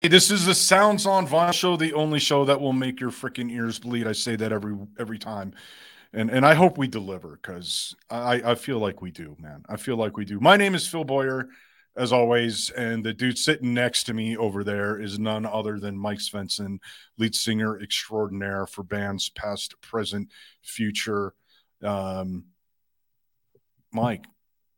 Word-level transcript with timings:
Hey, 0.00 0.08
this 0.08 0.30
is 0.30 0.46
the 0.46 0.54
Sounds 0.54 1.06
on 1.06 1.26
Vinyl 1.26 1.52
show, 1.52 1.76
the 1.76 1.92
only 1.92 2.20
show 2.20 2.44
that 2.44 2.60
will 2.60 2.72
make 2.72 3.00
your 3.00 3.10
freaking 3.10 3.50
ears 3.50 3.80
bleed. 3.80 4.06
I 4.06 4.12
say 4.12 4.36
that 4.36 4.52
every 4.52 4.76
every 4.98 5.18
time, 5.18 5.54
and 6.12 6.30
and 6.30 6.46
I 6.46 6.54
hope 6.54 6.78
we 6.78 6.86
deliver 6.86 7.30
because 7.42 7.96
I 8.08 8.34
I 8.44 8.54
feel 8.54 8.78
like 8.78 9.02
we 9.02 9.10
do, 9.10 9.34
man. 9.40 9.64
I 9.68 9.76
feel 9.76 9.96
like 9.96 10.16
we 10.16 10.24
do. 10.24 10.38
My 10.38 10.56
name 10.56 10.76
is 10.76 10.86
Phil 10.86 11.02
Bowyer, 11.02 11.48
as 11.96 12.12
always, 12.12 12.70
and 12.70 13.02
the 13.04 13.12
dude 13.12 13.38
sitting 13.38 13.74
next 13.74 14.04
to 14.04 14.14
me 14.14 14.36
over 14.36 14.62
there 14.62 15.00
is 15.00 15.18
none 15.18 15.44
other 15.44 15.80
than 15.80 15.98
Mike 15.98 16.20
Svensson, 16.20 16.78
lead 17.18 17.34
singer 17.34 17.80
extraordinaire 17.80 18.68
for 18.68 18.84
bands 18.84 19.30
past, 19.30 19.80
present, 19.80 20.28
future. 20.62 21.34
Um, 21.82 22.44
Mike, 23.92 24.26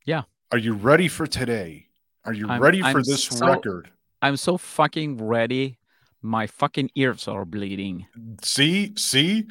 yeah, 0.06 0.22
are 0.50 0.56
you 0.58 0.72
ready 0.72 1.08
for 1.08 1.26
today? 1.26 1.88
Are 2.24 2.32
you 2.32 2.48
I'm- 2.48 2.62
ready 2.62 2.80
for 2.80 2.86
I'm 2.86 3.02
this 3.02 3.24
so- 3.24 3.46
record? 3.46 3.90
I'm 4.22 4.36
so 4.36 4.56
fucking 4.58 5.24
ready. 5.24 5.78
My 6.22 6.46
fucking 6.46 6.90
ears 6.94 7.26
are 7.28 7.44
bleeding. 7.44 8.06
See, 8.42 8.92
see, 8.96 9.46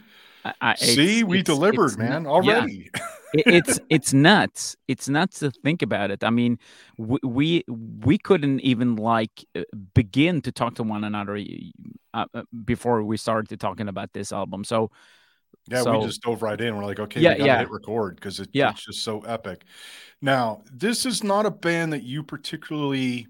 I, 0.46 0.54
I, 0.62 0.76
see, 0.76 1.24
we 1.24 1.42
delivered, 1.42 1.98
man, 1.98 2.24
yeah. 2.24 2.30
already. 2.30 2.90
It- 3.32 3.46
it's 3.46 3.80
it's 3.90 4.12
nuts. 4.12 4.76
It's 4.88 5.08
nuts 5.08 5.38
to 5.42 5.52
think 5.52 5.84
about 5.84 6.10
it. 6.10 6.24
I 6.24 6.32
mean, 6.32 6.58
we 6.98 7.20
we, 7.24 7.64
we 8.04 8.18
couldn't 8.18 8.60
even 8.62 8.96
like 8.96 9.46
uh, 9.56 9.62
begin 9.94 10.42
to 10.42 10.52
talk 10.52 10.74
to 10.76 10.84
one 10.84 11.04
another 11.04 11.38
uh, 12.16 12.26
uh, 12.34 12.42
before 12.66 13.04
we 13.04 13.18
started 13.18 13.60
talking 13.60 13.88
about 13.88 14.14
this 14.14 14.32
album. 14.32 14.64
So 14.64 14.90
Yeah, 15.70 15.84
So- 15.84 16.00
we 16.00 16.06
just 16.08 16.24
dove 16.24 16.42
right 16.42 16.60
in. 16.60 16.76
We're 16.76 16.86
like, 16.86 17.00
okay, 17.00 17.22
Yeah, 17.22 17.34
we 17.34 17.38
gotta 17.38 17.48
yeah. 17.48 17.60
hit 17.60 17.70
record 17.70 18.16
because 18.16 18.40
it, 18.40 18.50
Yeah. 18.52 18.72
it's 18.72 18.86
just 18.86 19.04
so 19.04 19.20
epic. 19.22 19.64
Now, 20.24 20.64
this 20.74 21.06
is 21.06 21.24
not 21.24 21.46
a 21.46 21.52
band 21.52 21.94
that 21.94 22.02
you 22.02 22.24
particularly 22.24 23.28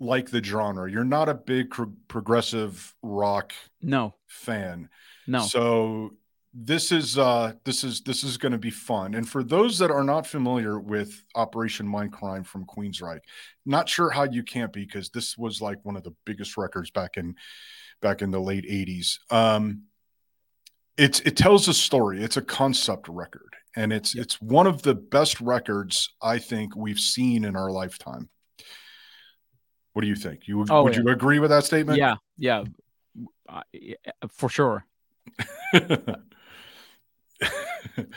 like 0.00 0.30
the 0.30 0.42
genre. 0.42 0.90
You're 0.90 1.04
not 1.04 1.28
a 1.28 1.34
big 1.34 1.70
pro- 1.70 1.92
progressive 2.08 2.94
rock 3.02 3.52
no, 3.82 4.14
fan. 4.26 4.88
no. 5.26 5.40
So 5.40 6.12
this 6.54 6.90
is 6.92 7.18
uh 7.18 7.52
this 7.64 7.84
is 7.84 8.00
this 8.00 8.24
is 8.24 8.36
going 8.36 8.52
to 8.52 8.58
be 8.58 8.70
fun. 8.70 9.14
And 9.14 9.28
for 9.28 9.42
those 9.42 9.78
that 9.78 9.90
are 9.90 10.04
not 10.04 10.26
familiar 10.26 10.80
with 10.80 11.22
Operation 11.34 11.86
Mindcrime 11.86 12.46
from 12.46 12.64
Queensryche, 12.64 13.20
not 13.66 13.88
sure 13.88 14.10
how 14.10 14.24
you 14.24 14.42
can't 14.42 14.72
be 14.72 14.84
because 14.84 15.10
this 15.10 15.36
was 15.36 15.60
like 15.60 15.78
one 15.84 15.96
of 15.96 16.04
the 16.04 16.14
biggest 16.24 16.56
records 16.56 16.90
back 16.90 17.16
in 17.16 17.34
back 18.00 18.22
in 18.22 18.30
the 18.30 18.40
late 18.40 18.64
80s. 18.64 19.18
Um 19.30 19.84
it's 20.96 21.20
it 21.20 21.36
tells 21.36 21.68
a 21.68 21.74
story. 21.74 22.22
It's 22.24 22.36
a 22.36 22.42
concept 22.42 23.08
record 23.08 23.54
and 23.76 23.92
it's 23.92 24.14
it's 24.14 24.40
one 24.40 24.66
of 24.66 24.82
the 24.82 24.94
best 24.94 25.40
records 25.40 26.12
I 26.20 26.38
think 26.38 26.74
we've 26.74 26.98
seen 26.98 27.44
in 27.44 27.56
our 27.56 27.70
lifetime. 27.70 28.30
What 29.98 30.02
do 30.02 30.08
you 30.10 30.14
think? 30.14 30.46
You 30.46 30.64
Oh, 30.70 30.84
would 30.84 30.94
yeah. 30.94 31.00
you 31.00 31.08
agree 31.08 31.40
with 31.40 31.50
that 31.50 31.64
statement? 31.64 31.98
yeah, 31.98 32.14
yeah, 32.36 32.62
uh, 33.48 33.62
yeah, 33.72 33.96
for 34.28 34.48
sure. 34.48 34.86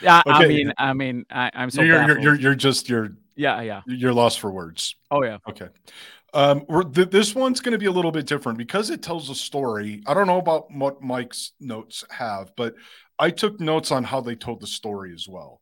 Yeah, 0.00 0.22
I 0.24 0.46
mean, 0.46 0.72
I 0.78 0.92
mean, 0.92 1.26
I, 1.28 1.50
I'm 1.52 1.70
so 1.70 1.82
you're, 1.82 2.06
you're, 2.06 2.20
you're, 2.20 2.34
you're 2.36 2.54
just 2.54 2.88
you're 2.88 3.16
yeah, 3.34 3.60
yeah. 3.62 3.80
you're 3.86 4.12
lost 4.12 4.38
for 4.38 4.52
words. 4.52 4.94
Oh 5.10 5.24
yeah. 5.24 5.38
Okay. 5.48 5.70
Um, 6.32 6.64
we're, 6.68 6.84
th- 6.84 7.10
this 7.10 7.34
one's 7.34 7.60
going 7.60 7.72
to 7.72 7.78
be 7.78 7.86
a 7.86 7.90
little 7.90 8.12
bit 8.12 8.26
different 8.26 8.58
because 8.58 8.88
it 8.88 9.02
tells 9.02 9.28
a 9.28 9.34
story. 9.34 10.04
I 10.06 10.14
don't 10.14 10.28
know 10.28 10.38
about 10.38 10.72
what 10.72 11.02
Mike's 11.02 11.50
notes 11.58 12.04
have, 12.10 12.52
but 12.56 12.76
I 13.18 13.30
took 13.30 13.58
notes 13.58 13.90
on 13.90 14.04
how 14.04 14.20
they 14.20 14.36
told 14.36 14.60
the 14.60 14.68
story 14.68 15.12
as 15.12 15.26
well, 15.28 15.60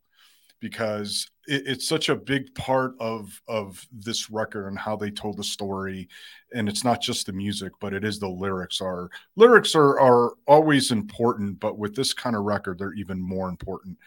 because 0.61 1.27
it, 1.51 1.67
it's 1.67 1.89
such 1.89 2.09
a 2.09 2.17
big 2.17 2.55
part 2.55 2.95
of 3.01 3.43
of 3.49 3.85
this 3.93 4.31
record 4.31 4.69
and 4.69 4.79
how 4.79 4.97
they 4.97 5.11
told 5.11 5.37
the 5.37 5.45
story. 5.45 6.09
And 6.55 6.69
it's 6.69 6.85
not 6.85 7.03
just 7.03 7.27
the 7.27 7.33
music, 7.33 7.73
but 7.81 7.93
it 7.93 8.05
is 8.05 8.19
the 8.19 8.29
lyrics. 8.29 8.81
Are 8.81 9.11
lyrics 9.37 9.75
are 9.75 9.99
are 10.01 10.35
always 10.47 10.93
important, 10.93 11.61
but 11.61 11.79
with 11.79 11.95
this 11.95 12.15
kind 12.15 12.37
of 12.37 12.45
record, 12.45 12.79
they're 12.79 12.95
even 12.95 13.21
more 13.21 13.49
important. 13.49 13.99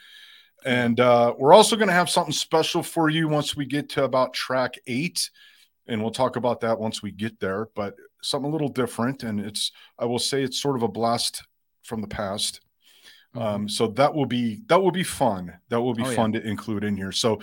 And 0.66 1.00
uh, 1.00 1.34
we're 1.38 1.54
also 1.54 1.76
going 1.76 1.90
to 1.90 1.94
have 1.94 2.10
something 2.10 2.32
special 2.32 2.82
for 2.82 3.10
you 3.10 3.28
once 3.28 3.56
we 3.56 3.66
get 3.66 3.90
to 3.90 4.06
about 4.06 4.34
track 4.34 4.76
eight 4.88 5.30
and 5.88 6.02
we'll 6.02 6.12
talk 6.12 6.38
about 6.38 6.62
that 6.62 6.80
once 6.80 7.02
we 7.02 7.12
get 7.12 7.40
there 7.42 7.68
but 7.76 7.96
something 8.22 8.50
a 8.50 8.52
little 8.52 8.70
different 8.70 9.24
and 9.24 9.40
it's 9.40 9.72
i 10.00 10.06
will 10.06 10.20
say 10.20 10.42
it's 10.42 10.62
sort 10.62 10.76
of 10.76 10.84
a 10.84 10.88
blast 10.88 11.44
from 11.82 12.02
the 12.02 12.08
past 12.08 12.62
um, 13.36 13.68
so 13.68 13.88
that 13.88 14.14
will 14.14 14.26
be 14.26 14.62
that 14.68 14.82
will 14.82 14.92
be 14.92 15.04
fun 15.04 15.54
that 15.70 15.82
will 15.82 15.94
be 15.94 16.04
Mm-hmm. 16.04 16.08
Oh, 16.08 16.12
yeah. 16.12 16.16
fun 16.16 16.32
to 16.34 16.48
include 16.48 16.84
in 16.84 16.96
here 16.98 17.12
so 17.12 17.40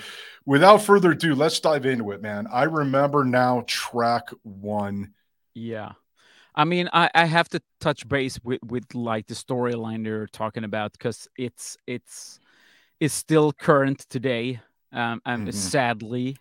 without 0.46 0.82
further 0.82 1.12
ado 1.12 1.34
let's 1.34 1.58
dive 1.60 1.86
into 1.86 2.10
it 2.12 2.22
man 2.22 2.46
i 2.52 2.64
remember 2.64 3.24
now 3.24 3.64
track 3.66 4.28
one 4.42 5.12
Yeah. 5.54 5.92
I 6.54 6.64
mean, 6.64 6.88
I, 6.92 7.08
I 7.14 7.26
have 7.26 7.48
to 7.50 7.60
touch 7.80 8.08
base 8.08 8.38
with, 8.42 8.58
with 8.64 8.92
like 8.94 9.26
the 9.28 9.34
storyline 9.34 10.02
they're 10.04 10.26
talking 10.26 10.64
about 10.64 10.92
because 10.92 11.28
it's 11.38 11.76
it's 11.86 12.40
it's 12.98 13.14
still 13.14 13.52
current 13.52 14.00
today. 14.10 14.60
Um, 14.92 15.20
and 15.24 15.46
Mhm. 15.48 15.54
sadly, 15.54 16.36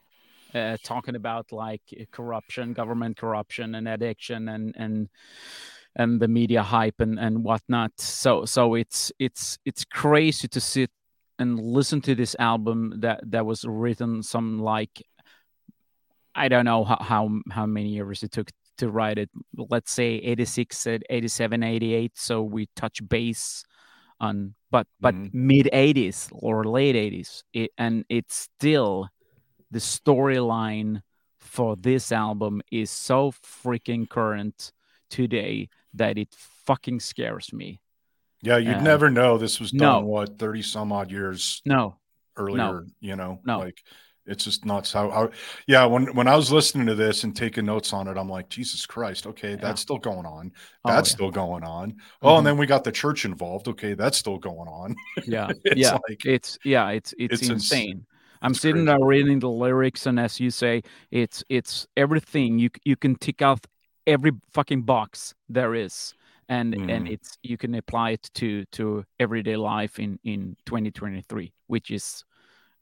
uh, 0.55 0.77
talking 0.83 1.15
about 1.15 1.51
like 1.51 1.81
corruption, 2.11 2.73
government 2.73 3.17
corruption, 3.17 3.75
and 3.75 3.87
addiction, 3.87 4.49
and 4.49 4.75
and 4.77 5.09
and 5.95 6.19
the 6.19 6.27
media 6.27 6.63
hype 6.63 6.99
and 6.99 7.19
and 7.19 7.43
whatnot. 7.43 7.91
So 7.99 8.45
so 8.45 8.75
it's 8.75 9.11
it's 9.19 9.57
it's 9.65 9.85
crazy 9.85 10.47
to 10.47 10.59
sit 10.59 10.91
and 11.39 11.59
listen 11.59 12.01
to 12.01 12.15
this 12.15 12.35
album 12.39 12.95
that 12.99 13.19
that 13.31 13.45
was 13.45 13.65
written 13.65 14.23
some 14.23 14.59
like 14.59 15.01
I 16.35 16.47
don't 16.47 16.65
know 16.65 16.83
how, 16.83 16.97
how 17.01 17.29
how 17.51 17.65
many 17.65 17.89
years 17.89 18.23
it 18.23 18.31
took 18.31 18.49
to 18.77 18.89
write 18.89 19.17
it. 19.17 19.29
Let's 19.57 19.91
say 19.91 20.15
86, 20.15 20.87
uh, 20.87 20.99
87, 21.09 21.63
88. 21.63 22.17
So 22.17 22.41
we 22.43 22.67
touch 22.75 23.07
base 23.07 23.63
on 24.21 24.55
but 24.71 24.87
but 24.99 25.15
Mhm. 25.15 25.33
mid 25.33 25.69
80s 25.73 26.29
or 26.31 26.63
late 26.63 26.95
80s. 26.95 27.43
It, 27.53 27.71
and 27.77 28.05
it's 28.09 28.35
still 28.35 29.09
the 29.71 29.79
storyline 29.79 31.01
for 31.37 31.75
this 31.75 32.11
album 32.11 32.61
is 32.71 32.91
so 32.91 33.31
freaking 33.31 34.07
current 34.09 34.71
today 35.09 35.69
that 35.93 36.17
it 36.17 36.29
fucking 36.65 36.99
scares 36.99 37.51
me. 37.53 37.79
yeah 38.41 38.57
you'd 38.57 38.77
Uh, 38.77 38.81
never 38.81 39.09
know 39.09 39.37
this 39.37 39.59
was 39.59 39.71
done 39.71 40.01
no. 40.03 40.07
what 40.07 40.37
30 40.39 40.61
some 40.61 40.91
odd 40.91 41.11
years 41.11 41.61
No, 41.65 41.97
earlier 42.37 42.85
you 42.99 43.15
know 43.15 43.41
No. 43.45 43.59
like 43.59 43.81
it's 44.25 44.43
just 44.43 44.63
nuts 44.63 44.93
how, 44.93 45.09
how 45.09 45.29
yeah 45.67 45.85
when 45.85 46.13
when 46.15 46.27
i 46.27 46.35
was 46.35 46.51
listening 46.51 46.85
to 46.87 46.93
this 46.95 47.23
and 47.23 47.35
taking 47.35 47.65
notes 47.65 47.91
on 47.93 48.07
it 48.07 48.15
i'm 48.17 48.29
like 48.29 48.47
jesus 48.47 48.85
christ 48.85 49.25
okay 49.25 49.51
Yeah. 49.51 49.55
that's 49.55 49.81
still 49.81 49.97
going 49.97 50.25
on 50.27 50.51
Oh, 50.85 50.89
that's 50.91 51.09
yeah. 51.09 51.15
still 51.15 51.31
going 51.31 51.63
on 51.63 51.95
oh 52.21 52.33
Mhm. 52.33 52.37
and 52.37 52.47
then 52.47 52.57
we 52.57 52.65
got 52.67 52.83
the 52.83 52.91
church 52.91 53.25
involved 53.25 53.67
okay 53.69 53.93
that's 53.95 54.17
still 54.17 54.37
going 54.37 54.67
on 54.69 54.95
yeah, 55.25 55.49
it's 55.65 55.79
yeah. 55.81 55.97
like 56.07 56.25
it's 56.25 56.59
yeah 56.63 56.89
it's 56.91 57.13
it's, 57.17 57.33
It's 57.33 57.41
ins- 57.41 57.51
insane 57.71 58.05
i'm 58.43 58.51
it's 58.51 58.61
sitting 58.61 58.85
crazy. 58.85 58.97
there 58.99 59.05
reading 59.07 59.39
the 59.39 59.49
lyrics 59.49 60.05
and 60.05 60.19
as 60.19 60.39
you 60.39 60.51
say 60.51 60.83
it's 61.11 61.43
it's 61.49 61.87
everything 61.97 62.59
you 62.59 62.69
you 62.85 62.95
can 62.95 63.15
tick 63.15 63.41
off 63.41 63.59
every 64.07 64.31
fucking 64.51 64.83
box 64.83 65.33
there 65.49 65.75
is. 65.75 66.13
And 66.49 66.77
and 66.87 67.07
Mhm. 67.07 67.13
it's 67.13 67.37
you 67.43 67.57
can 67.57 67.75
apply 67.75 68.11
it 68.11 68.29
to 68.35 68.65
to 68.73 69.05
everyday 69.19 69.55
life 69.55 69.99
in 69.99 70.19
in 70.23 70.55
2023 70.65 71.53
which 71.67 71.91
is 71.91 72.23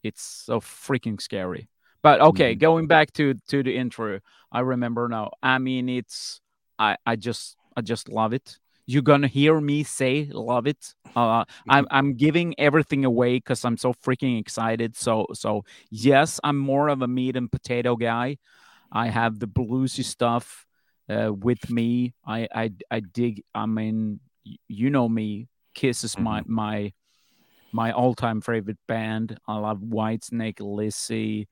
it's 0.04 0.22
so 0.22 0.60
freaking 0.60 1.20
scary. 1.22 1.70
But 2.04 2.22
okay 2.22 2.56
Mhm. 2.56 2.60
going 2.60 2.88
back 2.88 3.12
to 3.14 3.34
to 3.50 3.64
the 3.64 3.76
intro 3.76 4.20
i 4.52 4.60
remember 4.62 5.08
now 5.10 5.32
i 5.44 5.58
mean 5.58 5.90
it's 5.90 6.40
i 6.80 6.96
i 7.06 7.16
just 7.16 7.58
i 7.76 7.82
just 7.82 8.10
love 8.10 8.34
it. 8.34 8.58
You're 8.86 9.02
gonna 9.04 9.28
hear 9.28 9.60
me 9.60 9.84
say 9.84 10.30
love 10.32 10.68
it. 10.68 10.96
Uh 11.16 11.46
i'm 11.70 11.88
i'm 11.92 12.14
giving 12.16 12.56
everything 12.60 13.06
away 13.06 13.38
because 13.38 13.66
i'm 13.66 13.78
so 13.78 13.94
freaking 13.94 14.40
excited. 14.40 14.96
So 14.96 15.26
so 15.34 15.66
yes 15.92 16.40
i'm 16.44 16.58
more 16.58 16.90
of 16.90 17.02
a 17.02 17.08
meat 17.08 17.36
and 17.36 17.52
potato 17.52 17.96
guy. 17.98 18.38
I 18.92 19.10
have 19.10 19.40
the 19.40 19.48
bluesy 19.48 20.04
stuff 20.06 20.67
uh, 21.10 21.32
with 21.34 21.70
me 21.70 22.14
i 22.26 22.48
i 22.54 22.70
i 22.92 23.00
dig 23.00 23.44
i 23.56 23.66
mean 23.66 24.20
you 24.68 24.90
know 24.90 25.08
me 25.10 25.48
kiss 25.74 26.04
is 26.04 26.18
my 26.18 26.42
my 26.46 26.92
my 27.72 27.92
all-time 27.92 28.42
favorite 28.42 28.80
band 28.88 29.38
i 29.48 29.56
love 29.58 29.80
whitesnake 29.80 30.60
lizzy 30.60 31.48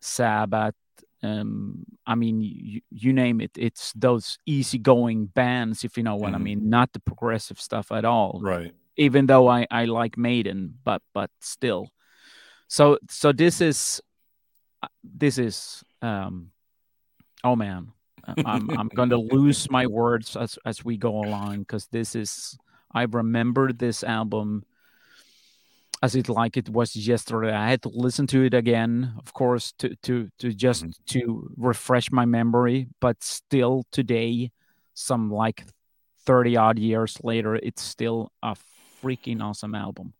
sabbath 0.00 0.74
um 1.22 1.84
i 2.06 2.14
mean 2.14 2.40
you, 2.40 2.80
you 2.90 3.12
name 3.12 3.40
it 3.40 3.50
it's 3.56 3.92
those 3.94 4.38
easygoing 4.46 5.26
bands 5.26 5.84
if 5.84 5.96
you 5.96 6.02
know 6.02 6.16
what 6.16 6.34
i 6.34 6.38
Mhm. 6.38 6.42
mean 6.42 6.68
not 6.70 6.92
the 6.92 7.00
progressive 7.00 7.60
stuff 7.60 7.90
at 7.92 8.04
all 8.04 8.38
right 8.42 8.72
even 8.98 9.26
though 9.26 9.46
I, 9.46 9.66
I 9.70 9.84
like 9.84 10.16
Maiden, 10.16 10.78
but 10.82 11.02
but 11.12 11.28
still. 11.40 11.90
So 12.66 12.96
so 13.10 13.30
this 13.30 13.60
is 13.60 14.00
uh, 14.82 14.88
this 15.04 15.36
is 15.36 15.84
um 16.00 16.50
oh 17.44 17.56
man. 17.56 17.92
I'm 18.44 18.68
I'm 18.78 18.88
going 18.94 19.10
to 19.10 19.18
lose 19.18 19.70
my 19.70 19.86
words 19.86 20.36
as 20.36 20.58
as 20.64 20.84
we 20.84 20.96
go 20.96 21.10
along 21.10 21.60
because 21.60 21.86
this 21.88 22.14
is 22.14 22.58
I 22.92 23.02
remember 23.04 23.72
this 23.72 24.02
album 24.04 24.64
as 26.02 26.14
it 26.14 26.28
like 26.28 26.56
it 26.56 26.68
was 26.68 26.94
yesterday. 26.94 27.52
I 27.52 27.68
had 27.70 27.82
to 27.82 27.88
listen 27.88 28.26
to 28.28 28.42
it 28.44 28.54
again, 28.54 29.14
of 29.18 29.32
course, 29.32 29.72
to 29.78 29.96
to 30.02 30.28
to 30.38 30.52
just 30.52 30.84
Mhm. 30.84 30.94
to 31.06 31.50
refresh 31.56 32.10
my 32.12 32.24
memory. 32.26 32.88
But 33.00 33.22
still, 33.22 33.84
today, 33.92 34.50
some 34.94 35.30
like 35.30 35.64
thirty 36.26 36.56
odd 36.56 36.78
years 36.78 37.16
later, 37.22 37.56
it's 37.56 37.82
still 37.82 38.30
a 38.42 38.56
freaking 39.02 39.40
awesome 39.42 39.74
album. 39.74 40.12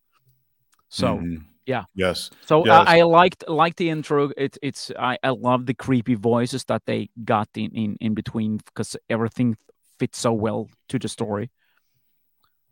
So 0.89 1.19
Mhm. 1.19 1.45
Yeah. 1.67 1.85
Yes. 1.95 2.31
so 2.47 2.65
Yes. 2.65 2.85
I, 2.87 2.99
I 3.01 3.03
liked 3.03 3.45
liked 3.49 3.77
the 3.77 3.91
intro. 3.91 4.31
It, 4.37 4.57
it's 4.63 4.91
I, 4.99 5.19
I 5.23 5.31
love 5.31 5.67
the 5.67 5.75
creepy 5.75 6.15
voices 6.15 6.65
that 6.65 6.83
they 6.87 7.11
got 7.25 7.49
in 7.55 7.71
in, 7.75 7.97
in 8.01 8.15
between 8.15 8.59
because 8.59 8.97
everything 9.11 9.57
fits 9.99 10.19
so 10.19 10.33
well 10.33 10.69
to 10.89 10.99
the 10.99 11.09
story. 11.09 11.51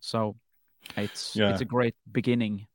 So 0.01 0.37
it's 0.97 1.35
Yeah. 1.37 1.51
it's 1.51 1.61
a 1.61 1.65
great 1.65 1.95
beginning. 2.11 2.67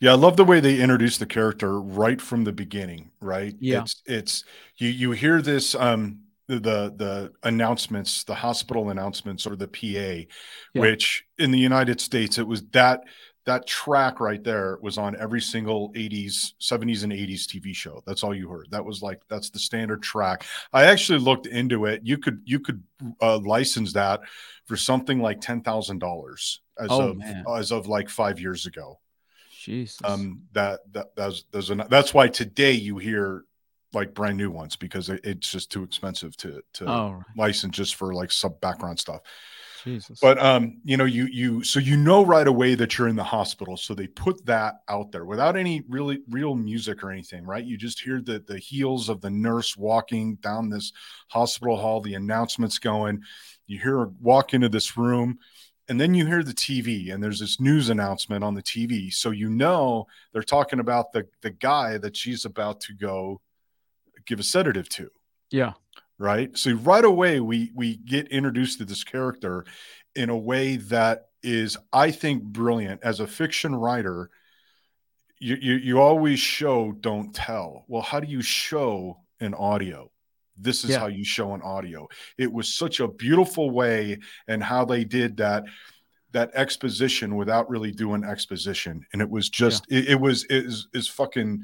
Yeah, 0.00 0.12
I 0.12 0.14
love 0.16 0.36
the 0.36 0.44
way 0.44 0.58
they 0.60 0.80
introduce 0.80 1.18
the 1.18 1.26
character 1.26 1.80
right 1.80 2.20
from 2.20 2.44
the 2.44 2.52
beginning, 2.52 3.12
right? 3.20 3.54
Yeah. 3.60 3.82
It's 3.82 4.02
it's 4.06 4.44
you 4.76 4.88
you 4.88 5.10
hear 5.12 5.40
this 5.40 5.74
um 5.74 6.20
the 6.48 6.58
the, 6.58 6.94
the 6.96 7.32
announcements, 7.42 8.24
the 8.24 8.34
hospital 8.34 8.90
announcements 8.90 9.46
or 9.46 9.54
the 9.54 9.68
PA, 9.68 9.86
Yeah. 9.86 10.26
which 10.74 11.24
in 11.38 11.50
the 11.52 11.58
United 11.58 12.00
States 12.00 12.38
it 12.38 12.46
was 12.46 12.62
that 12.72 13.02
that 13.48 13.66
track 13.66 14.20
right 14.20 14.44
there 14.44 14.78
was 14.82 14.98
on 14.98 15.16
every 15.16 15.40
single 15.40 15.90
80s, 15.94 16.52
70s 16.60 17.02
and 17.02 17.12
80s 17.12 17.46
TV 17.46 17.74
show. 17.74 18.02
That's 18.06 18.22
all 18.22 18.34
you 18.34 18.46
heard. 18.46 18.66
That 18.70 18.84
was 18.84 19.00
like 19.00 19.22
that's 19.30 19.48
the 19.48 19.58
standard 19.58 20.02
track. 20.02 20.44
I 20.70 20.84
actually 20.84 21.20
looked 21.20 21.46
into 21.46 21.86
it. 21.86 22.02
You 22.04 22.18
could 22.18 22.42
you 22.44 22.60
could 22.60 22.82
uh, 23.22 23.38
license 23.38 23.94
that 23.94 24.20
for 24.66 24.76
something 24.76 25.20
like 25.20 25.40
$10,000 25.40 26.58
as 26.78 26.86
Oh, 26.90 27.08
of 27.08 27.16
man. 27.16 27.42
as 27.56 27.72
of 27.72 27.86
like 27.86 28.10
5 28.10 28.38
years 28.38 28.66
ago 28.66 29.00
Jesus. 29.50 29.98
um 30.04 30.42
that 30.52 30.80
that 30.92 31.06
that's 31.16 31.44
there's 31.50 31.70
an, 31.70 31.82
that's 31.88 32.12
why 32.12 32.28
today 32.28 32.72
you 32.72 32.98
hear 32.98 33.44
like 33.94 34.14
brand 34.14 34.36
new 34.36 34.50
ones 34.50 34.76
because 34.76 35.08
it, 35.08 35.20
it's 35.24 35.50
just 35.50 35.72
too 35.72 35.82
expensive 35.82 36.36
to 36.36 36.62
to 36.74 36.84
oh 36.86 37.12
right. 37.12 37.22
license 37.36 37.74
just 37.74 37.94
for 37.94 38.12
like 38.14 38.30
sub 38.30 38.60
background 38.60 38.98
stuff 38.98 39.22
Jesus. 39.84 40.18
but 40.20 40.38
um 40.38 40.80
you 40.84 40.96
know 40.96 41.04
you 41.04 41.26
you 41.26 41.62
so 41.62 41.78
you 41.80 41.96
know 41.96 42.24
right 42.24 42.46
away 42.46 42.74
that 42.74 42.96
you're 42.96 43.08
in 43.08 43.16
the 43.16 43.24
hospital 43.24 43.76
so 43.76 43.94
they 43.94 44.06
put 44.06 44.44
that 44.46 44.80
out 44.88 45.12
there 45.12 45.24
without 45.24 45.56
any 45.56 45.82
really 45.88 46.20
real 46.28 46.54
music 46.54 47.02
or 47.02 47.10
anything 47.10 47.44
right 47.44 47.64
you 47.64 47.76
just 47.76 48.00
hear 48.00 48.20
the 48.20 48.38
the 48.46 48.58
heels 48.58 49.08
of 49.08 49.20
the 49.20 49.30
nurse 49.30 49.76
walking 49.76 50.36
down 50.36 50.68
this 50.68 50.92
hospital 51.28 51.76
hall 51.76 52.00
the 52.00 52.14
announcements 52.14 52.78
going 52.78 53.20
you 53.66 53.78
hear 53.78 53.98
her 53.98 54.10
walk 54.20 54.54
into 54.54 54.68
this 54.68 54.96
room 54.96 55.38
and 55.90 55.98
then 55.98 56.12
you 56.12 56.26
hear 56.26 56.42
the 56.42 56.52
TV 56.52 57.12
and 57.12 57.22
there's 57.22 57.40
this 57.40 57.60
news 57.60 57.88
announcement 57.88 58.44
on 58.44 58.54
the 58.54 58.62
TV 58.62 59.12
so 59.12 59.30
you 59.30 59.48
know 59.48 60.06
they're 60.32 60.42
talking 60.42 60.80
about 60.80 61.12
the 61.12 61.26
the 61.42 61.50
guy 61.50 61.98
that 61.98 62.16
she's 62.16 62.44
about 62.44 62.80
to 62.80 62.94
go 62.94 63.40
give 64.26 64.40
a 64.40 64.42
sedative 64.42 64.88
to 64.88 65.10
yeah. 65.50 65.72
Right? 66.18 66.56
So 66.56 66.72
right 66.72 67.04
away 67.04 67.40
we 67.40 67.70
we 67.74 67.96
get 67.96 68.28
introduced 68.28 68.78
to 68.78 68.84
this 68.84 69.04
character 69.04 69.64
in 70.14 70.30
a 70.30 70.36
way 70.36 70.76
that 70.76 71.26
is 71.42 71.76
i 71.92 72.10
think 72.10 72.42
brilliant. 72.42 73.00
As 73.04 73.20
a 73.20 73.26
fiction 73.26 73.74
writer 73.74 74.30
you 75.38 75.56
you, 75.60 75.74
you 75.76 76.00
always 76.00 76.40
show 76.40 76.92
don't 77.00 77.32
tell. 77.34 77.84
Well 77.88 78.02
how 78.02 78.18
do 78.20 78.26
you 78.26 78.42
show 78.42 79.20
an 79.40 79.54
audio? 79.54 80.10
This 80.56 80.82
is 80.82 80.90
Yeah. 80.90 80.98
how 80.98 81.06
you 81.06 81.24
show 81.24 81.54
an 81.54 81.62
audio. 81.62 82.08
It 82.36 82.52
was 82.52 82.72
such 82.74 82.98
a 82.98 83.06
beautiful 83.06 83.70
way 83.70 84.18
and 84.48 84.62
how 84.62 84.84
they 84.84 85.04
did 85.04 85.36
that 85.36 85.64
that 86.32 86.50
exposition 86.54 87.36
without 87.36 87.70
really 87.70 87.92
doing 87.92 88.24
exposition. 88.24 89.06
And 89.12 89.22
it 89.22 89.30
was 89.30 89.48
just 89.48 89.84
it, 89.88 90.08
it 90.08 90.20
was 90.20 90.44
it 90.44 90.66
is 90.66 90.88
is 90.92 91.06
fucking 91.08 91.62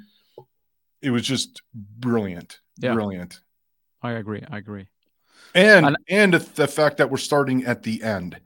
it 1.02 1.10
was 1.10 1.22
just 1.22 1.60
brilliant 1.74 2.60
Yeah. 2.78 2.94
brilliant 2.94 3.40
I 4.04 4.12
agree. 4.12 4.42
I 4.48 4.58
agree. 4.58 4.86
and 5.54 5.86
And- 5.86 5.96
and 6.08 6.34
the 6.34 6.66
fact 6.68 6.98
that 6.98 7.10
we're 7.10 7.16
starting 7.16 7.64
at 7.64 7.82
the 7.82 8.02
end. 8.02 8.40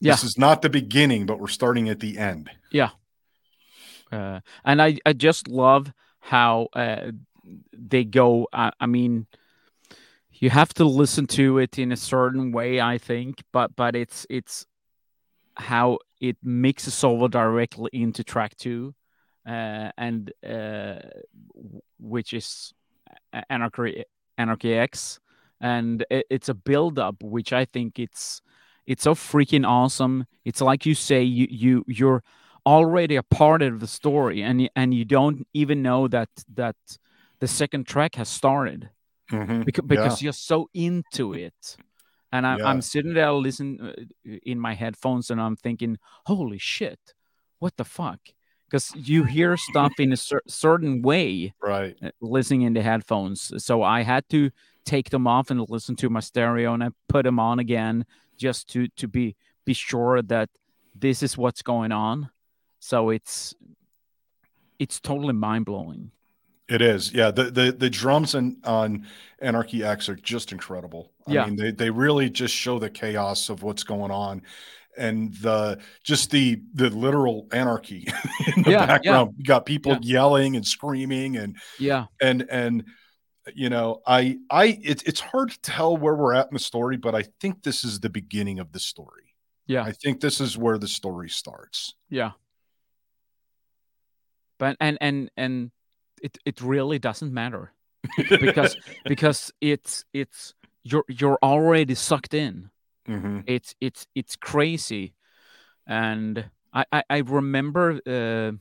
Yeah. 0.00 0.12
This 0.12 0.24
is 0.24 0.36
not 0.38 0.60
the 0.62 0.68
beginning, 0.68 1.24
but 1.26 1.38
we're 1.40 1.48
starting 1.48 1.88
at 1.88 2.00
the 2.00 2.18
end. 2.18 2.50
Yeah. 2.70 2.90
Uh, 4.12 4.40
and 4.64 4.80
I, 4.82 4.98
I 5.06 5.12
just 5.14 5.48
love 5.48 5.92
how 6.20 6.68
uh, 6.74 7.12
they 7.72 8.04
go. 8.04 8.46
I, 8.52 8.72
I 8.80 8.86
mean, 8.86 9.26
you 10.32 10.50
have 10.50 10.74
to 10.74 10.84
listen 10.84 11.26
to 11.28 11.58
it 11.58 11.78
in 11.78 11.92
a 11.92 11.96
certain 11.96 12.52
way, 12.52 12.80
I 12.80 12.98
think, 12.98 13.42
but 13.52 13.74
but 13.76 13.96
it's 13.96 14.26
it's 14.28 14.66
how 15.56 15.98
it 16.20 16.36
mixes 16.42 17.02
over 17.04 17.28
directly 17.28 17.90
into 17.92 18.22
track 18.22 18.56
two, 18.56 18.94
uh, 19.46 19.90
and 19.96 20.30
uh, 20.46 20.98
which 21.98 22.32
is 22.34 22.74
Anarchy 23.48 24.04
Anarchy 24.38 24.74
X, 24.74 25.18
and 25.60 26.04
it, 26.10 26.26
it's 26.30 26.48
a 26.48 26.54
build 26.54 26.98
up, 26.98 27.22
which 27.22 27.52
I 27.52 27.64
think 27.64 27.98
it's 27.98 28.42
it's 28.86 29.02
so 29.02 29.14
freaking 29.14 29.66
awesome. 29.66 30.26
It's 30.44 30.60
like 30.60 30.86
you 30.86 30.94
say, 30.94 31.22
you 31.22 31.46
you 31.50 31.84
you're 31.86 32.22
already 32.66 33.16
a 33.16 33.22
part 33.22 33.62
of 33.62 33.80
the 33.80 33.86
story 33.86 34.42
and 34.42 34.68
and 34.74 34.92
you 34.92 35.04
don't 35.04 35.46
even 35.54 35.82
know 35.82 36.08
that 36.08 36.28
that 36.54 36.76
the 37.38 37.46
second 37.46 37.86
track 37.86 38.16
has 38.16 38.28
started 38.28 38.90
Mhm. 39.30 39.64
because, 39.64 39.84
because 39.86 40.22
you're 40.22 40.32
so 40.32 40.68
into 40.74 41.32
it 41.32 41.76
and 42.32 42.44
I'm, 42.46 42.58
Yeah. 42.58 42.66
I'm 42.68 42.80
sitting 42.82 43.14
there 43.14 43.32
listening 43.32 43.80
uh, 43.80 43.92
in 44.42 44.58
my 44.58 44.74
headphones 44.74 45.30
and 45.30 45.40
i'm 45.40 45.54
thinking 45.56 45.98
holy 46.26 46.58
shit 46.58 46.98
what 47.60 47.76
the 47.76 47.84
fuck 47.84 48.20
because 48.68 48.92
you 48.96 49.24
hear 49.24 49.56
stuff 49.56 49.92
in 49.98 50.12
a 50.12 50.16
cer- 50.16 50.42
certain 50.46 51.00
way 51.02 51.54
Right. 51.62 51.96
uh, 52.02 52.10
listening 52.20 52.62
in 52.62 52.72
the 52.74 52.82
headphones 52.82 53.52
so 53.64 53.82
i 53.82 54.02
had 54.02 54.28
to 54.30 54.50
take 54.84 55.10
them 55.10 55.26
off 55.26 55.50
and 55.50 55.64
listen 55.68 55.96
to 55.96 56.08
my 56.10 56.20
stereo 56.20 56.74
and 56.74 56.82
i 56.84 56.88
put 57.08 57.24
them 57.24 57.38
on 57.40 57.58
again 57.58 58.04
just 58.36 58.68
to 58.68 58.88
to 58.96 59.08
be 59.08 59.34
be 59.64 59.72
sure 59.74 60.22
that 60.22 60.48
this 60.94 61.22
is 61.22 61.36
what's 61.38 61.62
going 61.62 61.92
on 61.92 62.28
so 62.80 63.10
it's 63.10 63.54
it's 64.78 65.00
totally 65.00 65.32
mind-blowing 65.32 66.10
It 66.68 66.82
is. 66.82 67.12
Yeah. 67.12 67.30
The 67.30 67.44
the 67.50 67.72
the 67.72 67.88
drums 67.90 68.34
and 68.34 68.56
on 68.64 69.06
Anarchy 69.40 69.84
X 69.84 70.08
are 70.08 70.16
just 70.16 70.50
incredible. 70.52 71.12
I 71.26 71.32
Yeah. 71.32 71.46
mean, 71.46 71.56
they 71.56 71.70
they 71.70 71.90
really 71.90 72.28
just 72.28 72.54
show 72.54 72.78
the 72.80 72.90
chaos 72.90 73.48
of 73.48 73.62
what's 73.62 73.84
going 73.84 74.10
on 74.10 74.42
and 74.98 75.34
the 75.34 75.78
just 76.02 76.30
the 76.30 76.60
the 76.74 76.90
literal 76.90 77.48
anarchy 77.52 78.06
in 78.56 78.62
the 78.62 78.70
Yeah, 78.70 78.80
yeah. 78.80 78.86
background. 78.86 79.34
You 79.38 79.44
got 79.44 79.66
people 79.66 79.92
Yeah. 79.92 79.98
yelling 80.02 80.56
and 80.56 80.66
screaming 80.66 81.36
and 81.36 81.56
yeah 81.78 82.06
and 82.20 82.46
and 82.50 82.84
you 83.54 83.68
know 83.70 84.00
i 84.06 84.38
i 84.50 84.78
it's 84.82 85.02
it's 85.04 85.20
hard 85.20 85.50
to 85.52 85.60
tell 85.60 85.96
where 85.96 86.14
we're 86.16 86.34
at 86.34 86.48
in 86.48 86.54
the 86.54 86.58
story 86.58 86.96
but 86.96 87.14
i 87.14 87.22
think 87.40 87.62
this 87.62 87.84
is 87.84 88.00
the 88.00 88.10
beginning 88.10 88.58
of 88.58 88.72
the 88.72 88.80
story 88.80 89.34
yeah 89.68 89.84
i 89.84 89.92
think 89.92 90.20
this 90.20 90.40
is 90.40 90.58
where 90.58 90.78
the 90.78 90.88
story 90.88 91.28
starts 91.28 91.94
Yeah. 92.10 92.32
But 94.58 94.76
and 94.80 94.98
and 95.00 95.30
and 95.36 95.70
it 96.22 96.38
it 96.44 96.60
really 96.60 96.98
doesn't 96.98 97.32
matter 97.32 97.72
because 98.40 98.76
because 99.04 99.52
it's 99.60 100.04
it's 100.12 100.54
you're 100.82 101.04
you're 101.08 101.38
already 101.42 101.94
sucked 101.94 102.32
in. 102.34 102.70
Mhm. 103.08 103.44
It's 103.46 103.74
it's 103.80 104.06
it's 104.14 104.36
crazy, 104.36 105.14
and 105.86 106.50
I 106.72 106.84
I, 106.92 107.02
I 107.10 107.18
remember 107.18 108.00
uh, 108.06 108.52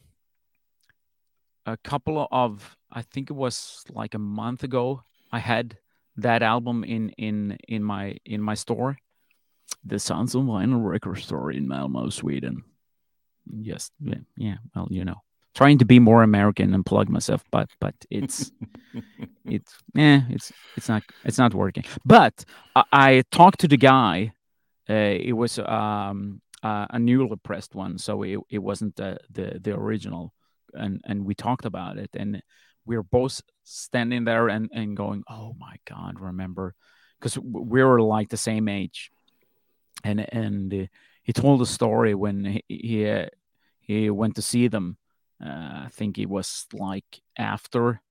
a 1.66 1.78
couple 1.78 2.28
of 2.32 2.76
I 2.92 3.02
think 3.02 3.30
it 3.30 3.34
was 3.34 3.84
like 3.90 4.14
a 4.14 4.20
month 4.20 4.64
ago. 4.64 5.04
I 5.32 5.40
had 5.40 5.78
that 6.18 6.42
album 6.44 6.84
in 6.84 7.10
in 7.18 7.58
in 7.68 7.84
my 7.84 8.18
in 8.26 8.42
my 8.42 8.54
store, 8.54 8.98
the 9.84 10.00
Sons 10.00 10.36
of 10.36 10.44
Vinyl 10.44 10.84
record 10.84 11.18
store 11.20 11.52
in 11.52 11.68
Malmo, 11.68 12.10
Sweden. 12.10 12.64
Yes, 13.48 13.92
yeah, 14.00 14.24
yeah. 14.38 14.58
Well, 14.76 14.88
you 14.90 15.06
know, 15.06 15.22
trying 15.56 15.78
to 15.80 15.86
be 15.86 16.00
more 16.00 16.22
American 16.22 16.74
and 16.74 16.86
plug 16.86 17.10
myself, 17.10 17.44
but 17.50 17.70
but 17.80 17.96
it's 18.12 18.52
it's 19.46 19.74
eh, 19.98 20.22
it's 20.30 20.52
it's 20.78 20.90
not 20.90 21.04
it's 21.24 21.38
not 21.38 21.54
working. 21.54 21.86
But 22.06 22.46
I, 22.76 22.84
I 22.92 23.24
talked 23.32 23.62
to 23.62 23.68
the 23.68 23.78
guy. 23.78 24.34
Uh, 24.88 25.18
it 25.20 25.34
was 25.34 25.58
um 25.58 26.42
uh, 26.62 26.88
a 26.90 27.00
newly 27.00 27.36
pressed 27.44 27.76
one, 27.76 27.98
so 27.98 28.24
it, 28.24 28.40
it 28.50 28.60
wasn't 28.60 28.96
the, 28.96 29.18
the 29.32 29.60
the 29.62 29.74
original, 29.74 30.34
and 30.74 31.02
and 31.06 31.26
we 31.26 31.36
talked 31.36 31.66
about 31.66 31.98
it, 31.98 32.10
and 32.16 32.42
we 32.86 32.98
were 32.98 33.04
both 33.04 33.42
standing 33.64 34.26
there 34.26 34.48
and 34.50 34.70
and 34.74 34.98
going, 34.98 35.24
oh 35.30 35.56
my 35.60 35.76
god, 35.86 36.20
remember, 36.20 36.74
because 37.20 37.38
we 37.38 37.84
were 37.84 38.02
like 38.02 38.30
the 38.30 38.38
same 38.38 38.68
age, 38.68 39.12
and 40.04 40.26
and 40.34 40.74
uh, 40.74 40.86
he 41.24 41.34
told 41.34 41.62
a 41.62 41.66
story 41.66 42.14
when 42.16 42.46
he 42.46 42.64
he, 42.68 43.26
he 43.80 44.10
went 44.10 44.36
to 44.36 44.42
see 44.42 44.68
them. 44.68 44.98
Uh, 45.46 45.86
I 45.86 45.88
think 45.92 46.18
it 46.18 46.30
was 46.30 46.66
like 46.74 47.22
after 47.38 48.02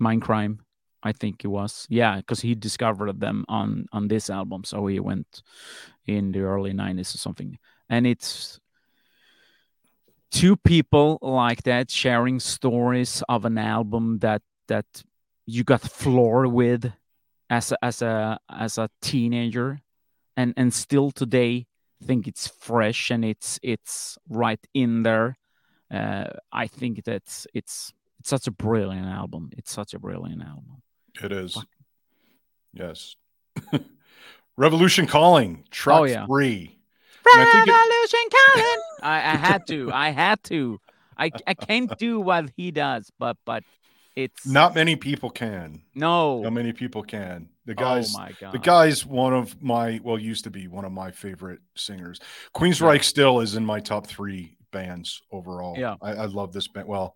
Mindcrime. 0.00 0.58
I 1.04 1.12
think 1.12 1.44
it 1.44 1.48
was 1.48 1.86
yeah, 1.90 2.16
because 2.16 2.40
he 2.40 2.54
discovered 2.54 3.18
them 3.18 3.44
on 3.48 3.86
on 3.92 4.08
this 4.08 4.30
album, 4.30 4.64
so 4.64 4.86
he 4.86 5.00
went 5.00 5.42
in 6.06 6.32
the 6.32 6.40
early 6.40 6.72
'90s 6.72 7.14
or 7.14 7.18
something, 7.18 7.58
and 7.88 8.06
it's 8.06 8.60
two 10.30 10.56
people 10.56 11.18
like 11.20 11.62
that 11.64 11.90
sharing 11.90 12.40
stories 12.40 13.22
of 13.28 13.44
an 13.44 13.58
album 13.58 14.18
that 14.20 14.42
that 14.68 14.86
you 15.46 15.64
got 15.64 15.80
floored 15.80 16.46
with 16.46 16.92
as 17.50 17.72
a, 17.72 17.84
as 17.84 18.00
a 18.02 18.38
as 18.48 18.78
a 18.78 18.88
teenager 19.00 19.80
and 20.36 20.54
and 20.56 20.72
still 20.72 21.10
today 21.10 21.66
think 22.02 22.26
it's 22.26 22.48
fresh 22.48 23.10
and 23.10 23.24
it's 23.24 23.60
it's 23.62 24.18
right 24.28 24.66
in 24.74 25.02
there 25.02 25.36
uh, 25.92 26.24
i 26.52 26.66
think 26.66 27.04
that 27.04 27.14
it's 27.14 27.46
it's 27.54 27.92
such 28.24 28.46
a 28.46 28.50
brilliant 28.50 29.06
album 29.06 29.50
it's 29.56 29.72
such 29.72 29.94
a 29.94 29.98
brilliant 29.98 30.42
album 30.42 30.82
It 31.22 31.32
is. 31.32 31.58
Yes. 32.72 33.16
Revolution 34.56 35.06
Calling, 35.06 35.64
track 35.70 36.00
Oh, 36.00 36.04
yeah. 36.04 36.26
three. 36.26 36.78
And 37.34 37.48
I 37.48 37.62
it- 37.62 37.68
Revolution 37.68 38.20
calling. 38.30 38.82
I, 39.02 39.16
I 39.16 39.36
had 39.36 39.66
to. 39.68 39.92
I 39.92 40.10
had 40.10 40.42
to. 40.44 40.78
I, 41.16 41.30
I 41.46 41.54
can't 41.54 41.96
do 41.98 42.20
what 42.20 42.50
he 42.56 42.70
does, 42.70 43.10
but 43.18 43.36
but 43.44 43.62
it's 44.16 44.46
Not 44.46 44.74
many 44.74 44.96
people 44.96 45.30
can. 45.30 45.82
no. 45.94 46.42
Not 46.42 46.52
many 46.52 46.72
people 46.72 47.02
can. 47.02 47.48
The 47.64 47.74
guys, 47.74 48.14
oh 48.14 48.18
my 48.18 48.32
god. 48.40 48.52
the 48.52 48.58
guy's 48.58 49.06
one 49.06 49.32
of 49.34 49.62
my 49.62 50.00
well, 50.02 50.18
used 50.18 50.44
to 50.44 50.50
be 50.50 50.66
one 50.68 50.84
of 50.84 50.92
my 50.92 51.10
favorite 51.12 51.60
singers. 51.76 52.18
Queensryche 52.54 53.04
still 53.04 53.40
is 53.40 53.54
in 53.54 53.64
my 53.64 53.80
top 53.80 54.06
three 54.06 54.56
bands 54.76 55.22
overall. 55.30 55.76
Yeah. 55.78 55.94
I, 56.02 56.12
I 56.14 56.24
love 56.26 56.52
this 56.52 56.66
band. 56.66 56.88
Well, 56.88 57.14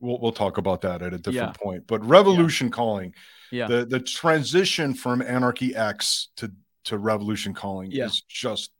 we'll 0.00 0.18
we'll 0.20 0.32
talk 0.32 0.58
about 0.58 0.82
that 0.82 1.00
at 1.00 1.14
a 1.14 1.18
different 1.18 1.56
Yeah. 1.58 1.62
point. 1.62 1.86
But 1.86 2.04
Revolution 2.04 2.70
Calling, 2.70 3.14
Yeah. 3.50 3.68
the 3.68 3.86
the 3.86 4.00
transition 4.00 4.92
from 4.92 5.22
Anarchy 5.22 5.74
X 5.74 6.28
to 6.36 6.52
to 6.84 6.98
Revolution 6.98 7.54
Calling 7.54 7.90
Yeah. 7.90 8.06
is 8.06 8.20
just 8.28 8.72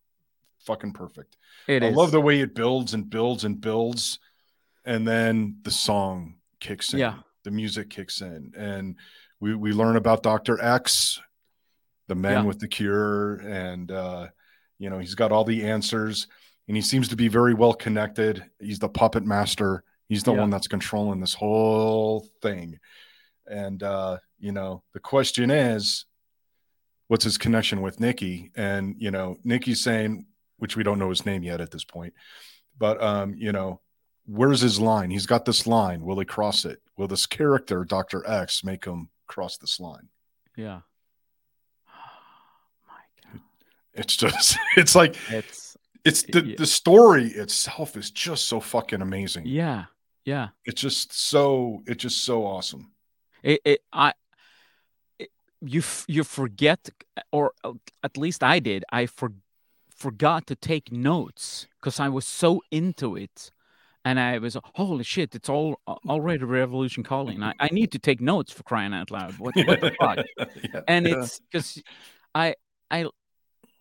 fucking 0.66 0.92
perfect. 0.92 1.36
It 1.68 1.82
I 1.82 1.86
is. 1.86 1.96
love 1.96 2.10
the 2.10 2.20
way 2.20 2.40
it 2.40 2.54
builds 2.54 2.92
and 2.92 3.08
builds 3.08 3.44
and 3.44 3.60
builds, 3.60 4.18
and 4.84 5.06
then 5.08 5.58
the 5.62 5.70
song 5.70 6.36
kicks 6.60 6.92
in. 6.92 6.98
Yeah. 7.00 7.14
the 7.44 7.50
music 7.50 7.90
kicks 7.90 8.20
in, 8.20 8.52
and 8.56 8.94
we 9.40 9.54
we 9.56 9.72
learn 9.72 9.96
about 9.96 10.22
Doctor 10.22 10.60
X, 10.62 11.20
the 12.08 12.14
man 12.14 12.42
Yeah. 12.42 12.42
with 12.44 12.58
the 12.60 12.68
cure, 12.68 13.36
and 13.36 13.90
uh, 13.90 14.28
you 14.78 14.90
know 14.90 14.98
he's 15.00 15.14
got 15.16 15.32
all 15.32 15.44
the 15.44 15.64
answers, 15.64 16.26
and 16.68 16.76
he 16.76 16.82
seems 16.82 17.08
to 17.08 17.16
be 17.16 17.28
very 17.28 17.54
well 17.54 17.74
connected. 17.74 18.44
He's 18.60 18.78
the 18.78 18.88
puppet 18.88 19.24
master. 19.24 19.84
He's 20.08 20.22
the 20.22 20.32
Yeah. 20.32 20.40
one 20.40 20.50
that's 20.50 20.68
controlling 20.68 21.20
this 21.20 21.34
whole 21.34 22.28
thing, 22.40 22.78
and 23.46 23.82
uh, 23.82 24.18
you 24.38 24.52
know 24.52 24.82
the 24.92 25.00
question 25.00 25.50
is, 25.50 26.04
what's 27.08 27.24
his 27.24 27.38
connection 27.38 27.80
with 27.82 28.00
Nikki? 28.00 28.50
And 28.54 28.94
you 28.98 29.10
know 29.10 29.36
Nikki's 29.44 29.82
saying 29.82 30.26
which 30.58 30.76
we 30.76 30.82
don't 30.84 30.98
know 30.98 31.10
his 31.10 31.26
name 31.26 31.42
yet 31.42 31.60
at 31.60 31.70
this 31.70 31.84
point. 31.84 32.14
But 32.78 33.02
um, 33.02 33.34
you 33.36 33.52
know, 33.52 33.80
where's 34.26 34.60
his 34.60 34.78
line? 34.80 35.10
He's 35.10 35.26
got 35.26 35.44
this 35.44 35.66
line. 35.66 36.02
Will 36.02 36.18
he 36.18 36.24
cross 36.24 36.64
it? 36.64 36.80
Will 36.96 37.08
this 37.08 37.26
character, 37.26 37.84
Dr. 37.84 38.22
X, 38.28 38.62
make 38.62 38.84
him 38.84 39.08
cross 39.26 39.56
this 39.56 39.80
line? 39.80 40.08
Yeah. 40.56 40.80
my 42.86 43.30
god. 43.32 43.40
It's 43.94 44.16
just 44.16 44.56
it's 44.76 44.94
like 44.94 45.16
It's 45.30 45.71
it's 46.04 46.22
the, 46.22 46.44
Yeah. 46.44 46.54
the 46.58 46.66
story 46.66 47.26
itself 47.28 47.96
is 47.96 48.10
just 48.10 48.46
so 48.46 48.60
fucking 48.60 49.02
amazing. 49.02 49.46
yeah. 49.46 49.84
Yeah. 50.24 50.48
It's 50.64 50.80
just 50.80 51.12
so 51.12 51.82
it's 51.86 52.02
just 52.02 52.24
so 52.24 52.44
awesome. 52.46 52.92
It, 53.42 53.60
it 53.64 53.80
I 53.92 54.12
it, 55.18 55.30
you 55.60 55.80
f- 55.80 56.04
you 56.08 56.22
forget 56.22 56.88
or 57.32 57.52
at 58.04 58.16
least 58.16 58.42
I 58.44 58.60
did. 58.60 58.84
I 58.92 59.06
for, 59.06 59.32
forgot 59.96 60.46
to 60.46 60.54
take 60.54 60.92
notes 60.92 61.66
cuz 61.80 61.98
I 61.98 62.08
was 62.08 62.24
so 62.26 62.62
into 62.70 63.16
it. 63.16 63.50
And 64.04 64.18
I 64.18 64.38
was 64.38 64.56
holy 64.74 65.04
shit! 65.04 65.34
It's 65.34 65.48
all 65.48 65.80
already 66.08 66.44
Revolution 66.44 67.02
Calling. 67.04 67.40
I, 67.42 67.52
I 67.60 67.68
need 67.72 67.90
to 67.92 67.98
take 68.00 68.20
notes 68.20 68.52
for 68.52 68.64
crying 68.64 68.92
out 68.94 69.10
loud. 69.12 69.38
What, 69.38 69.54
what 69.56 69.80
the 69.80 69.92
fuck? 70.00 70.18
Yeah. 70.74 70.80
and 70.88 71.06
it's 71.06 71.40
because 71.40 71.82
I 72.34 72.54
I 72.90 73.06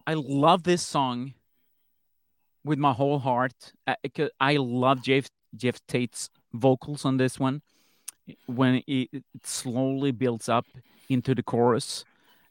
I 0.06 0.14
love 0.16 0.62
this 0.64 0.84
song 0.84 1.34
with 2.64 2.78
my 2.80 2.94
whole 2.94 3.20
heart. 3.20 3.74
Uh, 3.88 3.96
'cause 4.14 4.30
I 4.40 4.58
love 4.58 5.02
Geoff 5.04 5.28
Geoff 5.56 5.80
Tate's 5.88 6.30
vocals 6.54 7.06
on 7.06 7.18
this 7.18 7.40
one 7.40 7.62
when 8.46 8.84
it, 8.88 9.10
it 9.12 9.24
slowly 9.44 10.12
builds 10.12 10.48
up 10.50 10.66
into 11.10 11.34
the 11.36 11.44
chorus, 11.44 12.06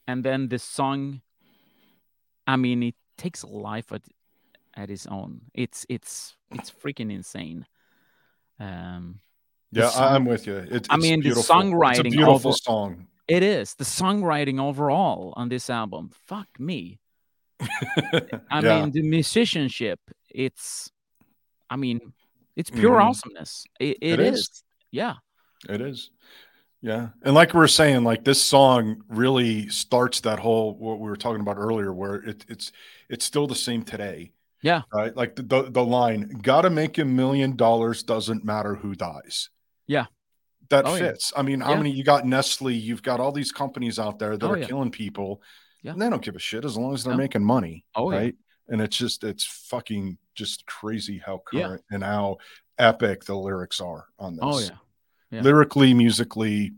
and 0.06 0.24
then 0.24 0.48
the 0.48 0.58
song. 0.58 1.20
I 2.46 2.56
mean, 2.56 2.82
it 2.82 2.94
takes 3.16 3.44
life 3.44 3.92
at 3.92 4.02
at 4.74 4.90
its 4.90 5.06
own. 5.06 5.42
It's 5.54 5.86
it's 5.88 6.36
it's 6.50 6.70
freaking 6.70 7.12
insane. 7.12 7.66
Um, 8.58 9.20
yeah, 9.72 9.88
song- 9.88 10.02
I, 10.02 10.14
I'm 10.16 10.24
with 10.24 10.46
you. 10.46 10.56
It, 10.56 10.86
I 10.90 10.94
it's 10.96 11.02
mean, 11.02 11.20
the 11.20 11.30
beautiful. 11.30 11.40
It's 11.40 11.50
a 11.50 11.52
songwriting 11.52 12.10
beautiful 12.10 12.32
over- 12.50 12.52
song. 12.52 13.06
it 13.28 13.42
is 13.42 13.74
the 13.76 13.84
songwriting 13.84 14.60
overall 14.60 15.32
on 15.36 15.48
this 15.48 15.70
album. 15.70 16.10
Fuck 16.26 16.48
me. 16.58 16.98
I 18.50 18.60
Yeah. 18.62 18.80
mean, 18.82 18.90
the 18.92 19.02
musicianship. 19.02 20.00
It's, 20.28 20.90
I 21.68 21.76
mean, 21.76 22.00
it's 22.56 22.70
pure 22.70 22.98
Mhm. 22.98 23.04
awesomeness. 23.04 23.64
It, 23.78 23.98
It 24.00 24.12
it 24.18 24.20
is. 24.20 24.38
is. 24.40 24.64
Yeah. 24.90 25.14
It 25.68 25.80
is. 25.80 26.10
Yeah. 26.82 27.10
And 27.22 27.34
like 27.34 27.52
we 27.52 27.58
were 27.60 27.68
saying, 27.68 28.04
like 28.04 28.24
this 28.24 28.42
song 28.42 29.02
really 29.08 29.68
starts 29.68 30.20
that 30.20 30.38
whole 30.38 30.74
what 30.76 30.98
we 30.98 31.08
were 31.10 31.16
talking 31.16 31.40
about 31.42 31.56
earlier, 31.58 31.92
where 31.92 32.14
it, 32.16 32.44
it's 32.48 32.72
it's 33.08 33.24
still 33.24 33.46
the 33.46 33.54
same 33.54 33.82
today. 33.82 34.32
Yeah. 34.62 34.82
Right. 34.92 35.14
Like 35.14 35.36
the 35.36 35.42
the, 35.42 35.62
the 35.70 35.84
line, 35.84 36.28
gotta 36.42 36.70
make 36.70 36.96
a 36.98 37.04
million 37.04 37.56
dollars, 37.56 38.02
doesn't 38.02 38.44
matter 38.44 38.74
who 38.76 38.94
dies. 38.94 39.50
Yeah. 39.86 40.06
That 40.70 40.86
Oh, 40.86 40.94
yeah. 40.94 40.98
fits. 41.10 41.32
I 41.36 41.42
mean, 41.42 41.60
how 41.60 41.70
Yeah. 41.72 41.76
many 41.78 41.90
you 41.90 42.04
got 42.04 42.24
Nestle, 42.26 42.72
you've 42.72 43.02
got 43.02 43.20
all 43.20 43.32
these 43.32 43.52
companies 43.52 43.98
out 43.98 44.18
there 44.18 44.36
that 44.38 44.46
Oh, 44.46 44.52
are 44.52 44.58
yeah. 44.58 44.66
killing 44.66 44.90
people. 44.90 45.42
Yeah. 45.82 45.92
And 45.92 46.02
they 46.02 46.10
don't 46.10 46.22
give 46.22 46.36
a 46.36 46.40
shit 46.40 46.64
as 46.64 46.76
long 46.76 46.94
as 46.94 47.04
they're 47.04 47.14
No. 47.14 47.18
making 47.18 47.44
money. 47.44 47.84
Oh, 47.94 48.10
yeah. 48.12 48.30
And 48.68 48.80
it's 48.80 48.96
just 48.96 49.24
it's 49.24 49.44
fucking 49.44 50.18
just 50.34 50.64
crazy 50.66 51.18
how 51.18 51.42
Yeah. 51.52 51.66
current 51.66 51.84
and 51.90 52.04
how 52.04 52.38
epic 52.78 53.24
the 53.24 53.34
lyrics 53.34 53.80
are 53.80 54.06
on 54.18 54.34
this 54.36 54.40
Oh 54.42 54.58
yeah. 54.60 54.78
Yeah. 55.30 55.42
lyrically, 55.42 55.92
musically, 55.94 56.72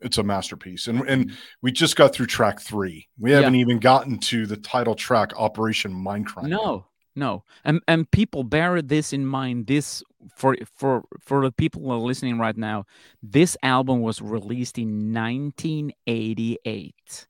it's 0.00 0.18
a 0.18 0.22
masterpiece. 0.22 0.88
And 0.88 1.00
and 1.08 1.30
Mhm. 1.30 1.34
we 1.62 1.72
just 1.72 1.96
got 1.96 2.14
through 2.14 2.26
track 2.26 2.60
three. 2.60 3.08
We 3.18 3.30
haven't 3.30 3.54
even 3.54 3.78
gotten 3.78 4.18
to 4.18 4.46
the 4.46 4.56
title 4.56 4.94
track, 4.94 5.32
Operation 5.36 5.92
Mindcrime. 5.94 6.48
No, 6.48 6.86
no, 7.14 7.44
and 7.64 7.80
and 7.86 8.10
people 8.10 8.42
bear 8.44 8.82
this 8.82 9.12
in 9.12 9.24
mind. 9.26 9.66
This 9.68 10.02
for 10.36 10.56
for 10.74 11.04
for 11.20 11.42
the 11.44 11.52
people 11.52 11.82
who 11.82 11.90
are 11.92 11.98
listening 11.98 12.38
right 12.38 12.56
now. 12.56 12.84
This 13.22 13.56
album 13.62 14.00
was 14.02 14.20
released 14.20 14.76
in 14.78 15.12
1988. 15.12 17.26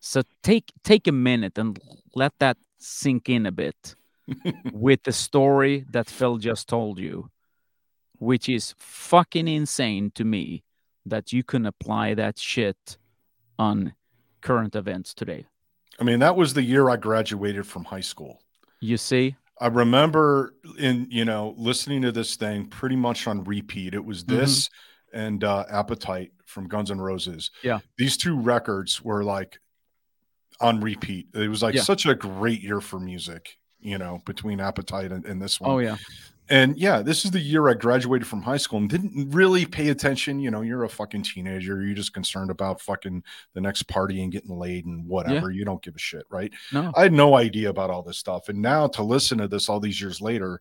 So 0.00 0.22
take 0.42 0.72
take 0.84 1.06
a 1.08 1.12
minute 1.12 1.58
and 1.58 1.78
let 2.14 2.32
that 2.38 2.56
sink 2.78 3.28
in 3.28 3.46
a 3.46 3.52
bit 3.52 3.94
with 4.72 5.02
the 5.04 5.12
story 5.12 5.84
that 5.90 6.08
Phil 6.08 6.36
just 6.38 6.68
told 6.68 6.98
you, 6.98 7.30
which 8.18 8.48
is 8.48 8.74
fucking 8.78 9.48
insane 9.48 10.10
to 10.14 10.24
me 10.24 10.62
that 11.06 11.32
you 11.32 11.42
can 11.42 11.66
apply 11.66 12.14
that 12.14 12.38
shit 12.38 12.98
on 13.58 13.94
current 14.40 14.76
events 14.76 15.14
today. 15.14 15.46
I 16.00 16.04
mean, 16.04 16.20
that 16.20 16.36
was 16.36 16.54
the 16.54 16.62
year 16.62 16.88
I 16.90 16.96
graduated 16.96 17.66
from 17.66 17.84
high 17.84 18.00
school. 18.02 18.40
You 18.80 18.96
see? 18.96 19.34
I 19.60 19.66
remember 19.66 20.54
in 20.78 21.08
you 21.10 21.24
know 21.24 21.54
listening 21.58 22.02
to 22.02 22.12
this 22.12 22.36
thing 22.36 22.66
pretty 22.68 22.94
much 22.96 23.26
on 23.26 23.42
repeat. 23.44 23.94
It 23.94 24.04
was 24.04 24.22
Mm-hmm. 24.24 24.36
this 24.40 24.70
and 25.12 25.42
uh, 25.42 25.64
Appetite 25.70 26.30
from 26.44 26.68
Guns 26.68 26.90
N' 26.90 27.00
Roses. 27.00 27.50
Yeah. 27.62 27.80
these 27.96 28.16
two 28.18 28.38
records 28.38 29.02
were 29.02 29.24
like 29.24 29.58
on 30.60 30.80
repeat. 30.80 31.28
It 31.34 31.48
was 31.48 31.62
like 31.62 31.74
Yeah. 31.74 31.82
such 31.82 32.06
a 32.06 32.14
great 32.14 32.60
year 32.62 32.80
for 32.80 32.98
music. 32.98 33.58
You 33.80 33.96
know, 33.96 34.20
between 34.26 34.58
Appetite 34.60 35.12
and, 35.12 35.24
and 35.24 35.40
this 35.40 35.60
one. 35.60 35.70
Oh 35.70 35.78
yeah. 35.78 35.96
And 36.50 36.76
yeah, 36.78 37.02
this 37.02 37.24
is 37.24 37.30
the 37.30 37.38
year 37.38 37.68
I 37.68 37.74
graduated 37.74 38.26
from 38.26 38.42
high 38.42 38.56
school 38.56 38.78
and 38.80 38.88
didn't 38.88 39.30
really 39.30 39.66
pay 39.66 39.90
attention. 39.90 40.40
You 40.40 40.50
know, 40.50 40.62
you're 40.62 40.82
a 40.84 40.88
fucking 40.88 41.22
teenager. 41.22 41.82
You're 41.82 41.94
just 41.94 42.12
concerned 42.14 42.50
about 42.50 42.80
fucking 42.80 43.22
the 43.52 43.60
next 43.60 43.82
party 43.84 44.22
and 44.22 44.32
getting 44.32 44.58
laid 44.58 44.86
and 44.86 45.06
whatever. 45.06 45.50
You 45.50 45.64
don't 45.66 45.82
give 45.82 45.94
a 45.94 45.98
shit, 45.98 46.24
right? 46.30 46.50
No. 46.72 46.90
I 46.96 47.02
had 47.02 47.12
no 47.12 47.36
idea 47.36 47.68
about 47.68 47.90
all 47.90 48.02
this 48.02 48.16
stuff. 48.18 48.48
And 48.48 48.62
now 48.62 48.86
to 48.88 49.02
listen 49.02 49.38
to 49.38 49.46
this 49.46 49.68
all 49.68 49.78
these 49.78 50.00
years 50.00 50.20
later, 50.22 50.60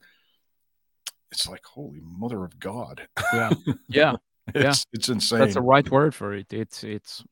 it's 1.31 1.47
like, 1.47 1.63
holy 1.65 2.01
mother 2.03 2.43
of 2.43 2.59
God. 2.59 3.07
Yeah. 3.33 3.53
Yeah. 3.89 4.15
it's 4.53 4.85
it's 4.93 5.09
insane. 5.09 5.39
That's 5.39 5.53
the 5.55 5.61
right 5.61 5.89
word 5.89 6.13
for 6.13 6.33
it. 6.33 6.53
It's 6.53 6.83
it's 6.83 7.23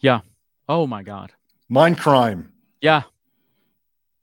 yeah. 0.00 0.20
Oh 0.68 0.86
my 0.86 1.02
god. 1.02 1.32
Mind 1.68 1.98
crime. 1.98 2.52
Yeah. 2.80 3.02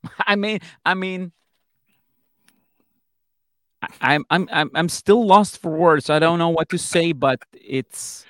I 0.27 0.35
mean 0.35 0.59
I 0.85 0.93
mean 0.93 1.31
I'm 4.01 4.23
I'm 4.29 4.47
I'm 4.51 4.71
I'm 4.73 4.89
still 4.89 5.25
lost 5.25 5.57
for 5.57 5.71
words. 5.75 6.09
I 6.09 6.19
don't 6.19 6.39
know 6.39 6.49
what 6.49 6.69
to 6.69 6.77
say, 6.77 7.11
but 7.11 7.39
it's 7.53 8.25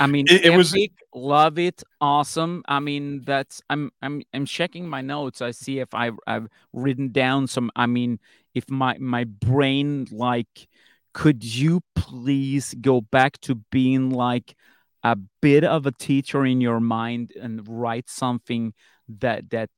I 0.00 0.06
mean, 0.06 0.26
It- 0.30 0.46
it 0.46 0.56
was- 0.56 0.74
love 1.14 1.58
it, 1.58 1.82
awesome. 2.00 2.62
I 2.66 2.80
mean, 2.80 3.22
that's 3.22 3.60
I'm 3.68 3.90
I'm 4.00 4.22
I'm 4.32 4.46
checking 4.46 4.88
my 4.88 5.02
notes. 5.02 5.42
I 5.42 5.50
see 5.50 5.80
if 5.80 5.92
I've 5.94 6.16
I've 6.26 6.48
written 6.72 7.10
down 7.10 7.46
some. 7.48 7.70
I 7.76 7.86
mean, 7.86 8.18
if 8.54 8.70
my 8.70 8.96
my 8.98 9.24
brain 9.24 10.06
like, 10.12 10.68
could 11.12 11.44
you 11.44 11.82
please 11.94 12.74
go 12.80 13.00
back 13.00 13.38
to 13.42 13.56
being 13.70 14.10
like 14.10 14.54
a 15.02 15.16
bit 15.40 15.64
of 15.64 15.86
a 15.86 15.92
teacher 15.92 16.44
in 16.46 16.60
your 16.60 16.80
mind 16.80 17.32
and 17.40 17.66
write 17.66 18.08
something 18.08 18.72
that 19.08 19.50
that 19.50 19.70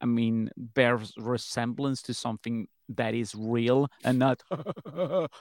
I 0.00 0.06
mean 0.06 0.50
bears 0.56 1.12
resemblance 1.16 2.02
to 2.02 2.14
something 2.14 2.68
that 2.90 3.14
is 3.14 3.34
real 3.34 3.88
and 4.04 4.18
not 4.18 4.42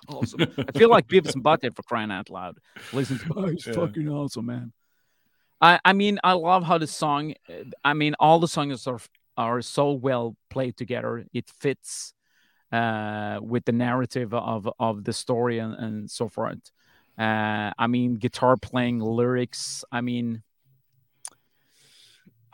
awesome. 0.07 0.41
I 0.57 0.71
feel 0.73 0.89
like 0.89 1.07
Beavis 1.07 1.33
and 1.35 1.43
Butthead 1.43 1.75
for 1.75 1.83
crying 1.83 2.11
out 2.11 2.29
loud. 2.29 2.57
Listen 2.91 3.19
to 3.19 3.33
oh, 3.35 3.45
it's 3.45 3.67
Yeah. 3.67 3.73
fucking 3.73 4.09
awesome, 4.09 4.47
man. 4.47 4.73
I 5.61 5.79
I 5.85 5.93
mean 5.93 6.19
I 6.23 6.33
love 6.33 6.63
how 6.63 6.77
the 6.77 6.87
song. 6.87 7.35
I 7.83 7.93
mean 7.93 8.15
all 8.19 8.39
the 8.39 8.47
songs 8.47 8.87
are 8.87 8.99
are 9.37 9.61
so 9.61 9.91
well 9.91 10.35
played 10.49 10.75
together. 10.77 11.25
It 11.33 11.49
fits 11.59 12.13
uh, 12.71 13.39
with 13.41 13.65
the 13.65 13.71
narrative 13.71 14.33
of 14.33 14.67
of 14.79 15.03
the 15.03 15.13
story 15.13 15.59
and, 15.59 15.73
and 15.75 16.11
so 16.11 16.27
forth. 16.27 16.71
Uh, 17.17 17.71
I 17.77 17.87
mean 17.87 18.15
guitar 18.15 18.55
playing, 18.57 18.99
lyrics. 18.99 19.83
I 19.91 20.01
mean. 20.01 20.43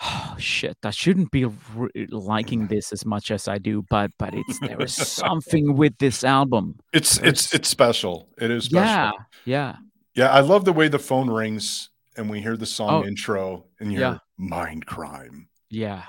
Oh, 0.02 0.36
shit, 0.40 0.78
I 0.84 0.90
shouldn't 0.92 1.32
be 1.32 1.46
re- 1.46 2.08
liking 2.10 2.68
this 2.68 2.92
as 2.92 3.06
much 3.06 3.32
as 3.32 3.48
I 3.48 3.58
do, 3.58 3.84
but 3.90 4.12
but 4.18 4.34
it's 4.34 4.60
there 4.60 4.82
is 4.82 4.94
something 4.96 5.76
with 5.76 5.98
this 6.00 6.24
album. 6.24 6.80
It's 6.92 7.18
it's 7.20 7.54
it's 7.54 7.70
special. 7.70 8.30
It 8.38 8.52
is 8.52 8.66
special. 8.66 8.86
Yeah, 8.86 9.12
yeah, 9.46 9.76
Yeah, 10.16 10.30
I 10.32 10.40
love 10.42 10.66
the 10.66 10.74
way 10.74 10.88
the 10.88 11.00
phone 11.00 11.30
rings 11.30 11.90
and 12.18 12.30
we 12.30 12.42
hear 12.42 12.58
the 12.58 12.66
song 12.66 13.04
Oh. 13.04 13.08
intro 13.08 13.66
and 13.80 13.92
you 13.92 14.00
Yeah. 14.00 14.10
hear 14.12 14.20
mind 14.38 14.86
crime. 14.86 15.48
yeah, 15.70 16.04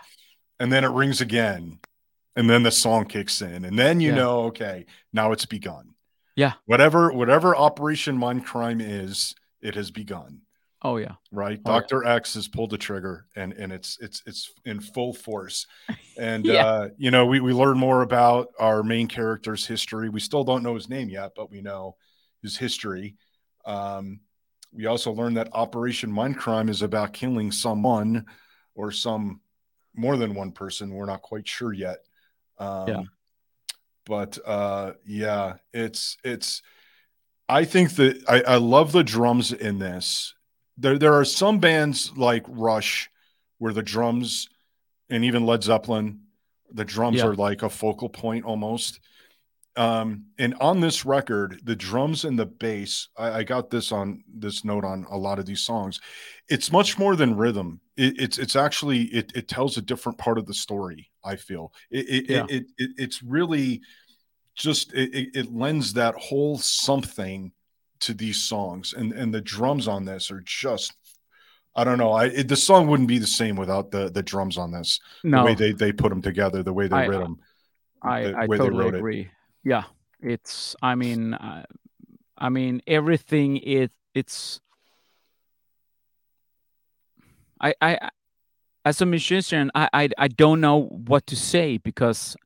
And 0.60 0.70
then 0.72 0.84
it 0.84 0.90
rings 0.90 1.20
again. 1.20 1.78
And 2.36 2.50
then 2.50 2.62
the 2.64 2.70
song 2.70 3.04
kicks 3.06 3.40
in. 3.40 3.64
And 3.64 3.78
then 3.78 4.00
you 4.00 4.10
Yeah. 4.10 4.16
know, 4.16 4.40
okay, 4.46 4.86
now 5.12 5.32
it's 5.32 5.46
begun. 5.46 5.93
Yeah. 6.36 6.54
Whatever 6.66 7.12
whatever 7.12 7.54
Operation 7.56 8.18
Mindcrime 8.18 8.80
is, 8.82 9.34
it 9.60 9.74
has 9.76 9.90
begun. 9.90 10.40
oh 10.82 10.96
yeah, 10.98 11.14
Right. 11.32 11.60
Oh, 11.64 11.72
yeah. 11.72 11.80
Dr. 11.80 12.04
X 12.04 12.34
has 12.34 12.48
pulled 12.48 12.70
the 12.70 12.78
trigger 12.78 13.26
and 13.36 13.52
and 13.54 13.72
it's 13.72 13.96
it's 14.00 14.22
it's 14.26 14.50
in 14.64 14.80
full 14.80 15.12
force. 15.14 15.66
And 16.18 16.44
Yeah. 16.46 16.64
uh, 16.66 16.88
you 16.96 17.10
know, 17.10 17.26
we, 17.26 17.40
we 17.40 17.52
learn 17.52 17.76
more 17.76 18.02
about 18.02 18.48
our 18.60 18.82
main 18.84 19.08
character's 19.08 19.66
history. 19.66 20.08
We 20.08 20.20
still 20.20 20.44
don't 20.44 20.62
know 20.62 20.74
his 20.76 20.88
name 20.88 21.08
yet, 21.08 21.32
but 21.34 21.50
we 21.50 21.60
know 21.60 21.96
his 22.42 22.56
history. 22.56 23.16
Um, 23.66 24.20
we 24.72 24.86
also 24.86 25.10
learn 25.12 25.34
that 25.34 25.48
Operation 25.52 26.12
Mindcrime 26.12 26.68
is 26.70 26.82
about 26.82 27.12
killing 27.12 27.50
someone 27.50 28.26
or 28.76 28.92
some 28.92 29.40
more 29.96 30.16
than 30.16 30.34
one 30.34 30.52
person. 30.52 30.90
We're 30.94 31.06
not 31.06 31.22
quite 31.22 31.48
sure 31.48 31.72
yet. 31.72 31.98
Um, 32.58 32.88
Yeah. 32.88 33.02
But 34.06 34.38
uh, 34.44 34.92
yeah, 35.06 35.54
it's 35.72 36.16
it's. 36.24 36.62
I 37.48 37.64
think 37.64 37.96
that 37.96 38.22
I, 38.28 38.42
I 38.42 38.56
love 38.56 38.92
the 38.92 39.04
drums 39.04 39.52
in 39.52 39.78
this. 39.78 40.34
There 40.76 40.98
there 40.98 41.14
are 41.14 41.24
some 41.24 41.58
bands 41.58 42.12
like 42.16 42.44
Rush 42.48 43.10
where 43.58 43.72
the 43.72 43.82
drums 43.82 44.48
and 45.10 45.24
even 45.24 45.46
Led 45.46 45.62
Zeppelin, 45.62 46.20
the 46.72 46.84
drums 46.84 47.18
Yeah. 47.18 47.26
are 47.26 47.34
like 47.34 47.62
a 47.62 47.68
focal 47.70 48.08
point 48.08 48.44
almost. 48.44 49.00
Um, 49.76 50.26
and 50.38 50.54
on 50.60 50.80
this 50.80 51.04
record, 51.04 51.60
the 51.64 51.74
drums 51.74 52.24
and 52.24 52.38
the 52.38 52.46
bass, 52.46 53.08
I, 53.16 53.38
I 53.38 53.42
got 53.42 53.70
this 53.70 53.90
on 53.90 54.22
this 54.32 54.64
note 54.64 54.84
on 54.84 55.04
a 55.10 55.18
lot 55.18 55.38
of 55.38 55.46
these 55.46 55.60
songs. 55.60 56.00
It's 56.48 56.70
much 56.70 56.96
more 56.98 57.16
than 57.16 57.36
rhythm. 57.36 57.80
It, 57.96 58.20
it's 58.20 58.38
it's 58.38 58.56
actually 58.56 59.02
it, 59.04 59.32
it 59.34 59.48
tells 59.48 59.76
a 59.76 59.82
different 59.82 60.18
part 60.18 60.38
of 60.38 60.46
the 60.46 60.54
story. 60.54 61.10
I 61.24 61.36
feel 61.36 61.72
it 61.90 62.08
it, 62.08 62.30
Yeah. 62.30 62.46
it, 62.48 62.66
it, 62.76 62.90
it's 62.96 63.22
really 63.22 63.80
just 64.54 64.92
it, 64.94 65.30
it, 65.34 65.52
lends 65.52 65.92
that 65.94 66.14
whole 66.14 66.58
something 66.58 67.52
to 68.00 68.14
these 68.14 68.42
songs, 68.42 68.94
and 68.94 69.12
and 69.12 69.32
the 69.32 69.40
drums 69.40 69.88
on 69.88 70.04
this 70.04 70.30
are 70.30 70.42
just. 70.44 70.92
I 71.76 71.82
don't 71.82 71.98
know. 71.98 72.12
I 72.12 72.26
it, 72.26 72.46
the 72.46 72.54
song 72.56 72.86
wouldn't 72.86 73.08
be 73.08 73.18
the 73.18 73.26
same 73.26 73.56
without 73.56 73.90
the 73.90 74.08
the 74.08 74.22
drums 74.22 74.56
on 74.58 74.70
this. 74.70 75.00
The 75.24 75.42
way 75.42 75.54
they 75.54 75.72
they 75.72 75.90
put 75.92 76.10
them 76.10 76.22
together, 76.22 76.62
the 76.62 76.72
way 76.72 76.86
they 76.86 76.96
I- 76.96 77.08
them. 77.08 77.38
I 78.00 78.22
the 78.22 78.38
I 78.38 78.46
totally 78.46 78.70
wrote 78.84 78.94
it. 78.94 78.98
agree. 78.98 79.30
Yeah, 79.64 79.84
it's. 80.20 80.76
I 80.82 80.94
mean, 80.94 81.34
uh, 81.34 81.64
I 82.38 82.48
mean 82.48 82.80
everything. 82.86 83.56
It 83.56 83.90
it's. 84.14 84.60
I 87.64 87.74
I 87.80 88.10
as 88.84 89.00
a 89.00 89.06
musician, 89.06 89.70
I, 89.74 89.88
I 89.92 90.08
I 90.18 90.28
don't 90.28 90.60
know 90.60 90.82
what 90.82 91.26
to 91.28 91.36
say 91.36 91.78
because 91.78 92.36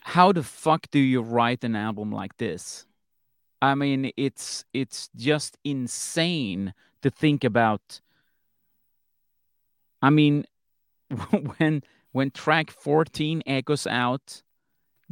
how 0.00 0.32
the 0.32 0.42
fuck 0.42 0.90
do 0.90 0.98
you 0.98 1.20
write 1.20 1.62
an 1.64 1.76
album 1.76 2.10
like 2.10 2.36
this? 2.38 2.86
I 3.60 3.74
mean, 3.74 4.10
it's 4.16 4.64
it's 4.72 5.10
just 5.14 5.58
insane 5.64 6.72
to 7.02 7.10
think 7.10 7.44
about. 7.44 8.00
I 10.00 10.10
mean, 10.10 10.44
when 11.58 11.82
when 12.12 12.30
track 12.30 12.70
14 12.70 13.42
echoes 13.46 13.86
out, 13.86 14.42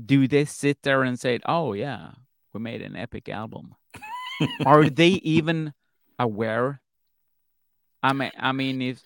do 0.03 0.27
they 0.27 0.45
sit 0.47 0.83
there 0.83 1.03
and 1.03 1.21
say, 1.21 1.39
"Oh 1.45 1.75
yeah, 1.75 2.13
we 2.53 2.61
made 2.61 2.81
an 2.81 2.97
epic 2.97 3.29
album"? 3.29 3.75
Are 4.67 4.89
they 4.89 5.21
even 5.23 5.75
aware? 6.19 6.81
I 8.05 8.13
mean, 8.13 8.31
I 8.39 8.53
mean, 8.53 8.83
if 8.83 9.03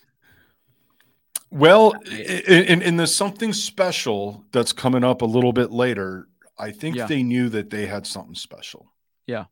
Well, 1.50 1.94
I- 2.10 2.42
i- 2.48 2.64
and, 2.68 2.82
and 2.82 2.98
there's 2.98 3.14
something 3.14 3.52
special 3.52 4.44
that's 4.52 4.72
coming 4.72 5.04
up 5.04 5.22
a 5.22 5.26
little 5.26 5.52
bit 5.52 5.70
later. 5.70 6.28
I 6.58 6.72
think 6.72 6.96
Yeah. 6.96 7.06
they 7.06 7.22
knew 7.22 7.48
that 7.50 7.70
they 7.70 7.86
had 7.86 8.06
something 8.06 8.34
special. 8.34 8.92
Yeah. 9.26 9.44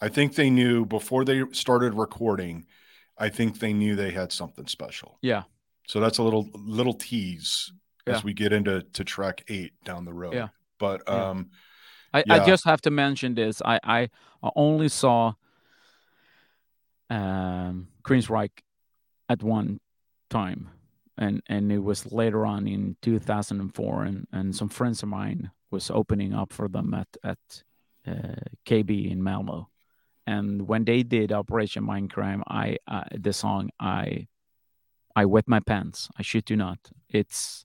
I 0.00 0.08
think 0.08 0.34
they 0.36 0.48
knew 0.50 0.86
before 0.86 1.24
they 1.24 1.42
started 1.52 1.94
recording. 1.94 2.66
I 3.18 3.28
think 3.28 3.58
they 3.58 3.72
knew 3.72 3.96
they 3.96 4.12
had 4.12 4.32
something 4.32 4.66
special. 4.68 5.18
Yeah. 5.22 5.42
So 5.88 5.98
that's 6.00 6.18
a 6.18 6.22
little 6.22 6.48
little 6.54 6.94
tease 6.94 7.72
Yeah. 8.06 8.14
as 8.16 8.24
we 8.24 8.32
get 8.32 8.52
into 8.52 8.82
to 8.82 9.04
track 9.04 9.44
eight 9.48 9.72
down 9.84 10.04
the 10.04 10.12
road. 10.14 10.34
Yeah. 10.34 10.48
But 10.78 11.02
Yeah. 11.08 11.28
um, 11.30 11.50
I, 12.12 12.22
Yeah. 12.26 12.34
I 12.34 12.46
just 12.46 12.64
have 12.64 12.80
to 12.82 12.90
mention 12.90 13.34
this. 13.34 13.60
I, 13.64 13.80
I 13.82 14.10
only 14.54 14.88
saw 14.88 15.34
um 17.14 17.88
Queensryche 18.02 18.62
at 19.28 19.42
one 19.42 19.80
time. 20.30 20.70
And 21.16 21.42
and 21.46 21.70
it 21.70 21.78
was 21.78 22.12
later 22.12 22.44
on 22.44 22.66
in 22.66 22.96
2004 23.02 24.02
and 24.02 24.26
and 24.32 24.54
some 24.54 24.68
friends 24.68 25.02
of 25.02 25.08
mine 25.08 25.50
was 25.70 25.90
opening 25.90 26.34
up 26.34 26.52
for 26.52 26.68
them 26.68 26.92
at 26.92 27.08
at 27.22 27.62
uh, 28.06 28.42
KB 28.66 29.10
in 29.10 29.22
Malmo 29.22 29.70
and 30.26 30.66
when 30.68 30.84
they 30.84 31.02
did 31.02 31.32
Operation 31.32 31.84
Mindcrime 31.84 32.42
I 32.48 32.78
uh, 32.88 33.04
the 33.12 33.32
song 33.32 33.70
I 33.78 34.26
I 35.16 35.24
wet 35.26 35.46
my 35.46 35.60
pants. 35.60 36.08
I 36.18 36.22
shit 36.22 36.50
you 36.50 36.56
not. 36.56 36.78
It's 37.08 37.64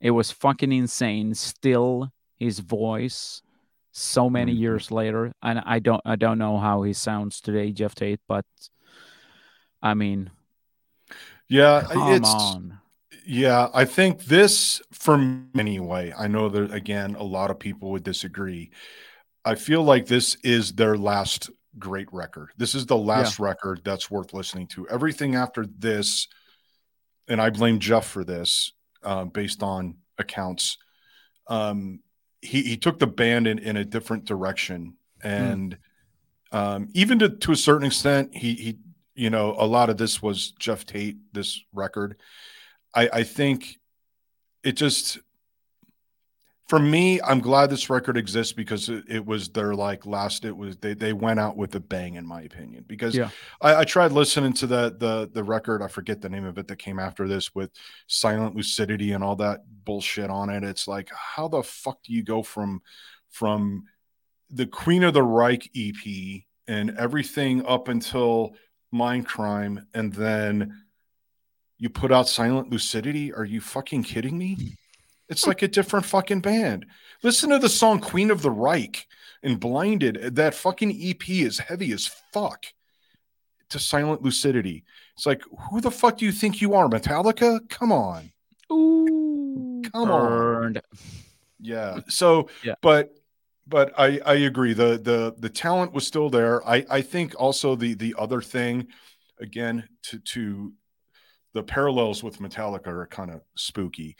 it 0.00 0.12
was 0.12 0.30
fucking 0.30 0.72
insane. 0.72 1.34
Still 1.34 2.12
his 2.38 2.60
voice 2.60 3.42
so 3.92 4.28
many 4.30 4.54
Mhm. 4.54 4.58
years 4.58 4.90
later 4.90 5.32
and 5.42 5.60
i 5.66 5.78
don't 5.78 6.02
i 6.04 6.14
don't 6.16 6.38
know 6.38 6.58
how 6.58 6.82
he 6.82 6.92
sounds 6.92 7.40
today 7.40 7.72
geoff 7.72 7.94
tate 7.94 8.20
but 8.28 8.44
i 9.82 9.94
mean 9.94 10.30
yeah, 11.48 11.86
it's 11.90 12.28
on 12.28 12.78
Yeah, 13.26 13.68
I 13.72 13.84
think 13.86 14.24
this, 14.24 14.82
for 14.92 15.16
me 15.16 15.44
anyway, 15.56 16.12
I 16.16 16.28
know 16.28 16.48
that 16.50 16.72
again, 16.72 17.14
a 17.14 17.22
lot 17.22 17.50
of 17.50 17.58
people 17.58 17.90
would 17.92 18.02
disagree. 18.04 18.70
I 19.44 19.54
feel 19.54 19.82
like 19.82 20.06
this 20.06 20.36
is 20.42 20.72
their 20.72 20.96
last 20.96 21.50
great 21.78 22.08
record. 22.12 22.50
This 22.58 22.74
is 22.74 22.86
the 22.86 22.96
last 22.96 23.38
record 23.38 23.80
that's 23.84 24.10
worth 24.10 24.32
listening 24.34 24.66
to. 24.68 24.88
Everything 24.88 25.36
after 25.36 25.64
this, 25.66 26.28
and 27.28 27.40
I 27.40 27.50
blame 27.50 27.78
Geoff 27.78 28.06
for 28.06 28.24
this, 28.24 28.72
uh, 29.02 29.24
based 29.24 29.62
on 29.62 29.96
accounts. 30.18 30.76
Um, 31.46 32.00
he 32.40 32.62
he 32.62 32.76
took 32.76 32.98
the 32.98 33.06
band 33.06 33.46
in 33.46 33.58
in 33.58 33.76
a 33.76 33.84
different 33.84 34.24
direction, 34.24 34.94
and 35.22 35.78
um, 36.52 36.88
even 36.94 37.18
to 37.20 37.28
to 37.28 37.52
a 37.52 37.56
certain 37.56 37.86
extent, 37.86 38.34
he 38.34 38.54
he 38.54 38.78
you 39.14 39.30
know 39.30 39.54
a 39.58 39.66
lot 39.66 39.90
of 39.90 39.96
this 39.96 40.22
was 40.22 40.52
Geoff 40.52 40.86
Tate. 40.86 41.18
This 41.32 41.62
record. 41.72 42.16
I, 42.94 43.08
I 43.12 43.22
think 43.22 43.78
it 44.62 44.72
just 44.72 45.18
for 46.68 46.78
me, 46.78 47.18
I'm 47.22 47.40
glad 47.40 47.70
this 47.70 47.88
record 47.88 48.18
exists 48.18 48.52
because 48.52 48.90
it, 48.90 49.04
it 49.08 49.24
was 49.24 49.48
their 49.48 49.74
like 49.74 50.04
last. 50.04 50.44
It 50.44 50.54
was 50.54 50.76
they 50.76 50.92
they 50.92 51.14
went 51.14 51.40
out 51.40 51.56
with 51.56 51.74
a 51.74 51.80
bang, 51.80 52.16
in 52.16 52.26
my 52.26 52.42
opinion. 52.42 52.84
Because 52.86 53.16
Yeah. 53.16 53.30
I, 53.62 53.76
I 53.76 53.84
tried 53.84 54.12
listening 54.12 54.52
to 54.54 54.66
the 54.66 54.94
the 54.98 55.30
the 55.32 55.42
record. 55.42 55.80
I 55.82 55.88
forget 55.88 56.20
the 56.20 56.28
name 56.28 56.44
of 56.44 56.58
it 56.58 56.68
that 56.68 56.76
came 56.76 56.98
after 56.98 57.26
this 57.26 57.54
with 57.54 57.70
Silent 58.06 58.54
Lucidity 58.54 59.12
and 59.12 59.24
all 59.24 59.36
that 59.36 59.60
bullshit 59.84 60.28
on 60.28 60.50
it. 60.50 60.62
It's 60.62 60.86
like 60.86 61.10
how 61.14 61.48
the 61.48 61.62
fuck 61.62 62.02
do 62.02 62.12
you 62.12 62.22
go 62.22 62.42
from 62.42 62.82
from 63.30 63.84
the 64.50 64.66
Queen 64.66 65.04
of 65.04 65.14
the 65.14 65.22
Reich 65.22 65.70
EP 65.74 66.42
and 66.66 66.90
everything 66.98 67.64
up 67.64 67.88
until 67.88 68.54
Mindcrime, 68.92 69.86
and 69.94 70.12
then 70.12 70.84
you 71.78 71.88
put 71.88 72.12
out 72.12 72.28
Silent 72.28 72.68
Lucidity. 72.70 73.32
Are 73.32 73.44
you 73.44 73.62
fucking 73.62 74.02
kidding 74.02 74.36
me? 74.36 74.76
It's 75.28 75.46
like 75.46 75.62
a 75.62 75.68
different 75.68 76.06
fucking 76.06 76.40
band. 76.40 76.86
Listen 77.22 77.50
to 77.50 77.58
the 77.58 77.68
song 77.68 78.00
Queen 78.00 78.30
of 78.30 78.42
the 78.42 78.50
Reich 78.50 79.06
and 79.42 79.60
Blinded. 79.60 80.36
That 80.36 80.54
fucking 80.54 80.90
EP 81.02 81.28
is 81.28 81.58
heavy 81.58 81.92
as 81.92 82.06
fuck. 82.32 82.66
To 83.70 83.78
Silent 83.78 84.22
Lucidity. 84.22 84.84
It's 85.14 85.26
like, 85.26 85.42
who 85.70 85.82
the 85.82 85.90
fuck 85.90 86.16
do 86.16 86.24
you 86.24 86.32
think 86.32 86.62
you 86.62 86.72
are? 86.72 86.88
Metallica? 86.88 87.68
Come 87.68 87.92
on. 87.92 88.30
Ooh, 88.72 89.82
Come 89.92 90.08
burned. 90.08 90.78
on. 90.78 90.82
Yeah. 91.60 91.98
So, 92.08 92.48
Yeah. 92.64 92.76
but 92.80 93.14
but 93.66 93.92
I 93.98 94.20
I 94.24 94.34
agree. 94.36 94.72
The 94.72 94.98
the 94.98 95.34
the 95.38 95.50
talent 95.50 95.92
was 95.92 96.06
still 96.06 96.30
there. 96.30 96.66
I 96.66 96.86
I 96.88 97.02
think 97.02 97.34
also 97.38 97.74
the 97.76 97.92
the 97.92 98.14
other 98.16 98.40
thing, 98.40 98.86
again, 99.38 99.86
to 100.04 100.18
to 100.20 100.72
the 101.52 101.62
parallels 101.62 102.22
with 102.22 102.38
Metallica 102.38 102.86
are 102.86 103.06
kind 103.06 103.30
of 103.30 103.42
spooky. 103.56 104.16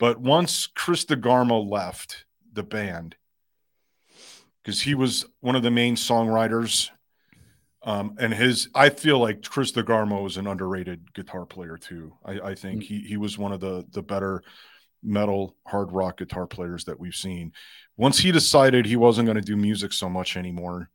But 0.00 0.18
once 0.18 0.66
Chris 0.66 1.04
DeGarmo 1.04 1.70
left 1.70 2.24
the 2.50 2.62
band, 2.62 3.16
because 4.64 4.80
he 4.80 4.94
was 4.94 5.26
one 5.40 5.56
of 5.56 5.62
the 5.62 5.70
main 5.70 5.94
songwriters, 5.94 6.88
um, 7.82 8.16
and 8.18 8.32
his 8.32 8.70
I 8.74 8.88
feel 8.88 9.18
like 9.18 9.44
Chris 9.44 9.72
DeGarmo 9.72 10.26
is 10.26 10.38
an 10.38 10.46
underrated 10.46 11.12
guitar 11.12 11.44
player 11.44 11.76
too. 11.76 12.14
I, 12.24 12.40
I 12.40 12.54
think 12.54 12.82
he 12.82 13.00
he 13.00 13.18
was 13.18 13.36
one 13.36 13.52
of 13.52 13.60
the 13.60 13.86
the 13.90 14.02
better 14.02 14.42
metal 15.02 15.54
hard 15.66 15.92
rock 15.92 16.16
guitar 16.16 16.46
players 16.46 16.84
that 16.86 16.98
we've 16.98 17.14
seen. 17.14 17.52
Once 17.98 18.18
he 18.18 18.32
decided 18.32 18.86
he 18.86 18.96
wasn't 18.96 19.26
going 19.26 19.36
to 19.36 19.42
do 19.42 19.56
music 19.56 19.92
so 19.92 20.08
much 20.08 20.34
anymore, 20.34 20.88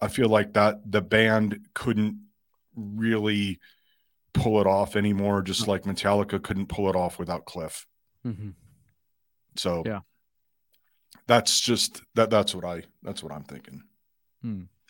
I 0.00 0.06
feel 0.06 0.28
like 0.28 0.52
that 0.52 0.80
the 0.88 1.02
band 1.02 1.58
couldn't 1.74 2.20
really 2.76 3.58
pull 4.32 4.60
it 4.60 4.66
off 4.68 4.94
anymore, 4.94 5.42
just 5.42 5.66
like 5.66 5.82
Metallica 5.82 6.40
couldn't 6.40 6.68
pull 6.68 6.88
it 6.88 6.94
off 6.94 7.18
without 7.18 7.46
Cliff. 7.46 7.84
Mhm. 8.26 8.54
So 9.56 9.82
Yeah. 9.86 10.00
that's 11.26 11.60
just 11.60 12.02
that 12.14 12.30
that's 12.30 12.54
what 12.54 12.64
I 12.64 12.82
that's 13.02 13.22
what 13.22 13.32
I'm 13.32 13.44
thinking. 13.44 13.82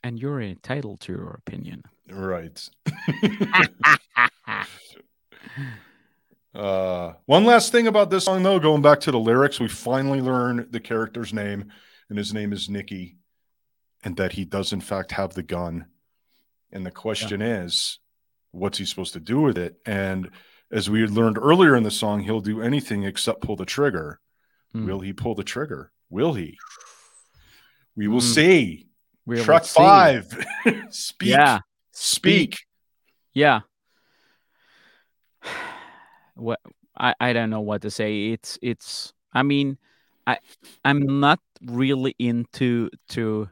And 0.03 0.21
you're 0.21 0.41
entitled 0.41 1.01
to 1.01 1.13
your 1.13 1.31
opinion. 1.47 1.83
Right. 2.09 2.69
Uh, 6.55 7.13
one 7.27 7.45
last 7.45 7.71
thing 7.71 7.87
about 7.87 8.09
this 8.09 8.25
song, 8.25 8.43
though, 8.43 8.59
going 8.59 8.81
back 8.81 8.99
to 9.01 9.11
the 9.11 9.19
lyrics, 9.19 9.61
we 9.61 9.69
finally 9.69 10.23
learn 10.23 10.67
the 10.71 10.81
character's 10.81 11.35
name, 11.35 11.71
and 12.09 12.17
his 12.17 12.33
name 12.33 12.51
is 12.51 12.71
Nikki, 12.71 13.19
and 14.03 14.17
that 14.17 14.33
he 14.33 14.47
does, 14.47 14.73
in 14.73 14.81
fact, 14.81 15.13
have 15.13 15.35
the 15.35 15.43
gun. 15.43 15.85
And 16.73 16.87
the 16.87 16.91
question 16.91 17.43
is, 17.43 17.99
what's 18.53 18.79
he 18.79 18.87
supposed 18.87 19.13
to 19.13 19.21
do 19.21 19.43
with 19.43 19.59
it? 19.59 19.79
And 19.85 20.31
as 20.71 20.91
we 20.91 21.01
had 21.01 21.11
learned 21.11 21.39
earlier 21.39 21.77
in 21.77 21.83
the 21.83 21.91
song, 21.91 22.21
he'll 22.21 22.41
do 22.41 22.61
anything 22.61 23.05
except 23.05 23.41
pull 23.43 23.57
the 23.57 23.65
trigger. 23.65 24.21
Mm. 24.75 24.87
Will 24.87 25.01
he 25.01 25.13
pull 25.13 25.35
the 25.35 25.45
trigger? 25.45 25.93
Will 26.11 26.35
he? 26.35 26.59
We 27.95 28.09
will 28.09 28.21
Mm. 28.21 28.35
see. 28.35 28.89
We 29.25 29.37
will 29.37 29.45
Track 29.45 29.65
see. 29.65 29.75
five. 29.75 30.47
speak. 30.91 31.29
Yeah. 31.31 31.61
Speak. 31.93 32.57
Yeah. 33.33 33.61
What 36.35 36.61
I, 36.95 37.15
I 37.19 37.33
don't 37.33 37.49
know 37.51 37.63
what 37.63 37.81
to 37.83 37.91
say. 37.91 38.27
It's 38.33 38.59
it's 38.61 39.15
I 39.33 39.43
mean 39.43 39.79
I 40.27 40.39
I'm 40.85 41.21
not 41.21 41.41
really 41.63 42.15
into 42.19 42.91
to 43.11 43.49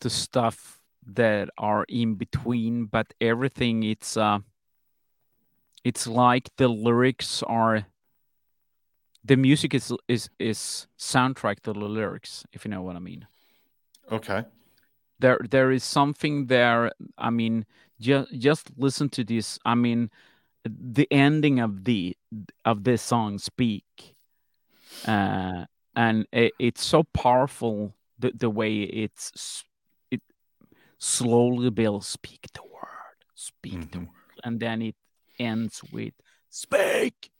the 0.00 0.08
stuff 0.08 0.80
that 1.12 1.50
are 1.58 1.84
in 1.88 2.14
between, 2.14 2.86
but 2.86 3.12
everything 3.20 3.82
it's 3.82 4.16
uh 4.16 4.38
it's 5.84 6.06
like 6.06 6.50
the 6.56 6.68
lyrics 6.68 7.42
are 7.44 7.86
the 9.24 9.36
music 9.36 9.74
is 9.74 9.92
is 10.08 10.30
is 10.38 10.86
soundtrack 10.98 11.60
to 11.60 11.72
the 11.72 11.78
lyrics, 11.80 12.44
if 12.52 12.64
you 12.64 12.70
know 12.70 12.82
what 12.82 12.96
I 12.96 13.00
mean 13.00 13.26
Okay. 14.10 14.44
there 15.20 15.38
there 15.50 15.70
is 15.70 15.84
something 15.84 16.46
there 16.46 16.90
i 17.18 17.30
mean 17.30 17.64
just 18.00 18.32
just 18.38 18.70
listen 18.76 19.08
to 19.08 19.22
this 19.22 19.58
i 19.64 19.74
mean 19.74 20.10
the 20.64 21.06
ending 21.12 21.60
of 21.60 21.84
the 21.84 22.16
of 22.64 22.82
this 22.84 23.02
song 23.02 23.38
speak 23.38 24.16
uh 25.06 25.64
and 25.94 26.26
it, 26.32 26.52
it's 26.58 26.82
so 26.82 27.02
powerful 27.12 27.94
the, 28.18 28.32
the 28.34 28.50
way 28.50 28.82
it's 28.82 29.62
it 30.10 30.22
slowly 30.98 31.70
builds 31.70 32.06
speak 32.08 32.46
the 32.54 32.62
word 32.62 33.18
speak 33.34 33.90
the 33.92 33.98
Mhm. 33.98 34.06
word 34.08 34.36
and 34.44 34.58
then 34.60 34.82
it 34.82 34.96
ends 35.40 35.80
with 35.92 36.12
speak 36.50 37.30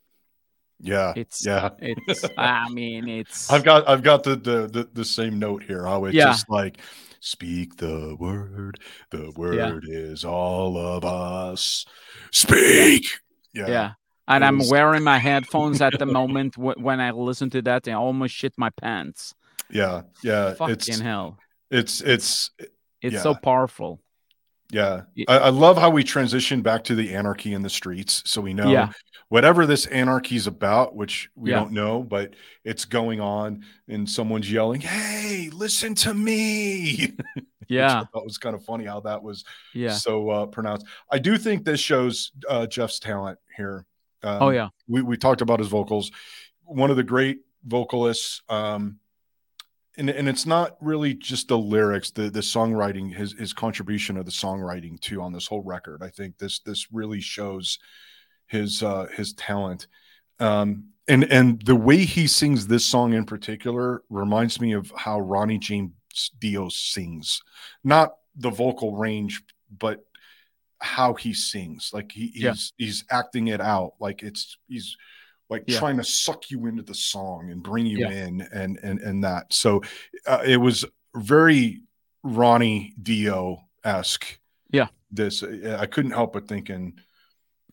Yeah. 0.81 1.13
it's 1.17 1.45
yeah. 1.45 1.71
it's 1.79 2.25
i 2.39 2.69
mean 2.71 3.09
it's 3.09 3.51
I've 3.53 3.65
got 3.65 3.89
I've 3.89 4.03
got 4.03 4.23
the 4.23 4.35
the 4.37 4.67
the, 4.67 4.89
the 4.93 5.05
same 5.05 5.39
note 5.39 5.63
here. 5.63 5.85
How 5.85 6.05
it's 6.07 6.15
Yeah. 6.15 6.27
just 6.33 6.49
like 6.49 6.79
speak 7.21 7.77
the 7.77 8.17
word. 8.19 8.81
The 9.11 9.31
word 9.37 9.85
is 9.87 10.25
all 10.25 10.79
of 10.79 11.05
us. 11.05 11.85
Speak. 12.33 13.05
Yeah. 13.53 13.69
Yeah. 13.69 13.91
And 14.27 14.43
I'm 14.45 14.61
wearing 14.71 15.03
my 15.03 15.19
headphones 15.19 15.83
at 15.83 15.99
the 15.99 16.07
moment 16.19 16.55
wh- 16.55 16.79
when 16.87 16.99
I 17.01 17.11
listen 17.11 17.51
to 17.51 17.63
that 17.63 17.87
and 17.89 17.97
I 17.97 17.99
almost 17.99 18.35
shit 18.35 18.55
my 18.57 18.71
pants. 18.71 19.35
Yeah. 19.69 20.03
Yeah. 20.23 20.55
Fucking 20.55 20.75
It's 20.75 20.99
hell. 20.99 21.37
it's 21.71 22.01
it's 22.01 22.51
It's 23.03 23.23
so 23.23 23.35
powerful. 23.35 24.01
Yeah. 24.73 25.03
I, 25.29 25.39
I 25.39 25.49
love 25.51 25.77
how 25.79 25.91
we 25.91 26.05
transition 26.05 26.63
back 26.63 26.85
to 26.85 26.95
the 26.95 27.15
anarchy 27.15 27.53
in 27.55 27.63
the 27.63 27.71
streets. 27.71 28.23
So 28.27 28.41
we 28.41 28.55
know 28.55 28.71
Yeah. 28.71 28.93
whatever 29.29 29.67
this 29.67 29.87
anarchy 29.87 30.37
is 30.37 30.47
about, 30.47 30.95
which 30.95 31.29
we 31.35 31.51
Yeah. 31.51 31.57
don't 31.61 31.73
know, 31.73 32.03
but 32.03 32.35
it's 32.65 32.85
going 32.85 33.21
on 33.21 33.65
and 33.89 34.09
someone's 34.09 34.51
yelling, 34.51 34.81
Hey, 34.81 35.51
listen 35.53 35.95
to 35.97 36.15
me. 36.15 37.13
Yeah. 37.69 38.01
I 38.01 38.05
thought 38.13 38.25
was 38.25 38.37
kind 38.39 38.57
of 38.57 38.65
funny 38.65 38.85
how 38.85 38.99
that 39.03 39.23
was 39.23 39.45
Yeah. 39.75 39.93
so 39.93 40.29
uh, 40.29 40.47
pronounced. 40.47 40.87
I 41.09 41.21
do 41.21 41.39
think 41.39 41.65
this 41.65 41.79
shows 41.79 42.33
uh, 42.49 42.67
Geoff's 42.67 42.99
talent 42.99 43.39
here. 43.57 43.87
Um, 44.25 44.43
Oh, 44.43 44.51
yeah. 44.51 44.71
we 44.89 45.03
we 45.03 45.17
talked 45.17 45.41
about 45.41 45.61
his 45.61 45.69
vocals. 45.69 46.11
One 46.65 46.91
of 46.91 46.97
the 46.97 47.05
great 47.05 47.43
vocalists, 47.65 48.43
um, 48.49 48.99
and 50.01 50.11
and 50.11 50.29
it's 50.29 50.47
not 50.47 50.77
really 50.81 51.15
just 51.15 51.49
the 51.49 51.59
lyrics, 51.59 52.11
the 52.11 52.31
the 52.31 52.41
songwriting, 52.41 53.15
his 53.15 53.33
his 53.35 53.53
contribution 53.53 54.17
of 54.17 54.25
the 54.25 54.33
songwriting 54.33 54.99
too 55.01 55.23
on 55.23 55.33
this 55.33 55.47
whole 55.47 55.63
record. 55.63 56.03
I 56.03 56.09
think 56.09 56.39
this 56.39 56.59
this 56.61 56.89
really 56.93 57.21
shows 57.21 57.79
his 58.49 58.83
uh, 58.83 59.07
his 59.17 59.33
talent. 59.35 59.87
Um, 60.41 60.87
and 61.07 61.25
and 61.25 61.63
the 61.63 61.77
way 61.77 61.99
he 61.99 62.27
sings 62.27 62.67
this 62.67 62.85
song 62.85 63.13
in 63.13 63.25
particular 63.27 64.03
reminds 64.11 64.61
me 64.61 64.73
of 64.73 64.93
how 64.97 65.21
Ronnie 65.21 65.59
James 65.59 65.93
Dio 66.41 66.69
sings, 66.69 67.41
not 67.85 68.15
the 68.37 68.51
vocal 68.51 68.97
range, 68.97 69.43
but 69.71 70.05
how 70.79 71.15
he 71.15 71.35
sings. 71.35 71.91
Like 71.93 72.11
he, 72.11 72.29
he's 72.29 72.43
Yeah. 72.43 72.55
he's 72.79 73.05
acting 73.11 73.49
it 73.49 73.61
out. 73.61 73.93
Like 74.01 74.23
it's 74.23 74.57
he's 74.67 74.97
like 75.51 75.65
Yeah. 75.67 75.79
trying 75.79 75.97
to 75.99 76.05
suck 76.05 76.51
you 76.51 76.67
into 76.67 76.83
the 76.83 76.95
song 76.95 77.51
and 77.51 77.63
bring 77.63 77.85
you 77.85 77.99
Yeah. 77.99 78.11
in 78.11 78.41
and 78.53 78.79
and 78.83 79.01
and 79.01 79.25
that. 79.25 79.53
So 79.53 79.83
uh, 80.27 80.43
it 80.47 80.57
was 80.57 80.85
very 81.15 81.83
Ronnie 82.23 82.95
Dio 83.03 83.59
esque. 83.85 84.39
Yeah. 84.71 84.87
This 85.11 85.43
I 85.43 85.87
couldn't 85.87 86.13
help 86.13 86.33
but 86.33 86.47
thinking 86.49 86.99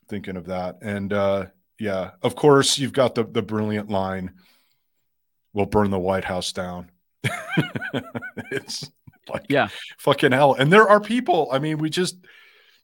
thinking 0.10 0.36
of 0.38 0.46
that. 0.48 0.78
And 0.82 1.14
uh 1.14 1.46
yeah, 1.80 2.12
of 2.24 2.36
course 2.36 2.78
you've 2.80 2.94
got 2.94 3.14
the 3.16 3.24
the 3.24 3.44
brilliant 3.44 3.90
line, 3.90 4.34
we'll 5.54 5.68
burn 5.68 5.92
the 5.92 6.00
White 6.00 6.24
House 6.26 6.52
down. 6.52 6.90
it's 8.52 8.90
like 9.30 9.46
Yeah. 9.50 9.68
fucking 10.00 10.32
hell. 10.32 10.56
And 10.56 10.72
there 10.72 10.88
are 10.88 11.00
people, 11.00 11.50
I 11.52 11.60
mean, 11.60 11.78
we 11.78 11.90
just 11.90 12.18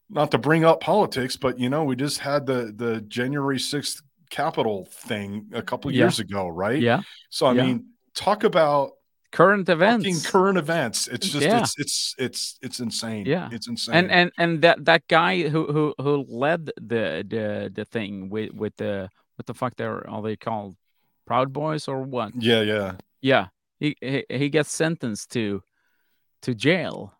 not 0.09 0.31
to 0.31 0.37
bring 0.37 0.63
up 0.65 0.81
politics, 0.81 1.35
but 1.37 1.57
you 1.57 1.69
know, 1.69 1.83
we 1.83 1.95
just 1.95 2.19
had 2.19 2.45
the 2.45 2.71
the 2.75 3.01
January 3.01 3.57
6th 3.57 4.01
Capitol 4.33 4.85
thing 5.09 5.29
a 5.53 5.61
couple 5.61 5.91
Yeah. 5.91 5.99
years 6.03 6.19
ago, 6.19 6.47
right? 6.47 6.81
Yeah. 6.81 7.01
So 7.29 7.45
I 7.45 7.53
Yeah. 7.53 7.65
mean, 7.65 7.77
talk 8.15 8.43
about 8.43 8.91
Current 9.31 9.67
events. 9.69 10.25
current 10.29 10.57
events. 10.57 11.07
It's 11.07 11.27
just 11.33 11.45
Yeah. 11.45 11.61
it's 11.61 11.73
it's 11.83 12.15
it's 12.25 12.41
it's 12.65 12.79
insane. 12.79 13.25
Yeah. 13.25 13.49
It's 13.55 13.67
insane. 13.67 13.95
and 13.95 14.11
and 14.11 14.31
and 14.37 14.61
that 14.65 14.77
that 14.85 15.01
guy 15.07 15.33
who 15.53 15.61
who 15.75 15.93
who 16.03 16.25
led 16.45 16.61
the 16.93 17.05
the 17.33 17.71
the 17.77 17.85
thing 17.85 18.29
with 18.33 18.51
with 18.61 18.75
the 18.77 19.09
what 19.35 19.45
the 19.45 19.53
fuck 19.53 19.73
they're 19.77 20.07
are 20.09 20.21
they 20.21 20.35
called 20.35 20.75
proud 21.25 21.49
boys 21.53 21.87
or 21.87 21.97
what 22.03 22.29
yeah, 22.49 22.61
yeah. 22.61 22.91
yeah 23.21 23.45
he 23.79 23.95
he, 24.01 24.23
he 24.29 24.49
gets 24.49 24.71
sentenced 24.71 25.31
to 25.31 25.61
to 26.41 26.53
jail 26.53 27.13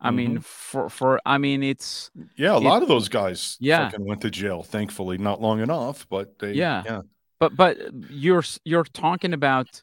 i 0.00 0.10
mean 0.10 0.40
for 0.40 0.88
for 0.88 1.20
i 1.26 1.38
mean 1.38 1.62
it's 1.62 2.10
Yeah, 2.36 2.54
a 2.54 2.60
It- 2.60 2.62
lot 2.64 2.82
of 2.82 2.88
those 2.88 3.08
guys 3.08 3.56
Yeah. 3.60 3.88
fucking 3.90 4.06
went 4.06 4.20
to 4.22 4.30
jail, 4.30 4.62
thankfully. 4.62 5.18
Not 5.18 5.40
long 5.40 5.60
enough, 5.60 6.06
but 6.08 6.38
they 6.38 6.52
Yeah. 6.52 6.82
yeah. 6.86 7.02
but 7.40 7.56
but 7.56 7.76
you're 8.10 8.44
you're 8.64 8.84
talking 8.92 9.32
about 9.34 9.82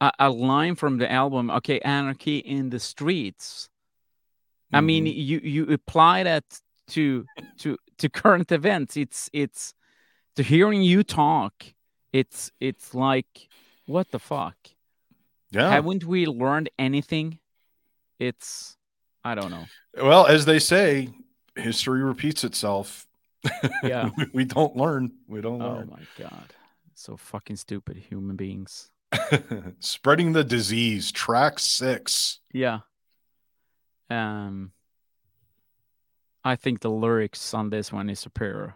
a, 0.00 0.10
a 0.18 0.30
line 0.30 0.74
from 0.76 0.98
the 0.98 1.08
album 1.10 1.50
okay 1.50 1.78
anarchy 1.80 2.38
in 2.38 2.70
the 2.70 2.78
streets 2.80 3.68
I 4.72 4.80
mean, 4.80 5.04
Mhm. 5.04 5.14
you 5.28 5.38
you 5.54 5.62
apply 5.72 6.24
that 6.24 6.44
to 6.88 7.24
to 7.58 7.76
to 7.98 8.08
current 8.08 8.50
events. 8.52 8.96
It's 8.96 9.30
it's 9.32 9.74
to 10.34 10.42
hearing 10.42 10.82
you 10.82 11.02
talk. 11.04 11.54
It's 12.12 12.50
it's 12.60 12.92
like 12.94 13.48
what 13.86 14.10
the 14.10 14.18
fuck? 14.18 14.56
yeah. 15.52 15.70
Haven't 15.70 16.04
we 16.04 16.26
learned 16.26 16.68
anything? 16.78 17.38
It's 18.18 18.75
I 19.26 19.34
don't 19.34 19.50
know. 19.50 19.64
well, 20.00 20.26
as 20.26 20.44
they 20.44 20.58
say, 20.58 21.08
history 21.56 22.02
repeats 22.02 22.44
itself. 22.44 23.06
Yeah. 23.82 24.10
we 24.32 24.44
don't 24.44 24.76
learn. 24.76 25.12
We 25.28 25.40
don't 25.40 25.60
Oh 25.62 25.68
learn. 25.74 25.88
my 25.90 26.02
god, 26.18 26.52
so 26.94 27.16
fucking 27.16 27.56
stupid 27.56 27.96
human 27.96 28.36
beings. 28.36 28.90
Spreading 29.80 30.32
the 30.32 30.44
disease, 30.44 31.10
track 31.12 31.58
six. 31.58 32.40
Yeah. 32.52 32.80
Um 34.10 34.72
I 36.44 36.54
think 36.56 36.80
the 36.80 36.90
lyrics 36.90 37.54
on 37.54 37.70
this 37.70 37.92
one 37.92 38.08
is 38.08 38.20
superior. 38.20 38.74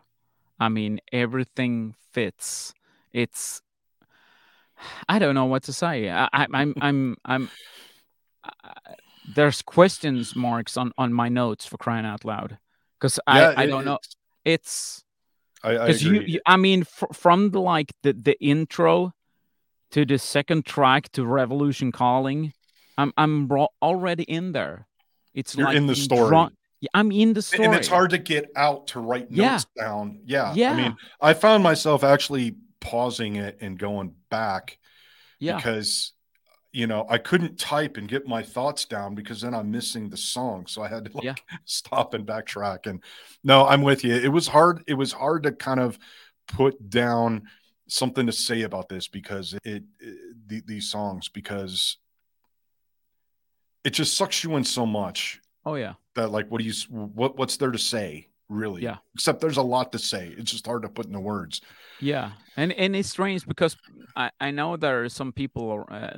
I 0.59 0.69
mean, 0.69 1.01
everything 1.13 1.95
fits. 2.13 2.75
It's 3.13 3.63
I 5.09 5.19
don't 5.19 5.35
know 5.35 5.45
what 5.47 5.65
to 5.65 5.73
say. 5.73 6.11
I, 6.11 6.25
I, 6.33 6.47
I'm 6.53 6.75
I'm 6.81 7.17
I'm 7.25 7.51
I- 8.45 8.95
there's 9.35 9.63
questions 9.63 10.35
marks 10.37 10.77
on 10.77 10.93
on 10.99 11.13
my 11.13 11.29
notes 11.29 11.67
for 11.67 11.77
crying 11.77 12.07
out 12.07 12.25
loud 12.25 12.59
because 12.99 13.19
Yeah, 13.27 13.55
I 13.57 13.63
I 13.63 13.67
don't 13.67 13.85
know. 13.85 13.95
it's- 14.01 14.17
It's 14.45 15.05
I, 15.63 15.71
I 15.77 15.87
because 15.87 16.03
you, 16.03 16.21
you 16.23 16.41
I 16.47 16.57
mean 16.57 16.85
fr- 16.85 17.13
from 17.13 17.51
the 17.51 17.61
like 17.61 17.93
the 18.03 18.13
the 18.15 18.37
intro 18.41 19.13
to 19.91 20.05
the 20.07 20.19
second 20.19 20.65
track 20.65 21.11
to 21.13 21.27
Revolution 21.27 21.93
Calling, 21.93 22.53
I'm 22.97 23.13
I'm 23.19 23.51
already 23.83 24.23
in 24.25 24.53
there. 24.53 24.87
It's 25.35 25.55
You're 25.57 25.67
like 25.69 25.77
in 25.77 25.87
the 25.87 25.95
story. 25.95 26.29
drawn- 26.31 26.57
Yeah, 26.81 26.89
I'm 26.95 27.13
in 27.13 27.35
the 27.35 27.43
story. 27.43 27.65
and 27.67 27.75
it's 27.75 27.89
hard 27.89 28.11
to 28.11 28.19
get 28.19 28.51
out 28.57 28.87
to 28.89 29.01
write 29.01 29.27
Yeah. 29.31 29.51
notes 29.53 29.67
down. 29.77 30.21
Yeah. 30.25 30.55
Yeah. 30.55 30.73
I 30.73 30.77
mean, 30.77 30.97
I 31.21 31.35
found 31.35 31.63
myself 31.63 32.03
actually 32.05 32.57
pausing 32.81 33.37
it 33.37 33.59
and 33.61 33.79
going 33.79 34.15
back 34.31 34.79
Yeah, 35.39 35.57
because 35.57 36.13
you 36.73 36.87
know 36.87 37.07
I 37.09 37.19
couldn't 37.19 37.59
type 37.59 37.97
and 37.97 38.09
get 38.09 38.27
my 38.27 38.43
thoughts 38.43 38.85
down 38.85 39.15
because 39.15 39.41
then 39.41 39.55
I'm 39.55 39.71
missing 39.71 40.09
the 40.09 40.17
song. 40.17 40.67
So 40.67 40.83
I 40.83 40.89
had 40.89 41.05
to 41.07 41.11
like 41.15 41.25
Yeah. 41.25 41.35
stop 41.65 42.15
and 42.15 42.27
backtrack. 42.27 42.87
And 42.87 43.03
no, 43.43 43.67
I'm 43.67 43.83
with 43.83 44.05
you. 44.05 44.15
It 44.15 44.29
was 44.33 44.47
hard. 44.49 44.83
It 44.87 44.95
was 44.95 45.13
hard 45.13 45.43
to 45.45 45.53
kind 45.53 45.81
of 45.81 45.99
put 46.47 46.91
down 46.91 47.43
something 47.89 48.27
to 48.27 48.33
say 48.33 48.63
about 48.63 48.89
this 48.89 49.09
because 49.09 49.55
it, 49.65 49.83
it 49.99 50.15
the, 50.47 50.63
these 50.67 50.89
songs 50.91 51.29
because 51.29 51.97
it 53.85 53.91
just 53.91 54.17
sucks 54.17 54.45
you 54.45 54.57
in 54.57 54.65
so 54.65 54.87
much 54.87 55.41
oh 55.67 55.75
yeah, 55.75 55.95
that 56.15 56.31
like 56.31 56.49
what 56.51 56.61
do 56.61 56.65
you 56.65 56.73
what 56.91 57.37
what's 57.37 57.57
there 57.57 57.71
to 57.71 57.79
say 57.79 58.29
really 58.51 58.83
Yeah. 58.83 58.99
except 59.15 59.41
there's 59.41 59.57
a 59.57 59.63
lot 59.63 59.93
to 59.93 59.99
say 59.99 60.35
it's 60.37 60.51
just 60.51 60.67
hard 60.67 60.83
to 60.83 60.89
put 60.91 61.07
into 61.07 61.21
words 61.21 61.63
yeah, 62.03 62.31
and 62.57 62.73
and 62.73 62.97
it's 62.97 63.11
strange 63.11 63.47
because 63.47 63.77
I 64.17 64.31
I 64.41 64.51
know 64.53 64.77
there 64.79 65.05
are 65.05 65.11
some 65.11 65.33
people 65.33 65.85
uh, 65.91 66.17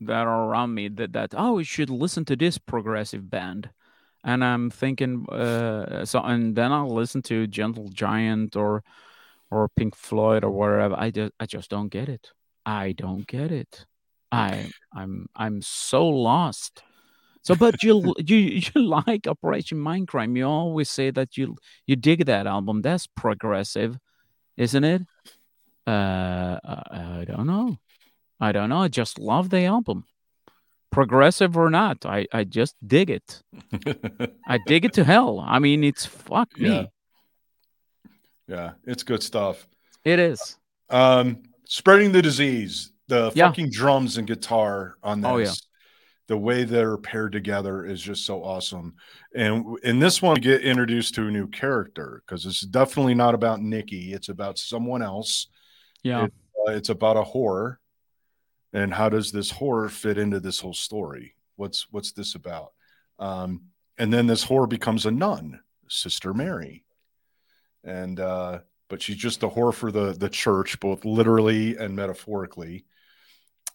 that 0.00 0.26
are 0.26 0.44
around 0.48 0.74
me 0.74 0.88
that 0.88 1.12
that 1.12 1.34
oh 1.36 1.58
you 1.58 1.64
should 1.64 1.90
listen 1.90 2.24
to 2.26 2.36
this 2.36 2.58
progressive 2.58 3.30
band, 3.30 3.70
and 4.24 4.44
I'm 4.44 4.70
thinking 4.70 5.26
uh 5.28 6.04
so 6.04 6.20
and 6.20 6.56
then 6.56 6.72
I'll 6.72 6.94
listen 6.94 7.22
to 7.22 7.46
Gentle 7.46 7.88
Giant 7.88 8.56
or 8.56 8.82
or 9.50 9.68
Pink 9.68 9.94
Floyd 9.94 10.44
or 10.44 10.50
whatever. 10.50 10.96
I 10.98 11.10
just 11.10 11.32
I 11.38 11.46
just 11.46 11.70
don't 11.70 11.88
get 11.88 12.08
it. 12.08 12.32
I 12.64 12.92
don't 12.92 13.26
get 13.26 13.52
it. 13.52 13.86
I 14.32 14.70
I'm 14.94 15.26
I'm 15.36 15.62
so 15.62 16.08
lost. 16.08 16.82
So, 17.46 17.54
but 17.54 17.82
you 17.82 18.14
you 18.26 18.36
you 18.36 18.82
like 18.82 19.26
Operation 19.28 19.78
Mindcrime. 19.78 20.36
You 20.36 20.46
always 20.46 20.90
say 20.90 21.10
that 21.12 21.36
you 21.36 21.56
you 21.86 21.94
dig 21.96 22.26
that 22.26 22.46
album. 22.46 22.82
That's 22.82 23.06
progressive, 23.06 23.98
isn't 24.56 24.84
it? 24.84 25.02
Uh, 25.86 26.58
I 26.64 27.20
I 27.20 27.24
don't 27.24 27.46
know. 27.46 27.78
I 28.40 28.50
don't 28.52 28.68
know. 28.68 28.82
I 28.82 28.88
just 28.88 29.18
love 29.20 29.50
the 29.50 29.64
album, 29.64 30.04
progressive 30.90 31.56
or 31.56 31.70
not. 31.70 32.04
I 32.04 32.26
I 32.32 32.42
just 32.44 32.74
dig 32.84 33.10
it. 33.10 33.42
I 34.48 34.58
dig 34.66 34.84
it 34.84 34.92
to 34.94 35.04
hell. 35.04 35.38
I 35.46 35.58
mean, 35.60 35.84
it's 35.84 36.04
fuck 36.04 36.48
me. 36.58 36.68
Yeah. 36.68 36.86
yeah 38.48 38.70
it's 38.84 39.02
good 39.02 39.22
stuff 39.22 39.66
It 40.04 40.18
is. 40.18 40.56
um 40.90 41.42
spreading 41.64 42.12
the 42.12 42.22
disease 42.22 42.92
the 43.08 43.30
Yeah. 43.34 43.48
fucking 43.48 43.70
drums 43.70 44.18
and 44.18 44.26
guitar 44.26 44.96
on 45.02 45.20
this 45.20 45.30
Oh, 45.30 45.36
yeah. 45.38 45.52
The 46.28 46.36
way 46.36 46.64
they're 46.64 46.96
paired 46.96 47.32
together 47.32 47.84
is 47.84 48.00
just 48.02 48.24
so 48.26 48.42
awesome. 48.42 48.94
And 49.34 49.78
in 49.84 49.98
this 50.00 50.20
one 50.20 50.34
we 50.34 50.40
get 50.40 50.62
introduced 50.62 51.14
to 51.14 51.26
a 51.26 51.30
new 51.30 51.46
character 51.46 52.22
because 52.26 52.46
it's 52.46 52.62
definitely 52.62 53.14
not 53.14 53.34
about 53.34 53.60
nikki 53.60 54.12
it's 54.12 54.28
about 54.28 54.58
someone 54.58 55.02
else. 55.02 55.48
Yeah. 56.02 56.24
It- 56.24 56.34
uh, 56.66 56.72
it's 56.72 56.88
about 56.88 57.16
a 57.16 57.22
horror 57.22 57.78
and 58.72 58.92
how 58.92 59.08
does 59.08 59.30
this 59.30 59.50
horror 59.52 59.88
fit 59.88 60.18
into 60.18 60.40
this 60.40 60.58
whole 60.58 60.74
story? 60.74 61.36
What's 61.54 61.86
what's 61.92 62.10
this 62.12 62.34
about? 62.34 62.72
Um 63.18 63.66
and 63.98 64.12
then 64.12 64.26
this 64.26 64.42
horror 64.42 64.66
becomes 64.66 65.06
a 65.06 65.10
nun 65.10 65.60
sister 65.88 66.34
mary. 66.34 66.84
And 67.84 68.18
uh 68.18 68.60
but 68.88 69.00
she's 69.02 69.16
just 69.16 69.42
a 69.44 69.48
whore 69.48 69.72
for 69.74 69.92
the 69.92 70.12
the 70.12 70.28
church 70.28 70.80
both 70.80 71.04
literally 71.04 71.76
and 71.76 71.94
metaphorically 71.94 72.84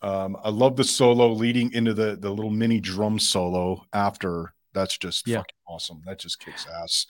um 0.02 0.36
i 0.44 0.50
love 0.50 0.76
the 0.76 0.84
solo 0.84 1.32
leading 1.32 1.72
into 1.74 1.94
the 1.94 2.16
the 2.18 2.30
little 2.30 2.50
mini 2.52 2.80
drum 2.80 3.20
solo 3.20 3.86
after 3.94 4.54
that's 4.74 4.98
just 4.98 5.28
Yeah. 5.28 5.38
fucking 5.38 5.56
awesome 5.68 6.02
that 6.06 6.20
just 6.20 6.40
kicks 6.40 6.66
ass 6.68 7.06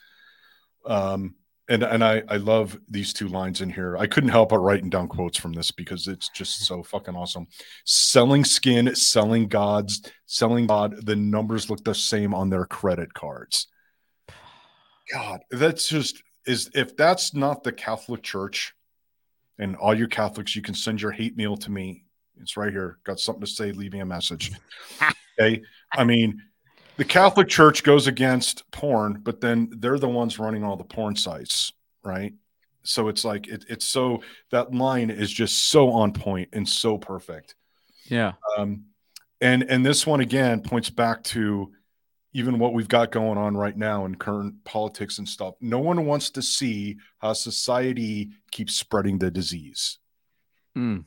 um 0.85 1.35
and 1.69 1.83
and 1.83 2.03
I 2.03 2.21
I 2.27 2.35
love 2.37 2.77
these 2.89 3.13
two 3.13 3.29
lines 3.29 3.61
in 3.61 3.69
here. 3.69 3.95
I 3.95 4.05
couldn't 4.05 4.31
help 4.31 4.49
but 4.49 4.59
writing 4.59 4.89
down 4.89 5.07
quotes 5.07 5.37
from 5.37 5.53
this 5.53 5.71
because 5.71 6.05
it's 6.07 6.27
just 6.27 6.65
so 6.65 6.83
fucking 6.83 7.15
awesome. 7.15 7.47
Selling 7.85 8.43
skin, 8.43 8.93
selling 8.93 9.47
gods, 9.47 10.01
selling 10.25 10.67
God. 10.67 11.05
The 11.05 11.15
numbers 11.15 11.69
look 11.69 11.81
the 11.85 11.95
same 11.95 12.33
on 12.33 12.49
their 12.49 12.65
credit 12.65 13.13
cards. 13.13 13.67
God, 15.13 15.41
that's 15.49 15.87
just 15.87 16.21
is 16.45 16.69
if 16.73 16.97
that's 16.97 17.33
not 17.33 17.63
the 17.63 17.71
Catholic 17.71 18.23
Church, 18.23 18.73
and 19.57 19.77
all 19.77 19.93
you 19.97 20.07
Catholics, 20.09 20.55
you 20.55 20.61
can 20.61 20.73
send 20.75 21.01
your 21.01 21.11
hate 21.11 21.37
mail 21.37 21.55
to 21.57 21.71
me. 21.71 22.03
It's 22.39 22.57
right 22.57 22.71
here. 22.71 22.97
Got 23.03 23.19
something 23.19 23.41
to 23.41 23.47
say? 23.47 23.71
Leave 23.71 23.93
me 23.93 23.99
a 23.99 24.05
message. 24.05 24.51
Okay. 25.39 25.61
I 25.93 26.03
mean, 26.03 26.39
the 26.97 27.05
Catholic 27.05 27.47
Church 27.47 27.83
goes 27.83 28.05
against 28.05 28.69
porn, 28.69 29.21
but 29.23 29.41
then 29.41 29.71
they're 29.77 29.97
the 29.97 30.09
ones 30.09 30.37
running 30.37 30.63
all 30.63 30.75
the 30.75 30.83
porn 30.83 31.15
sites, 31.15 31.73
right? 32.03 32.33
So 32.83 33.07
it's 33.07 33.23
like 33.23 33.47
it, 33.47 33.65
it's 33.69 33.85
so 33.85 34.21
that 34.51 34.73
line 34.73 35.09
is 35.09 35.31
just 35.31 35.69
so 35.69 35.89
on 35.89 36.13
point 36.13 36.49
and 36.53 36.67
so 36.67 36.97
perfect. 36.97 37.55
Yeah. 38.05 38.33
Um, 38.57 38.85
and 39.39 39.63
and 39.63 39.85
this 39.85 40.05
one 40.05 40.19
again 40.19 40.61
points 40.61 40.89
back 40.89 41.23
to 41.25 41.71
even 42.33 42.59
what 42.59 42.73
we've 42.73 42.87
got 42.87 43.11
going 43.11 43.37
on 43.37 43.57
right 43.57 43.75
now 43.75 44.05
in 44.05 44.15
current 44.15 44.63
politics 44.63 45.17
and 45.17 45.27
stuff. 45.27 45.55
No 45.59 45.79
one 45.79 46.05
wants 46.05 46.29
to 46.31 46.41
see 46.41 46.97
how 47.19 47.33
society 47.33 48.29
keeps 48.51 48.75
spreading 48.75 49.17
the 49.17 49.29
disease. 49.29 49.97
Mm. 50.77 51.03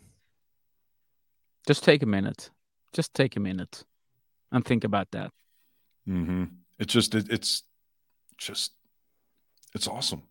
Just 1.67 1.85
take 1.85 2.03
a 2.03 2.07
minute. 2.07 2.51
Just 2.93 3.15
take 3.15 3.37
a 3.37 3.41
minute 3.41 3.85
and 4.53 4.65
think 4.65 4.85
about 4.85 5.11
that. 5.13 5.31
Mm-hmm. 6.09 6.45
It's 6.79 6.93
just 6.93 7.15
it, 7.15 7.27
it's 7.31 7.63
just 8.39 8.73
it's 9.75 9.89
awesome. 9.89 10.23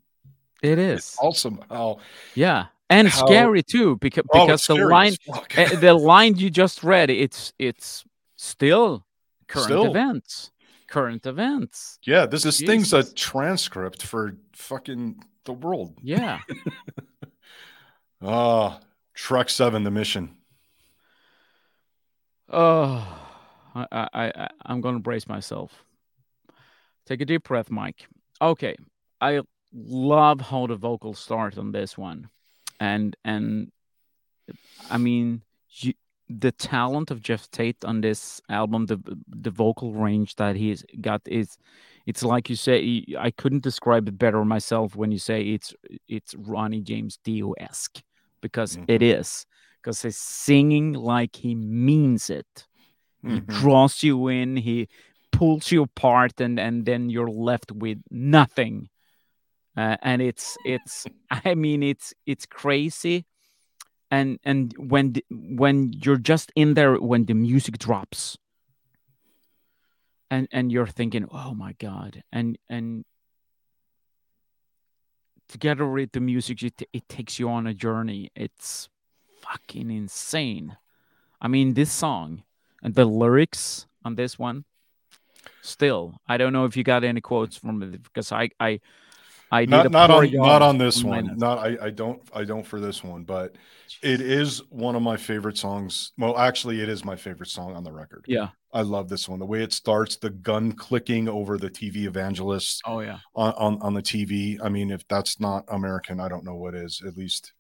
It 0.62 0.80
It's 0.80 1.18
awesome 1.20 1.60
how 1.70 2.00
Yeah. 2.36 2.68
And 2.90 3.08
how- 3.08 3.26
scary 3.26 3.64
too 3.64 3.98
because 3.98 4.24
oh, 4.34 4.46
because 4.46 4.68
the 4.68 4.76
line 4.76 5.16
eh, 5.56 5.76
the 5.76 5.94
line 5.94 6.38
you 6.38 6.50
just 6.50 6.84
read 6.84 7.10
it's 7.10 7.54
it's 7.58 8.06
still 8.36 9.06
current 9.48 9.66
Still. 9.68 9.90
events. 9.90 10.52
Current 10.88 11.26
events. 11.26 11.98
yeah, 12.04 12.28
this 12.28 12.44
this 12.44 12.60
thing's 12.62 12.94
a 12.94 13.04
transcript 13.16 14.04
for 14.04 14.38
fucking 14.54 15.24
the 15.46 15.54
world. 15.54 15.98
Yeah. 16.04 16.40
Ah, 18.22 18.80
Truck 19.14 19.50
Seven, 19.50 19.84
the 19.84 19.92
mission. 19.92 20.38
Oh, 22.56 23.20
I, 23.74 23.88
I, 23.92 24.08
I, 24.36 24.50
I'm 24.68 24.80
going 24.80 24.94
to 24.96 25.02
brace 25.02 25.28
myself. 25.28 25.84
Take 27.08 27.22
a 27.22 27.26
deep 27.26 27.44
breath, 27.44 27.72
Mike. 27.72 28.08
Okay, 28.42 28.76
I 29.20 29.42
love 29.74 30.40
how 30.40 30.68
the 30.68 30.76
vocals 30.76 31.18
start 31.18 31.58
on 31.58 31.72
this 31.72 31.98
one, 31.98 32.30
and 32.80 33.16
and 33.26 33.72
I 34.90 34.98
mean, 34.98 35.42
you, 35.70 35.94
the 36.30 36.52
talent 36.52 37.10
of 37.10 37.22
Geoff 37.22 37.50
Tate 37.50 37.84
on 37.84 38.02
this 38.02 38.40
album, 38.50 38.86
the 38.86 39.00
the 39.28 39.50
vocal 39.52 39.94
range 39.94 40.36
that 40.36 40.56
he's 40.56 40.86
got 41.02 41.22
is, 41.26 41.58
it's 42.06 42.24
like 42.24 42.50
you 42.50 42.56
say. 42.56 43.04
I 43.18 43.32
couldn't 43.32 43.64
describe 43.64 44.08
it 44.08 44.18
better 44.18 44.46
myself 44.46 44.96
when 44.96 45.12
you 45.12 45.20
say 45.20 45.42
it's 45.42 45.74
it's 46.08 46.36
Ronnie 46.36 46.82
James 46.82 47.18
Dio 47.24 47.54
esque 47.54 48.02
because 48.42 48.78
Mhm. 48.78 48.86
it 48.88 49.02
is 49.02 49.46
because 49.84 50.02
he's 50.02 50.18
singing 50.18 50.94
like 50.94 51.36
he 51.38 51.54
means 51.56 52.30
it. 52.30 52.68
He 53.22 53.42
Mhm. 53.42 53.46
draws 53.48 54.02
you 54.04 54.28
in. 54.30 54.58
He 54.58 54.88
pulls 55.32 55.72
you 55.72 55.84
apart, 55.84 56.40
and 56.40 56.60
and 56.60 56.86
then 56.86 57.10
you're 57.10 57.30
left 57.30 57.72
with 57.72 58.00
nothing. 58.10 58.90
Uh, 59.76 59.98
and 60.02 60.22
it's 60.22 60.58
it's. 60.66 61.06
I 61.46 61.56
mean, 61.56 61.84
it's 61.84 62.14
it's 62.26 62.46
crazy. 62.46 63.26
And 64.12 64.40
and 64.44 64.74
when 64.78 65.16
when 65.32 65.92
you're 65.94 66.18
just 66.22 66.52
in 66.56 66.76
there 66.76 66.96
when 66.96 67.26
the 67.26 67.34
music 67.34 67.78
drops, 67.78 68.38
and 70.30 70.48
and 70.52 70.72
you're 70.72 70.88
thinking, 70.88 71.28
oh 71.32 71.54
my 71.54 71.74
god, 71.74 72.24
and 72.32 72.58
and 72.70 73.06
together 75.48 75.88
with 75.88 76.12
the 76.12 76.20
music, 76.20 76.64
it, 76.64 76.82
it 76.94 77.08
takes 77.10 77.40
you 77.40 77.50
on 77.50 77.68
a 77.68 77.74
journey. 77.74 78.30
It's 78.36 78.90
fucking 79.44 79.92
insane. 79.92 80.78
I 81.42 81.48
mean, 81.48 81.74
this 81.74 81.92
song 81.92 82.44
and 82.82 82.96
the 82.96 83.06
lyrics 83.06 83.86
on 84.06 84.16
this 84.16 84.40
one, 84.40 84.66
still, 85.62 86.16
I 86.28 86.38
don't 86.38 86.54
know 86.54 86.66
if 86.66 86.78
you 86.78 86.84
got 86.84 87.04
any 87.04 87.22
quotes 87.22 87.58
from 87.58 87.84
it 87.84 88.04
because 88.04 88.32
I 88.32 88.50
I 88.60 88.80
I 89.52 89.66
not 89.66 89.92
not 89.92 90.10
on 90.10 90.32
not 90.32 90.62
on 90.62 90.78
this 90.78 91.04
one. 91.04 91.38
Not 91.38 91.60
I, 91.60 91.78
I 91.82 91.90
don't 91.92 92.22
I 92.34 92.44
don't 92.44 92.66
for 92.66 92.80
this 92.80 93.04
one, 93.04 93.24
but 93.24 93.56
it 94.02 94.20
is 94.20 94.64
one 94.70 94.96
of 94.96 95.04
my 95.04 95.16
favorite 95.16 95.58
songs. 95.58 96.12
Well, 96.18 96.38
actually, 96.38 96.82
it 96.82 96.90
is 96.90 97.06
my 97.06 97.16
favorite 97.16 97.50
song 97.50 97.76
on 97.76 97.84
the 97.84 97.92
record. 97.92 98.26
Yeah. 98.28 98.50
I 98.74 98.82
love 98.82 99.08
this 99.08 99.30
one. 99.30 99.38
The 99.38 99.46
way 99.46 99.62
it 99.62 99.72
starts, 99.72 100.16
the 100.16 100.32
gun 100.32 100.72
clicking 100.72 101.30
over 101.30 101.60
the 101.60 101.70
TV 101.70 102.06
evangelist 102.06 102.82
Oh 102.86 103.02
yeah. 103.02 103.20
on, 103.36 103.54
on, 103.54 103.82
on 103.84 103.94
the 103.94 104.02
TV. 104.02 104.58
I 104.64 104.70
mean, 104.70 104.90
if 104.90 105.08
that's 105.08 105.40
not 105.40 105.66
American, 105.68 106.20
I 106.20 106.28
don't 106.28 106.44
know 106.44 106.56
what 106.56 106.74
is, 106.74 107.04
at 107.06 107.16
least 107.16 107.54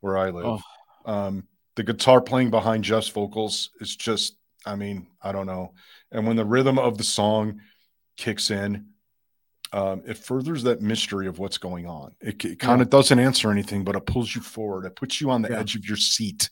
where 0.00 0.18
I 0.18 0.28
live. 0.28 0.44
Oh. 0.44 0.60
Um, 1.04 1.46
the 1.76 1.82
guitar 1.84 2.20
playing 2.20 2.50
behind 2.50 2.84
Geoff's 2.84 3.08
vocals 3.08 3.70
is 3.80 3.94
just, 3.96 4.36
I 4.66 4.74
mean, 4.76 5.06
I 5.22 5.32
don't 5.32 5.46
know. 5.46 5.74
And 6.10 6.26
when 6.26 6.36
the 6.36 6.44
rhythm 6.44 6.78
of 6.78 6.98
the 6.98 7.04
song 7.04 7.60
kicks 8.16 8.50
in, 8.50 8.86
um, 9.72 10.02
it 10.06 10.16
furthers 10.16 10.62
that 10.64 10.80
mystery 10.80 11.26
of 11.26 11.38
what's 11.38 11.58
going 11.58 11.86
on. 11.86 12.14
It, 12.20 12.42
it 12.44 12.58
kind 12.58 12.80
of 12.80 12.88
doesn't 12.90 13.18
answer 13.18 13.50
anything, 13.50 13.84
but 13.84 13.96
it 13.96 14.06
pulls 14.06 14.34
you 14.34 14.40
forward. 14.40 14.86
It 14.86 14.96
puts 14.96 15.20
you 15.20 15.30
on 15.30 15.42
the 15.42 15.50
Yeah. 15.50 15.58
edge 15.60 15.76
of 15.76 15.84
your 15.86 15.98
seat, 15.98 16.48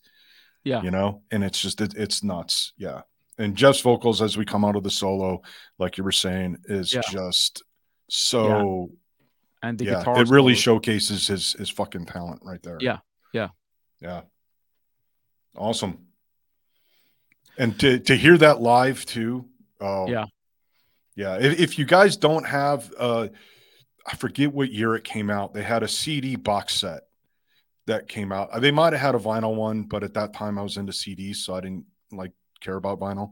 Yeah. 0.64 0.82
you 0.82 0.90
know, 0.90 1.22
and 1.30 1.42
it's 1.42 1.60
just, 1.60 1.80
it, 1.80 1.94
it's 1.96 2.22
nuts. 2.22 2.72
Yeah. 2.76 3.02
And 3.38 3.56
Geoff's 3.56 3.80
vocals 3.80 4.20
as 4.22 4.36
we 4.36 4.44
come 4.44 4.64
out 4.64 4.76
of 4.76 4.82
the 4.82 4.90
solo, 4.90 5.42
like 5.78 5.98
you 5.98 6.04
were 6.04 6.12
saying, 6.12 6.58
is 6.66 6.92
Yeah. 6.92 7.00
just 7.10 7.62
so 8.08 8.90
And 9.62 9.78
the 9.78 9.86
yeah, 9.86 9.98
guitar 9.98 10.20
it 10.20 10.28
really 10.28 10.54
showcases 10.54 11.26
his 11.26 11.52
his 11.54 11.70
fucking 11.70 12.06
talent 12.06 12.40
right 12.44 12.62
there. 12.62 12.78
Yeah, 12.80 12.98
yeah. 13.32 13.48
yeah. 14.00 14.22
Awesome. 15.56 15.98
And 17.58 17.78
to 17.80 17.98
to 18.00 18.14
hear 18.16 18.36
that 18.38 18.60
live 18.60 19.04
too. 19.06 19.46
Oh, 19.80 20.08
Yeah. 20.08 20.26
yeah. 21.14 21.36
If, 21.38 21.58
if 21.60 21.78
you 21.78 21.84
guys 21.84 22.16
don't 22.16 22.46
have, 22.46 22.92
uh, 22.98 23.28
I 24.06 24.16
forget 24.16 24.52
what 24.52 24.70
year 24.72 24.94
it 24.94 25.04
came 25.04 25.30
out. 25.30 25.52
They 25.54 25.62
had 25.62 25.82
a 25.82 25.88
CD 25.88 26.36
box 26.36 26.74
set 26.74 27.02
that 27.86 28.08
came 28.08 28.32
out. 28.32 28.60
They 28.60 28.70
might 28.70 28.92
have 28.92 29.02
had 29.02 29.14
a 29.14 29.18
vinyl 29.18 29.54
one, 29.54 29.82
but 29.84 30.02
at 30.02 30.14
that 30.14 30.32
time 30.34 30.58
I 30.58 30.62
was 30.62 30.76
into 30.76 30.92
CDs, 30.92 31.36
so 31.36 31.54
I 31.54 31.60
didn't 31.60 31.84
like 32.10 32.32
care 32.60 32.76
about 32.76 33.00
vinyl. 33.00 33.30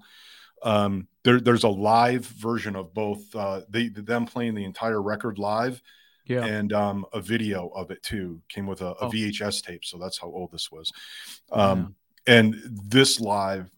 Um, 0.63 1.09
there, 1.25 1.41
there's 1.41 1.65
a 1.65 1.69
live 1.69 2.25
version 2.27 2.77
of 2.77 2.95
both. 2.95 3.35
Uh, 3.35 3.63
they 3.69 3.89
them 3.89 4.27
playing 4.27 4.55
the 4.55 4.65
entire 4.65 5.01
record 5.03 5.39
live, 5.39 5.83
Yeah. 6.27 6.45
and 6.45 6.73
um, 6.73 7.05
a 7.13 7.21
video 7.21 7.69
of 7.69 7.91
it 7.91 8.03
too 8.03 8.41
came 8.49 8.67
with 8.67 8.81
a, 8.81 8.89
a 8.93 8.97
Oh. 9.01 9.11
VHS 9.11 9.63
tape. 9.63 9.85
So 9.85 9.99
that's 9.99 10.19
how 10.19 10.29
old 10.29 10.53
this 10.53 10.71
was. 10.71 10.91
Um, 11.53 11.95
And 12.27 12.57
this 12.89 13.21
live, 13.21 13.71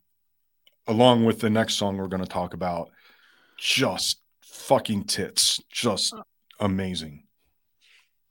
along 0.87 1.24
with 1.24 1.40
the 1.40 1.50
next 1.50 1.74
song 1.74 1.96
we're 1.96 2.06
going 2.09 2.22
to 2.22 2.28
talk 2.28 2.54
about, 2.54 2.90
just 3.59 4.20
fucking 4.42 5.04
tits, 5.04 5.61
just 5.70 6.14
Uh. 6.14 6.22
amazing. 6.61 7.24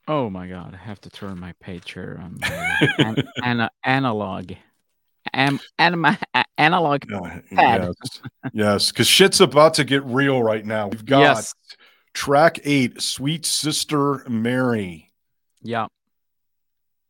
Oh 0.08 0.30
my 0.30 0.46
god, 0.46 0.72
I 0.74 0.76
have 0.84 1.00
to 1.02 1.10
turn 1.10 1.38
my 1.40 1.52
page 1.60 1.92
here. 1.92 2.18
on 2.22 2.38
my 2.40 2.88
an, 2.98 3.16
ana- 3.42 3.70
analog, 3.82 4.52
Am, 5.34 5.58
a- 5.80 6.44
analog. 6.56 7.02
Bad. 7.08 7.42
yes, 7.50 8.20
yes, 8.52 8.92
because 8.92 9.08
shit's 9.08 9.40
about 9.40 9.74
to 9.74 9.84
get 9.84 10.04
real 10.04 10.40
right 10.42 10.64
now. 10.64 10.86
We've 10.88 11.04
got 11.04 11.20
Yes. 11.20 11.54
track 12.14 12.60
eight, 12.64 13.02
"Sweet 13.02 13.44
Sister 13.44 14.24
Mary." 14.28 15.10
Yeah. 15.60 15.88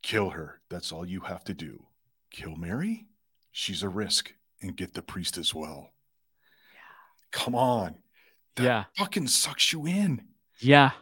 Kill 0.03 0.31
her. 0.31 0.61
That's 0.71 0.91
all 0.91 1.05
you 1.05 1.21
have 1.21 1.45
to 1.45 1.55
do. 1.55 1.85
Kill 2.31 2.57
Mary? 2.57 3.07
She's 3.53 3.83
a 3.83 3.89
risk. 3.89 4.33
And 4.63 4.75
get 4.77 4.95
the 4.95 5.03
priest 5.03 5.37
as 5.37 5.55
well. 5.55 5.93
Come 7.31 7.55
on. 7.55 7.97
That 8.57 8.63
Yeah. 8.65 8.85
fucking 8.97 9.29
sucks 9.29 9.71
you 9.73 9.87
in. 9.87 10.27
Yeah. 10.61 10.93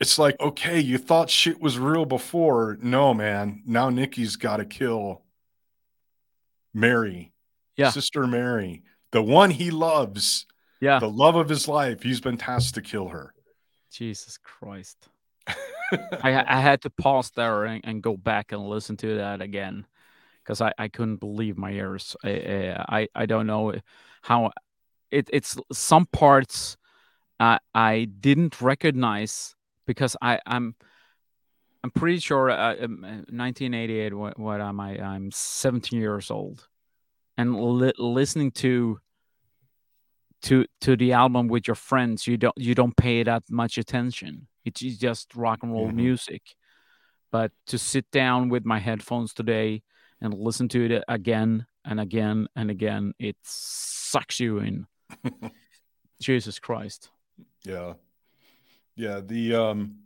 It's 0.00 0.18
like, 0.18 0.34
okay, 0.40 0.80
you 0.80 0.98
thought 0.98 1.30
shit 1.30 1.60
was 1.60 1.78
real 1.78 2.04
before. 2.04 2.76
No, 2.82 3.14
man. 3.14 3.62
Now 3.64 3.88
Nikki's 3.90 4.34
got 4.34 4.56
to 4.56 4.64
kill 4.64 5.22
Mary. 6.72 7.32
Yeah. 7.76 7.90
Sister 7.90 8.26
Mary. 8.26 8.82
The 9.12 9.22
one 9.22 9.50
he 9.50 9.70
loves, 9.70 10.46
Yeah. 10.80 10.98
the 10.98 11.08
love 11.08 11.36
of 11.36 11.48
his 11.48 11.68
life. 11.68 12.02
He's 12.02 12.20
been 12.20 12.36
tasked 12.36 12.74
to 12.74 12.82
kill 12.82 13.08
her. 13.08 13.32
Jesus 13.92 14.38
Christ. 14.38 15.08
I, 15.46 16.44
I 16.56 16.60
had 16.60 16.82
to 16.82 16.90
pause 16.90 17.30
there 17.36 17.64
and, 17.64 17.80
and 17.84 18.02
go 18.02 18.16
back 18.16 18.50
and 18.52 18.62
listen 18.68 18.96
to 18.98 19.16
that 19.18 19.40
again 19.40 19.86
because 20.44 20.60
I, 20.60 20.72
I 20.78 20.88
couldn't 20.88 21.16
believe 21.16 21.56
my 21.56 21.70
ears. 21.72 22.16
I, 22.22 22.76
I, 22.88 23.08
I 23.14 23.26
don't 23.26 23.46
know 23.46 23.74
how 24.22 24.50
it, 25.10 25.28
it's 25.32 25.56
some 25.72 26.06
parts 26.06 26.76
I 27.40 27.58
I 27.74 28.04
didn't 28.20 28.60
recognize 28.60 29.54
because 29.86 30.16
I, 30.22 30.38
I'm 30.46 30.74
I'm 31.82 31.90
pretty 31.90 32.18
sure 32.18 32.50
uh, 32.50 32.76
um, 32.82 33.04
uh, 33.04 33.24
1988. 33.28 34.14
What, 34.14 34.38
what 34.38 34.60
am 34.60 34.80
I? 34.80 34.98
I'm 34.98 35.30
17 35.30 36.00
years 36.00 36.30
old, 36.30 36.66
and 37.36 37.60
li- 37.60 37.92
listening 37.98 38.52
to 38.52 39.00
to 40.42 40.64
to 40.82 40.96
the 40.96 41.12
album 41.12 41.48
with 41.48 41.66
your 41.66 41.74
friends, 41.74 42.26
you 42.26 42.36
don't 42.36 42.56
you 42.56 42.74
don't 42.74 42.96
pay 42.96 43.22
that 43.22 43.42
much 43.50 43.78
attention. 43.78 44.46
It's 44.64 44.80
just 44.80 45.34
rock 45.34 45.58
and 45.62 45.72
roll 45.72 45.90
Mhm. 45.90 45.96
music. 45.96 46.42
But 47.30 47.50
to 47.66 47.78
sit 47.78 48.10
down 48.12 48.48
with 48.48 48.64
my 48.64 48.78
headphones 48.78 49.34
today 49.34 49.82
and 50.20 50.34
listen 50.34 50.68
to 50.68 50.84
it 50.84 51.04
again 51.08 51.66
and 51.84 52.00
again 52.00 52.48
and 52.56 52.70
again, 52.70 53.12
it 53.18 53.36
sucks 53.42 54.40
you 54.40 54.58
in. 54.58 54.86
Jesus 56.20 56.58
Christ. 56.58 57.10
Yeah. 57.64 57.94
Yeah, 58.96 59.20
the 59.20 59.54
um 59.54 59.96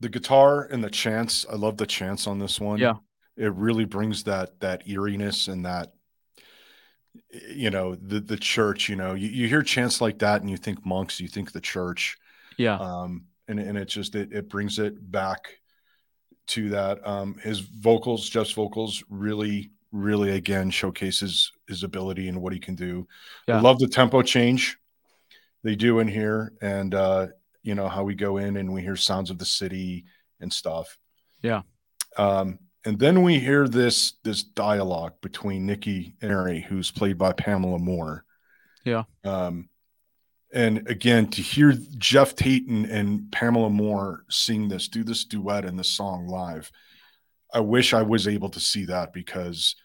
the 0.00 0.08
guitar 0.08 0.64
and 0.64 0.82
the 0.82 0.90
chants, 0.90 1.46
I 1.50 1.54
love 1.54 1.76
the 1.76 1.86
chants 1.86 2.26
on 2.26 2.38
this 2.38 2.60
one. 2.60 2.78
Yeah. 2.78 2.94
It 3.36 3.52
really 3.54 3.84
brings 3.84 4.24
that 4.24 4.60
that 4.60 4.86
eeriness 4.88 5.48
and 5.48 5.64
that 5.64 5.92
you 7.30 7.70
know, 7.70 7.94
the 7.94 8.20
the 8.20 8.36
church, 8.36 8.88
you 8.88 8.96
know, 8.96 9.14
you, 9.14 9.28
you 9.28 9.48
hear 9.48 9.62
chants 9.62 10.00
like 10.00 10.18
that 10.20 10.40
and 10.40 10.50
you 10.50 10.56
think 10.56 10.84
monks, 10.84 11.20
you 11.20 11.28
think 11.28 11.52
the 11.52 11.60
church. 11.60 12.16
Yeah. 12.56 12.76
Um 12.76 13.26
and 13.46 13.60
and 13.60 13.76
it 13.76 13.86
just 13.86 14.14
it 14.14 14.32
it 14.32 14.48
brings 14.48 14.78
it 14.78 15.10
back 15.10 15.58
to 16.48 16.68
that. 16.70 17.06
Um 17.06 17.36
his 17.42 17.60
vocals, 17.60 18.28
Geoff's 18.28 18.52
vocals 18.52 19.02
really 19.08 19.70
really 19.92 20.30
again 20.32 20.70
showcases 20.70 21.52
his 21.68 21.84
ability 21.84 22.28
and 22.28 22.40
what 22.42 22.52
he 22.52 22.58
can 22.58 22.74
do. 22.74 23.06
I 23.48 23.52
Yeah. 23.52 23.60
love 23.60 23.78
the 23.78 23.86
tempo 23.88 24.22
change 24.22 24.76
they 25.62 25.76
do 25.76 26.00
in 26.00 26.08
here 26.08 26.52
and 26.60 26.94
uh 26.94 27.28
you 27.62 27.74
know 27.74 27.88
how 27.88 28.02
we 28.04 28.14
go 28.14 28.36
in 28.38 28.56
and 28.58 28.72
we 28.74 28.82
hear 28.82 28.96
sounds 28.96 29.30
of 29.30 29.38
the 29.38 29.44
city 29.46 30.04
and 30.40 30.52
stuff 30.52 30.98
Yeah. 31.42 31.62
um 32.18 32.58
and 32.84 32.98
then 32.98 33.22
we 33.22 33.38
hear 33.38 33.66
this 33.66 34.14
this 34.24 34.42
dialogue 34.42 35.14
between 35.22 35.64
nikki 35.64 36.16
and 36.20 36.30
mary 36.30 36.60
who's 36.60 36.90
played 36.90 37.16
by 37.16 37.32
pamela 37.32 37.78
moore 37.78 38.24
Yeah. 38.84 39.04
um 39.24 39.70
and 40.54 40.88
again 40.88 41.26
to 41.28 41.42
hear 41.42 41.74
Geoff 41.98 42.34
Tatum 42.34 42.86
and 42.86 43.30
pamela 43.30 43.68
moore 43.70 44.24
sing 44.30 44.68
this 44.68 44.88
do 44.88 45.04
this 45.04 45.24
duet 45.24 45.64
and 45.64 45.78
this 45.78 45.90
song 45.90 46.26
live 46.26 46.70
i 47.52 47.60
wish 47.60 47.92
i 47.92 48.02
was 48.02 48.26
able 48.26 48.48
to 48.48 48.60
see 48.60 48.84
that 48.86 49.12
because 49.12 49.76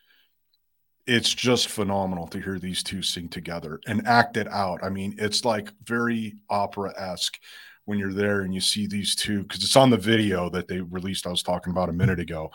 it's 1.10 1.34
just 1.34 1.70
phenomenal 1.70 2.28
to 2.28 2.40
hear 2.40 2.60
these 2.60 2.84
two 2.84 3.02
sing 3.02 3.28
together 3.28 3.80
and 3.88 4.06
act 4.06 4.38
it 4.38 4.48
out. 4.48 4.84
I 4.84 4.90
mean, 4.90 5.15
it's 5.17 5.44
like 5.44 5.74
very 5.84 6.36
opera 6.52 6.94
esque 6.96 7.40
when 7.86 7.98
you're 7.98 8.13
there 8.13 8.42
and 8.42 8.54
you 8.54 8.62
see 8.62 8.86
these 8.86 9.15
two 9.15 9.42
because 9.42 9.63
it's 9.63 9.76
on 9.76 9.90
the 9.90 9.98
video 9.98 10.52
that 10.52 10.67
they 10.67 10.82
released. 10.82 11.26
I 11.26 11.32
was 11.32 11.42
talking 11.42 11.72
about 11.72 11.90
a 11.90 11.94
minute 11.94 12.20
ago. 12.20 12.52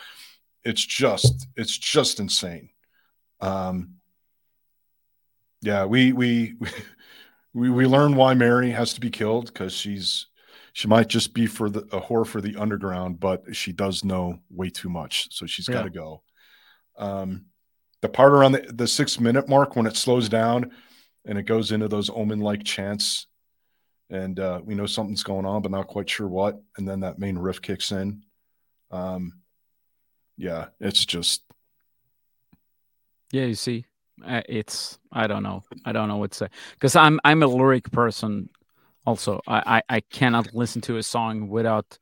It's 0.62 0.86
just, 0.86 1.48
it's 1.56 1.76
just 1.76 2.20
insane. 2.20 2.70
Um, 3.40 3.94
yeah, 5.60 5.86
we 5.86 6.12
we 6.12 6.54
we 6.60 6.68
we 7.54 7.70
we 7.70 7.86
learn 7.86 8.16
why 8.16 8.34
Mary 8.34 8.70
has 8.70 8.92
to 8.94 9.00
be 9.00 9.10
killed 9.10 9.46
because 9.46 9.72
she's 9.72 10.26
she 10.72 10.88
might 10.88 11.08
just 11.08 11.32
be 11.32 11.46
for 11.46 11.70
the 11.70 11.80
a 11.92 12.00
whore 12.00 12.26
for 12.26 12.40
the 12.40 12.56
underground, 12.56 13.20
but 13.20 13.54
she 13.54 13.72
does 13.72 14.04
know 14.04 14.40
way 14.50 14.68
too 14.68 14.88
much, 14.88 15.28
so 15.30 15.46
she's 15.46 15.68
got 15.68 15.84
to 15.84 15.90
go. 15.90 16.22
Um, 16.98 17.46
the 18.02 18.08
part 18.10 18.32
around 18.32 18.52
the, 18.52 18.70
the 18.70 18.86
six 18.86 19.18
minute 19.18 19.48
mark 19.48 19.76
when 19.76 19.86
it 19.86 19.96
slows 19.96 20.28
down 20.28 20.72
and 21.24 21.38
it 21.38 21.44
goes 21.44 21.72
into 21.72 21.88
those 21.88 22.10
omen 22.10 22.40
like 22.40 22.62
chants 22.62 23.28
and 24.10 24.38
uh, 24.38 24.60
we 24.62 24.74
know 24.74 24.84
something's 24.84 25.22
going 25.22 25.46
on 25.46 25.62
but 25.62 25.70
not 25.70 25.86
quite 25.86 26.10
sure 26.10 26.28
what 26.28 26.60
and 26.76 26.86
then 26.86 27.00
that 27.00 27.18
main 27.18 27.38
riff 27.38 27.62
kicks 27.62 27.92
in 27.92 28.22
um, 28.90 29.32
yeah 30.36 30.66
it's 30.80 31.02
just 31.04 31.42
yeah 33.32 33.44
you 33.44 33.54
see 33.54 33.86
Uh, 34.24 34.42
it's 34.48 34.98
i 35.12 35.26
don't 35.26 35.42
know. 35.42 35.62
I 35.84 35.92
don't 35.92 36.08
know 36.08 36.18
what 36.18 36.32
to 36.32 36.38
say. 36.38 36.48
Because 36.72 36.96
i'm 36.96 37.20
i'm 37.24 37.42
a 37.42 37.46
lyric 37.46 37.90
person 37.90 38.48
also. 39.06 39.40
I, 39.46 39.78
I 39.88 39.96
i 39.96 40.00
cannot 40.00 40.54
listen 40.54 40.80
to 40.82 40.96
a 40.98 41.02
song 41.02 41.48
without 41.48 41.98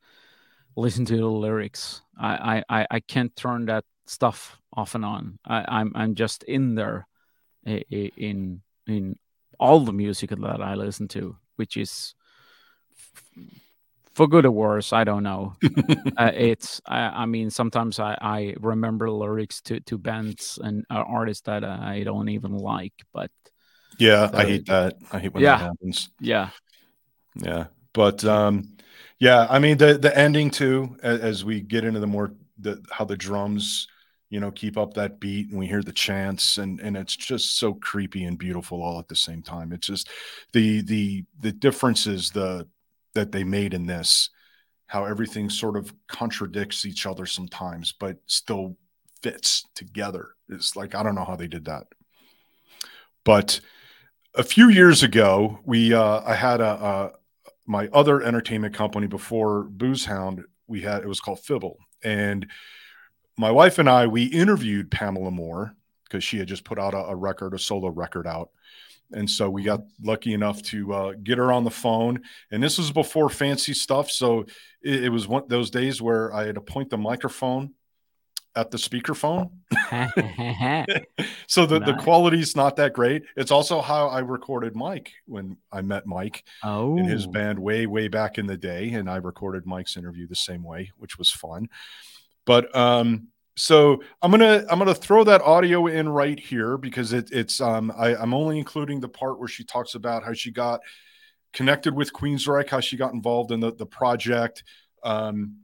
listen 0.75 1.05
to 1.05 1.17
the 1.17 1.25
lyrics. 1.27 2.01
I 2.19 2.63
i 2.69 2.87
i 2.91 2.99
can't 2.99 3.35
turn 3.35 3.65
that 3.65 3.85
stuff 4.05 4.59
off 4.73 4.95
and 4.95 5.05
on. 5.05 5.39
I, 5.45 5.65
i'm 5.67 5.91
i'm 5.95 6.15
just 6.15 6.43
in 6.43 6.75
there 6.75 7.07
in 7.65 8.61
in 8.87 9.15
all 9.59 9.79
the 9.79 9.93
music 9.93 10.29
that 10.29 10.61
i 10.61 10.75
listen 10.75 11.07
to 11.07 11.37
which 11.55 11.77
is 11.77 12.15
for 14.13 14.27
good 14.27 14.45
or 14.45 14.51
worse 14.51 14.93
i 14.93 15.03
don't 15.03 15.23
know. 15.23 15.55
Uh, 16.15 16.31
it's 16.35 16.79
I, 16.85 17.23
I, 17.23 17.25
mean 17.25 17.49
sometimes 17.49 17.99
I, 17.99 18.15
I 18.21 18.55
remember 18.59 19.09
lyrics 19.09 19.61
to 19.61 19.79
to 19.81 19.97
bands 19.97 20.59
and 20.61 20.85
uh, 20.89 21.03
artists 21.07 21.41
that 21.43 21.63
i 21.63 22.03
don't 22.03 22.29
even 22.29 22.55
like 22.55 22.93
but 23.13 23.31
yeah 23.97 24.29
i 24.33 24.43
hate 24.43 24.67
that. 24.67 24.95
I 25.11 25.19
hate 25.19 25.33
when 25.33 25.43
yeah, 25.43 25.57
that 25.57 25.63
happens. 25.63 26.09
Yeah. 26.19 26.49
Yeah 27.35 27.65
but 27.93 28.23
um 28.25 28.75
yeah 29.19 29.47
i 29.49 29.59
mean 29.59 29.77
the 29.77 29.97
the 29.97 30.15
ending 30.17 30.49
too 30.49 30.95
as, 31.01 31.19
as 31.21 31.45
we 31.45 31.61
get 31.61 31.83
into 31.83 31.99
the 31.99 32.07
more 32.07 32.33
the 32.59 32.83
how 32.91 33.05
the 33.05 33.17
drums 33.17 33.87
you 34.33 34.39
know 34.39 34.49
keep 34.49 34.77
up 34.79 34.95
that 34.95 35.19
beat 35.19 35.49
and 35.51 35.59
we 35.59 35.67
hear 35.67 35.83
the 35.83 35.93
chants 35.93 36.57
and 36.57 36.79
and 36.79 36.97
it's 36.97 37.15
just 37.15 37.57
so 37.57 37.75
creepy 37.75 38.23
and 38.23 38.39
beautiful 38.39 38.81
all 38.81 38.97
at 38.97 39.07
the 39.07 39.15
same 39.15 39.43
time. 39.43 39.71
It's 39.71 39.85
just 39.85 40.09
the 40.53 40.81
the 40.81 41.23
the 41.39 41.51
differences 41.51 42.31
the 42.31 42.67
that 43.13 43.31
they 43.31 43.43
made 43.43 43.73
in 43.73 43.85
this 43.85 44.29
how 44.87 45.05
everything 45.05 45.49
sort 45.49 45.75
of 45.75 45.93
contradicts 46.07 46.85
each 46.85 47.05
other 47.05 47.25
sometimes 47.25 47.93
but 47.93 48.17
still 48.27 48.77
fits 49.21 49.65
together. 49.75 50.29
It's 50.49 50.75
like 50.75 50.95
i 50.95 51.03
don't 51.03 51.15
know 51.15 51.25
how 51.25 51.35
they 51.35 51.47
did 51.47 51.65
that. 51.65 51.87
But 53.23 53.59
a 54.35 54.43
few 54.43 54.69
years 54.69 55.03
ago 55.03 55.59
we 55.65 55.93
uh 55.93 56.21
i 56.25 56.35
had 56.35 56.61
a, 56.61 56.85
a 56.85 57.11
my 57.65 57.87
other 57.93 58.21
entertainment 58.21 58.73
company 58.75 59.07
before 59.07 59.69
BoozeHound 59.69 60.43
we 60.67 60.81
had 60.81 61.03
it 61.03 61.07
was 61.07 61.19
called 61.19 61.39
fibble. 61.39 61.77
And 62.03 62.47
my 63.37 63.51
wife 63.51 63.79
and 63.79 63.89
I, 63.89 64.07
we 64.07 64.25
interviewed 64.25 64.91
Pamela 64.91 65.31
Moore 65.31 65.75
because 66.03 66.23
she 66.23 66.37
had 66.37 66.47
just 66.47 66.63
put 66.63 66.79
out 66.79 66.93
a, 66.93 66.97
a, 66.97 67.15
record, 67.15 67.53
a 67.53 67.59
solo 67.59 67.89
record 67.89 68.27
out. 68.27 68.49
And 69.11 69.29
so 69.29 69.49
we 69.49 69.63
got 69.63 69.81
lucky 70.01 70.33
enough 70.33 70.61
to 70.63 70.93
uh, 70.93 71.13
get 71.21 71.37
her 71.37 71.51
on 71.51 71.63
the 71.63 71.71
phone. 71.71 72.21
And 72.51 72.63
this 72.63 72.77
was 72.77 72.91
before 72.91 73.29
fancy 73.29 73.73
stuff. 73.73 74.09
So 74.09 74.45
it, 74.81 75.05
it 75.05 75.09
was 75.09 75.27
one 75.27 75.43
those 75.47 75.69
days 75.69 76.01
where 76.01 76.33
I 76.33 76.45
had 76.45 76.55
to 76.55 76.61
point 76.61 76.89
the 76.89 76.97
microphone 76.97 77.73
at 78.55 78.71
the 78.71 78.77
speakerphone. 78.77 79.49
so 81.47 81.65
the, 81.65 81.79
nice. 81.79 81.87
the 81.87 81.97
quality's 82.01 82.55
not 82.55 82.75
that 82.75 82.93
great. 82.93 83.23
It's 83.35 83.51
also 83.51 83.81
how 83.81 84.07
I 84.07 84.19
recorded 84.19 84.75
Mike 84.75 85.11
when 85.25 85.57
I 85.71 85.81
met 85.81 86.05
Mike 86.05 86.43
oh. 86.63 86.97
in 86.97 87.05
his 87.05 87.25
band 87.25 87.59
way, 87.59 87.87
way 87.87 88.07
back 88.07 88.37
in 88.37 88.45
the 88.45 88.57
day. 88.57 88.91
And 88.91 89.09
I 89.09 89.17
recorded 89.17 89.65
Mike's 89.65 89.97
interview 89.97 90.27
the 90.27 90.35
same 90.35 90.63
way, 90.63 90.91
which 90.97 91.17
was 91.17 91.31
fun. 91.31 91.69
But 92.45 92.75
um, 92.75 93.29
so 93.55 94.01
I'm 94.21 94.31
gonna 94.31 94.65
I'm 94.69 94.79
gonna 94.79 94.95
throw 94.95 95.23
that 95.25 95.41
audio 95.41 95.87
in 95.87 96.09
right 96.09 96.39
here 96.39 96.77
because 96.77 97.13
it, 97.13 97.29
it's 97.31 97.61
um, 97.61 97.91
I, 97.95 98.15
I'm 98.15 98.33
only 98.33 98.57
including 98.57 98.99
the 98.99 99.09
part 99.09 99.39
where 99.39 99.47
she 99.47 99.63
talks 99.63 99.95
about 99.95 100.23
how 100.23 100.33
she 100.33 100.51
got 100.51 100.81
connected 101.53 101.93
with 101.93 102.13
Queensryche, 102.13 102.69
how 102.69 102.79
she 102.79 102.97
got 102.97 103.13
involved 103.13 103.51
in 103.51 103.59
the 103.59 103.71
the 103.73 103.85
project, 103.85 104.63
um, 105.03 105.57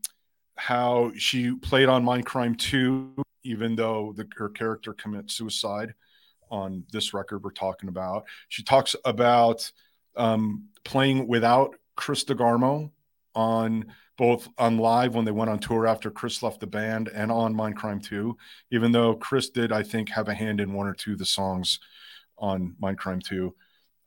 how 0.55 1.11
she 1.15 1.55
played 1.55 1.89
on 1.89 2.05
Mindcrime 2.05 2.57
2, 2.57 3.23
even 3.43 3.75
though 3.75 4.13
the, 4.15 4.27
her 4.37 4.49
character 4.49 4.93
commits 4.93 5.33
suicide 5.33 5.93
on 6.51 6.83
this 6.91 7.13
record 7.13 7.43
we're 7.43 7.51
talking 7.51 7.89
about. 7.89 8.25
She 8.49 8.63
talks 8.63 8.95
about 9.03 9.71
um, 10.15 10.65
playing 10.83 11.27
without 11.27 11.75
Chris 11.95 12.23
DeGarmo 12.23 12.91
on 13.35 13.85
both 14.17 14.49
on 14.57 14.77
live 14.77 15.15
when 15.15 15.23
they 15.23 15.31
went 15.31 15.49
on 15.49 15.59
tour 15.59 15.87
after 15.87 16.11
Chris 16.11 16.43
left 16.43 16.59
the 16.59 16.67
band 16.67 17.07
and 17.07 17.31
on 17.31 17.55
Mindcrime 17.55 18.03
2, 18.03 18.35
even 18.71 18.91
though 18.91 19.15
Chris 19.15 19.49
did, 19.49 19.71
I 19.71 19.81
think, 19.81 20.09
have 20.09 20.27
a 20.27 20.33
hand 20.33 20.59
in 20.59 20.73
one 20.73 20.87
or 20.87 20.93
two 20.93 21.13
of 21.13 21.19
the 21.19 21.25
songs 21.25 21.79
on 22.37 22.75
Mindcrime 22.81 23.23
2. 23.23 23.55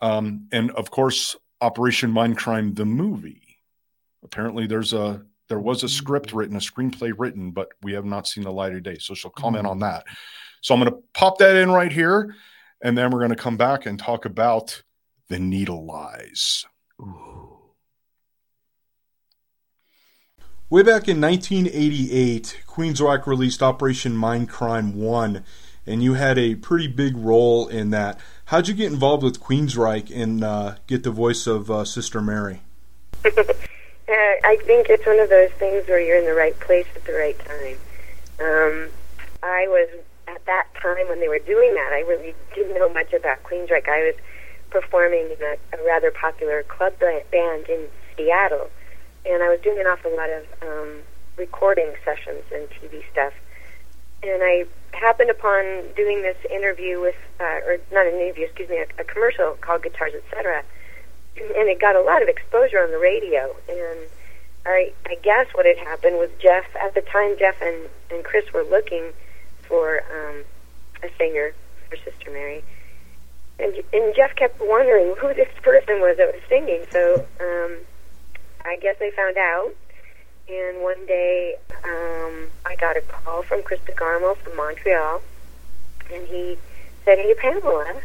Um, 0.03 0.49
and 0.53 0.71
of 0.73 0.91
course, 0.91 1.35
Operation 1.63 2.13
Mindcrime, 2.13 2.75
the 2.75 2.85
movie. 2.85 3.59
Apparently, 4.25 4.67
there's 4.67 4.93
a 4.93 5.23
there 5.49 5.59
was 5.59 5.83
a 5.83 5.89
script 5.89 6.33
written, 6.33 6.57
a 6.57 6.61
screenplay 6.61 7.13
written, 7.17 7.51
but 7.51 7.69
we 7.83 7.93
have 7.93 8.05
not 8.05 8.27
seen 8.27 8.45
the 8.45 8.53
light 8.53 8.75
of 8.75 8.83
day. 8.83 8.97
So 8.99 9.15
she'll 9.15 9.31
comment 9.31 9.67
on 9.67 9.81
that. 9.81 10.05
So 10.61 10.75
I'm 10.75 10.81
going 10.81 10.93
to 10.93 11.03
pop 11.15 11.39
that 11.39 11.57
in 11.57 11.71
right 11.71 11.93
here, 11.93 12.35
and 12.83 12.97
then 12.97 13.11
we're 13.11 13.19
going 13.19 13.31
to 13.31 13.37
come 13.37 13.57
back 13.57 13.87
and 13.87 13.99
talk 13.99 14.25
about 14.25 14.83
the 15.29 15.39
needle 15.39 15.85
lies. 15.87 16.65
Ooh. 17.01 17.32
Way 20.73 20.83
back 20.83 21.07
in 21.07 21.21
1988, 21.21 22.63
Queensryche 22.67 23.27
released 23.27 23.63
Operation 23.63 24.13
Mindcrime 24.15 24.95
1, 24.95 25.45
and 25.87 26.03
you 26.03 26.15
had 26.15 26.39
a 26.39 26.55
pretty 26.55 26.87
big 26.87 27.15
role 27.15 27.69
in 27.69 27.91
that. 27.91 28.19
How'd 28.47 28.69
you 28.69 28.73
get 28.73 28.91
involved 28.91 29.23
with 29.23 29.39
Queensryche 29.39 30.11
and 30.11 30.43
uh, 30.43 30.77
get 30.87 31.03
the 31.03 31.11
voice 31.11 31.47
of 31.47 31.71
uh, 31.71 31.85
Sister 31.85 32.23
Mary? 32.23 32.63
uh, 33.27 33.31
I 34.09 34.57
think 34.65 34.89
it's 34.89 35.05
one 35.05 35.21
of 35.21 35.29
those 35.29 35.51
things 35.59 35.87
where 35.89 36.01
you're 36.01 36.17
in 36.17 36.25
the 36.25 36.33
right 36.33 36.59
place 36.59 36.87
at 36.97 37.05
the 37.05 37.13
right 37.13 37.39
time. 37.39 37.77
Um, 38.41 38.89
I 39.43 39.67
was, 39.69 39.91
at 40.27 40.43
that 40.47 40.69
time 40.81 41.07
when 41.11 41.21
they 41.21 41.29
were 41.29 41.41
doing 41.41 41.75
that, 41.75 41.93
I 41.93 42.01
really 42.09 42.35
didn't 42.55 42.77
know 42.77 42.89
much 42.89 43.13
about 43.13 43.43
Queensryche. 43.43 43.91
I 43.91 44.05
was 44.05 44.15
performing 44.71 45.37
in 45.39 45.43
a, 45.43 45.77
a 45.79 45.85
rather 45.85 46.11
popular 46.11 46.63
club 46.63 46.99
band 46.99 47.69
in 47.69 47.89
Seattle 48.17 48.71
and 49.25 49.43
I 49.43 49.49
was 49.49 49.61
doing 49.61 49.79
an 49.81 49.87
awful 49.87 50.15
lot 50.17 50.31
of 50.31 50.45
um, 50.63 51.03
recording 51.37 51.93
sessions 52.05 52.43
and 52.53 52.69
TV 52.71 53.03
stuff. 53.11 53.33
And 54.23 54.43
I 54.43 54.65
happened 54.93 55.31
upon 55.31 55.65
doing 55.97 56.23
this 56.23 56.37
interview 56.51 57.01
with, 57.01 57.17
uh, 57.41 57.61
or 57.67 57.79
not 57.93 58.07
an 58.07 58.15
interview, 58.15 58.45
excuse 58.45 58.69
me, 58.69 58.79
a, 58.79 58.87
a 59.01 59.05
commercial 59.05 59.57
called 59.61 59.83
Guitars 59.83 60.13
Etc. 60.15 60.63
And 61.37 61.69
it 61.69 61.81
got 61.81 61.97
a 61.97 62.03
lot 62.03 62.23
of 62.23 62.29
exposure 62.29 62.79
on 62.79 62.91
the 62.91 62.99
radio. 62.99 63.55
And 63.69 63.99
I, 64.67 64.93
I 65.07 65.17
guess 65.23 65.47
what 65.55 65.67
had 65.67 65.79
happened 65.79 66.17
was 66.17 66.31
Geoff, 66.41 66.65
at 66.77 66.95
the 66.95 67.01
time, 67.01 67.37
Geoff 67.39 67.61
and, 67.61 67.89
and 68.11 68.25
Chris 68.25 68.53
were 68.53 68.65
looking 68.65 69.13
for 69.63 70.03
um, 70.13 70.45
a 71.03 71.11
singer 71.17 71.53
for 71.89 71.97
Sister 71.97 72.31
Mary. 72.31 72.63
And, 73.59 73.75
and 73.93 74.15
Jeff 74.15 74.35
kept 74.37 74.61
wondering 74.61 75.15
who 75.19 75.35
this 75.35 75.49
person 75.63 76.01
was 76.01 76.17
that 76.19 76.33
was 76.33 76.43
singing. 76.49 76.85
So 76.91 77.27
um, 77.41 77.79
I 78.65 78.77
guess 78.77 78.97
they 78.99 79.11
found 79.11 79.37
out. 79.37 79.71
And 80.49 80.83
one 80.83 81.07
day, 81.07 81.55
um, 81.85 82.49
I 82.67 82.77
got 82.81 82.97
a 82.97 83.01
call 83.01 83.43
from 83.43 83.63
Chris 83.63 83.81
DeGarmo 83.87 84.37
from 84.39 84.57
Montreal, 84.57 85.21
and 86.13 86.27
he 86.27 86.59
said, 87.05 87.19
"Hey, 87.19 87.35
Pamela, 87.35 88.03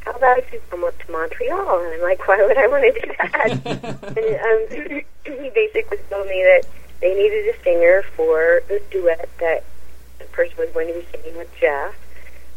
how 0.00 0.12
about 0.12 0.38
if 0.38 0.52
you 0.52 0.60
come 0.70 0.84
up 0.84 0.98
to 1.04 1.12
Montreal?" 1.12 1.84
And 1.84 1.94
I'm 1.94 2.02
like, 2.02 2.26
"Why 2.26 2.44
would 2.44 2.56
I 2.56 2.66
want 2.66 2.84
to 2.84 3.00
do 3.00 3.12
that?" 3.18 3.50
and 4.16 4.90
um, 4.90 5.02
he 5.42 5.50
basically 5.50 5.98
told 6.10 6.26
me 6.28 6.42
that 6.44 6.66
they 7.00 7.14
needed 7.14 7.54
a 7.54 7.62
singer 7.62 8.02
for 8.16 8.62
the 8.68 8.80
duet 8.90 9.28
that 9.40 9.64
the 10.18 10.24
person 10.32 10.54
was 10.58 10.70
going 10.72 10.88
to 10.88 10.94
be 10.94 11.06
singing 11.12 11.36
with 11.36 11.48
Geoff, 11.60 11.94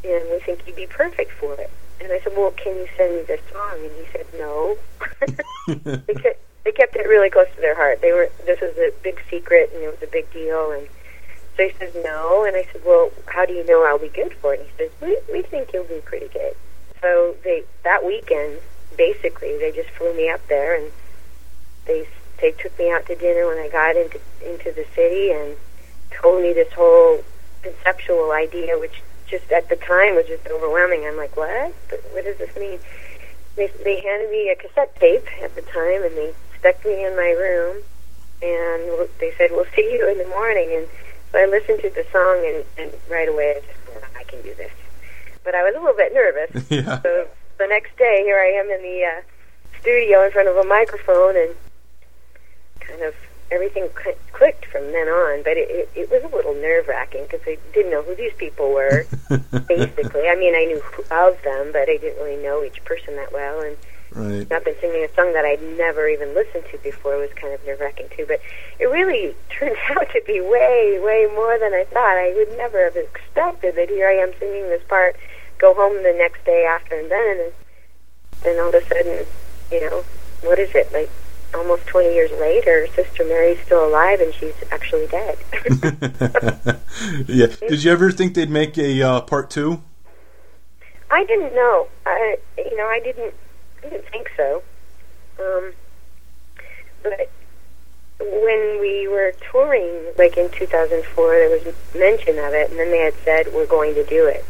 and 0.06 0.24
we 0.32 0.40
think 0.46 0.62
you'd 0.66 0.78
be 0.78 0.88
perfect 0.88 1.32
for 1.40 1.54
it. 1.56 1.72
And 2.02 2.12
I 2.12 2.20
said, 2.24 2.34
"Well, 2.38 2.52
can 2.52 2.76
you 2.78 2.88
send 2.98 3.16
me 3.18 3.24
the 3.24 3.38
song?" 3.52 3.80
And 3.84 3.92
he 4.00 4.08
said, 4.14 4.26
"No." 4.40 4.78
because 6.08 6.36
they 6.70 6.74
kept 6.74 6.96
it 6.96 7.08
really 7.08 7.32
close 7.32 7.48
to 7.56 7.62
their 7.62 7.74
heart. 7.74 8.00
They 8.00 8.12
were 8.12 8.30
this 8.46 8.62
was 8.62 8.78
a 8.78 8.92
big 9.02 9.20
secret 9.28 9.72
and 9.74 9.82
it 9.84 9.88
was 9.88 10.08
a 10.08 10.12
big 10.12 10.32
deal 10.32 10.72
and 10.72 10.88
so 11.58 11.64
he 11.64 11.74
says 11.80 11.96
no 12.04 12.46
and 12.46 12.56
I 12.56 12.64
said, 12.72 12.82
Well, 12.86 13.10
how 13.26 13.46
do 13.46 13.54
you 13.54 13.66
know 13.66 13.84
I'll 13.84 13.98
be 13.98 14.10
good 14.10 14.34
for 14.34 14.54
it? 14.54 14.60
And 14.60 14.70
he 14.70 14.76
says, 14.78 14.92
We 15.02 15.18
we 15.34 15.42
think 15.42 15.74
you'll 15.74 15.86
be 15.86 16.02
pretty 16.06 16.28
good. 16.28 16.54
So 17.02 17.36
they 17.44 17.64
that 17.84 18.06
weekend 18.06 18.60
basically 18.96 19.58
they 19.58 19.72
just 19.72 19.90
flew 19.92 20.16
me 20.16 20.30
up 20.30 20.48
there 20.48 20.76
and 20.76 20.92
they 21.86 22.08
they 22.40 22.52
took 22.52 22.78
me 22.78 22.92
out 22.92 23.08
to 23.08 23.16
dinner 23.16 23.48
when 23.48 23.58
I 23.58 23.70
got 23.70 23.96
into 23.96 24.20
into 24.46 24.72
the 24.72 24.86
city 24.94 25.32
and 25.32 25.58
told 26.12 26.44
me 26.44 26.54
this 26.54 26.72
whole 26.74 27.24
conceptual 27.64 28.32
idea 28.32 28.78
which 28.78 29.02
just 29.26 29.52
at 29.52 29.70
the 29.70 29.76
time 29.76 30.14
was 30.14 30.28
just 30.28 30.46
overwhelming. 30.46 31.08
I'm 31.08 31.18
like, 31.18 31.36
What? 31.36 31.74
What 32.14 32.26
does 32.26 32.38
this 32.38 32.56
mean? 32.56 32.78
They, 33.56 33.68
they 33.84 34.00
handed 34.00 34.30
me 34.30 34.52
a 34.52 34.56
cassette 34.56 34.96
tape 35.02 35.28
at 35.44 35.54
the 35.56 35.62
time, 35.64 36.04
and 36.04 36.16
they 36.16 36.34
stuck 36.60 36.84
me 36.86 37.06
in 37.06 37.16
my 37.16 37.32
room, 37.32 37.84
and 38.42 39.10
they 39.20 39.34
said, 39.38 39.52
"We'll 39.52 39.70
see 39.76 39.90
you 39.92 40.10
in 40.10 40.18
the 40.18 40.30
morning." 40.30 40.76
And 40.76 40.88
so 41.32 41.40
I 41.40 41.46
listened 41.46 41.82
to 41.82 41.90
the 41.90 42.06
song, 42.12 42.44
and, 42.46 42.64
and 42.78 42.94
right 43.10 43.30
away 43.30 43.56
I 43.58 43.62
just 43.62 44.06
"I 44.16 44.24
can 44.24 44.42
do 44.42 44.54
this." 44.56 44.72
but 45.50 45.56
I 45.56 45.64
was 45.64 45.74
a 45.76 45.80
little 45.80 45.98
bit 45.98 46.14
nervous. 46.14 46.70
yeah. 46.70 47.02
So 47.02 47.28
the 47.58 47.68
next 47.68 47.98
day, 47.98 48.22
here 48.24 48.38
I 48.38 48.54
am 48.54 48.70
in 48.70 48.82
the 48.82 49.02
uh, 49.02 49.22
studio 49.82 50.24
in 50.24 50.32
front 50.32 50.48
of 50.48 50.56
a 50.58 50.64
microphone, 50.64 51.36
and 51.36 51.56
kind 52.80 53.02
of 53.02 53.16
everything 53.52 53.90
cl- 53.98 54.22
clicked 54.32 54.66
from 54.66 54.92
then 54.92 55.08
on. 55.08 55.42
But 55.44 55.58
it, 55.58 55.68
it, 55.70 55.90
it 55.96 56.12
was 56.12 56.22
a 56.22 56.36
little 56.36 56.54
nerve 56.54 56.88
wracking 56.88 57.24
because 57.24 57.42
I 57.48 57.58
didn't 57.74 57.92
know 57.92 58.04
who 58.04 58.16
these 58.16 58.34
people 58.38 58.72
were. 58.72 59.06
basically, 59.68 60.30
I 60.30 60.36
mean, 60.36 60.54
I 60.54 60.66
knew 60.70 60.84
of 61.10 61.42
them, 61.44 61.72
but 61.74 61.90
I 61.90 61.98
didn't 61.98 62.22
really 62.22 62.42
know 62.42 62.64
each 62.64 62.84
person 62.86 63.16
that 63.16 63.34
well, 63.34 63.62
and 63.62 63.76
Right. 64.12 64.52
up 64.52 64.66
and 64.66 64.76
singing 64.82 65.04
a 65.04 65.14
song 65.14 65.34
that 65.34 65.46
I'd 65.46 65.62
never 65.78 66.08
even 66.08 66.34
listened 66.34 66.64
to 66.72 66.78
before 66.80 67.18
was 67.18 67.30
kind 67.36 67.54
of 67.54 67.64
nerve 67.66 67.80
wracking 67.80 68.08
too. 68.16 68.26
But 68.28 68.42
it 68.80 68.86
really 68.86 69.36
turned 69.50 69.78
out 69.92 70.10
to 70.12 70.22
be 70.26 70.42
way, 70.42 71.00
way 71.00 71.28
more 71.36 71.58
than 71.60 71.74
I 71.74 71.86
thought. 71.86 72.18
I 72.18 72.34
would 72.36 72.58
never 72.58 72.84
have 72.84 72.96
expected 72.96 73.76
that 73.76 73.90
here 73.90 74.08
I 74.08 74.14
am 74.14 74.32
singing 74.40 74.64
this 74.64 74.84
part, 74.88 75.16
go 75.58 75.74
home 75.74 76.02
the 76.04 76.14
next 76.18 76.44
day 76.46 76.66
after 76.66 76.96
and 76.98 77.12
then, 77.12 77.40
and 77.40 77.54
then 78.44 78.60
all 78.60 78.70
of 78.70 78.76
a 78.76 78.86
sudden, 78.88 79.26
you 79.72 79.82
know, 79.82 80.04
what 80.42 80.60
is 80.60 80.74
it 80.74 80.92
like? 80.94 81.10
Almost 81.52 81.88
20 81.88 82.14
years 82.14 82.32
later, 82.40 82.86
Sister 82.96 83.26
Mary's 83.26 83.60
still 83.66 83.88
alive 83.88 84.22
and 84.22 84.32
she's 84.36 84.54
actually 84.72 85.08
dead. 85.08 85.38
yeah. 87.28 87.48
Did 87.68 87.84
you 87.84 87.92
ever 87.92 88.12
think 88.12 88.36
they'd 88.36 88.52
make 88.52 88.78
a 88.78 89.02
uh, 89.02 89.22
part 89.22 89.50
two? 89.50 89.82
I 91.12 91.26
didn't 91.26 91.56
know. 91.56 91.88
I, 92.06 92.38
you 92.58 92.78
know, 92.78 92.86
I 92.86 93.00
didn't, 93.00 93.34
I 93.84 93.90
didn't 93.90 94.10
think 94.10 94.30
so. 94.36 94.64
Um, 95.40 95.74
but 97.04 97.32
when 98.20 98.80
we 98.82 99.08
were 99.08 99.34
touring, 99.52 100.14
like 100.18 100.38
in 100.38 100.50
2004, 100.52 101.32
there 101.32 101.50
was 101.50 101.76
mention 101.96 102.38
of 102.40 102.54
it, 102.54 102.70
and 102.70 102.80
then 102.80 102.92
they 102.92 103.00
had 103.00 103.14
said 103.24 103.54
we're 103.54 103.66
going 103.66 103.96
to 103.96 104.06
do 104.06 104.28
it, 104.28 104.46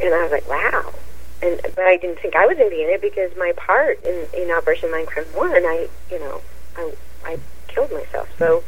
and 0.00 0.14
I 0.14 0.22
was 0.22 0.32
like, 0.32 0.48
wow. 0.48 0.92
And 1.40 1.60
but 1.62 1.84
I 1.84 1.96
didn't 1.96 2.18
think 2.18 2.34
I 2.34 2.46
was 2.46 2.56
going 2.56 2.68
to 2.68 2.76
be 2.76 2.82
in 2.82 2.90
it 2.90 3.00
because 3.00 3.30
my 3.38 3.52
part 3.56 4.02
in, 4.04 4.26
in 4.36 4.50
Operation 4.50 4.90
Mindcrime 4.90 5.36
One, 5.36 5.64
I, 5.64 5.88
you 6.10 6.18
know, 6.18 6.40
I, 6.76 6.94
I 7.24 7.38
killed 7.68 7.92
myself. 7.92 8.28
So 8.38 8.64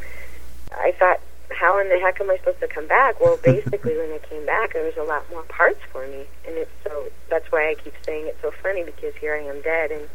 I 0.71 0.93
thought, 0.97 1.19
how 1.61 1.79
in 1.79 1.89
the 1.89 1.99
heck 1.99 2.19
am 2.19 2.31
I 2.31 2.37
supposed 2.37 2.59
to 2.59 2.67
come 2.67 2.87
back? 2.87 3.21
Well, 3.21 3.37
basically, 3.43 3.95
when 4.01 4.09
I 4.11 4.19
came 4.27 4.45
back, 4.47 4.73
there 4.73 4.83
was 4.83 4.97
a 4.97 5.03
lot 5.03 5.23
more 5.29 5.43
parts 5.43 5.79
for 5.91 6.07
me, 6.07 6.25
and 6.47 6.57
it's 6.57 6.71
so 6.83 7.05
that's 7.29 7.45
why 7.51 7.69
I 7.69 7.75
keep 7.75 7.93
saying 8.03 8.25
it's 8.25 8.41
so 8.41 8.51
funny 8.63 8.83
because 8.83 9.13
here 9.21 9.35
I 9.35 9.45
am 9.45 9.61
dead, 9.61 9.91
and 9.91 10.09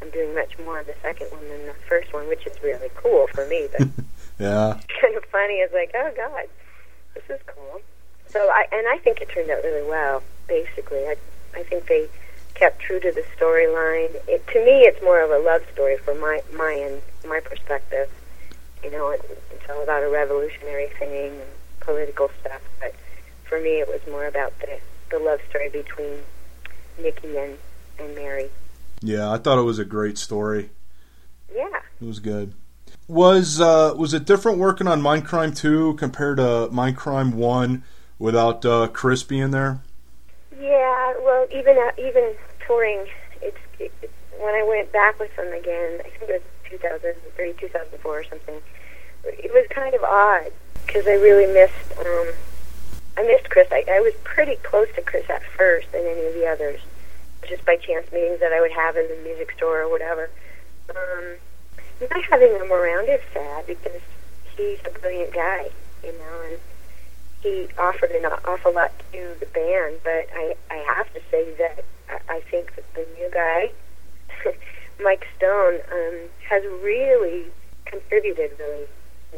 I'm 0.00 0.10
doing 0.10 0.32
much 0.34 0.56
more 0.64 0.78
of 0.78 0.86
the 0.86 0.94
second 1.02 1.26
one 1.32 1.42
than 1.48 1.66
the 1.66 1.74
first 1.88 2.14
one, 2.14 2.28
which 2.28 2.46
is 2.46 2.52
really 2.62 2.88
cool 2.94 3.26
for 3.34 3.44
me. 3.48 3.66
But 3.76 3.88
Yeah. 4.38 4.78
kind 5.00 5.16
of 5.16 5.24
funny. 5.26 5.54
It's 5.54 5.74
like, 5.74 5.90
oh 5.94 6.12
God, 6.16 6.46
this 7.14 7.24
is 7.28 7.42
cool. 7.52 7.80
So 8.30 8.38
I 8.38 8.64
and 8.72 8.86
I 8.86 8.98
think 9.02 9.20
it 9.20 9.28
turned 9.34 9.50
out 9.50 9.62
really 9.64 9.86
well. 9.86 10.22
Basically, 10.46 11.02
I 11.10 11.16
I 11.56 11.64
think 11.64 11.88
they 11.88 12.06
kept 12.54 12.80
true 12.80 13.00
to 13.00 13.10
the 13.10 13.24
storyline. 13.36 14.14
It, 14.28 14.46
to 14.54 14.64
me, 14.64 14.86
it's 14.86 15.02
more 15.02 15.20
of 15.20 15.30
a 15.30 15.38
love 15.38 15.62
story 15.72 15.96
from 15.96 16.20
my 16.20 16.42
my 16.54 16.72
and 16.72 17.02
my 17.28 17.40
perspective. 17.40 18.08
You 18.82 18.90
know, 18.90 19.10
it, 19.10 19.20
it's 19.50 19.70
all 19.70 19.82
about 19.82 20.02
a 20.02 20.08
revolutionary 20.08 20.88
thing 20.98 21.30
and 21.30 21.40
political 21.80 22.30
stuff. 22.40 22.60
But 22.80 22.94
for 23.44 23.60
me, 23.60 23.80
it 23.80 23.88
was 23.88 24.00
more 24.10 24.26
about 24.26 24.52
the 24.60 24.78
the 25.10 25.18
love 25.18 25.40
story 25.48 25.68
between 25.68 26.18
Nikki 27.00 27.36
and 27.36 27.58
and 27.98 28.14
Mary. 28.14 28.50
Yeah. 29.00 29.30
I 29.30 29.38
thought 29.38 29.58
it 29.58 29.62
was 29.62 29.78
a 29.78 29.84
great 29.84 30.18
story. 30.18 30.70
Yeah. 31.54 31.80
It 32.00 32.06
was 32.06 32.20
good. 32.20 32.54
Was 33.08 33.60
uh, 33.60 33.94
was 33.96 34.14
it 34.14 34.24
different 34.24 34.58
working 34.58 34.86
on 34.86 35.02
Mindcrime 35.02 35.56
two 35.56 35.94
compared 35.94 36.38
to 36.38 36.68
Mindcrime 36.72 37.34
one 37.34 37.84
without 38.18 38.64
uh, 38.64 38.88
Chris 38.88 39.22
being 39.22 39.50
there? 39.50 39.82
Yeah, 40.58 41.14
well, 41.22 41.46
even 41.50 41.76
uh, 41.76 41.90
even 41.98 42.34
touring, 42.66 43.04
it's 43.40 43.58
it, 43.78 43.92
it, 44.00 44.10
when 44.38 44.54
I 44.54 44.62
went 44.62 44.92
back 44.92 45.18
with 45.18 45.34
them 45.36 45.52
again. 45.52 46.00
I 46.00 46.08
think 46.08 46.22
it 46.22 46.28
was 46.28 46.42
2003, 46.72 47.52
2004 47.58 48.18
or 48.18 48.24
something. 48.24 48.60
It 49.24 49.52
was 49.52 49.66
kind 49.70 49.94
of 49.94 50.02
odd 50.02 50.52
because 50.86 51.06
I 51.06 51.14
really 51.14 51.52
missed. 51.52 51.98
Um, 51.98 52.32
I 53.16 53.22
missed 53.22 53.50
Chris. 53.50 53.68
I, 53.70 53.84
I 53.90 54.00
was 54.00 54.14
pretty 54.24 54.56
close 54.56 54.88
to 54.96 55.02
Chris 55.02 55.28
at 55.28 55.42
first 55.56 55.92
than 55.92 56.06
any 56.06 56.26
of 56.26 56.34
the 56.34 56.46
others, 56.46 56.80
just 57.48 57.64
by 57.64 57.76
chance 57.76 58.10
meetings 58.10 58.40
that 58.40 58.52
I 58.52 58.60
would 58.60 58.72
have 58.72 58.96
in 58.96 59.06
the 59.08 59.20
music 59.22 59.52
store 59.52 59.82
or 59.82 59.90
whatever. 59.90 60.30
Um, 60.90 61.36
not 62.10 62.24
having 62.24 62.52
him 62.52 62.72
around 62.72 63.08
is 63.08 63.20
sad 63.32 63.66
because 63.66 64.00
he's 64.56 64.78
a 64.86 64.98
brilliant 64.98 65.32
guy, 65.32 65.68
you 66.02 66.12
know, 66.12 66.42
and 66.50 66.58
he 67.42 67.68
offered 67.78 68.10
an 68.12 68.24
awful 68.24 68.72
lot 68.72 68.92
to 69.12 69.34
the 69.40 69.46
band, 69.46 69.96
but 70.04 70.28
I, 70.34 70.54
I 70.70 70.76
have 70.96 71.12
to 71.14 71.20
say 71.30 71.52
that 71.58 71.84
I, 72.08 72.36
I 72.36 72.40
think 72.40 72.74
that 72.76 72.84
the 72.94 73.06
new 73.18 73.30
guy, 73.32 73.70
Mike 75.00 75.26
Stone, 75.36 75.80
um, 75.90 76.28
has 76.48 76.62
really 76.82 77.46
contributed 77.84 78.52
really 78.58 78.86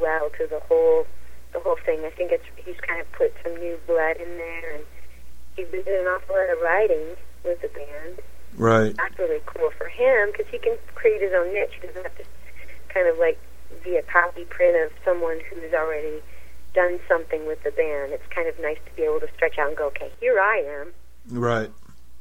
well 0.01 0.31
to 0.39 0.47
the 0.47 0.61
whole 0.61 1.07
the 1.53 1.61
whole 1.61 1.77
thing. 1.85 2.01
I 2.05 2.11
think 2.11 2.33
it's 2.33 2.45
he's 2.57 2.79
kind 2.81 3.01
of 3.01 3.11
put 3.13 3.33
some 3.43 3.55
new 3.57 3.79
blood 3.87 4.17
in 4.17 4.39
there, 4.39 4.75
and 4.77 4.85
he's 5.57 5.69
been 5.69 5.83
doing 5.83 6.01
an 6.01 6.07
awful 6.07 6.35
lot 6.35 6.51
of 6.51 6.61
writing 6.63 7.17
with 7.45 7.61
the 7.63 7.69
band. 7.69 8.21
Right. 8.57 8.95
That's 8.97 9.19
really 9.19 9.41
cool 9.47 9.71
for 9.77 9.89
him 9.89 10.31
because 10.31 10.47
he 10.51 10.59
can 10.59 10.77
create 10.95 11.23
his 11.23 11.33
own 11.35 11.53
niche. 11.53 11.75
He 11.81 11.87
doesn't 11.87 12.03
have 12.03 12.17
to 12.19 12.25
kind 12.89 13.09
of 13.09 13.19
like 13.19 13.39
be 13.83 13.97
a 13.97 14.03
copy 14.03 14.45
print 14.45 14.77
of 14.77 14.93
someone 15.05 15.41
who's 15.51 15.73
already 15.75 16.23
done 16.75 16.99
something 17.09 17.47
with 17.47 17.63
the 17.63 17.71
band. 17.71 18.13
It's 18.13 18.27
kind 18.35 18.49
of 18.49 18.59
nice 18.61 18.79
to 18.87 18.93
be 18.95 19.03
able 19.03 19.21
to 19.21 19.29
stretch 19.35 19.59
out 19.59 19.69
and 19.69 19.77
go, 19.77 19.87
okay, 19.89 20.11
here 20.21 20.39
I 20.39 20.83
am. 20.83 20.93
Right. 21.31 21.71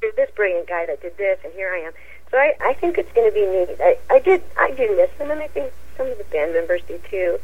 There's 0.02 0.16
this 0.16 0.30
brilliant 0.36 0.68
guy 0.68 0.86
that 0.86 1.02
did 1.02 1.18
this, 1.18 1.40
and 1.44 1.54
here 1.54 1.74
I 1.74 1.88
am. 1.88 1.94
So 2.34 2.40
I, 2.40 2.56
I 2.62 2.74
think 2.74 2.98
it's 2.98 3.12
going 3.14 3.30
to 3.30 3.34
be 3.34 3.46
neat. 3.46 3.78
I, 3.80 3.96
I 4.10 4.18
did, 4.18 4.42
I 4.58 4.72
do 4.72 4.90
miss 4.98 5.12
them, 5.20 5.30
and 5.30 5.40
I 5.40 5.48
think 5.50 5.72
some 5.96 6.08
of 6.08 6.18
the 6.18 6.24
band 6.24 6.54
members 6.54 6.82
do 6.88 7.00
too. 7.08 7.38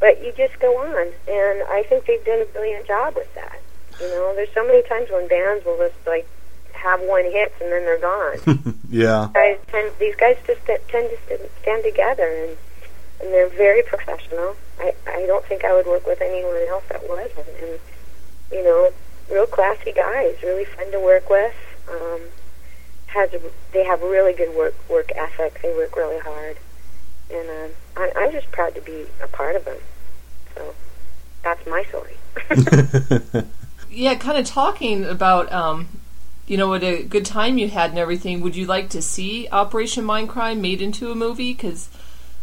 But 0.00 0.22
you 0.22 0.34
just 0.36 0.60
go 0.60 0.76
on, 0.76 1.06
and 1.26 1.62
I 1.70 1.82
think 1.88 2.04
they've 2.04 2.22
done 2.26 2.42
a 2.42 2.44
brilliant 2.44 2.86
job 2.86 3.14
with 3.16 3.34
that. 3.36 3.58
You 3.98 4.08
know, 4.08 4.34
there's 4.34 4.52
so 4.52 4.66
many 4.66 4.82
times 4.82 5.08
when 5.10 5.28
bands 5.28 5.64
will 5.64 5.78
just 5.78 5.96
like 6.06 6.28
have 6.74 7.00
one 7.00 7.24
hit 7.24 7.54
and 7.58 7.72
then 7.72 7.86
they're 7.86 7.98
gone. 7.98 8.76
yeah. 8.90 9.30
guys 9.32 9.56
tend, 9.68 9.92
these 9.98 10.16
guys 10.16 10.36
just 10.46 10.60
tend 10.66 11.08
to 11.08 11.48
stand 11.62 11.82
together, 11.82 12.28
and 12.28 12.58
and 13.22 13.32
they're 13.32 13.48
very 13.48 13.82
professional. 13.82 14.56
I 14.78 14.92
I 15.06 15.24
don't 15.24 15.46
think 15.46 15.64
I 15.64 15.72
would 15.72 15.86
work 15.86 16.06
with 16.06 16.20
anyone 16.20 16.68
else 16.68 16.84
that 16.90 17.08
wasn't, 17.08 17.48
and 17.62 17.80
you 18.52 18.62
know, 18.62 18.92
real 19.30 19.46
classy 19.46 19.92
guys, 19.92 20.36
really 20.42 20.66
fun 20.66 20.92
to 20.92 21.00
work 21.00 21.30
with. 21.30 21.54
Um, 21.88 22.20
has 23.14 23.32
a, 23.32 23.40
they 23.72 23.84
have 23.84 24.02
really 24.02 24.32
good 24.32 24.54
work 24.56 24.74
work 24.88 25.10
ethic. 25.16 25.60
They 25.62 25.72
work 25.72 25.96
really 25.96 26.18
hard, 26.18 26.56
and 27.30 27.48
um, 27.48 27.70
I, 27.96 28.12
I'm 28.16 28.32
just 28.32 28.50
proud 28.50 28.74
to 28.74 28.80
be 28.80 29.06
a 29.22 29.28
part 29.28 29.56
of 29.56 29.64
them. 29.64 29.78
So 30.54 30.74
that's 31.42 31.66
my 31.66 31.84
story. 31.84 32.16
Yeah, 33.94 34.16
kind 34.16 34.36
of 34.36 34.44
talking 34.44 35.04
about, 35.04 35.52
um, 35.52 35.86
you 36.48 36.56
know, 36.56 36.68
what 36.68 36.82
a 36.82 37.04
good 37.04 37.24
time 37.24 37.58
you 37.58 37.68
had 37.68 37.90
and 37.90 37.98
everything. 37.98 38.40
Would 38.40 38.56
you 38.56 38.66
like 38.66 38.88
to 38.90 39.00
see 39.00 39.48
Operation 39.52 40.04
Mindcrime 40.04 40.60
made 40.60 40.82
into 40.82 41.12
a 41.12 41.14
movie? 41.14 41.52
Because 41.52 41.88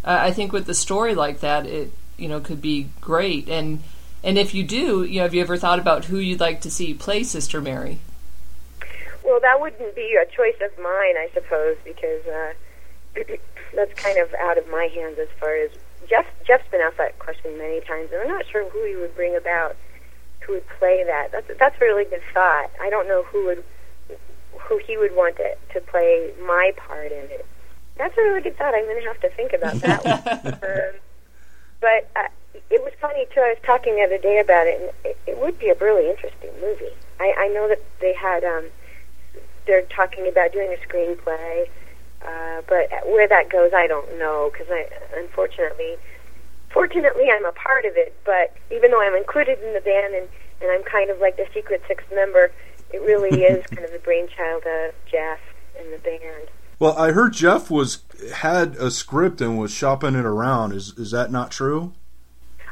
uh, 0.06 0.18
I 0.22 0.32
think 0.32 0.54
with 0.54 0.66
the 0.66 0.74
story 0.74 1.14
like 1.14 1.42
that, 1.42 1.66
it 1.66 1.92
you 2.18 2.30
know 2.30 2.40
could 2.40 2.62
be 2.62 2.88
great. 3.02 3.50
And 3.50 3.84
and 4.24 4.38
if 4.38 4.54
you 4.54 4.64
do, 4.64 5.04
you 5.04 5.18
know, 5.18 5.24
have 5.24 5.34
you 5.34 5.42
ever 5.42 5.58
thought 5.58 5.80
about 5.80 6.06
who 6.06 6.18
you'd 6.18 6.40
like 6.40 6.62
to 6.62 6.72
see 6.72 6.94
play 6.94 7.24
Sister 7.24 7.60
Mary? 7.60 8.00
Well, 9.32 9.40
that 9.40 9.62
wouldn't 9.62 9.96
be 9.96 10.20
a 10.22 10.26
choice 10.26 10.60
of 10.60 10.78
mine, 10.78 11.16
I 11.16 11.30
suppose, 11.34 11.78
because 11.86 12.28
uh, 12.28 12.52
that's 13.74 13.94
kind 13.94 14.18
of 14.18 14.34
out 14.34 14.58
of 14.58 14.68
my 14.68 14.90
hands 14.94 15.20
as 15.20 15.30
far 15.40 15.56
as 15.56 15.72
Geoff. 16.10 16.26
Geoff's 16.46 16.68
been 16.70 16.82
asked 16.82 16.98
that 16.98 17.18
question 17.18 17.58
many 17.58 17.80
times, 17.80 18.10
and 18.12 18.24
I'm 18.24 18.28
not 18.28 18.46
sure 18.46 18.70
who 18.70 18.84
he 18.86 18.98
would 18.98 19.16
bring 19.16 19.38
about 19.38 19.78
who 20.42 20.56
would 20.56 20.68
play 20.78 21.06
that. 21.06 21.32
That's 21.32 21.50
that's 21.58 21.78
a 21.80 21.80
really 21.80 22.04
good 22.04 22.20
thought. 22.34 22.72
I 22.82 22.90
don't 22.90 23.08
know 23.08 23.24
who 23.24 23.46
would 23.46 23.64
who 24.68 24.78
he 24.86 24.98
would 24.98 25.16
want 25.16 25.38
to 25.38 25.56
to 25.76 25.80
play 25.80 26.34
my 26.46 26.74
part 26.76 27.14
in 27.14 27.24
it. 27.32 27.46
That's 27.96 28.18
a 28.18 28.22
really 28.24 28.42
good 28.42 28.58
thought. 28.58 28.76
I'm 28.76 28.84
going 28.84 29.02
to 29.02 29.08
have 29.08 29.22
to 29.22 29.30
think 29.30 29.54
about 29.54 29.76
that 29.76 30.04
one. 30.04 30.60
Um, 30.62 31.00
but 31.80 32.12
uh, 32.18 32.28
it 32.70 32.84
was 32.84 32.92
funny 33.00 33.26
too. 33.34 33.40
I 33.40 33.56
was 33.56 33.58
talking 33.64 33.96
the 33.96 34.04
other 34.04 34.18
day 34.18 34.40
about 34.40 34.68
it, 34.68 34.82
and 34.82 34.92
it, 35.06 35.18
it 35.26 35.40
would 35.40 35.58
be 35.58 35.70
a 35.70 35.76
really 35.76 36.10
interesting 36.10 36.52
movie. 36.62 36.94
I, 37.18 37.34
I 37.38 37.48
know 37.48 37.70
that 37.70 37.82
they 38.02 38.14
had. 38.14 38.44
Um, 38.44 38.66
they're 39.72 39.84
talking 39.84 40.28
about 40.28 40.52
doing 40.52 40.76
a 40.76 40.86
screenplay, 40.86 41.66
uh, 42.28 42.62
but 42.68 42.90
where 43.06 43.26
that 43.26 43.50
goes, 43.50 43.72
I 43.74 43.88
don't 43.88 44.20
know 44.20 44.52
because 44.52 44.68
I 44.70 44.86
unfortunately, 45.16 45.96
fortunately, 46.70 47.32
I'm 47.32 47.46
a 47.46 47.54
part 47.54 47.86
of 47.86 47.94
it. 47.96 48.14
But 48.26 48.54
even 48.70 48.92
though 48.92 49.02
I'm 49.02 49.16
included 49.16 49.60
in 49.64 49.74
the 49.74 49.80
band 49.80 50.14
and 50.14 50.28
and 50.60 50.70
I'm 50.70 50.84
kind 50.84 51.10
of 51.10 51.20
like 51.20 51.38
the 51.38 51.48
secret 51.54 51.82
sixth 51.88 52.08
member, 52.14 52.52
it 52.92 53.02
really 53.02 53.44
is 53.52 53.66
kind 53.68 53.86
of 53.86 53.94
the 53.94 54.00
brainchild 54.00 54.64
of 54.66 54.94
Geoff 55.10 55.40
and 55.80 55.94
the 55.94 56.00
band. 56.00 56.50
Well, 56.78 56.98
I 56.98 57.12
heard 57.12 57.32
Geoff 57.32 57.72
was 57.72 58.04
had 58.36 58.76
a 58.76 58.92
script 58.92 59.40
and 59.40 59.58
was 59.58 59.72
shopping 59.72 60.16
it 60.16 60.26
around. 60.26 60.74
Is 60.74 60.98
is 60.98 61.12
that 61.12 61.32
not 61.32 61.50
true? 61.50 61.94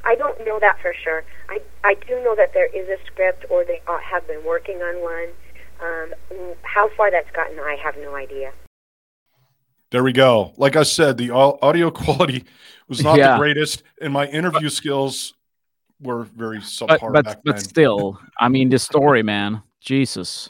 I 0.04 0.16
don't 0.16 0.46
know 0.46 0.60
that 0.60 0.82
for 0.82 0.94
sure. 1.02 1.24
I 1.48 1.62
I 1.86 1.94
do 1.94 2.22
know 2.26 2.36
that 2.36 2.54
there 2.54 2.68
is 2.76 2.90
a 2.90 2.98
script, 3.06 3.46
or 3.50 3.64
they 3.64 3.82
uh, 3.88 4.00
have 4.00 4.28
been 4.28 4.44
working 4.46 4.82
on 4.82 5.02
one. 5.02 5.30
Um, 5.82 6.12
how 6.64 6.90
far 6.98 7.10
that's 7.12 7.30
gotten, 7.32 7.58
I 7.60 7.78
have 7.84 7.96
no 7.98 8.16
idea. 8.16 8.52
There 9.92 10.04
we 10.04 10.14
go. 10.14 10.54
Like 10.58 10.76
I 10.76 10.84
said, 10.84 11.18
the 11.18 11.32
audio 11.32 11.90
quality 12.04 12.44
was 12.88 13.02
not 13.04 13.18
Yeah. 13.18 13.34
the 13.34 13.40
greatest, 13.40 13.84
and 14.02 14.14
my 14.14 14.28
interview 14.28 14.70
skills 14.70 15.34
were 16.02 16.24
very 16.26 16.60
subpar 16.60 17.00
But 17.00 17.12
but 17.14 17.26
back 17.26 17.40
but 17.44 17.56
then. 17.56 17.64
still, 17.64 18.20
I 18.40 18.50
mean, 18.50 18.70
the 18.70 18.80
story, 18.80 19.24
man. 19.24 19.64
Jesus. 19.82 20.50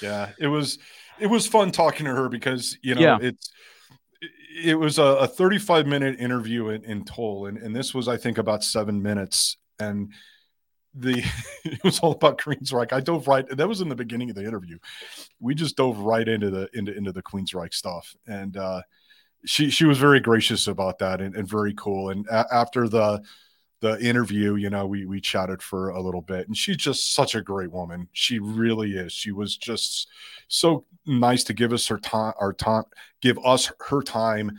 Yeah, 0.00 0.30
it 0.38 0.46
was 0.46 0.78
it 1.18 1.26
was 1.26 1.46
fun 1.46 1.70
talking 1.72 2.06
to 2.06 2.14
her 2.14 2.28
because 2.28 2.78
you 2.82 2.94
know 2.94 3.00
Yeah. 3.02 3.18
it's 3.20 3.50
it 4.64 4.74
was 4.78 4.98
a, 4.98 5.02
a 5.02 5.26
35 5.28 5.86
minute 5.86 6.18
interview 6.18 6.68
in, 6.70 6.84
in 6.84 7.04
total 7.04 7.46
and, 7.46 7.56
and 7.58 7.74
this 7.76 7.94
was 7.94 8.08
i 8.08 8.16
think 8.16 8.36
about 8.36 8.62
seven 8.64 9.00
minutes 9.02 9.56
and 9.78 10.12
the 10.94 11.24
it 11.64 11.82
was 11.84 12.00
all 12.00 12.12
about 12.12 12.38
queensryche 12.38 12.92
i 12.92 13.00
dove 13.00 13.28
right 13.28 13.48
that 13.56 13.68
was 13.68 13.80
in 13.80 13.88
the 13.88 13.94
beginning 13.94 14.30
of 14.30 14.36
the 14.36 14.44
interview. 14.44 14.78
We 15.38 15.54
just 15.54 15.76
dove 15.76 15.98
right 15.98 16.26
into 16.26 16.50
the 16.50 16.68
into, 16.72 16.96
into 16.96 17.12
the 17.12 17.22
queensryche 17.22 17.74
stuff. 17.74 18.14
And 18.26 18.56
uh 18.56 18.82
she 19.46 19.70
she 19.70 19.84
was 19.84 19.98
very 19.98 20.20
gracious 20.20 20.66
about 20.66 20.98
that 20.98 21.20
and, 21.20 21.34
and 21.34 21.48
very 21.48 21.74
cool. 21.74 22.10
And 22.10 22.26
a- 22.28 22.46
after 22.52 22.88
the 22.88 23.22
the 23.80 23.98
interview 24.04 24.56
you 24.56 24.68
know 24.68 24.86
we 24.86 25.06
we 25.06 25.20
chatted 25.20 25.62
for 25.62 25.90
a 25.90 26.02
little 26.02 26.20
bit. 26.22 26.46
And 26.46 26.56
she's 26.56 26.76
just 26.76 27.14
such 27.14 27.34
a 27.34 27.42
great 27.42 27.70
woman. 27.70 28.08
She 28.12 28.38
really 28.38 28.92
is. 28.92 29.12
She 29.12 29.32
was 29.32 29.56
just 29.56 30.08
so 30.48 30.84
nice 31.06 31.44
to 31.44 31.54
give 31.54 31.72
us 31.72 31.86
her 31.88 31.98
time 31.98 32.34
our 32.40 32.52
time 32.52 32.84
give 33.22 33.38
us 33.44 33.72
her 33.88 34.02
time 34.02 34.52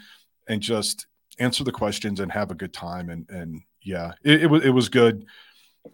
and 0.47 0.61
just 0.61 1.07
answer 1.39 1.63
the 1.63 1.71
questions 1.71 2.19
and 2.19 2.31
have 2.31 2.51
a 2.51 2.55
good 2.55 2.73
time. 2.73 3.09
And 3.09 3.29
and 3.29 3.61
yeah 3.83 4.13
it, 4.23 4.43
it 4.43 4.47
was 4.47 4.63
it 4.63 4.69
was 4.69 4.89
good 4.89 5.25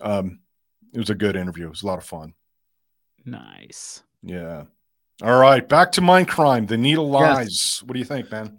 um 0.02 0.40
it 0.94 1.00
was 1.00 1.10
a 1.10 1.16
good 1.16 1.36
interview 1.36 1.66
it 1.68 1.70
was 1.72 1.84
a 1.84 1.88
lot 1.88 1.98
of 1.98 2.04
fun 2.06 2.34
Nice. 3.26 4.04
yeah 4.24 4.64
all 5.24 5.40
right 5.40 5.68
back 5.68 5.92
to 5.94 6.02
Mindcrime 6.02 6.68
the 6.68 6.78
needle 6.78 7.10
Yes. 7.12 7.36
lies 7.36 7.84
what 7.86 7.94
do 7.94 8.00
you 8.00 8.06
think 8.06 8.32
man 8.32 8.58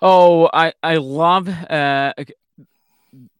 Oh, 0.00 0.48
I 0.52 0.72
I 0.80 0.98
love 0.98 1.48
uh 1.48 2.12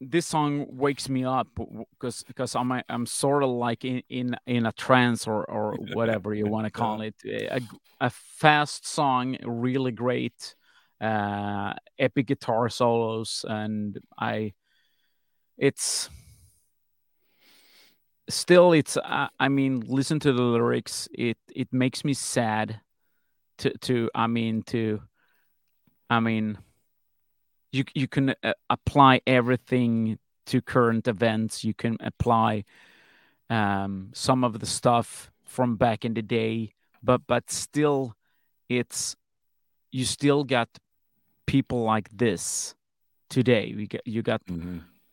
this 0.01 0.27
song 0.27 0.67
wakes 0.71 1.09
me 1.09 1.25
up 1.25 1.47
because 1.93 2.25
because 2.25 2.57
I'm 2.57 2.73
I'm 2.89 3.07
sort 3.07 3.45
of 3.45 3.51
like 3.51 3.85
in 3.85 4.03
in 4.09 4.37
in 4.45 4.67
a 4.67 4.73
trance 4.73 5.29
or 5.29 5.45
or 5.49 5.77
whatever 5.95 6.35
you 6.35 6.47
want 6.49 6.65
to 6.67 6.73
call 6.73 7.01
it. 7.09 7.15
A, 7.25 7.61
a 8.01 8.11
fast 8.11 8.89
song, 8.89 9.37
really 9.45 9.93
great, 9.93 10.57
uh, 11.01 11.75
epic 11.97 12.27
guitar 12.27 12.69
solos, 12.69 13.45
and 13.49 13.99
I, 14.19 14.55
it's 15.57 16.11
still 18.29 18.73
it's 18.73 18.97
uh, 18.97 19.29
I 19.39 19.49
mean 19.49 19.85
listen 19.87 20.21
to 20.21 20.33
the 20.33 20.43
lyrics. 20.43 21.09
It 21.13 21.39
it 21.55 21.73
makes 21.73 22.05
me 22.05 22.15
sad. 22.15 22.81
To 23.59 23.77
to 23.79 24.09
I 24.15 24.29
mean 24.29 24.63
to 24.65 25.03
I 26.11 26.21
mean, 26.21 26.59
you 27.73 27.85
you 27.95 28.09
can 28.09 28.35
uh, 28.43 28.53
apply 28.71 29.21
everything 29.27 30.19
to 30.47 30.63
current 30.63 31.07
events. 31.07 31.65
You 31.65 31.75
can 31.75 31.97
apply 32.01 32.65
um, 33.51 34.11
some 34.15 34.45
of 34.45 34.59
the 34.61 34.67
stuff 34.67 35.31
from 35.45 35.77
back 35.77 36.05
in 36.05 36.15
the 36.15 36.23
day, 36.23 36.73
but 37.03 37.23
but 37.27 37.51
still, 37.51 38.15
it's 38.69 39.17
you 39.91 40.05
still 40.05 40.45
got 40.45 40.69
people 41.47 41.83
like 41.83 42.09
this 42.11 42.75
today. 43.29 43.75
We 43.77 43.87
get 43.87 44.07
you 44.07 44.23
got 44.23 44.43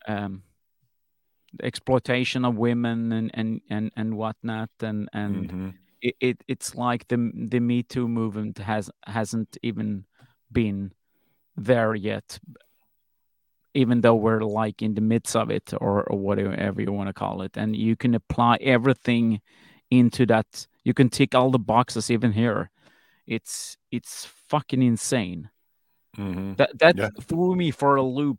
um, 0.08 0.42
exploitation 1.62 2.44
of 2.44 2.56
women 2.56 3.12
and 3.12 3.30
and 3.34 3.60
and 3.70 3.90
and 3.96 4.16
whatnot, 4.16 4.70
and 4.80 5.08
and 5.12 5.50
Mhm. 5.50 5.74
it, 6.02 6.16
it 6.20 6.44
it's 6.48 6.74
like 6.74 7.08
the 7.08 7.16
the 7.48 7.60
Me 7.60 7.82
Too 7.82 8.08
movement 8.08 8.58
has 8.58 8.90
hasn't 9.06 9.56
even 9.62 10.04
been 10.52 10.92
there 11.56 11.94
yet, 11.94 12.38
even 13.74 14.00
though 14.00 14.14
we're 14.14 14.40
like 14.42 14.82
in 14.82 14.94
the 14.94 15.00
midst 15.00 15.36
of 15.36 15.50
it 15.50 15.72
or, 15.80 16.02
or 16.04 16.18
whatever 16.18 16.80
you 16.80 16.92
want 16.92 17.08
to 17.08 17.12
call 17.12 17.42
it. 17.42 17.56
And 17.56 17.76
you 17.76 17.96
can 17.96 18.14
apply 18.14 18.56
everything 18.60 19.40
into 19.90 20.26
that. 20.26 20.66
You 20.84 20.94
can 20.94 21.08
tick 21.10 21.34
all 21.34 21.50
the 21.50 21.58
boxes 21.58 22.10
even 22.10 22.32
here. 22.32 22.70
It's 23.26 23.76
it's 23.90 24.26
fucking 24.48 24.82
insane. 24.82 25.50
Mhm. 26.16 26.56
That 26.56 26.78
that 26.78 26.96
Yeah. 26.96 27.10
threw 27.22 27.54
me 27.56 27.70
for 27.70 27.96
a 27.96 28.02
loop 28.02 28.38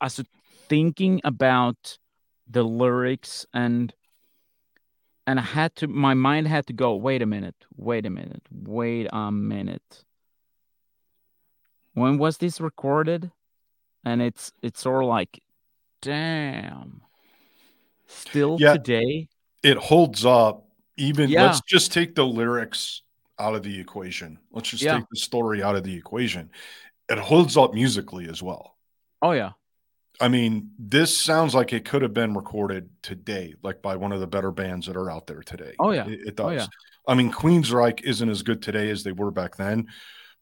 as 0.00 0.20
thinking 0.68 1.20
about 1.24 1.98
the 2.50 2.62
lyrics 2.62 3.46
and 3.52 3.92
and 5.26 5.38
I 5.38 5.42
had 5.42 5.76
to 5.76 5.88
my 5.88 6.14
mind 6.14 6.48
had 6.48 6.66
to 6.68 6.72
go, 6.72 6.96
wait 6.96 7.20
a 7.22 7.26
minute, 7.26 7.66
wait 7.76 8.06
a 8.06 8.10
minute, 8.10 8.42
wait 8.50 9.08
a 9.12 9.30
minute. 9.30 10.04
When 11.94 12.18
was 12.18 12.38
this 12.38 12.60
recorded? 12.60 13.30
And 14.04 14.22
it's 14.22 14.52
it's 14.62 14.80
sort 14.80 15.02
of 15.04 15.08
like, 15.08 15.42
damn. 16.00 17.02
Still 18.06 18.56
Yeah. 18.58 18.72
today? 18.74 19.28
it 19.64 19.76
holds 19.76 20.24
up 20.24 20.68
even 20.96 21.28
Yeah. 21.28 21.42
let's 21.42 21.60
just 21.62 21.92
take 21.92 22.14
the 22.14 22.24
lyrics 22.24 23.02
out 23.40 23.56
of 23.56 23.64
the 23.64 23.80
equation 23.80 24.38
let's 24.52 24.68
just 24.70 24.84
Yeah. 24.84 24.98
take 24.98 25.04
the 25.10 25.16
story 25.16 25.64
out 25.64 25.74
of 25.74 25.82
the 25.82 25.96
equation 25.96 26.48
it 27.08 27.18
holds 27.18 27.56
up 27.56 27.74
musically 27.74 28.28
as 28.28 28.40
well 28.40 28.76
Oh 29.20 29.32
yeah. 29.32 29.52
I 30.20 30.28
mean 30.28 30.70
this 30.78 31.16
sounds 31.16 31.54
like 31.54 31.72
it 31.72 31.84
could 31.84 32.02
have 32.02 32.14
been 32.14 32.34
recorded 32.34 32.88
today 33.02 33.54
like 33.62 33.80
by 33.82 33.96
one 33.96 34.12
of 34.12 34.20
the 34.20 34.26
better 34.26 34.50
bands 34.50 34.86
that 34.86 34.96
are 34.96 35.10
out 35.10 35.26
there 35.26 35.42
today 35.42 35.74
Oh, 35.78 35.90
yeah. 35.90 36.06
it, 36.06 36.20
it 36.28 36.36
does 36.36 36.46
Oh, 36.46 36.50
yeah. 36.50 36.66
i 37.06 37.14
mean 37.14 37.30
queensryche 37.32 38.02
isn't 38.02 38.28
as 38.28 38.42
good 38.42 38.62
today 38.62 38.90
as 38.90 39.02
they 39.04 39.12
were 39.12 39.30
back 39.30 39.56
then 39.56 39.86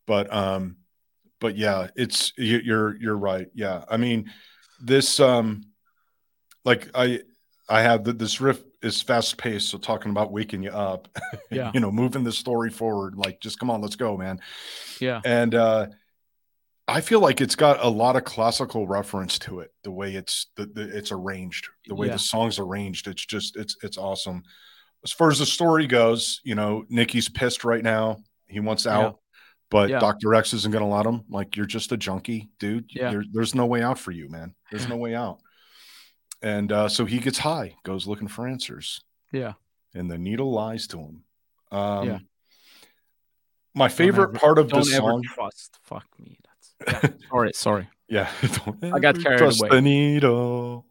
but 0.06 0.32
um 0.32 0.76
but 1.40 1.56
yeah 1.56 1.88
it's 1.96 2.32
you- 2.38 2.62
you're 2.64 2.96
you're 2.96 3.16
right 3.18 3.48
yeah 3.54 3.84
i 3.90 3.96
mean 3.96 4.30
this 4.80 5.20
um 5.20 5.62
like 6.64 6.88
i 6.94 7.20
i 7.68 7.82
have 7.82 8.04
the, 8.04 8.12
this 8.12 8.40
riff 8.40 8.62
is 8.82 9.02
fast 9.02 9.36
paced 9.36 9.68
so 9.70 9.78
talking 9.78 10.10
about 10.10 10.30
waking 10.32 10.62
you 10.62 10.70
up 10.70 11.08
Yeah. 11.50 11.70
you 11.74 11.80
know 11.80 11.90
moving 11.90 12.24
the 12.24 12.32
story 12.32 12.70
forward 12.70 13.16
like 13.16 13.40
just 13.40 13.58
come 13.58 13.70
on 13.70 13.80
let's 13.80 13.96
go 13.96 14.16
man 14.16 14.40
Yeah. 15.00 15.20
and 15.24 15.54
uh 15.54 15.86
i 16.89 17.01
feel 17.01 17.20
like 17.20 17.41
it's 17.41 17.57
got 17.57 17.84
a 17.84 17.89
lot 17.89 18.16
of 18.16 18.24
classical 18.24 18.87
reference 18.87 19.39
to 19.39 19.61
it 19.61 19.72
the 19.82 19.91
way 19.91 20.14
it's 20.14 20.47
the, 20.57 20.66
the 20.66 20.97
it's 20.97 21.12
arranged 21.12 21.68
the 21.87 21.95
way 21.95 22.07
Yeah. 22.07 22.14
the 22.14 22.18
song's 22.18 22.59
arranged 22.59 23.07
it's 23.09 23.24
just 23.24 23.57
it's 23.57 23.76
it's 23.82 23.99
awesome 23.99 24.43
as 25.05 25.12
far 25.12 25.30
as 25.30 25.39
the 25.39 25.47
story 25.47 25.87
goes 25.87 26.41
you 26.45 26.55
know 26.55 26.84
nikki's 26.89 27.28
pissed 27.28 27.64
right 27.64 27.82
now 27.82 28.18
he 28.49 28.61
wants 28.61 28.84
Yeah. 28.84 28.99
out 28.99 29.18
but 29.70 29.91
Yeah. 29.91 29.99
dr 29.99 30.34
x 30.34 30.53
isn't 30.55 30.70
going 30.72 30.84
to 30.84 30.91
let 30.95 31.07
him 31.07 31.24
like 31.28 31.57
you're 31.57 31.66
just 31.66 31.93
a 31.93 31.97
junkie 31.97 32.51
dude 32.59 32.87
Yeah. 32.95 33.11
there, 33.11 33.24
there's 33.32 33.55
no 33.55 33.66
way 33.66 33.82
out 33.82 33.99
for 33.99 34.12
you 34.12 34.28
man 34.28 34.55
there's 34.70 34.89
no 34.95 34.97
way 34.97 35.14
out 35.14 35.39
and 36.43 36.70
uh 36.70 36.89
so 36.89 37.05
he 37.05 37.18
gets 37.18 37.39
high 37.39 37.74
goes 37.84 38.07
looking 38.07 38.28
for 38.28 38.47
answers 38.47 39.01
Yeah. 39.32 39.55
and 39.95 40.11
the 40.11 40.18
needle 40.18 40.53
lies 40.53 40.87
to 40.89 40.99
him 40.99 41.22
um 41.72 42.07
Yeah. 42.09 42.18
my 43.74 43.89
favorite 43.89 44.30
ever- 44.30 44.39
part 44.39 44.59
of 44.59 44.68
this 44.70 44.95
song 44.95 45.22
trust. 45.22 45.78
Fuck 45.82 46.07
me. 46.18 46.39
Yeah. 46.86 47.08
sorry, 47.30 47.50
sorry. 47.54 47.88
Yeah. 48.08 48.30
I 48.82 48.98
got 48.98 49.20
carried 49.20 49.38
trust 49.38 49.60
away. 49.60 49.68
the 49.70 49.80
needle. 49.82 50.86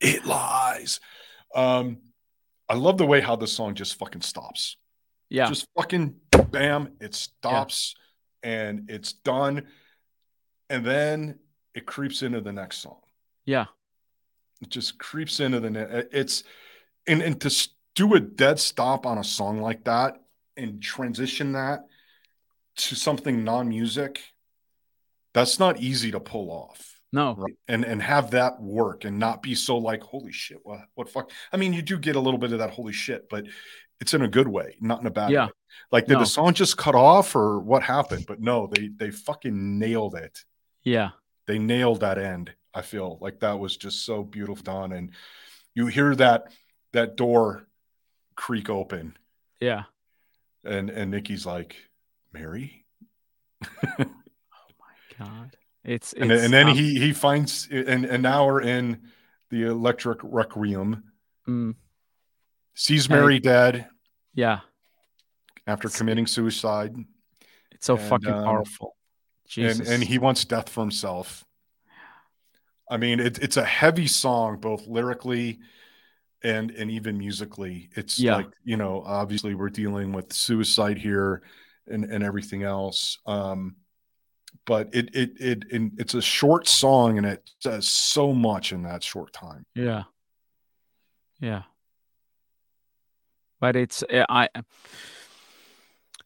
It 0.00 0.24
lies. 0.26 1.00
Um, 1.54 1.98
I 2.68 2.74
love 2.74 2.98
the 2.98 3.06
way 3.06 3.20
how 3.20 3.36
the 3.36 3.46
song 3.46 3.74
just 3.74 3.98
fucking 3.98 4.22
stops. 4.22 4.76
Yeah. 5.28 5.48
Just 5.48 5.66
fucking 5.76 6.16
bam, 6.50 6.92
it 7.00 7.14
stops 7.14 7.94
and 8.42 8.90
it's 8.90 9.12
done. 9.12 9.66
And 10.70 10.84
then 10.84 11.38
it 11.74 11.86
creeps 11.86 12.22
into 12.22 12.40
the 12.40 12.52
next 12.52 12.78
song. 12.78 13.00
yeah. 13.44 13.66
It 14.60 14.68
just 14.68 14.96
creeps 14.96 15.40
into 15.40 15.58
the 15.58 15.70
ne- 15.70 16.04
it's 16.12 16.44
and 17.08 17.20
and 17.20 17.40
to 17.40 17.68
do 17.96 18.14
a 18.14 18.20
dead 18.20 18.60
stop 18.60 19.06
on 19.06 19.18
a 19.18 19.24
song 19.24 19.60
like 19.60 19.82
that 19.84 20.22
and 20.56 20.80
transition 20.80 21.52
that 21.52 21.80
to 22.76 22.94
something 22.94 23.42
non-music, 23.42 24.20
that's 25.34 25.58
not 25.58 25.78
easy 25.80 26.10
to 26.12 26.20
pull 26.20 26.50
off 26.50 27.00
No. 27.12 27.34
right? 27.36 27.54
and 27.68 27.84
and 27.84 28.02
have 28.02 28.30
that 28.32 28.60
work 28.60 29.04
and 29.04 29.18
not 29.18 29.42
be 29.42 29.54
so 29.54 29.76
like 29.78 30.02
holy 30.02 30.32
shit 30.32 30.58
what 30.62 30.80
what 30.94 31.08
fuck 31.08 31.30
i 31.52 31.56
mean 31.56 31.72
you 31.72 31.82
do 31.82 31.98
get 31.98 32.16
a 32.16 32.20
little 32.20 32.38
bit 32.38 32.52
of 32.52 32.58
that 32.58 32.70
holy 32.70 32.92
shit 32.92 33.28
but 33.30 33.46
it's 34.00 34.14
in 34.14 34.22
a 34.22 34.28
good 34.28 34.48
way 34.48 34.76
not 34.80 35.00
in 35.00 35.06
a 35.06 35.10
bad 35.10 35.30
Yeah. 35.30 35.46
way 35.46 35.52
like 35.90 36.06
did 36.06 36.14
No. 36.14 36.20
the 36.20 36.26
song 36.26 36.54
just 36.54 36.76
cut 36.76 36.94
off 36.94 37.34
or 37.36 37.60
what 37.60 37.82
happened 37.82 38.24
but 38.26 38.40
no 38.40 38.66
they 38.66 38.88
they 38.88 39.10
fucking 39.10 39.78
nailed 39.78 40.14
it 40.14 40.44
Yeah. 40.84 41.10
they 41.46 41.58
nailed 41.58 42.00
that 42.00 42.18
end 42.18 42.52
i 42.74 42.82
feel 42.82 43.18
like 43.20 43.40
that 43.40 43.58
was 43.58 43.76
just 43.76 44.04
so 44.04 44.22
beautiful 44.22 44.62
done 44.64 44.92
and 44.92 45.12
you 45.74 45.86
hear 45.86 46.14
that 46.16 46.52
that 46.92 47.16
door 47.16 47.66
creak 48.34 48.68
open 48.70 49.16
Yeah. 49.60 49.84
and 50.64 50.90
and 50.90 51.10
nikki's 51.10 51.46
like 51.46 51.76
mary 52.32 52.84
God. 55.24 55.56
It's, 55.84 56.12
and, 56.12 56.30
it's 56.30 56.44
and 56.44 56.52
then 56.52 56.68
um, 56.68 56.76
he 56.76 56.98
he 56.98 57.12
finds 57.12 57.68
and 57.70 58.04
and 58.04 58.22
now 58.22 58.46
we're 58.46 58.62
in 58.62 59.00
the 59.50 59.64
electric 59.64 60.18
requiem 60.22 61.02
mm, 61.48 61.74
sees 62.74 63.06
And 63.06 63.14
Mary 63.16 63.40
dead, 63.40 63.88
yeah. 64.34 64.60
after 65.66 65.88
committing 65.88 66.26
suicide. 66.26 66.94
It's 67.72 67.86
so 67.86 67.96
And, 67.96 68.08
fucking 68.08 68.32
um, 68.32 68.44
powerful. 68.44 68.96
Jesus. 69.48 69.80
and 69.80 69.88
and 69.88 70.04
he 70.04 70.18
wants 70.18 70.44
death 70.44 70.68
for 70.68 70.80
himself. 70.82 71.44
I 72.88 72.96
mean, 72.96 73.20
it, 73.20 73.38
it's 73.38 73.56
a 73.56 73.64
heavy 73.64 74.06
song, 74.06 74.58
both 74.58 74.86
lyrically 74.86 75.58
and 76.44 76.70
and 76.70 76.90
even 76.90 77.18
musically. 77.18 77.90
It's 77.96 78.18
Yeah. 78.20 78.36
like 78.36 78.50
you 78.64 78.76
know, 78.76 79.02
obviously 79.04 79.54
we're 79.54 79.68
dealing 79.70 80.12
with 80.12 80.32
suicide 80.32 80.98
here 80.98 81.42
and 81.88 82.04
and 82.04 82.22
everything 82.22 82.62
else. 82.62 83.18
Um, 83.26 83.76
but 84.64 84.94
it 84.94 85.14
it 85.14 85.32
it 85.40 85.64
it's 85.98 86.14
a 86.14 86.22
short 86.22 86.68
song 86.68 87.18
and 87.18 87.26
it 87.26 87.50
says 87.60 87.88
so 87.88 88.32
much 88.32 88.72
in 88.72 88.82
that 88.82 89.02
short 89.02 89.32
time. 89.32 89.66
Yeah. 89.74 90.04
Yeah. 91.40 91.62
But 93.60 93.76
it's 93.76 94.02
uh, 94.04 94.24
I 94.28 94.48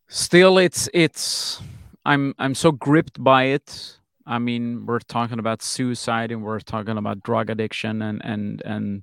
still 0.09 0.59
it's 0.59 0.89
it's 0.93 1.61
I'm 2.05 2.35
I'm 2.39 2.55
so 2.55 2.73
gripped 2.73 3.23
by 3.23 3.45
it. 3.45 3.99
I 4.27 4.39
mean, 4.39 4.87
we're 4.87 4.99
talking 4.99 5.39
about 5.39 5.63
suicide 5.63 6.33
and 6.33 6.43
we're 6.43 6.61
talking 6.61 6.99
about 6.99 7.23
drug 7.23 7.51
addiction 7.51 8.03
and 8.03 8.21
and 8.25 8.63
and 8.65 9.03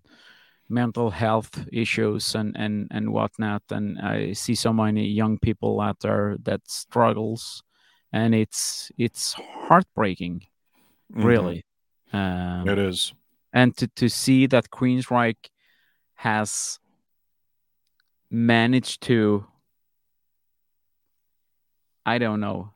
mental 0.70 1.12
health 1.12 1.66
issues 1.72 2.36
and 2.36 2.56
and 2.58 2.88
and 2.92 3.12
whatnot. 3.12 3.64
And 3.72 4.00
I 4.00 4.34
see 4.34 4.56
so 4.56 4.74
many 4.74 5.06
young 5.08 5.38
people 5.38 5.80
out 5.82 6.00
there 6.02 6.38
that 6.44 6.62
struggles, 6.68 7.64
and 8.14 8.34
it's 8.36 8.92
it's 8.98 9.34
heartbreaking, 9.34 10.46
Mhm. 11.12 11.26
really. 11.26 11.66
Um, 12.14 12.68
It 12.70 12.78
is. 12.78 13.14
and 13.52 13.76
to, 13.78 13.88
to 13.88 14.08
see 14.08 14.48
that 14.48 14.70
Queensryche 14.70 15.50
has 16.16 16.80
managed 18.30 19.02
to 19.02 19.46
I 22.06 22.18
don't 22.18 22.40
know 22.40 22.74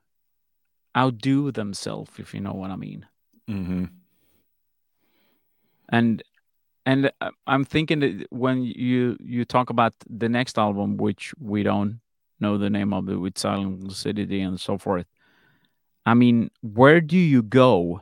outdo 0.95 1.51
themselves 1.51 2.11
if 2.17 2.33
you 2.33 2.39
know 2.41 2.53
what 2.53 2.71
I 2.71 2.75
mean 2.75 3.05
hmm 3.47 3.85
and 5.89 6.23
and 6.85 7.11
uh, 7.21 7.31
I'm 7.45 7.65
thinking 7.65 7.99
that 7.99 8.27
when 8.31 8.63
you 8.63 9.17
you 9.19 9.45
talk 9.45 9.69
about 9.69 9.93
the 10.09 10.29
next 10.29 10.57
album 10.57 10.97
which 10.97 11.33
we 11.39 11.63
don't 11.63 11.99
know 12.39 12.57
the 12.57 12.69
name 12.69 12.93
of 12.93 13.09
it 13.09 13.15
with 13.17 13.37
Silent 13.37 13.83
Lucidity 13.83 14.41
and 14.41 14.59
so 14.59 14.77
forth 14.77 15.05
I 16.07 16.13
mean 16.13 16.49
where 16.61 17.01
do 17.01 17.17
you 17.17 17.43
go 17.43 18.01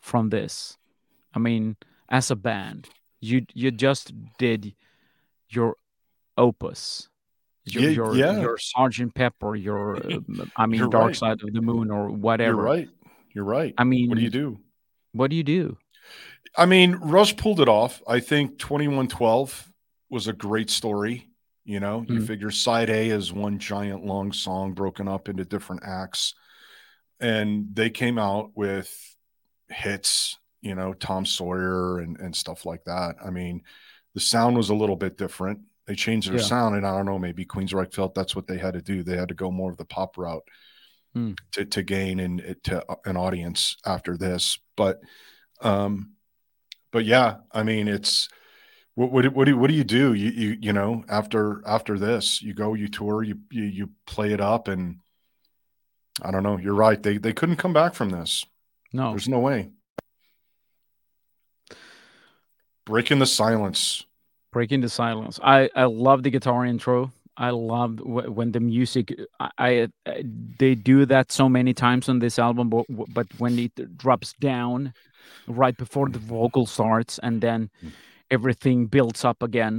from 0.00 0.30
this 0.30 0.76
I 1.32 1.38
mean 1.38 1.76
as 2.08 2.30
a 2.30 2.36
band 2.36 2.88
you 3.20 3.46
you 3.54 3.70
just 3.70 4.12
did 4.38 4.74
your 5.48 5.76
opus 6.36 7.08
your 7.64 7.82
Yeah, 7.84 7.90
your, 7.90 8.16
yeah. 8.16 8.40
your 8.40 8.58
Sergeant 8.58 9.14
Pepper 9.14 9.54
your 9.54 9.96
I 10.56 10.66
mean 10.66 10.80
You're 10.80 10.90
Dark 10.90 11.06
right. 11.06 11.16
Side 11.16 11.42
of 11.42 11.52
the 11.52 11.62
Moon 11.62 11.92
or 11.92 12.10
whatever 12.10 12.56
You're 12.56 12.62
right. 12.62 12.88
You're 13.32 13.44
right. 13.44 13.72
I 13.78 13.84
mean 13.84 14.08
what 14.08 14.18
do 14.18 14.24
you 14.24 14.30
do? 14.30 14.58
what 15.12 15.30
do 15.30 15.36
you 15.36 15.44
do 15.44 15.78
I 16.56 16.66
mean, 16.66 16.96
Rush 16.96 17.36
pulled 17.36 17.60
it 17.60 17.68
off. 17.68 18.02
I 18.06 18.20
think 18.20 18.58
2112 18.58 19.72
was 20.10 20.28
a 20.28 20.32
great 20.32 20.68
story. 20.68 21.31
You 21.64 21.80
know, 21.80 22.04
you 22.08 22.20
Mm. 22.20 22.26
figure 22.26 22.50
side 22.50 22.90
A 22.90 23.10
is 23.10 23.32
one 23.32 23.58
giant 23.58 24.04
long 24.04 24.32
song 24.32 24.72
broken 24.72 25.06
up 25.06 25.28
into 25.28 25.44
different 25.44 25.82
acts. 25.84 26.34
And 27.20 27.68
they 27.72 27.88
came 27.88 28.18
out 28.18 28.50
with 28.56 28.92
hits, 29.68 30.36
you 30.60 30.74
know, 30.74 30.92
Tom 30.92 31.24
Sawyer 31.24 32.00
and, 32.00 32.18
and 32.18 32.34
stuff 32.34 32.66
like 32.66 32.84
that. 32.84 33.14
I 33.24 33.30
mean, 33.30 33.62
the 34.14 34.20
sound 34.20 34.56
was 34.56 34.70
a 34.70 34.74
little 34.74 34.96
bit 34.96 35.16
different. 35.16 35.60
They 35.86 35.94
changed 35.94 36.28
their 36.30 36.38
Yeah. 36.38 36.46
sound, 36.46 36.76
and 36.76 36.86
I 36.86 36.96
don't 36.96 37.06
know, 37.06 37.18
maybe 37.18 37.44
Queensryche 37.44 37.94
felt 37.94 38.14
that's 38.14 38.34
what 38.34 38.46
they 38.46 38.58
had 38.58 38.74
to 38.74 38.82
do. 38.82 39.02
They 39.02 39.16
had 39.16 39.28
to 39.28 39.34
go 39.34 39.50
more 39.50 39.70
of 39.70 39.76
the 39.76 39.84
pop 39.84 40.18
route 40.18 40.46
Mm. 41.14 41.36
to, 41.52 41.64
to 41.64 41.82
gain 41.82 42.18
and 42.20 42.56
to 42.64 42.84
an 43.04 43.16
audience 43.16 43.76
after 43.84 44.16
this. 44.16 44.58
But 44.76 45.00
um, 45.60 46.12
but 46.90 47.04
yeah, 47.04 47.36
I 47.52 47.62
mean, 47.62 47.86
it's 47.86 48.28
what 48.94 49.10
what 49.12 49.22
do- 49.22 49.30
what 49.30 49.44
do 49.46 49.56
what 49.56 49.68
do 49.68 49.74
you 49.74 49.84
do? 49.84 50.12
You 50.14 50.30
you 50.30 50.58
you 50.60 50.72
know 50.72 51.04
after 51.08 51.62
after 51.66 51.98
this, 51.98 52.42
you 52.42 52.54
go, 52.54 52.74
you 52.74 52.88
tour, 52.88 53.22
you 53.22 53.38
you 53.50 53.64
you 53.64 53.90
play 54.06 54.32
it 54.32 54.40
up, 54.40 54.68
and 54.68 54.98
I 56.22 56.30
don't 56.30 56.42
know. 56.42 56.58
You're 56.58 56.74
right. 56.74 57.02
They 57.02 57.18
they 57.18 57.32
couldn't 57.32 57.56
come 57.56 57.72
back 57.72 57.94
from 57.94 58.10
this. 58.10 58.44
no 58.92 59.10
There's 59.10 59.28
no 59.28 59.38
way. 59.38 59.70
Breaking 62.84 63.18
the 63.20 63.26
silence. 63.26 64.04
breaking 64.52 64.82
the 64.82 64.88
silence 64.88 65.40
i 65.42 65.70
i 65.74 65.84
love 65.84 66.22
the 66.24 66.30
guitar 66.30 66.66
intro 66.66 67.10
i 67.38 67.48
love 67.48 67.96
w- 67.96 68.30
when 68.30 68.52
the 68.52 68.60
music 68.60 69.06
I, 69.40 69.48
I 69.58 69.88
I- 70.06 70.24
they 70.58 70.74
do 70.74 71.06
that 71.06 71.32
so 71.32 71.48
many 71.48 71.72
times 71.72 72.08
on 72.10 72.18
this 72.18 72.38
album 72.38 72.68
but, 72.68 72.84
but 73.14 73.26
when 73.38 73.58
it 73.58 73.96
drops 73.96 74.34
down 74.40 74.92
right 75.46 75.74
before 75.84 76.10
the 76.10 76.18
vocal 76.18 76.66
starts 76.66 77.18
and 77.22 77.40
then 77.40 77.70
Mm. 77.82 77.92
Everything 78.36 78.86
builds 78.86 79.24
up 79.24 79.42
again 79.42 79.76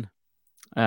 uh 0.77 0.79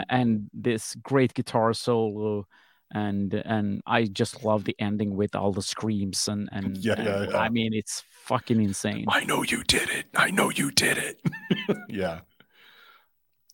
Mhm. 0.00 0.04
and 0.18 0.50
this 0.68 0.94
great 1.10 1.32
guitar 1.34 1.72
solo 1.74 2.46
and 2.92 3.32
and 3.34 3.80
i 3.86 4.00
just 4.20 4.34
love 4.44 4.64
the 4.64 4.76
ending 4.78 5.14
with 5.20 5.32
all 5.36 5.52
the 5.52 5.62
screams 5.62 6.28
and 6.28 6.48
and, 6.56 6.76
Yeah, 6.78 6.94
yeah, 6.98 7.22
and 7.22 7.30
yeah. 7.32 7.38
i 7.46 7.48
mean 7.48 7.72
it's 7.80 8.02
fucking 8.30 8.60
insane 8.68 9.04
I 9.08 9.24
know 9.24 9.42
you 9.52 9.62
did 9.64 9.88
it. 9.98 10.06
I 10.26 10.30
know 10.30 10.50
you 10.50 10.70
did 10.70 10.96
it. 10.98 11.16
yeah. 11.88 12.20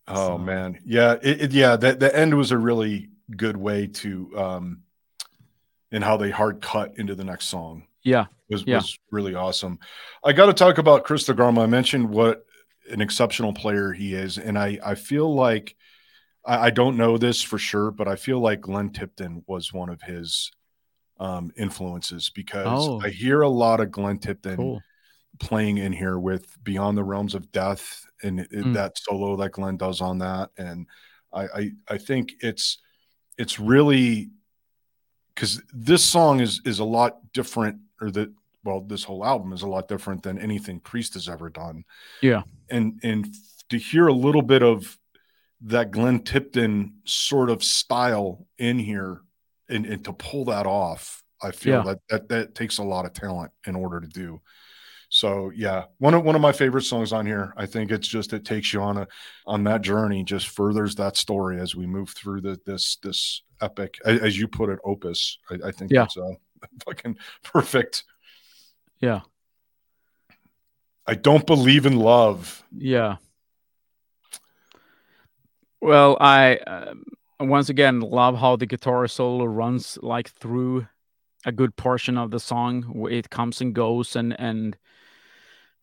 Oh 0.09 0.15
So- 0.37 0.39
man, 0.39 0.79
yeah, 0.85 1.13
it, 1.23 1.41
it, 1.45 1.53
yeah. 1.53 1.77
The 1.77 1.95
the 1.95 2.15
end 2.17 2.35
was 2.37 2.53
a 2.53 2.59
really 2.59 3.09
good 3.37 3.57
way 3.57 3.87
to 4.03 4.39
um, 4.39 4.83
in 5.91 6.03
how 6.03 6.17
they 6.17 6.31
hard 6.31 6.61
cut 6.61 6.95
into 6.99 7.15
the 7.15 7.25
next 7.25 7.47
song. 7.47 7.87
yeah 8.05 8.27
was, 8.49 8.63
Yeah. 8.67 8.77
was 8.77 8.97
really 9.11 9.35
awesome. 9.35 9.79
I 10.25 10.33
got 10.33 10.47
to 10.47 10.53
talk 10.55 10.79
about 10.79 11.05
Chris 11.05 11.27
DeGarmo. 11.27 11.63
I 11.63 11.67
mentioned 11.67 12.09
what 12.11 12.46
an 12.91 13.01
exceptional 13.01 13.53
player 13.53 13.93
he 13.93 14.15
is, 14.15 14.39
and 14.39 14.59
I 14.59 14.79
I 14.85 14.95
feel 14.95 15.33
like 15.35 15.77
I, 16.45 16.67
I 16.67 16.71
don't 16.71 16.97
know 16.97 17.19
this 17.19 17.43
for 17.43 17.59
sure, 17.59 17.91
but 17.91 18.09
I 18.09 18.17
feel 18.17 18.41
like 18.41 18.61
Glenn 18.61 18.91
Tipton 18.91 19.43
was 19.47 19.73
one 19.73 19.89
of 19.89 20.03
his 20.03 20.51
um, 21.19 21.51
influences 21.57 22.31
because 22.31 22.67
Oh. 22.69 23.01
I 23.03 23.09
hear 23.11 23.41
a 23.43 23.49
lot 23.49 23.81
of 23.81 23.91
Glenn 23.91 24.19
Tipton 24.19 24.57
cool 24.57 24.83
playing 25.39 25.79
in 25.79 25.93
here 25.93 26.19
with 26.19 26.63
Beyond 26.63 26.97
the 26.97 27.05
Realms 27.05 27.35
of 27.35 27.51
Death 27.53 28.05
and 28.23 28.41
it- 28.41 28.51
Mm. 28.51 28.75
that 28.75 28.97
solo 28.99 29.37
that 29.37 29.53
Glenn 29.53 29.77
does 29.77 30.01
on 30.01 30.19
that. 30.19 30.51
And 30.57 30.87
I, 31.33 31.43
I, 31.47 31.71
I 31.89 31.99
think 31.99 32.33
it's, 32.41 32.79
it's 33.37 33.59
really 33.61 34.31
because 35.35 35.63
this 35.75 36.03
song 36.05 36.41
is, 36.41 36.61
is 36.65 36.79
a 36.79 36.85
lot 36.85 37.19
different 37.35 37.81
or 38.01 38.11
that, 38.13 38.31
well, 38.67 38.81
this 38.83 39.05
whole 39.05 39.25
album 39.25 39.53
is 39.53 39.63
a 39.63 39.69
lot 39.69 39.89
different 39.89 40.23
than 40.23 40.39
anything 40.39 40.81
Priest 40.81 41.15
has 41.15 41.29
ever 41.29 41.49
done. 41.49 41.85
Yeah. 42.21 42.43
And, 42.69 43.01
and 43.03 43.33
to 43.71 43.79
hear 43.79 44.09
a 44.09 44.13
little 44.13 44.43
bit 44.43 44.63
of 44.63 44.99
that 45.63 45.91
Glenn 45.93 46.21
Tipton 46.21 46.97
sort 47.05 47.49
of 47.49 47.65
style 47.65 48.47
in 48.59 48.79
here 48.79 49.21
and, 49.69 49.87
and 49.87 50.05
to 50.05 50.13
pull 50.13 50.45
that 50.47 50.67
off, 50.67 51.23
I 51.43 51.53
feel 51.53 51.75
Yeah. 51.77 51.83
that, 51.85 51.99
that 52.09 52.29
that 52.29 52.55
takes 52.55 52.79
a 52.79 52.83
lot 52.83 53.07
of 53.07 53.13
talent 53.13 53.53
in 53.67 53.77
order 53.77 54.01
to 54.01 54.07
do. 54.09 54.41
So 55.09 55.51
yeah, 55.55 55.85
one 55.99 56.15
of 56.15 56.25
one 56.25 56.35
of 56.35 56.41
my 56.41 56.51
favorite 56.53 56.83
songs 56.83 57.13
on 57.13 57.27
here. 57.27 57.55
I 57.57 57.67
think 57.67 57.93
it's 57.93 58.09
just 58.09 58.33
it 58.33 58.45
takes 58.45 58.73
you 58.73 58.83
on 58.83 58.97
a 58.97 59.07
on 59.47 59.63
that 59.65 59.83
journey, 59.83 60.25
just 60.25 60.49
furthers 60.49 60.97
that 60.97 61.17
story 61.17 61.61
as 61.61 61.77
we 61.77 61.87
move 61.87 62.11
through 62.11 62.41
the 62.41 62.59
this 62.67 62.97
this 63.03 63.43
epic, 63.61 63.99
as 64.05 64.37
you 64.39 64.49
put 64.49 64.69
it, 64.69 64.81
opus. 64.85 65.39
I, 65.49 65.69
I 65.69 65.71
think 65.71 65.93
Yeah. 65.93 66.05
it's 66.05 66.17
uh, 66.17 66.33
fucking 66.85 67.17
perfect. 67.45 68.03
Yeah 69.01 69.21
I 71.07 71.15
don't 71.15 71.47
believe 71.47 71.87
in 71.87 71.97
love. 71.99 72.65
Yeah. 72.77 73.17
Well, 75.81 76.17
I 76.21 76.57
um, 76.57 77.05
once 77.39 77.69
again 77.69 78.01
love 78.01 78.37
how 78.37 78.57
the 78.57 78.67
guitar 78.67 79.07
solo 79.07 79.45
runs 79.45 79.99
like 80.03 80.31
through 80.31 80.89
a 81.45 81.53
good 81.53 81.77
portion 81.77 82.19
of 82.19 82.33
the 82.33 82.41
song. 82.41 83.07
It 83.09 83.31
comes 83.31 83.61
and 83.61 83.73
goes, 83.73 84.17
and 84.17 84.35
and 84.41 84.77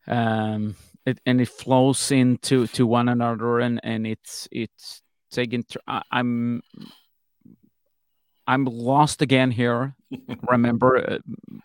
um, 0.07 0.75
it 1.05 1.21
and 1.25 1.39
it 1.39 1.47
flows 1.47 2.11
into 2.11 2.67
to 2.67 2.85
one 2.85 3.07
another, 3.07 3.59
and 3.59 3.79
and 3.81 4.05
it's 4.05 4.49
it's 4.51 5.01
taken. 5.31 5.63
Tr- 5.63 5.77
I, 5.87 6.01
I'm 6.11 6.63
I'm 8.45 8.65
lost 8.65 9.21
again 9.21 9.51
here. 9.51 9.95
Remember, 10.49 10.97
uh, 10.97 11.19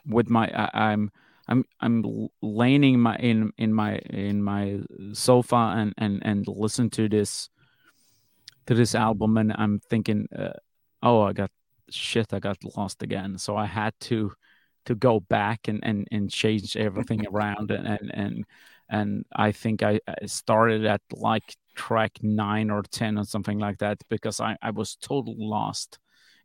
with 0.07 0.31
my 0.31 0.47
I, 0.47 0.91
I'm 0.93 1.11
I'm 1.49 1.65
I'm 1.81 2.29
laying 2.43 3.01
my 3.01 3.17
in 3.17 3.53
in 3.57 3.73
my 3.73 3.97
in 3.97 4.43
my 4.43 4.81
sofa 5.13 5.75
and 5.77 5.95
and 5.97 6.23
and 6.25 6.47
listen 6.47 6.91
to 6.91 7.09
this 7.09 7.49
to 8.67 8.75
this 8.75 8.95
album 8.95 9.39
and 9.39 9.55
I'm 9.57 9.81
thinking 9.81 10.29
uh, 10.37 10.53
oh 11.03 11.23
I 11.23 11.33
got 11.33 11.51
shit 11.91 12.35
I 12.35 12.39
got 12.39 12.59
lost 12.77 13.03
again. 13.03 13.39
So 13.39 13.57
I 13.57 13.65
had 13.67 13.95
to 14.01 14.33
to 14.87 14.95
go 14.95 15.21
back 15.21 15.69
and 15.69 15.81
and, 15.83 16.07
and 16.11 16.31
change 16.31 16.77
everything 16.77 17.27
around 17.33 17.71
and, 17.71 17.87
and 17.87 18.11
and 18.15 18.45
and 18.91 19.25
I 19.35 19.53
think 19.53 19.83
I, 19.83 20.01
I 20.07 20.27
started 20.27 20.85
at 20.87 21.03
like 21.13 21.57
track 21.75 22.19
nine 22.23 22.71
or 22.71 22.83
ten 22.83 23.19
or 23.19 23.25
something 23.25 23.59
like 23.59 23.79
that 23.79 23.99
because 24.11 24.39
I 24.41 24.57
I 24.61 24.71
was 24.71 24.97
totally 24.97 25.37
lost 25.39 25.99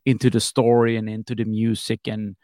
into 0.06 0.30
the 0.30 0.40
story 0.40 0.96
and 0.96 1.08
into 1.08 1.34
the 1.34 1.44
music 1.44 2.06
and 2.06 2.36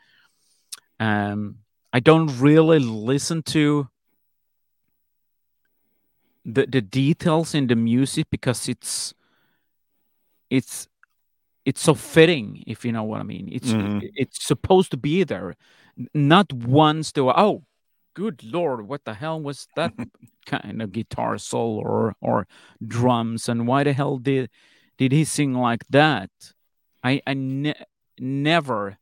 um 0.98 1.56
I 1.92 2.00
don't 2.00 2.38
really 2.40 2.78
listen 2.78 3.42
to 3.54 3.88
the 6.44 6.66
the 6.66 6.80
details 6.80 7.54
in 7.54 7.66
the 7.66 7.76
music 7.76 8.26
because 8.30 8.68
it's 8.68 9.14
it's 10.48 10.88
it's 11.64 11.80
so 11.82 11.94
fitting 11.94 12.62
if 12.66 12.84
you 12.84 12.92
know 12.92 13.02
what 13.04 13.20
I 13.20 13.24
mean. 13.24 13.48
It's 13.52 13.72
Mhm. 13.72 14.10
it's 14.14 14.44
supposed 14.46 14.90
to 14.92 14.96
be 14.96 15.24
there. 15.24 15.54
Not 16.14 16.52
once 16.52 17.12
do 17.12 17.28
I, 17.28 17.34
oh 17.42 17.64
good 18.14 18.42
lord, 18.42 18.88
what 18.88 19.04
the 19.04 19.14
hell 19.14 19.40
was 19.40 19.66
that 19.76 19.92
kind 20.46 20.80
of 20.82 20.92
guitar 20.92 21.38
solo 21.38 21.80
or 21.82 22.14
or 22.20 22.46
drums 22.86 23.48
and 23.48 23.66
why 23.66 23.84
the 23.84 23.92
hell 23.92 24.16
did 24.18 24.48
did 24.96 25.12
he 25.12 25.24
sing 25.24 25.54
like 25.54 25.84
that? 25.90 26.30
I 27.04 27.20
I 27.26 27.34
ne- 27.34 27.84
never 28.18 28.98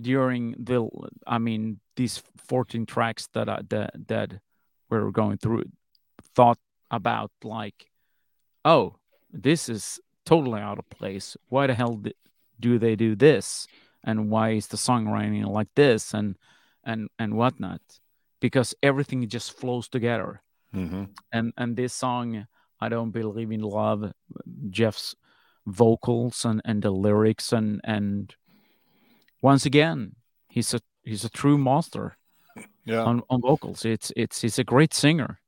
during 0.00 0.54
the 0.58 0.88
I 1.26 1.38
mean 1.38 1.80
these 1.96 2.22
14 2.46 2.86
tracks 2.86 3.28
that 3.34 3.48
I, 3.48 3.60
that 3.68 3.90
that 4.08 4.40
we're 4.90 5.10
going 5.10 5.38
through 5.38 5.64
thought 6.34 6.58
about 6.90 7.30
like 7.42 7.90
oh 8.64 8.96
this 9.30 9.68
is 9.68 10.00
totally 10.24 10.60
out 10.60 10.78
of 10.78 10.88
place. 10.90 11.36
Why 11.48 11.66
the 11.66 11.74
hell 11.74 12.02
do 12.60 12.78
they 12.78 12.96
do 12.96 13.14
this? 13.14 13.66
And 14.04 14.30
why 14.30 14.50
is 14.50 14.68
the 14.68 14.76
songwriting 14.76 15.46
like 15.46 15.68
this? 15.74 16.14
And 16.14 16.36
and 16.84 17.08
and 17.18 17.34
whatnot. 17.34 17.80
Because 18.40 18.74
everything 18.82 19.28
just 19.28 19.58
flows 19.58 19.88
together. 19.88 20.42
Hmm 20.72 21.04
and 21.32 21.52
and 21.56 21.76
this 21.76 21.94
song 21.94 22.46
i 22.80 22.88
don't 22.88 23.10
believe 23.10 23.50
in 23.52 23.62
love 23.62 24.12
Geoff's 24.70 25.14
vocals 25.66 26.44
and 26.44 26.60
and 26.64 26.82
the 26.82 26.90
lyrics 26.90 27.52
and 27.52 27.80
and 27.84 28.34
once 29.42 29.64
again 29.66 30.14
he's 30.48 30.74
a 30.74 30.80
he's 31.04 31.24
a 31.24 31.28
true 31.30 31.58
master 31.58 32.16
Yeah. 32.84 33.02
on, 33.04 33.22
on 33.30 33.40
vocals 33.40 33.84
it's 33.84 34.12
it's 34.16 34.40
he's 34.40 34.58
a 34.58 34.64
great 34.64 34.92
singer 34.94 35.38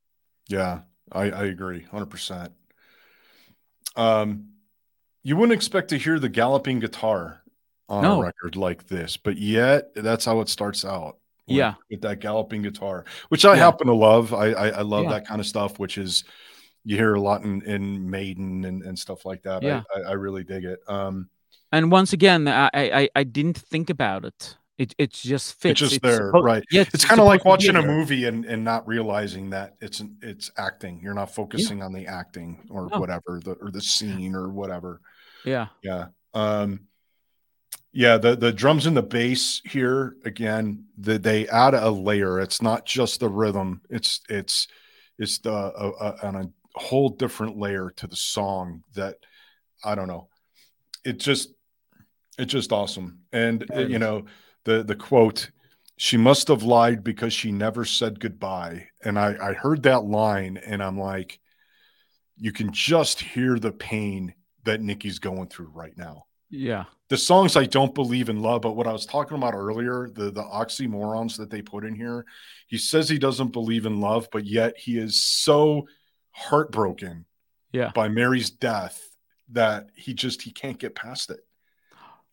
Yeah, 0.48 0.80
I, 1.12 1.30
I 1.30 1.44
agree, 1.44 1.82
hundred 1.90 2.10
percent. 2.10 2.52
Um, 3.96 4.50
you 5.22 5.36
wouldn't 5.36 5.52
expect 5.56 5.88
to 5.90 5.98
hear 5.98 6.18
the 6.18 6.28
galloping 6.28 6.80
guitar 6.80 7.42
on 7.88 8.02
No. 8.02 8.20
a 8.20 8.24
record 8.26 8.56
like 8.56 8.86
this, 8.86 9.16
but 9.16 9.36
yet 9.36 9.92
that's 9.94 10.24
how 10.24 10.40
it 10.40 10.48
starts 10.48 10.84
out. 10.84 11.16
with- 11.48 11.56
Yeah. 11.56 11.74
with 11.90 12.00
that 12.02 12.20
galloping 12.20 12.62
guitar, 12.62 13.04
which 13.28 13.44
I 13.44 13.54
Yeah. 13.54 13.64
happen 13.64 13.88
to 13.88 13.94
love. 13.94 14.32
I 14.32 14.52
I, 14.52 14.68
I 14.68 14.82
love 14.82 15.04
Yeah. 15.04 15.10
that 15.10 15.26
kind 15.26 15.40
of 15.40 15.46
stuff, 15.46 15.78
which 15.80 15.98
is 15.98 16.22
you 16.84 16.96
hear 16.96 17.14
a 17.14 17.20
lot 17.20 17.42
in, 17.42 17.60
in 17.62 18.08
Maiden 18.08 18.64
and, 18.64 18.82
and 18.84 18.96
stuff 18.96 19.24
like 19.24 19.42
that. 19.42 19.62
Yeah. 19.62 19.82
I, 19.94 20.00
I, 20.00 20.02
I 20.10 20.12
really 20.12 20.44
dig 20.44 20.64
it. 20.64 20.78
Um, 20.86 21.28
and 21.72 21.90
once 21.90 22.12
again 22.12 22.46
i 22.48 22.68
i 22.74 23.08
I- 23.14 23.24
didn't 23.24 23.56
think 23.58 23.90
about 23.90 24.24
it 24.24 24.56
it 24.78 24.94
it 24.98 25.10
just 25.10 25.60
fits 25.60 25.82
It's 25.82 25.90
just 25.90 26.02
there, 26.02 26.32
suppo- 26.32 26.42
right. 26.42 26.64
yeah 26.70 26.84
it's 26.94 27.04
kind 27.04 27.20
of 27.20 27.26
like 27.26 27.40
supposed 27.42 27.60
to 27.66 27.72
be 27.72 27.76
watching 27.78 27.90
a 27.90 27.94
movie 27.94 28.24
and, 28.24 28.44
and 28.46 28.64
not 28.64 28.86
realizing 28.88 29.50
that 29.50 29.76
it's 29.82 30.02
it's 30.22 30.50
acting. 30.56 31.00
You're 31.02 31.12
not 31.12 31.34
focusing 31.34 31.82
on 31.82 31.92
the 31.92 32.06
acting 32.06 32.66
or 32.70 32.88
No. 32.88 32.98
whatever 32.98 33.40
the 33.44 33.52
or 33.60 33.70
the 33.70 33.82
scene 33.82 34.34
or 34.34 34.48
whatever. 34.48 35.02
yeah 35.44 35.66
Yeah. 35.82 36.06
Um 36.32 36.86
yeah, 37.92 38.16
the 38.18 38.36
the 38.36 38.52
drums 38.52 38.86
and 38.86 38.96
the 38.96 39.02
bass 39.02 39.60
here 39.64 40.16
again, 40.24 40.84
the, 40.96 41.18
they 41.18 41.46
add 41.48 41.74
a 41.74 41.90
layer. 41.90 42.40
It's 42.40 42.62
not 42.62 42.86
just 42.86 43.20
the 43.20 43.28
rhythm. 43.28 43.82
It's 43.90 44.20
it's 44.30 44.66
it's 45.18 45.38
the 45.40 45.52
a, 45.52 45.90
a, 45.90 46.26
on 46.26 46.36
a 46.36 46.50
whole 46.78 47.10
different 47.10 47.58
layer 47.58 47.90
to 47.96 48.06
the 48.06 48.16
song 48.16 48.84
that 48.94 49.16
I 49.84 49.94
don't 49.94 50.08
know. 50.08 50.28
It 51.04 51.18
just 51.18 51.52
it's 52.40 52.52
just 52.52 52.72
awesome. 52.72 53.20
And 53.32 53.64
uh, 53.74 53.80
it 53.80 53.88
you 53.88 53.98
know, 53.98 54.24
the 54.64 54.82
the 54.82 54.96
quote 54.96 55.50
she 55.96 56.16
must 56.16 56.48
have 56.48 56.62
lied 56.62 57.04
because 57.04 57.32
she 57.32 57.52
never 57.52 57.84
said 57.84 58.20
goodbye. 58.20 58.88
And 59.04 59.18
I 59.18 59.36
I 59.50 59.52
heard 59.54 59.82
that 59.84 60.04
line 60.04 60.56
and 60.58 60.82
I'm 60.82 60.98
like 60.98 61.38
you 62.36 62.52
can 62.52 62.72
just 62.72 63.20
hear 63.20 63.58
the 63.58 63.72
pain 63.72 64.34
that 64.64 64.80
Nikki's 64.80 65.18
going 65.18 65.48
through 65.48 65.70
right 65.74 65.96
now. 65.96 66.24
yeah 66.50 66.84
The 67.08 67.16
songs 67.18 67.56
I 67.56 67.66
don't 67.66 67.94
believe 67.94 68.28
in 68.28 68.40
love, 68.42 68.62
but 68.62 68.76
what 68.76 68.86
I 68.86 68.92
was 68.92 69.06
talking 69.06 69.36
about 69.36 69.54
earlier, 69.54 70.08
the 70.12 70.30
the 70.30 70.42
oxymorons 70.42 71.36
that 71.36 71.50
they 71.50 71.62
put 71.62 71.84
in 71.84 71.94
here, 71.94 72.24
he 72.66 72.78
says 72.78 73.08
he 73.08 73.18
doesn't 73.18 73.52
believe 73.52 73.86
in 73.86 74.00
love, 74.00 74.28
but 74.32 74.46
yet 74.46 74.78
he 74.78 74.98
is 74.98 75.22
so 75.22 75.86
heartbroken 76.32 77.26
yeah 77.72 77.90
by 77.94 78.08
Mary's 78.08 78.50
death 78.50 79.00
that 79.52 79.90
he 79.94 80.14
just 80.14 80.42
he 80.42 80.52
can't 80.52 80.78
get 80.78 80.94
past 80.94 81.30
it. 81.30 81.40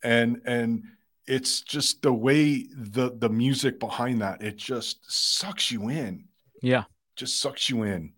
And 0.03 0.41
and 0.45 0.83
it's 1.27 1.61
just 1.61 2.01
the 2.01 2.13
way 2.13 2.67
the 2.75 3.11
the 3.17 3.29
music 3.29 3.79
behind 3.79 4.21
that, 4.21 4.41
it 4.41 4.57
just 4.57 4.99
sucks 5.11 5.71
you 5.71 5.89
in. 5.89 6.25
yeah 6.61 6.83
Just 7.15 7.39
sucks 7.41 7.69
you 7.69 7.83
in. 7.83 8.13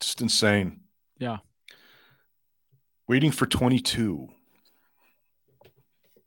Just 0.00 0.20
insane. 0.20 0.80
Yeah. 1.18 1.38
Waiting 3.08 3.30
for 3.32 3.46
22. 3.46 4.28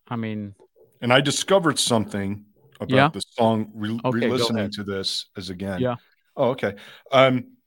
i 0.08 0.16
mean 0.16 0.56
And 1.02 1.12
I 1.14 1.22
discovered 1.22 1.80
something 1.80 2.46
about 2.80 2.96
Yeah. 2.96 3.10
the 3.10 3.22
song 3.22 3.72
re- 3.74 4.00
Okay, 4.04 4.20
re-listening 4.28 4.72
to 4.72 4.84
this 4.84 5.28
as 5.38 5.50
again. 5.50 5.80
Yeah. 5.80 5.96
Oh, 6.36 6.50
okay. 6.52 6.76
Um, 7.12 7.58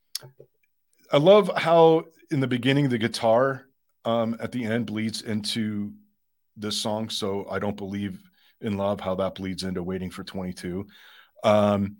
I 1.13 1.19
love 1.19 1.51
how 1.57 2.05
in 2.31 2.41
the 2.41 2.47
beginning 2.49 2.89
the 2.89 2.99
guitar 2.99 3.67
um, 4.05 4.37
at 4.41 4.53
the 4.53 4.65
end 4.65 4.87
bleeds 4.87 5.23
into 5.23 5.93
this 6.57 6.77
song. 6.77 7.09
So 7.09 7.47
I 7.51 7.59
don't 7.59 7.77
believe 7.77 8.19
in 8.61 8.77
love. 8.77 9.01
How 9.01 9.15
that 9.17 9.35
bleeds 9.35 9.63
into 9.65 9.83
waiting 9.83 10.11
for 10.11 10.25
22. 10.25 10.87
Um, 11.43 11.97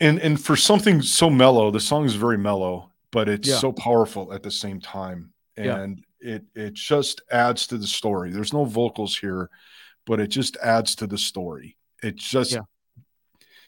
and 0.00 0.18
and 0.20 0.40
for 0.42 0.56
something 0.56 1.02
so 1.02 1.28
mellow, 1.28 1.70
the 1.70 1.80
song 1.80 2.04
is 2.04 2.14
very 2.14 2.38
mellow, 2.38 2.90
but 3.10 3.28
it's 3.28 3.48
Yeah. 3.48 3.58
so 3.58 3.72
powerful 3.72 4.32
at 4.32 4.42
the 4.42 4.50
same 4.50 4.80
time, 4.80 5.32
Yeah. 5.56 5.80
and 5.80 6.04
it 6.20 6.44
it 6.54 6.74
just 6.74 7.22
adds 7.30 7.66
to 7.68 7.78
the 7.78 7.86
story. 7.86 8.30
There's 8.30 8.52
no 8.52 8.64
vocals 8.64 9.16
here, 9.16 9.50
but 10.06 10.20
it 10.20 10.28
just 10.28 10.56
adds 10.58 10.94
to 10.96 11.06
the 11.06 11.18
story. 11.18 11.76
It 12.02 12.16
just 12.16 12.52
Yeah. 12.52 12.60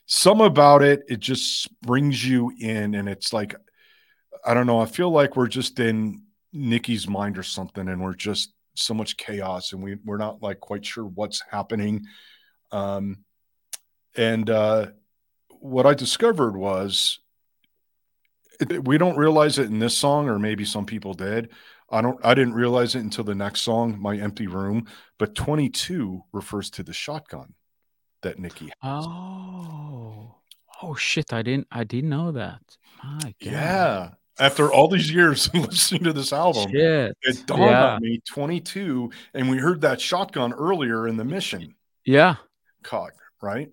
some 0.06 0.40
about 0.40 0.82
it. 0.82 1.02
It 1.08 1.18
just 1.20 1.68
brings 1.82 2.24
you 2.24 2.52
in, 2.58 2.94
and 2.94 3.08
it's 3.08 3.32
like 3.32 3.54
I 4.44 4.54
don't 4.54 4.66
know. 4.68 4.78
I 4.80 4.86
feel 4.86 5.10
like 5.10 5.34
we're 5.36 5.48
just 5.48 5.80
in 5.80 6.22
Nikki's 6.52 7.08
mind 7.08 7.36
or 7.36 7.42
something, 7.42 7.88
and 7.88 8.00
we're 8.00 8.14
just 8.14 8.52
so 8.78 8.94
much 8.94 9.16
chaos, 9.16 9.72
and 9.72 9.82
we 9.82 9.96
we're 10.04 10.16
not 10.16 10.42
like 10.42 10.60
quite 10.60 10.84
sure 10.84 11.04
what's 11.04 11.42
happening. 11.50 12.04
Um, 12.70 13.18
and 14.16 14.48
uh, 14.48 14.86
what 15.48 15.86
I 15.86 15.94
discovered 15.94 16.56
was 16.56 17.20
it, 18.60 18.86
we 18.86 18.98
don't 18.98 19.16
realize 19.16 19.58
it 19.58 19.66
in 19.66 19.78
this 19.78 19.96
song, 19.96 20.28
or 20.28 20.38
maybe 20.38 20.64
some 20.64 20.86
people 20.86 21.14
did. 21.14 21.50
I 21.90 22.00
don't. 22.00 22.18
I 22.24 22.34
didn't 22.34 22.54
realize 22.54 22.94
it 22.94 23.00
until 23.00 23.24
the 23.24 23.34
next 23.34 23.62
song, 23.62 24.00
"My 24.00 24.16
Empty 24.16 24.46
Room." 24.46 24.86
But 25.18 25.34
twenty-two 25.34 26.22
refers 26.32 26.70
to 26.70 26.82
the 26.82 26.92
shotgun 26.92 27.54
that 28.22 28.38
Nikki. 28.38 28.72
Has. 28.82 29.04
oh 29.06 30.36
oh 30.82 30.94
shit 30.94 31.32
i 31.32 31.42
didn't 31.42 31.66
i 31.70 31.84
didn't 31.84 32.10
know 32.10 32.32
that 32.32 32.60
my 33.02 33.18
God. 33.20 33.34
Yeah. 33.40 34.10
After 34.38 34.70
all 34.72 34.88
these 34.88 35.10
years 35.10 35.48
listening 35.54 36.04
to 36.04 36.12
this 36.12 36.32
album, 36.32 36.70
shit 36.70 37.16
it 37.22 37.46
dawned 37.46 37.62
yeah 37.62 37.94
on 37.94 38.02
me 38.02 38.20
22, 38.28 39.10
and 39.34 39.48
we 39.50 39.56
heard 39.58 39.80
that 39.80 40.00
shotgun 40.00 40.52
earlier 40.52 41.08
in 41.08 41.16
the 41.16 41.24
mission 41.24 41.74
yeah 42.04 42.36
cog, 42.82 43.12
right? 43.42 43.70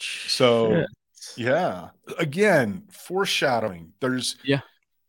So, 0.00 0.70
Shit. 0.74 0.86
yeah, 1.36 1.88
again, 2.18 2.84
foreshadowing. 2.90 3.92
There's, 4.00 4.36
Yeah. 4.44 4.60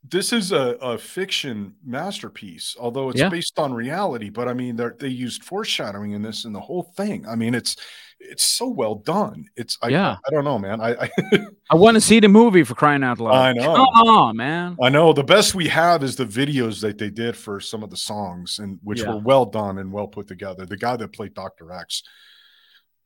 this 0.08 0.32
is 0.32 0.52
a, 0.52 0.78
a 0.82 0.98
fiction 0.98 1.76
masterpiece, 1.84 2.76
although 2.80 3.10
it's 3.10 3.20
Yeah. 3.20 3.30
based 3.30 3.58
on 3.60 3.74
reality. 3.74 4.30
But 4.30 4.48
I 4.48 4.54
mean, 4.54 4.76
they 4.76 4.90
they 5.00 5.08
used 5.08 5.44
foreshadowing 5.44 6.12
in 6.12 6.22
this 6.22 6.46
and 6.46 6.54
the 6.54 6.60
whole 6.60 6.84
thing. 6.96 7.28
I 7.28 7.36
mean, 7.36 7.56
it's 7.56 7.76
it's 8.20 8.46
so 8.46 8.68
well 8.68 8.96
done. 8.96 9.46
It's, 9.56 9.78
I, 9.82 9.90
Yeah. 9.90 10.18
I, 10.26 10.32
don't 10.32 10.44
know, 10.44 10.58
man. 10.58 10.82
I, 10.82 10.96
I, 11.06 11.10
i 11.72 11.76
want 11.76 11.96
to 11.96 12.02
see 12.02 12.20
the 12.20 12.28
movie 12.30 12.64
for 12.64 12.74
crying 12.76 13.04
out 13.04 13.20
loud 13.20 13.34
I 13.36 13.54
know. 13.54 13.74
come 13.76 14.08
on 14.08 14.38
man 14.38 14.78
I 14.82 14.90
know 14.90 15.14
the 15.14 15.24
best 15.24 15.56
we 15.56 15.68
have 15.68 16.04
is 16.04 16.16
the 16.16 16.26
videos 16.26 16.82
that 16.82 16.98
they 16.98 17.10
did 17.10 17.36
for 17.36 17.60
some 17.60 17.84
of 17.84 17.90
the 17.90 17.98
songs, 17.98 18.60
and 18.60 18.80
which 18.84 19.02
Yeah. 19.02 19.12
were 19.14 19.20
well 19.20 19.46
done 19.46 19.78
and 19.78 19.92
well 19.92 20.08
put 20.08 20.28
together. 20.28 20.66
The 20.66 20.78
guy 20.78 20.96
that 20.98 21.14
played 21.14 21.34
Doctor 21.34 21.72
X, 21.72 22.04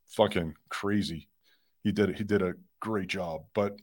fucking 0.08 0.54
crazy. 0.68 1.28
He 1.84 1.92
did 1.92 2.16
he 2.16 2.24
did 2.24 2.42
a 2.42 2.54
great 2.80 3.08
job. 3.08 3.42
But 3.54 3.76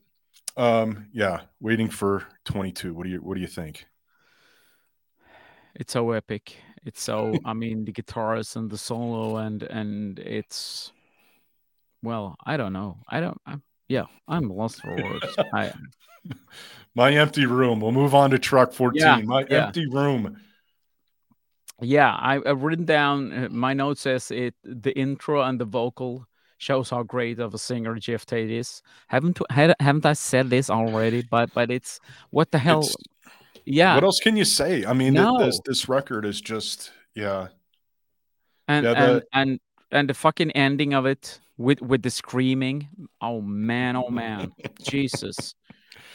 um, 0.55 1.07
yeah, 1.13 1.41
waiting 1.59 1.89
for 1.89 2.25
twenty 2.45 2.71
two. 2.71 2.93
What 2.93 3.03
do 3.05 3.09
you 3.11 3.19
what 3.19 3.36
do 3.36 3.41
you 3.41 3.47
think? 3.47 3.86
it's 5.80 5.93
so 5.93 6.09
epic 6.11 6.55
it's 6.86 7.03
so 7.03 7.36
i 7.45 7.53
mean 7.53 7.86
the 7.86 7.91
guitars 7.91 8.55
and 8.55 8.67
the 8.67 8.78
solo 8.78 9.38
and 9.38 9.61
and 9.61 10.17
it's 10.17 10.91
well 12.04 12.36
i 12.45 12.58
don't 12.58 12.74
know 12.74 12.98
i 13.10 13.20
don't 13.20 13.39
I'm, 13.45 13.62
yeah 13.88 14.06
i'm 14.28 14.50
lost 14.50 14.82
for 14.82 14.95
words 14.95 15.36
i 15.54 15.72
My 16.95 17.12
empty 17.14 17.45
room. 17.45 17.80
We'll 17.80 17.91
move 17.91 18.16
on 18.16 18.32
to 18.32 18.39
truck 18.39 18.74
14. 18.74 19.00
Yeah, 19.00 19.18
My 19.24 19.45
yeah. 19.50 19.68
empty 19.68 19.88
room. 19.88 20.36
Yeah, 21.80 22.12
I, 22.12 22.41
I've 22.43 22.64
written 22.64 22.86
down. 22.86 23.32
Uh, 23.32 23.48
my 23.52 23.74
note 23.74 24.00
says 24.00 24.32
it. 24.32 24.56
The 24.64 24.98
intro 24.98 25.43
and 25.43 25.60
the 25.60 25.66
vocal 25.66 26.26
shows 26.58 26.89
how 26.89 27.04
great 27.04 27.38
of 27.39 27.54
a 27.54 27.58
singer 27.60 27.95
Geoff 27.95 28.26
Tate 28.26 28.50
is. 28.50 28.82
Haven't 29.08 29.39
had, 29.52 29.76
haven't 29.80 30.06
I 30.08 30.14
said 30.14 30.50
this 30.50 30.70
already? 30.72 31.22
But 31.30 31.54
but 31.54 31.70
it's 31.70 32.00
what 32.32 32.52
the 32.52 32.58
hell? 32.58 32.80
It's- 32.80 32.95
yeah, 33.70 33.95
What 33.95 34.04
else 34.06 34.20
can 34.20 34.36
you 34.38 34.45
say? 34.45 34.86
I 34.86 34.93
mean, 34.93 35.14
No. 35.14 35.38
this 35.45 35.60
this 35.66 35.88
record 35.88 36.26
is 36.26 36.41
just 36.41 36.91
yeah. 37.14 37.50
and 38.68 38.86
yeah, 38.86 38.93
and, 38.93 39.24
and 39.34 39.60
and 39.91 40.10
the 40.10 40.14
fucking 40.14 40.52
ending 40.52 40.93
of 40.93 41.06
it 41.06 41.39
with 41.58 41.82
with 41.82 42.01
the 42.03 42.10
screaming. 42.10 42.89
Oh 43.22 43.41
man, 43.41 43.95
oh 43.95 44.10
man, 44.10 44.53
Jesus. 44.84 45.55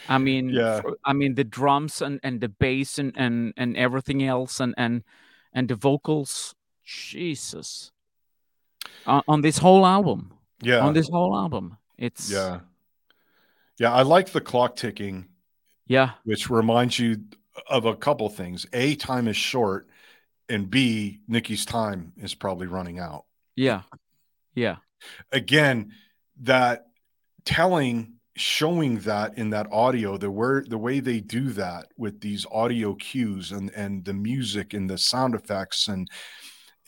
I 0.09 0.19
mean, 0.19 0.49
Yeah. 0.55 0.81
I 1.05 1.13
mean 1.13 1.35
the 1.35 1.45
drums 1.45 2.03
and 2.03 2.21
and 2.23 2.41
the 2.41 2.49
bass 2.49 2.99
and 2.99 3.13
and 3.17 3.53
and 3.57 3.77
everything 3.77 4.23
else 4.23 4.61
and 4.61 4.75
and 4.77 5.03
and 5.53 5.69
the 5.69 5.75
vocals. 5.77 6.55
Jesus. 6.85 7.91
On, 9.07 9.23
on 9.29 9.41
this 9.43 9.59
whole 9.59 9.87
album, 9.87 10.33
Yeah. 10.61 10.81
on 10.81 10.93
this 10.95 11.09
whole 11.09 11.37
album, 11.37 11.77
it's 11.99 12.31
yeah. 12.31 12.61
Yeah, 13.79 13.93
I 13.93 14.03
like 14.03 14.31
the 14.31 14.41
clock 14.41 14.77
ticking, 14.77 15.29
yeah, 15.87 16.11
which 16.25 16.51
reminds 16.51 16.99
you 16.99 17.23
of 17.69 17.85
a 17.85 17.97
couple 17.97 18.29
things. 18.29 18.67
A, 18.73 18.95
time 18.97 19.29
is 19.29 19.37
short, 19.37 19.89
and 20.49 20.69
B, 20.71 21.21
Nikki's 21.27 21.65
time 21.65 22.13
is 22.17 22.35
probably 22.35 22.67
running 22.67 22.99
out. 22.99 23.25
yeah, 23.57 23.83
yeah, 24.55 24.77
Again, 25.31 25.93
that 26.43 26.87
telling 27.45 28.15
showing 28.35 28.99
that 29.01 29.37
in 29.37 29.51
that 29.51 29.71
audio 29.71 30.17
the 30.17 30.31
where 30.31 30.65
the 30.67 30.79
way 30.79 31.01
they 31.01 31.21
do 31.21 31.51
that 31.51 31.87
with 31.99 32.21
these 32.21 32.47
audio 32.51 32.95
cues 32.95 33.53
and 33.53 33.71
and 33.77 34.05
the 34.07 34.15
music 34.15 34.73
and 34.73 34.89
the 34.89 34.97
sound 34.97 35.35
effects 35.35 35.89
and 35.89 36.09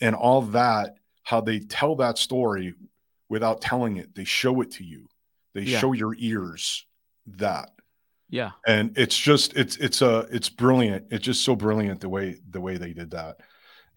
and 0.01 0.15
all 0.15 0.41
that 0.41 0.95
how 1.23 1.41
they 1.41 1.59
tell 1.59 1.95
that 1.95 2.17
story 2.17 2.73
without 3.29 3.61
telling 3.61 3.97
it. 3.97 4.13
They 4.15 4.23
show 4.23 4.61
it 4.61 4.71
to 4.71 4.83
you. 4.83 5.07
They 5.53 5.61
Yeah. 5.61 5.79
show 5.79 5.93
your 5.93 6.15
ears 6.17 6.85
that. 7.27 7.69
Yeah, 8.29 8.51
and 8.65 8.97
it's 8.97 9.17
just 9.17 9.55
it's 9.55 9.77
it's 9.77 10.01
a 10.01 10.27
it's 10.31 10.49
brilliant. 10.49 11.05
It's 11.11 11.23
just 11.23 11.43
so 11.43 11.55
brilliant 11.55 12.01
the 12.01 12.09
way 12.09 12.39
the 12.49 12.61
way 12.61 12.77
they 12.77 12.93
did 12.93 13.11
that. 13.11 13.37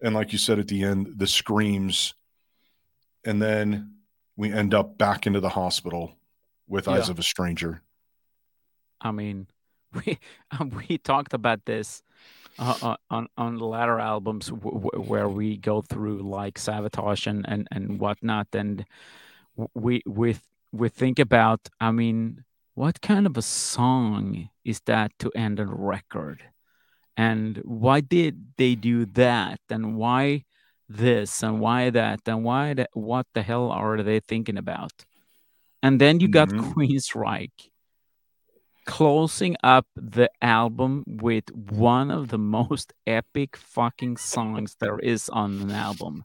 And 0.01 0.13
like 0.13 0.31
you 0.31 0.37
said 0.37 0.59
at 0.59 0.67
the 0.67 0.83
end 0.83 1.13
the 1.17 1.27
screams. 1.27 2.13
And 3.25 3.41
then 3.41 3.95
we 4.39 4.53
end 4.53 4.73
up 4.73 4.97
back 4.97 5.27
into 5.27 5.41
the 5.41 5.49
hospital 5.49 6.15
with 6.65 6.87
eyes 6.87 7.09
of 7.09 7.19
a 7.19 7.23
stranger. 7.23 7.81
I 9.01 9.11
mean, 9.11 9.47
we 9.93 10.17
we 10.87 10.97
talked 10.97 11.33
about 11.33 11.65
this 11.65 12.01
uh, 12.57 12.77
uh, 12.81 12.95
on 13.09 13.27
on 13.37 13.57
the 13.57 13.65
latter 13.65 13.99
albums 13.99 14.47
w- 14.47 14.79
w- 14.79 15.09
where 15.09 15.27
we 15.27 15.57
go 15.57 15.81
through 15.81 16.21
like 16.21 16.57
sabotage 16.57 17.27
and 17.27 17.45
and 17.49 17.67
and 17.69 17.99
whatnot, 17.99 18.47
and 18.53 18.85
we 19.73 20.01
we 20.07 20.37
we 20.71 20.87
think 20.87 21.19
about. 21.19 21.67
I 21.81 21.91
mean, 21.91 22.45
what 22.75 23.01
kind 23.01 23.25
of 23.25 23.35
a 23.35 23.41
song 23.41 24.49
is 24.63 24.79
that 24.85 25.11
to 25.19 25.31
end 25.35 25.59
a 25.59 25.65
record, 25.65 26.43
and 27.17 27.57
why 27.65 27.99
did 27.99 28.53
they 28.55 28.75
do 28.75 29.05
that, 29.05 29.59
and 29.69 29.97
why 29.97 30.45
this 30.89 31.43
and 31.43 31.61
why 31.61 31.89
that 31.91 32.21
and 32.27 32.43
why 32.43 32.73
that? 32.73 32.89
What 32.93 33.27
the 33.33 33.43
hell 33.43 33.71
are 33.71 34.01
they 34.03 34.19
thinking 34.19 34.57
about? 34.57 35.05
And 35.83 36.01
then 36.01 36.19
you 36.19 36.27
got 36.27 36.49
Mhm. 36.49 36.73
Queensryche 36.73 37.69
closing 38.85 39.55
up 39.63 39.85
the 39.95 40.29
album 40.41 41.03
with 41.07 41.43
one 41.51 42.09
of 42.09 42.29
the 42.29 42.37
most 42.37 42.93
epic 43.05 43.55
fucking 43.55 44.17
songs 44.17 44.75
there 44.79 44.99
is 44.99 45.29
on 45.29 45.61
an 45.61 45.71
album 45.71 46.23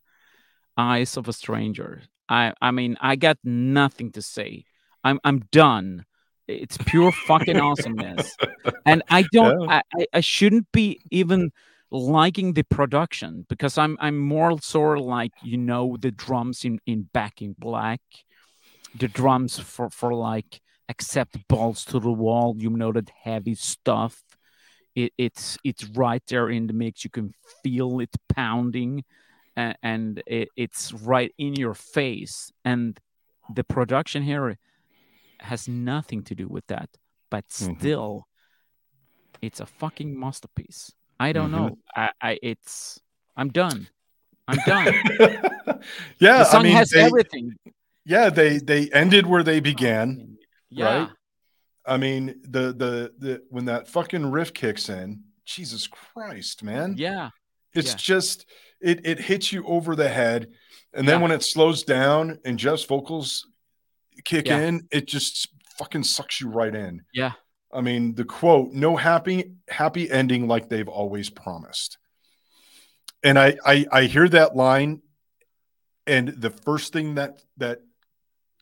eyes 0.77 1.17
of 1.17 1.29
a 1.29 1.33
stranger 1.33 2.03
i 2.29 2.53
i 2.63 2.71
mean 2.71 2.97
i 3.01 3.17
got 3.17 3.37
nothing 3.45 4.11
to 4.11 4.23
say 4.23 4.65
i'm 5.05 5.21
i'm 5.25 5.41
done 5.53 6.05
it's 6.49 6.79
pure 6.87 7.13
fucking 7.13 7.61
awesomeness 7.69 8.39
and 8.87 9.03
i 9.11 9.23
don't 9.23 9.71
I, 9.71 9.83
I 9.99 10.07
i 10.15 10.21
shouldn't 10.21 10.71
be 10.73 11.01
even 11.11 11.51
liking 11.95 12.55
the 12.55 12.65
production 12.65 13.47
because 13.49 13.79
i'm 13.79 13.97
i'm 14.01 14.19
more 14.19 14.59
sort 14.61 14.99
of 14.99 15.05
like 15.05 15.31
you 15.43 15.57
know 15.57 15.97
the 16.01 16.11
drums 16.11 16.65
in 16.65 16.81
in 16.87 17.09
back 17.13 17.41
in 17.41 17.55
black 17.59 18.01
the 18.99 19.07
drums 19.07 19.59
for 19.59 19.89
for 19.91 20.13
like 20.13 20.61
accept 20.89 21.37
balls 21.49 21.85
to 21.85 22.01
the 22.01 22.11
wall 22.13 22.55
you 22.59 22.69
know 22.69 22.93
that 22.93 23.11
heavy 23.23 23.55
stuff. 23.55 24.23
It, 24.95 25.13
it's 25.19 25.57
it's 25.65 25.85
right 25.85 26.23
there 26.29 26.49
in 26.51 26.67
the 26.67 26.73
mix. 26.73 27.05
You 27.05 27.11
can 27.11 27.33
feel 27.63 28.01
it 28.01 28.15
pounding 28.29 29.05
and, 29.57 29.77
and 29.83 30.23
it, 30.27 30.49
it's 30.57 30.93
right 30.93 31.33
in 31.39 31.55
your 31.55 31.75
face. 31.75 32.53
And 32.65 33.01
the 33.53 33.65
production 33.65 34.23
here 34.23 34.59
has 35.41 35.67
nothing 35.69 36.23
to 36.25 36.35
do 36.35 36.47
with 36.49 36.67
that 36.69 36.91
but 37.31 37.45
Mhm. 37.49 37.79
still 37.79 38.27
it's 39.43 39.61
a 39.61 39.67
fucking 39.67 40.19
masterpiece 40.19 40.93
i 41.21 41.33
don't 41.33 41.49
Mhm. 41.51 41.53
know 41.53 41.79
I, 41.95 42.11
I 42.21 42.39
it's 42.43 43.01
i'm 43.37 43.49
done 43.51 43.89
i'm 44.49 44.59
done 44.67 44.93
yeah 46.19 46.39
the 46.39 46.45
song 46.45 46.61
i 46.61 46.65
mean 46.65 46.77
has 46.77 46.91
they, 46.91 47.03
everything 47.03 47.55
yeah 48.05 48.31
they 48.31 48.59
they 48.59 48.91
ended 48.91 49.27
where 49.27 49.43
they 49.43 49.61
began 49.61 50.37
yeah 50.71 50.99
right? 50.99 51.09
i 51.87 51.97
mean 51.97 52.41
the 52.43 52.73
the 52.73 53.13
the 53.19 53.43
when 53.51 53.67
that 53.67 53.89
fucking 53.89 54.31
riff 54.31 54.53
kicks 54.53 54.89
in 54.89 55.23
jesus 55.45 55.87
christ 55.87 56.63
man 56.63 56.95
yeah 56.97 57.31
It's 57.75 57.91
Yeah. 57.93 57.97
just 58.15 58.47
it 58.81 59.05
it 59.07 59.19
hits 59.21 59.53
you 59.53 59.65
over 59.67 59.97
the 59.97 60.09
head, 60.09 60.49
and 60.93 61.09
then 61.09 61.17
Yeah. 61.19 61.23
when 61.23 61.31
it 61.33 61.43
slows 61.43 61.83
down 61.85 62.39
and 62.45 62.59
Geoff's 62.59 62.85
vocals 62.85 63.47
kick 64.25 64.47
Yeah. 64.47 64.61
in, 64.69 64.87
it 64.93 65.07
just 65.09 65.49
fucking 65.79 66.05
sucks 66.05 66.41
you 66.41 66.49
right 66.51 66.75
in. 66.75 67.03
Yeah. 67.13 67.33
I 67.75 67.81
mean, 67.81 68.15
the 68.15 68.25
quote, 68.25 68.73
"No 68.73 68.97
happy 68.97 69.53
happy 69.69 70.11
ending 70.11 70.47
like 70.47 70.69
they've 70.69 70.89
always 70.89 71.31
promised," 71.31 71.99
and 73.23 73.39
I 73.39 73.57
I, 73.65 73.87
I 73.91 74.03
hear 74.05 74.29
that 74.29 74.55
line, 74.57 75.03
and 76.07 76.29
the 76.29 76.51
first 76.51 76.93
thing 76.93 77.17
that 77.17 77.43
that 77.57 77.81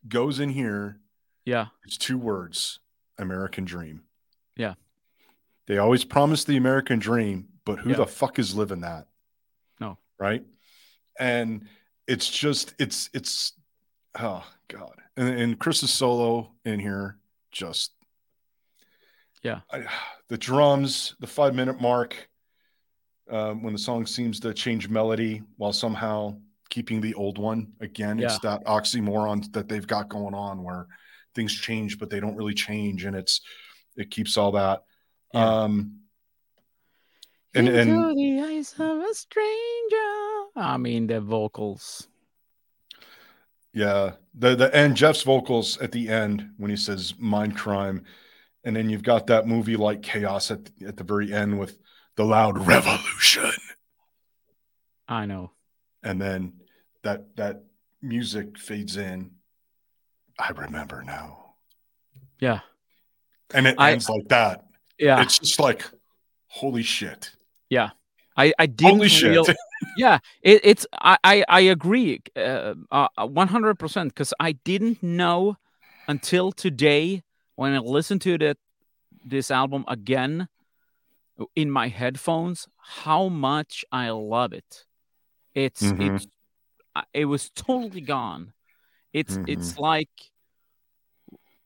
goes 0.08 0.40
in 0.40 0.50
here 0.50 0.98
yeah 1.44 1.66
is 1.84 1.98
two 1.98 2.18
words: 2.18 2.80
American 3.18 3.64
Dream. 3.64 4.02
Yeah. 4.56 4.74
They 5.66 5.78
always 5.78 6.04
promise 6.04 6.44
the 6.44 6.56
American 6.56 6.98
dream, 6.98 7.48
but 7.64 7.78
who 7.78 7.90
Yeah. 7.90 7.96
the 7.96 8.06
fuck 8.06 8.38
is 8.38 8.54
living 8.54 8.80
that? 8.80 9.06
No. 9.80 9.96
Right. 10.18 10.44
And 11.18 11.68
it's 12.08 12.28
just, 12.28 12.74
it's, 12.80 13.08
it's, 13.14 13.52
oh 14.18 14.44
God. 14.68 14.96
And, 15.16 15.28
and 15.28 15.58
Chris's 15.58 15.92
solo 15.92 16.52
in 16.64 16.80
here, 16.80 17.16
just, 17.52 17.92
Yeah. 19.42 19.60
I, 19.72 19.84
the 20.28 20.38
drums, 20.38 21.14
the 21.20 21.26
five 21.26 21.54
minute 21.54 21.80
mark, 21.80 22.28
um, 23.30 23.62
when 23.62 23.72
the 23.72 23.78
song 23.78 24.06
seems 24.06 24.40
to 24.40 24.54
change 24.54 24.88
melody 24.88 25.42
while 25.56 25.72
somehow 25.72 26.36
keeping 26.70 27.00
the 27.00 27.14
old 27.14 27.38
one 27.38 27.72
again. 27.80 28.18
It's 28.20 28.38
that 28.40 28.64
oxymoron 28.64 29.52
that 29.52 29.68
they've 29.68 29.86
got 29.86 30.08
going 30.08 30.34
on 30.34 30.62
where 30.62 30.86
things 31.34 31.54
change, 31.54 31.98
but 31.98 32.08
they 32.08 32.20
don't 32.20 32.36
really 32.36 32.54
change. 32.54 33.04
And 33.04 33.14
it's, 33.16 33.40
it 33.96 34.10
keeps 34.10 34.36
all 34.36 34.52
that. 34.52 34.84
Yeah. 35.34 35.62
Um, 35.62 35.98
and, 37.54 37.68
and 37.68 37.90
Into 37.90 38.14
the 38.14 38.40
eyes 38.40 38.74
of 38.78 38.98
a 39.02 39.14
stranger. 39.14 40.50
I 40.56 40.76
mean, 40.78 41.06
the 41.06 41.20
vocals. 41.20 42.08
yeah, 43.74 44.12
the 44.34 44.54
the 44.54 44.74
and 44.74 44.96
Geoff's 44.96 45.22
vocals 45.22 45.78
at 45.78 45.92
the 45.92 46.08
end 46.08 46.50
when 46.58 46.70
he 46.70 46.76
says 46.76 47.14
Mindcrime, 47.14 48.04
and 48.64 48.74
then 48.76 48.88
you've 48.90 49.02
got 49.02 49.26
that 49.28 49.46
movie 49.46 49.76
like 49.76 50.02
chaos 50.02 50.50
at 50.50 50.70
at 50.86 50.96
the 50.96 51.04
very 51.04 51.32
end 51.32 51.58
with 51.58 51.78
the 52.16 52.24
loud 52.24 52.58
revolution, 52.66 53.50
I 55.08 55.26
know. 55.26 55.50
and 56.02 56.20
then 56.20 56.54
that 57.02 57.36
that 57.36 57.62
music 58.00 58.58
fades 58.58 58.96
in. 58.96 59.32
I 60.38 60.50
remember 60.50 61.02
now, 61.04 61.54
Yeah. 62.40 62.60
and 63.54 63.66
it 63.66 63.76
I- 63.78 63.92
ends 63.92 64.08
like 64.08 64.28
that. 64.28 64.64
Yeah. 64.98 65.20
It's 65.22 65.38
just 65.38 65.58
like, 65.60 65.84
holy 66.46 66.82
shit, 66.82 67.30
Yeah. 67.68 67.90
I, 68.36 68.52
I 68.58 68.64
didn't 68.66 68.96
holy 68.96 69.08
shit. 69.08 69.30
real- 69.30 69.46
yeah, 69.96 70.18
it, 70.40 70.60
it's 70.64 70.86
I 70.92 71.18
I, 71.22 71.44
I 71.48 71.60
agree 71.60 72.20
uh, 72.34 72.74
uh, 72.90 73.08
100% 73.18 74.04
because 74.08 74.32
I 74.40 74.52
didn't 74.52 75.02
know 75.02 75.58
until 76.08 76.50
today 76.50 77.22
when 77.62 77.72
I 77.74 77.78
listened 77.78 78.20
to 78.22 78.36
that 78.38 78.58
this 79.24 79.50
album 79.50 79.84
again 79.86 80.48
in 81.54 81.70
my 81.70 81.88
headphones 81.88 82.66
how 83.00 83.28
much 83.28 83.84
I 83.92 84.10
love 84.10 84.52
it. 84.52 84.84
It's 85.54 85.82
Mhm. 85.82 86.00
it's 86.16 86.26
it 87.14 87.24
was 87.26 87.50
totally 87.50 88.00
gone. 88.02 88.52
It's 89.12 89.38
it's 89.46 89.78
like 89.78 90.10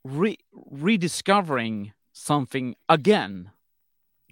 re- 0.03 0.37
rediscovering 0.53 1.93
something 2.13 2.75
again 2.87 3.51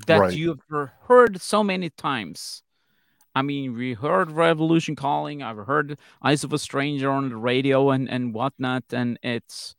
that 0.07 0.19
Right. 0.19 0.37
you've 0.37 0.61
heard 1.07 1.41
so 1.41 1.63
many 1.63 1.89
times. 1.89 2.63
I 3.33 3.41
mean, 3.41 3.73
we 3.73 3.93
heard 3.93 4.31
Revolution 4.31 4.95
Calling. 4.95 5.43
I've 5.43 5.65
heard 5.65 5.99
Eyes 6.21 6.43
of 6.45 6.53
a 6.53 6.57
Stranger 6.59 7.09
on 7.11 7.29
the 7.29 7.35
radio 7.37 7.89
and 7.91 8.09
and 8.09 8.33
whatnot, 8.33 8.83
and 8.93 9.17
it's 9.23 9.75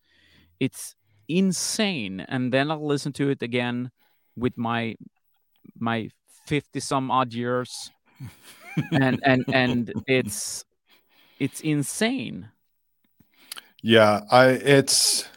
it's 0.61 0.95
insane. 1.29 2.21
And 2.21 2.53
then 2.53 2.71
I'll 2.71 2.87
listen 2.87 3.13
to 3.15 3.31
it 3.31 3.43
again 3.43 3.91
with 4.37 4.57
my 4.59 4.97
my 5.79 6.11
fifty 6.47 6.81
some 6.81 7.11
odd 7.11 7.33
years, 7.35 7.91
and 8.93 9.21
and 9.25 9.45
and 9.53 9.93
it's 10.07 10.65
it's 11.39 11.61
insane. 11.61 12.51
Yeah, 13.83 14.23
I 14.31 14.49
it's 14.49 15.29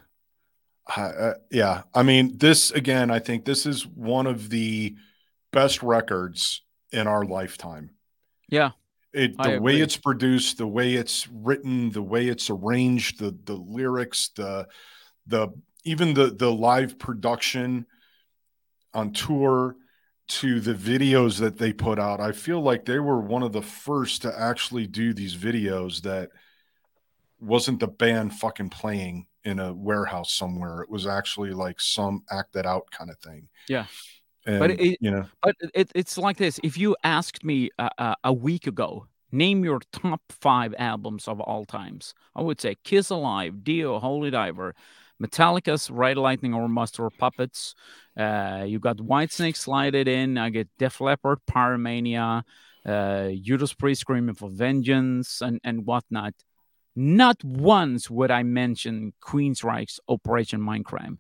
uh, 0.96 1.34
yeah. 1.52 1.84
I 1.94 2.04
mean, 2.04 2.38
this 2.38 2.72
again, 2.72 3.12
I 3.12 3.20
think 3.20 3.46
this 3.46 3.66
is 3.66 3.86
one 3.86 4.28
of 4.28 4.50
the 4.50 4.96
best 5.52 5.84
records 5.84 6.64
in 6.92 7.08
our 7.08 7.24
lifetime. 7.26 7.92
Yeah, 8.50 8.72
It 9.14 9.36
I 9.38 9.52
the 9.52 9.52
way 9.52 9.74
agree. 9.74 9.82
it's 9.82 9.98
produced, 9.98 10.58
the 10.58 10.68
way 10.68 10.96
it's 10.96 11.28
written, 11.28 11.92
the 11.92 12.02
way 12.02 12.28
it's 12.28 12.50
arranged, 12.50 13.20
the 13.20 13.38
the 13.46 13.56
lyrics, 13.56 14.30
the 14.36 14.68
the 15.28 15.50
even 15.84 16.14
the 16.14 16.28
the 16.28 16.52
live 16.52 16.98
production 17.00 17.86
on 18.94 19.12
tour 19.14 19.76
to 20.28 20.60
the 20.60 20.74
videos 20.74 21.40
that 21.40 21.58
they 21.58 21.74
put 21.74 21.98
out. 22.00 22.20
I 22.20 22.32
feel 22.32 22.62
like 22.62 22.86
they 22.86 23.00
were 23.00 23.20
one 23.20 23.42
of 23.44 23.52
the 23.52 23.62
first 23.62 24.22
to 24.24 24.40
actually 24.40 24.86
do 24.88 25.14
these 25.14 25.36
videos 25.36 26.02
that 26.04 26.30
wasn't 27.40 27.80
the 27.80 27.88
band 27.88 28.34
fucking 28.36 28.70
playing 28.70 29.26
in 29.44 29.60
a 29.60 29.74
warehouse 29.74 30.34
somewhere. 30.34 30.82
It 30.82 30.90
was 30.90 31.08
actually 31.08 31.52
like 31.52 31.80
some 31.80 32.24
acted 32.30 32.66
out 32.66 32.92
kind 32.92 33.10
of 33.10 33.18
thing. 33.20 33.48
Yeah. 33.68 33.86
And, 34.46 34.60
But 34.60 34.72
it- 34.72 34.98
you 35.02 35.12
know, 35.12 35.26
But 35.42 35.56
it, 35.74 35.92
it's 35.96 36.18
like 36.18 36.38
this. 36.38 36.60
If 36.64 36.78
you 36.78 36.96
asked 37.04 37.44
me 37.44 37.70
uh, 37.80 37.90
uh, 37.98 38.16
a 38.24 38.34
week 38.34 38.68
ago, 38.68 39.08
name 39.32 39.64
your 39.64 39.80
top 39.94 40.22
five 40.30 40.76
albums 40.78 41.28
of 41.28 41.40
all 41.40 41.66
times, 41.66 42.14
I 42.36 42.42
would 42.42 42.60
say 42.60 42.76
Kiss 42.84 43.10
Alive, 43.10 43.64
Dio, 43.64 44.00
Holy 44.00 44.30
Diver, 44.32 44.76
Metallica's 45.22 45.90
Ride 45.90 46.18
Lightning 46.18 46.54
or 46.54 46.68
Master 46.70 47.10
Puppets. 47.10 47.76
Uh, 48.18 48.64
you 48.68 48.80
got 48.80 48.98
Whitesnake 48.98 49.58
Slide 49.58 49.96
It 49.96 50.08
In. 50.08 50.38
I 50.38 50.50
get 50.50 50.70
Def 50.78 51.02
Leppard, 51.02 51.40
Pyromania, 51.50 52.44
uh, 52.86 53.30
Judas 53.42 53.74
Priest 53.74 54.02
Screaming 54.02 54.36
for 54.36 54.50
Vengeance, 54.50 55.42
and, 55.42 55.60
and 55.64 55.86
whatnot. 55.86 56.34
Not 56.96 57.44
once 57.44 58.10
would 58.10 58.32
I 58.32 58.44
mention 58.44 59.14
Queensryche's 59.22 60.00
Operation 60.08 60.60
Mindcrime. 60.62 61.18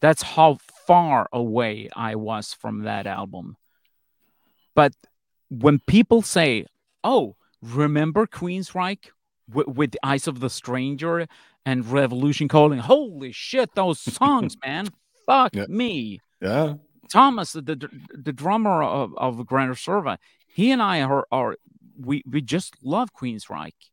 That's 0.00 0.22
how 0.22 0.58
far 0.86 1.28
away 1.32 1.88
I 1.94 2.14
was 2.14 2.54
from 2.54 2.82
that 2.82 3.06
album. 3.06 3.56
But 4.74 4.92
when 5.48 5.80
people 5.86 6.22
say, 6.22 6.66
"Oh, 7.02 7.36
remember 7.62 8.26
Queensryche 8.26 9.10
w- 9.48 9.70
with 9.70 9.92
the 9.92 10.00
Eyes 10.02 10.26
of 10.28 10.40
the 10.40 10.50
Stranger 10.50 11.26
and 11.66 11.84
Revolution 11.92 12.48
Calling," 12.48 12.78
holy 12.78 13.32
shit, 13.32 13.74
those 13.74 14.00
songs, 14.18 14.56
man! 14.64 14.88
Fuck 15.26 15.54
Yeah. 15.54 15.66
me. 15.68 16.20
yeah. 16.40 16.74
Thomas, 17.12 17.52
the 17.52 17.60
the, 17.62 17.88
the 18.28 18.32
drummer 18.32 18.82
of, 18.82 19.12
of 19.18 19.44
Grand 19.46 19.70
Reserva, 19.72 20.16
he 20.46 20.70
and 20.72 20.80
I 20.82 21.02
are, 21.02 21.26
are 21.30 21.56
we 21.98 22.22
we 22.26 22.40
just 22.40 22.76
love 22.82 23.08
Queensryche, 23.12 23.90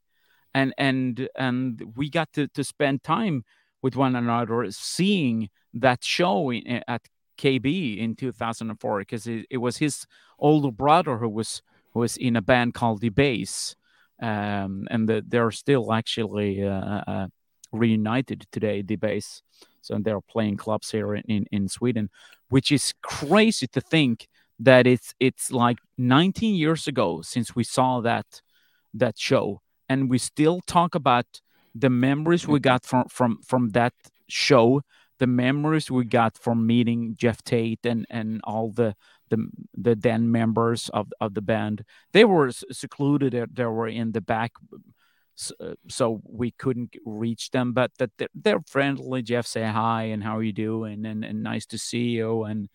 and 0.54 0.74
and 0.78 1.28
and 1.38 1.84
we 1.96 2.10
got 2.10 2.32
to 2.34 2.48
to 2.48 2.64
spend 2.64 3.04
time 3.04 3.44
with 3.82 3.96
one 3.96 4.16
another, 4.16 4.66
seeing 4.72 5.50
that 5.74 6.04
show 6.04 6.52
in, 6.52 6.82
at 6.88 7.02
KB 7.38 7.98
in 7.98 8.16
2004 8.16 9.00
because 9.00 9.28
it, 9.28 9.46
it 9.50 9.58
was 9.58 9.78
his 9.78 10.06
older 10.40 10.72
brother 10.72 11.18
who 11.18 11.30
was 11.30 11.62
who 11.92 12.00
was 12.00 12.16
in 12.18 12.36
a 12.36 12.42
band 12.42 12.74
called 12.74 13.02
The 13.02 13.10
Bass, 13.10 13.76
um, 14.22 14.88
and 14.90 15.08
the, 15.10 15.24
they're 15.28 15.52
still 15.52 15.92
actually 15.94 16.64
uh, 16.64 17.02
uh, 17.08 17.28
reunited 17.74 18.46
today. 18.52 18.82
The 18.82 18.96
base. 18.96 19.42
so 19.82 19.98
they're 20.00 20.22
playing 20.22 20.58
clubs 20.58 20.92
here 20.92 21.14
in, 21.16 21.46
in, 21.52 21.68
Sweden, 21.68 22.10
which 22.50 22.72
is 22.72 22.94
crazy 23.02 23.68
to 23.68 23.82
think 23.82 24.28
that 24.60 24.88
it's 24.88 25.14
it's 25.20 25.52
like 25.52 25.80
19 25.98 26.56
years 26.56 26.88
ago 26.88 27.22
since 27.22 27.56
we 27.56 27.64
saw 27.64 28.00
that 28.02 28.42
that 28.94 29.18
show, 29.18 29.62
and 29.90 30.10
we 30.10 30.18
still 30.20 30.62
talk 30.68 30.96
about 30.96 31.42
the 31.76 31.90
memories 31.90 32.48
we 32.48 32.60
got 32.60 32.86
from 32.86 33.06
from 33.10 33.40
from 33.44 33.70
that 33.72 33.94
show 34.30 34.82
the 35.20 35.28
memories 35.28 35.90
we 35.92 36.04
got 36.06 36.38
from 36.38 36.66
meeting 36.68 37.16
Geoff 37.18 37.42
Tate 37.44 37.86
and 37.86 38.06
and 38.10 38.42
all 38.44 38.72
the 38.72 38.96
the 39.30 39.48
the 39.74 39.96
then 39.96 40.32
members 40.32 40.90
of 40.90 41.12
of 41.20 41.34
the 41.34 41.42
band. 41.42 41.84
They 42.14 42.26
were 42.26 42.52
secluded. 42.52 43.34
They- 43.34 43.46
They 43.54 43.66
were 43.66 43.88
in 43.88 44.12
the 44.12 44.22
back, 44.22 44.52
s- 45.38 45.52
uh, 45.60 45.76
so 45.90 46.22
we 46.26 46.52
couldn't 46.52 46.96
reach 47.06 47.52
them. 47.52 47.74
But 47.74 47.92
that 48.00 48.12
they're, 48.18 48.30
they're 48.34 48.64
friendly. 48.68 49.22
Geoff 49.22 49.48
say 49.48 49.64
hi 49.64 50.04
and 50.04 50.24
how 50.24 50.38
are 50.38 50.44
you 50.44 50.54
doing 50.54 51.06
and 51.06 51.24
and 51.26 51.44
nice 51.44 51.66
to 51.68 51.78
see 51.78 52.10
you. 52.10 52.44
And 52.44 52.70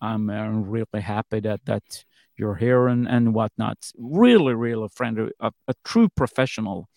I'm 0.00 0.30
uh, 0.30 0.48
really 0.48 1.02
happy 1.02 1.40
that 1.40 1.64
that 1.66 2.04
you're 2.36 2.56
here 2.56 2.88
and 2.88 3.08
and 3.08 3.34
whatnot. 3.34 3.78
Really, 3.96 4.54
really 4.54 4.88
friendly, 4.94 5.30
a, 5.40 5.52
a 5.68 5.74
true 5.84 6.08
professional. 6.08 6.88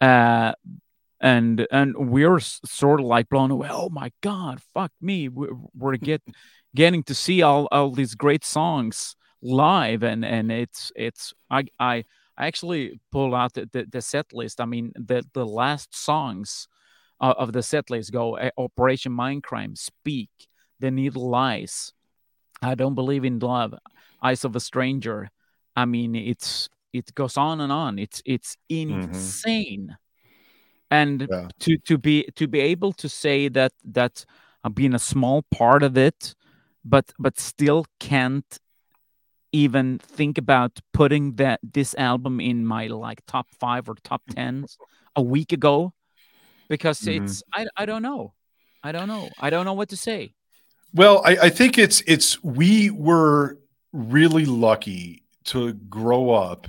Uh, 0.00 0.52
and 1.20 1.66
and 1.70 1.94
we're 1.96 2.40
sort 2.40 3.00
of 3.00 3.06
like 3.06 3.28
blown 3.28 3.50
away. 3.50 3.68
Oh 3.70 3.88
my 3.88 4.12
god, 4.22 4.60
fuck 4.74 4.92
me! 5.00 5.28
We're, 5.28 5.54
we're 5.74 5.96
get 5.96 6.22
getting 6.74 7.02
to 7.04 7.14
see 7.14 7.42
all 7.42 7.68
all 7.72 7.90
these 7.90 8.14
great 8.14 8.44
songs 8.44 9.16
live, 9.42 10.02
and 10.02 10.24
and 10.24 10.52
it's 10.52 10.92
it's 10.94 11.32
I 11.50 11.64
I 11.80 12.04
I 12.38 12.46
actually 12.46 13.00
pull 13.10 13.34
out 13.34 13.54
the, 13.54 13.68
the, 13.72 13.86
the 13.90 14.02
set 14.02 14.32
list. 14.32 14.60
I 14.60 14.64
mean 14.64 14.92
the 14.94 15.24
the 15.32 15.46
last 15.46 15.96
songs 15.96 16.68
of, 17.20 17.36
of 17.36 17.52
the 17.52 17.62
set 17.62 17.90
list 17.90 18.12
go 18.12 18.36
uh, 18.36 18.50
Operation 18.58 19.12
Mindcrime, 19.12 19.76
Speak, 19.76 20.30
The 20.80 20.90
Needle 20.90 21.28
Lies, 21.28 21.92
I 22.62 22.74
don't 22.74 22.94
believe 22.94 23.24
in 23.24 23.38
love, 23.38 23.74
Eyes 24.22 24.44
of 24.44 24.56
a 24.56 24.60
Stranger. 24.60 25.30
I 25.74 25.84
mean 25.84 26.14
it's 26.14 26.68
it 26.92 27.14
goes 27.14 27.36
on 27.36 27.60
and 27.60 27.72
on. 27.72 27.98
It's 27.98 28.22
it's 28.24 28.56
mm-hmm. 28.70 29.00
insane 29.00 29.96
and 30.90 31.26
Yeah. 31.30 31.48
to 31.60 31.78
to 31.78 31.98
be 31.98 32.24
to 32.36 32.46
be 32.46 32.60
able 32.60 32.92
to 32.94 33.08
say 33.08 33.48
that 33.48 33.72
that 33.84 34.24
uh, 34.28 34.32
I've 34.64 34.74
been 34.74 34.94
a 34.94 34.98
small 34.98 35.42
part 35.50 35.82
of 35.82 35.96
it, 35.96 36.34
but 36.84 37.12
but 37.18 37.38
still 37.38 37.86
can't 38.00 38.58
even 39.64 39.98
think 39.98 40.38
about 40.38 40.72
putting 40.92 41.36
that 41.36 41.60
this 41.62 41.94
album 41.96 42.40
in 42.40 42.64
my 42.66 42.86
like 42.88 43.20
top 43.26 43.46
five 43.60 43.88
or 43.88 43.94
top 44.02 44.22
tens 44.36 44.78
a 45.14 45.22
week 45.22 45.52
ago 45.52 45.92
because 46.68 47.00
Mhm. 47.00 47.16
it's 47.24 47.42
I 47.52 47.66
I 47.76 47.86
don't 47.86 48.02
know. 48.02 48.34
I 48.82 48.92
don't 48.92 49.08
know. 49.08 49.28
I 49.40 49.50
don't 49.50 49.64
know 49.64 49.74
what 49.80 49.88
to 49.90 49.96
say. 49.96 50.34
Well, 50.94 51.22
I, 51.24 51.32
I 51.48 51.50
think 51.50 51.78
it's 51.78 52.02
it's 52.06 52.42
we 52.42 52.90
were 52.90 53.58
really 53.92 54.44
lucky 54.46 55.24
to 55.44 55.72
grow 55.74 56.30
up 56.30 56.68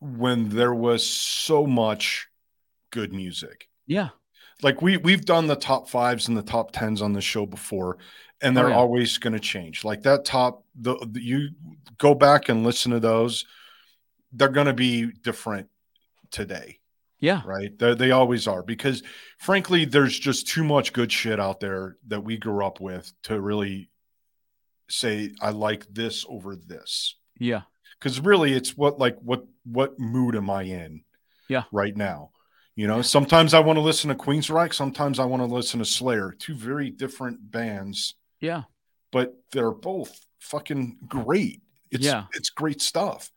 when 0.00 0.48
there 0.50 0.74
was 0.74 1.06
so 1.06 1.66
much 1.66 2.28
good 2.90 3.12
music. 3.12 3.68
Yeah. 3.86 4.10
Like 4.62 4.82
we 4.82 4.96
we've 4.98 5.24
done 5.24 5.46
the 5.46 5.56
top 5.56 5.88
fives 5.88 6.28
and 6.28 6.36
the 6.36 6.42
top 6.42 6.72
tens 6.72 7.00
on 7.02 7.12
the 7.12 7.20
show 7.20 7.46
before, 7.46 7.98
and 8.42 8.56
Oh, 8.56 8.60
they're 8.62 8.70
yeah. 8.70 8.76
always 8.76 9.18
going 9.18 9.32
to 9.34 9.40
change. 9.40 9.84
Like 9.84 10.02
that 10.02 10.24
top, 10.24 10.64
the, 10.74 10.96
the 11.10 11.20
you 11.22 11.50
go 11.98 12.14
back 12.14 12.48
and 12.48 12.64
listen 12.64 12.92
to 12.92 13.00
those, 13.00 13.44
they're 14.32 14.48
going 14.48 14.66
to 14.66 14.72
be 14.72 15.06
different 15.22 15.68
today 16.30 16.78
Yeah. 17.18 17.42
right? 17.44 17.76
They, 17.78 17.94
they 17.94 18.10
always 18.12 18.46
are 18.46 18.62
because, 18.62 19.02
frankly, 19.38 19.84
there's 19.84 20.18
just 20.18 20.46
too 20.48 20.64
much 20.64 20.92
good 20.92 21.10
shit 21.12 21.40
out 21.40 21.60
there 21.60 21.96
that 22.08 22.22
we 22.24 22.36
grew 22.38 22.64
up 22.64 22.80
with 22.80 23.12
to 23.24 23.40
really 23.40 23.90
say 24.88 25.32
I 25.40 25.50
like 25.50 25.86
this 25.92 26.24
over 26.28 26.56
this. 26.56 27.16
Yeah. 27.38 27.62
Because 27.98 28.20
really, 28.20 28.52
it's 28.54 28.76
what 28.76 28.98
like 28.98 29.18
what 29.20 29.44
what 29.64 29.98
mood 29.98 30.34
am 30.36 30.48
I 30.50 30.62
in? 30.62 31.02
Yeah. 31.48 31.64
right 31.72 31.96
now. 31.96 32.30
You 32.76 32.86
know, 32.86 33.02
sometimes 33.02 33.52
I 33.54 33.60
want 33.60 33.76
to 33.76 33.80
listen 33.82 34.08
to 34.08 34.14
Queensryche, 34.14 34.72
sometimes 34.72 35.18
I 35.18 35.24
want 35.24 35.42
to 35.42 35.46
listen 35.54 35.80
to 35.80 35.84
Slayer. 35.84 36.32
Two 36.38 36.54
very 36.54 36.88
different 36.90 37.50
bands, 37.50 38.14
Yeah. 38.40 38.62
but 39.12 39.34
they're 39.52 39.72
both 39.72 40.12
fucking 40.38 40.98
great. 41.08 41.60
It's 41.90 42.04
Yeah. 42.04 42.24
it's 42.34 42.50
great 42.50 42.80
stuff. 42.80 43.30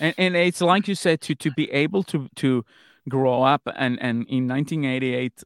and 0.00 0.14
and 0.18 0.34
it's 0.36 0.60
like 0.60 0.88
you 0.88 0.94
said 0.94 1.20
to 1.22 1.34
to 1.36 1.50
be 1.52 1.70
able 1.70 2.02
to 2.04 2.28
to 2.36 2.64
grow 3.08 3.42
up 3.42 3.62
and 3.76 3.98
and 4.02 4.26
in 4.28 4.46
1988 4.48 5.42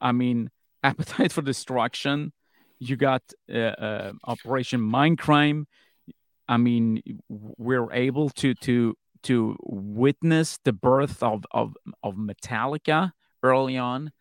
i 0.00 0.12
mean 0.12 0.50
appetite 0.82 1.32
for 1.36 1.42
destruction 1.42 2.32
you 2.80 2.96
got 2.96 3.22
uh, 3.52 3.58
uh, 3.86 4.12
operation 4.24 4.80
mindcrime 4.80 5.64
i 6.48 6.56
mean 6.56 7.00
we're 7.28 7.90
able 7.92 8.28
to 8.30 8.52
to 8.54 8.94
to 9.22 9.56
witness 9.62 10.58
the 10.64 10.72
birth 10.72 11.22
of 11.22 11.44
of 11.52 11.76
of 12.02 12.14
metallica 12.16 13.12
early 13.42 13.76
on 13.78 14.12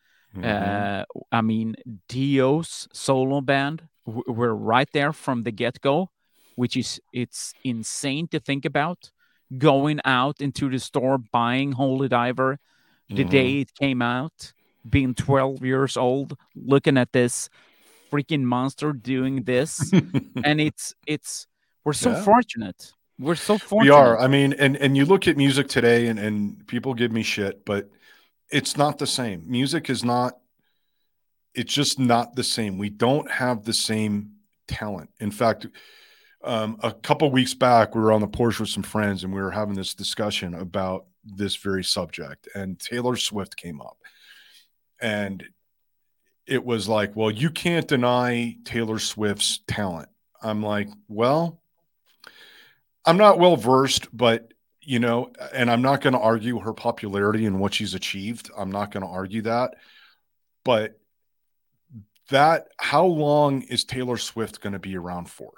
Mhm. 0.44 0.48
uh 0.50 1.06
i 1.32 1.42
mean 1.42 1.76
dio's 2.08 2.88
solo 2.94 3.42
band 3.42 3.88
we're 4.06 4.54
right 4.54 4.90
there 4.94 5.12
from 5.14 5.44
the 5.44 5.52
get-go 5.52 6.10
which 6.56 6.76
is 6.78 7.00
it's 7.14 7.54
insane 7.64 8.28
to 8.28 8.40
think 8.40 8.66
about 8.66 9.12
going 9.58 10.00
out 10.06 10.42
into 10.42 10.70
the 10.70 10.80
store 10.80 11.18
buying 11.18 11.72
holy 11.74 12.08
diver 12.08 12.60
the 13.10 13.24
Mhm. 13.24 13.30
day 13.30 13.62
it 13.62 13.74
came 13.74 14.02
out 14.02 14.54
being 14.90 15.14
12 15.16 15.64
years 15.66 15.98
old 15.98 16.38
looking 16.56 16.98
at 16.98 17.12
this 17.14 17.50
freaking 18.12 18.44
monster 18.44 18.94
doing 18.94 19.44
this 19.44 19.92
and 20.44 20.62
it's 20.62 20.94
it's 21.08 21.48
we're 21.84 21.94
so 21.94 22.12
Yeah. 22.12 22.24
fortunate 22.24 22.94
we're 23.20 23.36
so 23.36 23.58
fortunate 23.58 23.84
we 23.86 23.90
are. 23.90 24.20
I 24.20 24.28
mean, 24.28 24.54
and 24.54 24.78
and 24.78 24.96
you 24.96 25.04
look 25.06 25.28
at 25.28 25.38
music 25.38 25.68
today, 25.68 26.06
and 26.08 26.20
and 26.20 26.68
people 26.68 26.94
give 26.94 27.12
me 27.12 27.24
shit, 27.24 27.66
but 27.66 27.90
it's 28.52 28.78
not 28.78 28.98
the 28.98 29.08
same. 29.08 29.44
Music 29.48 29.90
is 29.90 30.04
not. 30.04 30.38
It's 31.54 31.74
just 31.74 31.98
not 32.00 32.36
the 32.36 32.44
same. 32.44 32.78
We 32.78 32.90
don't 32.90 33.30
have 33.32 33.64
the 33.64 33.74
same 33.74 34.34
talent. 34.68 35.10
In 35.20 35.32
fact, 35.32 35.66
um, 36.44 36.78
a 36.84 36.92
couple 36.92 37.32
weeks 37.32 37.54
back, 37.54 37.96
we 37.96 38.02
were 38.02 38.12
on 38.12 38.22
the 38.22 38.28
porch 38.28 38.60
with 38.60 38.70
some 38.70 38.84
friends, 38.84 39.24
and 39.24 39.34
we 39.34 39.42
were 39.42 39.52
having 39.52 39.74
this 39.74 39.94
discussion 39.94 40.54
about 40.54 41.06
this 41.26 41.56
very 41.56 41.84
subject. 41.84 42.48
And 42.54 42.80
Taylor 42.80 43.16
Swift 43.16 43.58
came 43.58 43.82
up, 43.82 43.98
and 45.02 45.44
it 46.46 46.64
was 46.64 46.88
like, 46.88 47.16
well, 47.16 47.32
you 47.32 47.50
can't 47.50 47.88
deny 47.88 48.56
Taylor 48.64 49.00
Swift's 49.00 49.60
talent. 49.68 50.10
I'm 50.42 50.64
like, 50.64 50.90
well, 51.08 51.60
I'm 53.06 53.18
not 53.18 53.40
well 53.40 53.58
versed, 53.58 54.08
but 54.16 54.54
you 54.90 55.00
know, 55.00 55.34
and 55.54 55.70
I'm 55.70 55.82
not 55.82 56.00
going 56.00 56.14
to 56.14 56.20
argue 56.20 56.60
her 56.60 56.72
popularity 56.74 57.46
and 57.46 57.60
what 57.60 57.74
she's 57.74 57.94
achieved. 57.94 58.50
I'm 58.58 58.72
not 58.72 58.90
going 58.92 59.04
to 59.04 59.10
argue 59.10 59.42
that. 59.42 59.74
But 60.64 60.98
that, 62.30 62.70
how 62.78 63.06
long 63.06 63.64
is 63.64 63.84
Taylor 63.84 64.18
Swift 64.18 64.62
going 64.62 64.74
to 64.74 64.80
be 64.80 64.96
around 64.98 65.30
for? 65.30 65.52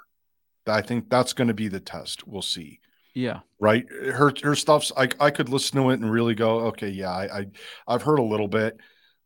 I 0.66 0.82
think 0.82 1.08
that's 1.08 1.32
going 1.32 1.48
to 1.48 1.54
be 1.54 1.68
the 1.68 1.80
test. 1.80 2.26
We'll 2.26 2.42
see. 2.42 2.80
yeah 3.14 3.40
Right. 3.60 3.86
Her 3.90 4.32
her 4.42 4.54
stuff's 4.56 4.90
I 4.96 5.08
I 5.20 5.30
could 5.30 5.48
listen 5.48 5.80
to 5.80 5.90
it 5.90 6.00
and 6.00 6.10
really 6.10 6.34
go, 6.34 6.60
okay, 6.68 6.88
yeah, 6.88 7.10
I, 7.10 7.38
I 7.40 7.46
I've 7.88 8.02
heard 8.02 8.18
a 8.18 8.22
little 8.32 8.48
bit. 8.48 8.78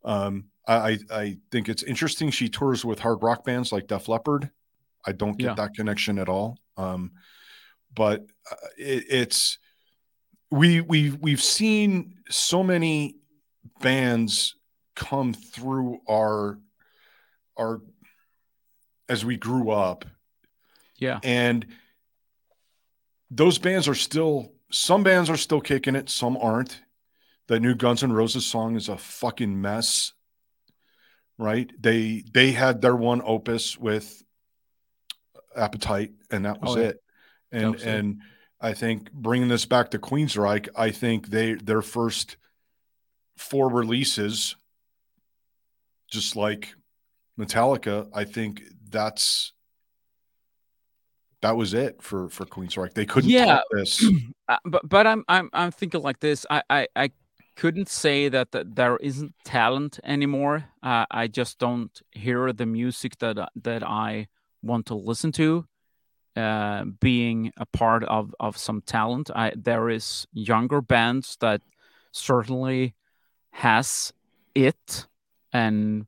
Um, 0.03 0.45
I 0.67 0.75
I- 0.75 0.99
I 1.11 1.37
think 1.51 1.67
it's 1.69 1.83
interesting. 1.83 2.29
She 2.31 2.49
tours 2.49 2.83
with 2.85 2.99
hard 2.99 3.21
rock 3.23 3.43
bands 3.43 3.71
like 3.71 3.87
Def 3.87 4.07
Leppard. 4.07 4.49
I 5.05 5.11
don't 5.11 5.37
get 5.37 5.45
Yeah. 5.47 5.53
that 5.55 5.75
connection 5.75 6.17
at 6.19 6.29
all. 6.29 6.57
Um, 6.77 7.11
but 7.93 8.21
uh, 8.51 8.55
it, 8.77 9.05
it's 9.09 9.59
we 10.51 10.81
we 10.81 11.11
we've 11.11 11.41
seen 11.41 12.15
so 12.29 12.63
many 12.63 13.15
bands 13.81 14.55
come 14.95 15.33
through 15.33 15.99
our 16.09 16.59
our 17.57 17.81
as 19.09 19.23
we 19.25 19.37
grew 19.37 19.69
up. 19.69 20.05
Yeah. 20.97 21.19
And 21.23 21.65
those 23.29 23.57
bands 23.57 23.87
are 23.87 23.95
still 23.95 24.53
some 24.71 25.03
bands 25.03 25.29
are 25.29 25.37
still 25.37 25.61
kicking 25.61 25.95
it 25.95 26.09
some 26.09 26.37
aren't. 26.37 26.81
That 27.47 27.59
new 27.59 27.75
guns 27.75 28.03
N' 28.03 28.11
roses 28.11 28.43
song 28.43 28.75
is 28.75 28.89
a 28.89 28.97
fucking 28.97 29.61
mess 29.61 30.13
right? 31.37 31.69
They 31.79 32.23
they 32.33 32.51
had 32.51 32.81
their 32.81 32.95
one 32.95 33.21
opus 33.23 33.77
with 33.77 34.23
appetite 35.55 36.11
and 36.31 36.45
that 36.45 36.61
was 36.61 36.75
Oh, 36.75 36.79
yeah. 36.79 36.87
it. 36.87 37.03
And 37.51 37.73
was 37.73 37.83
it. 37.83 38.17
I 38.61 38.73
think 38.73 39.11
bringing 39.11 39.47
this 39.47 39.65
back 39.65 39.91
to 39.91 39.99
queensryche 39.99 40.67
i 40.75 40.91
think 40.91 41.27
they 41.27 41.53
their 41.55 41.81
first 41.81 42.37
four 43.37 43.69
releases 43.69 44.55
just 46.09 46.35
like 46.35 46.73
metallica 47.39 48.07
i 48.13 48.23
think 48.23 48.61
that's 48.89 49.53
that 51.41 51.55
was 51.57 51.73
it 51.73 52.01
for 52.01 52.29
for 52.29 52.45
queensryche 52.45 52.93
they 52.93 53.05
couldn't 53.05 53.29
Yeah. 53.29 53.61
this 53.71 54.03
Uh, 54.47 54.57
but 54.63 54.87
but 54.87 55.07
I'm 55.07 55.23
I'm 55.27 55.49
I'm 55.53 55.71
thinking 55.71 56.03
like 56.03 56.19
this. 56.19 56.45
I 56.51 56.61
I, 56.69 56.87
I 56.95 57.09
couldn't 57.55 57.89
say 57.89 58.29
that, 58.29 58.51
that 58.51 58.75
there 58.75 58.97
isn't 58.97 59.33
talent 59.43 59.99
anymore. 60.03 60.65
Uh, 60.83 61.05
I 61.09 61.25
just 61.27 61.57
don't 61.57 61.89
hear 62.11 62.53
the 62.53 62.67
music 62.67 63.17
that 63.17 63.49
that 63.63 63.81
I 63.81 64.27
want 64.61 64.85
to 64.87 64.93
listen 64.95 65.31
to. 65.31 65.65
Uh, 66.35 66.83
being 66.99 67.53
a 67.55 67.65
part 67.65 68.03
of 68.03 68.35
of 68.41 68.57
some 68.57 68.81
talent, 68.81 69.29
I 69.33 69.53
there 69.55 69.89
is 69.89 70.27
younger 70.33 70.81
bands 70.81 71.37
that 71.39 71.61
certainly 72.11 72.93
has 73.51 74.11
it, 74.53 75.07
and 75.53 76.07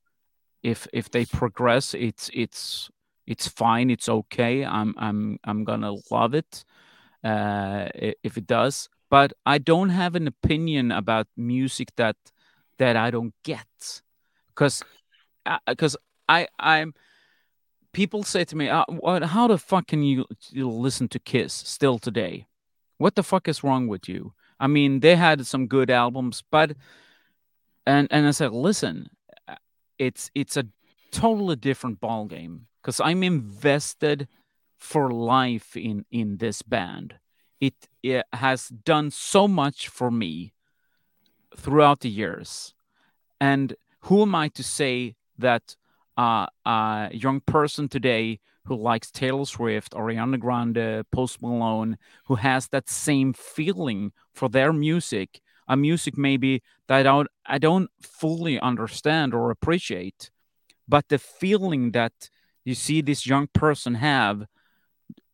if 0.64 0.86
if 0.92 1.10
they 1.10 1.26
progress, 1.26 1.94
it's 1.94 2.30
it's 2.34 2.90
it's 3.26 3.48
fine. 3.48 3.90
It's 3.90 4.10
okay. 4.10 4.66
I'm 4.66 4.94
I'm 4.98 5.40
I'm 5.46 5.64
gonna 5.64 5.94
love 6.12 6.36
it 6.36 6.66
uh, 7.24 7.88
if 8.22 8.38
it 8.38 8.48
does. 8.48 8.90
But 9.10 9.32
I 9.46 9.60
don't 9.60 9.90
have 9.90 10.16
an 10.16 10.28
opinion 10.28 10.92
about 10.92 11.28
music 11.38 11.96
that 11.96 12.18
that 12.80 12.98
I 12.98 13.12
don't 13.12 13.34
get, 13.44 14.02
because 14.50 14.84
because 15.66 15.96
I 16.28 16.48
I'm 16.60 16.94
people 17.98 18.22
say 18.22 18.46
to 18.46 18.56
me, 18.56 18.70
uh, 18.70 18.86
how 19.26 19.48
the 19.48 19.58
fuck 19.58 19.88
can 19.88 20.04
you, 20.04 20.24
you 20.52 20.70
listen 20.70 21.08
to 21.08 21.18
Kiss 21.18 21.52
still 21.52 21.98
today? 21.98 22.46
What 23.00 23.16
the 23.16 23.24
fuck 23.24 23.48
is 23.48 23.64
wrong 23.64 23.88
with 23.88 24.08
you? 24.08 24.34
I 24.60 24.68
mean, 24.68 25.00
they 25.00 25.16
had 25.16 25.48
some 25.48 25.66
good 25.66 25.90
albums, 25.90 26.44
but 26.52 26.78
and 27.88 28.08
and 28.12 28.28
I 28.28 28.32
said, 28.32 28.52
listen, 28.52 29.10
uh, 29.48 29.56
it's 29.98 30.30
it's 30.36 30.58
a 30.58 30.66
totally 31.12 31.56
different 31.56 32.00
ball 32.00 32.26
game 32.26 32.68
because 32.80 33.00
I'm 33.00 33.24
invested 33.24 34.28
for 34.78 35.10
life 35.12 35.76
in 35.76 36.06
in 36.12 36.38
this 36.38 36.62
band. 36.62 37.16
It, 37.60 37.74
it 38.04 38.26
has 38.32 38.68
done 38.68 39.10
so 39.10 39.48
much 39.48 39.88
for 39.88 40.12
me 40.12 40.54
throughout 41.56 42.02
the 42.02 42.10
years, 42.10 42.76
and 43.42 43.76
who 44.02 44.22
am 44.22 44.36
I 44.36 44.50
to 44.50 44.64
say 44.64 45.16
that 45.40 45.76
uh, 46.18 46.48
a 46.66 47.10
young 47.14 47.42
person 47.42 47.88
today 47.88 48.40
who 48.66 48.76
likes 48.76 49.12
Taylor 49.12 49.46
Swift, 49.46 49.94
or 49.96 50.08
Ariana 50.08 50.40
Grande, 50.40 51.10
Post 51.12 51.42
Malone, 51.42 51.98
who 52.26 52.36
has 52.36 52.68
that 52.68 52.90
same 52.90 53.32
feeling 53.34 54.12
for 54.34 54.50
their 54.50 54.74
music, 54.74 55.40
a 55.70 55.78
music 55.78 56.18
maybe 56.18 56.62
that 56.88 57.00
I 57.00 57.04
don't, 57.04 57.30
I 57.46 57.58
don't 57.60 57.90
fully 58.02 58.60
understand 58.60 59.34
or 59.34 59.52
appreciate, 59.52 60.32
but 60.88 61.08
the 61.08 61.18
feeling 61.18 61.92
that 61.92 62.30
you 62.66 62.76
see 62.76 63.02
this 63.02 63.26
young 63.26 63.48
person 63.54 63.96
have 63.96 64.48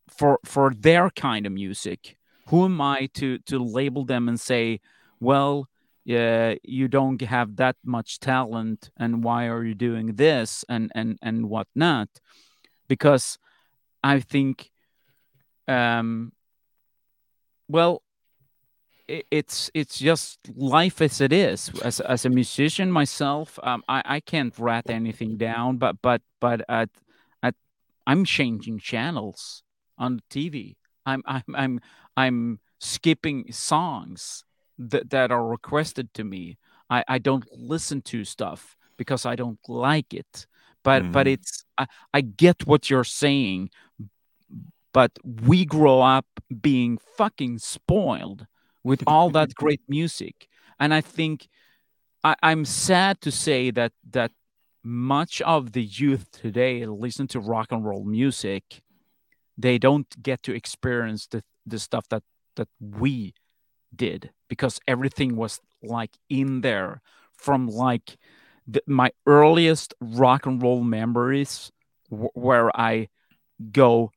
for 0.08 0.38
for 0.44 0.72
their 0.72 1.10
kind 1.10 1.46
of 1.46 1.52
music, 1.52 2.16
who 2.48 2.64
am 2.64 2.80
I 2.80 3.08
to 3.14 3.38
to 3.38 3.58
label 3.58 4.04
them 4.04 4.28
and 4.28 4.38
say, 4.38 4.80
well, 5.18 5.68
yeah, 6.04 6.54
you 6.62 6.88
don't 6.88 7.20
have 7.22 7.56
that 7.56 7.76
much 7.84 8.20
talent, 8.20 8.90
and 8.96 9.24
why 9.24 9.46
are 9.46 9.64
you 9.64 9.74
doing 9.74 10.16
this 10.16 10.64
and 10.68 10.92
and 10.94 11.18
and 11.22 11.48
whatnot? 11.48 12.08
Because 12.88 13.38
I 14.02 14.20
think, 14.20 14.70
um, 15.66 16.32
well, 17.68 18.02
it's 19.08 19.70
it's 19.72 19.98
just 19.98 20.38
life 20.54 21.00
as 21.00 21.22
it 21.22 21.32
is. 21.32 21.70
As 21.82 22.00
as 22.00 22.26
a 22.26 22.30
musician 22.30 22.92
myself, 22.92 23.58
um, 23.62 23.82
I 23.88 24.02
I 24.04 24.20
can't 24.20 24.54
rat 24.58 24.90
anything 24.90 25.38
down, 25.38 25.78
but 25.78 25.96
but 26.02 26.20
but 26.38 26.60
at 26.68 26.90
at 27.42 27.54
I'm 28.06 28.26
changing 28.26 28.78
channels 28.78 29.62
on 29.96 30.20
TV. 30.30 30.76
I'm 31.06 31.22
I'm 31.26 31.44
I'm 31.54 31.80
I'm 32.14 32.60
skipping 32.78 33.50
songs 33.52 34.44
that 34.78 35.10
that 35.10 35.30
are 35.30 35.46
requested 35.46 36.12
to 36.14 36.24
me. 36.24 36.58
I 36.90 37.04
I 37.08 37.18
don't 37.18 37.46
listen 37.52 38.02
to 38.02 38.24
stuff 38.24 38.76
because 38.96 39.26
I 39.26 39.36
don't 39.36 39.58
like 39.68 40.12
it. 40.14 40.46
But 40.82 41.12
but 41.12 41.26
Mhm. 41.26 41.32
it's 41.32 41.64
I, 41.78 41.86
I 42.12 42.20
get 42.20 42.66
what 42.66 42.90
you're 42.90 43.04
saying. 43.04 43.70
But 44.92 45.12
we 45.24 45.64
grow 45.64 46.02
up 46.02 46.26
being 46.60 46.98
fucking 47.16 47.58
spoiled 47.58 48.46
with 48.84 49.02
all 49.06 49.30
that 49.30 49.54
great 49.62 49.80
music, 49.88 50.48
and 50.78 50.94
I 50.94 51.00
think 51.00 51.48
I, 52.22 52.36
I'm 52.42 52.64
sad 52.64 53.20
to 53.22 53.30
say 53.30 53.70
that 53.72 53.92
that 54.10 54.30
much 54.84 55.40
of 55.42 55.72
the 55.72 55.82
youth 55.82 56.30
today 56.30 56.84
listen 56.86 57.26
to 57.28 57.40
rock 57.40 57.72
and 57.72 57.82
roll 57.84 58.04
music 58.04 58.82
they 59.56 59.78
don't 59.78 60.22
get 60.22 60.42
to 60.42 60.52
experience 60.54 61.26
the, 61.26 61.42
the 61.64 61.78
stuff 61.78 62.06
that 62.10 62.22
that 62.56 62.68
we 62.80 63.32
did 63.96 64.30
because 64.48 64.80
everything 64.86 65.36
was 65.36 65.60
like 65.82 66.12
in 66.28 66.60
there 66.60 67.00
from 67.36 67.68
like 67.68 68.16
the, 68.66 68.82
my 68.86 69.10
earliest 69.26 69.94
rock 70.00 70.46
and 70.46 70.62
roll 70.62 70.82
memories 70.82 71.70
where 72.10 72.74
i 72.78 73.08
go 73.72 74.10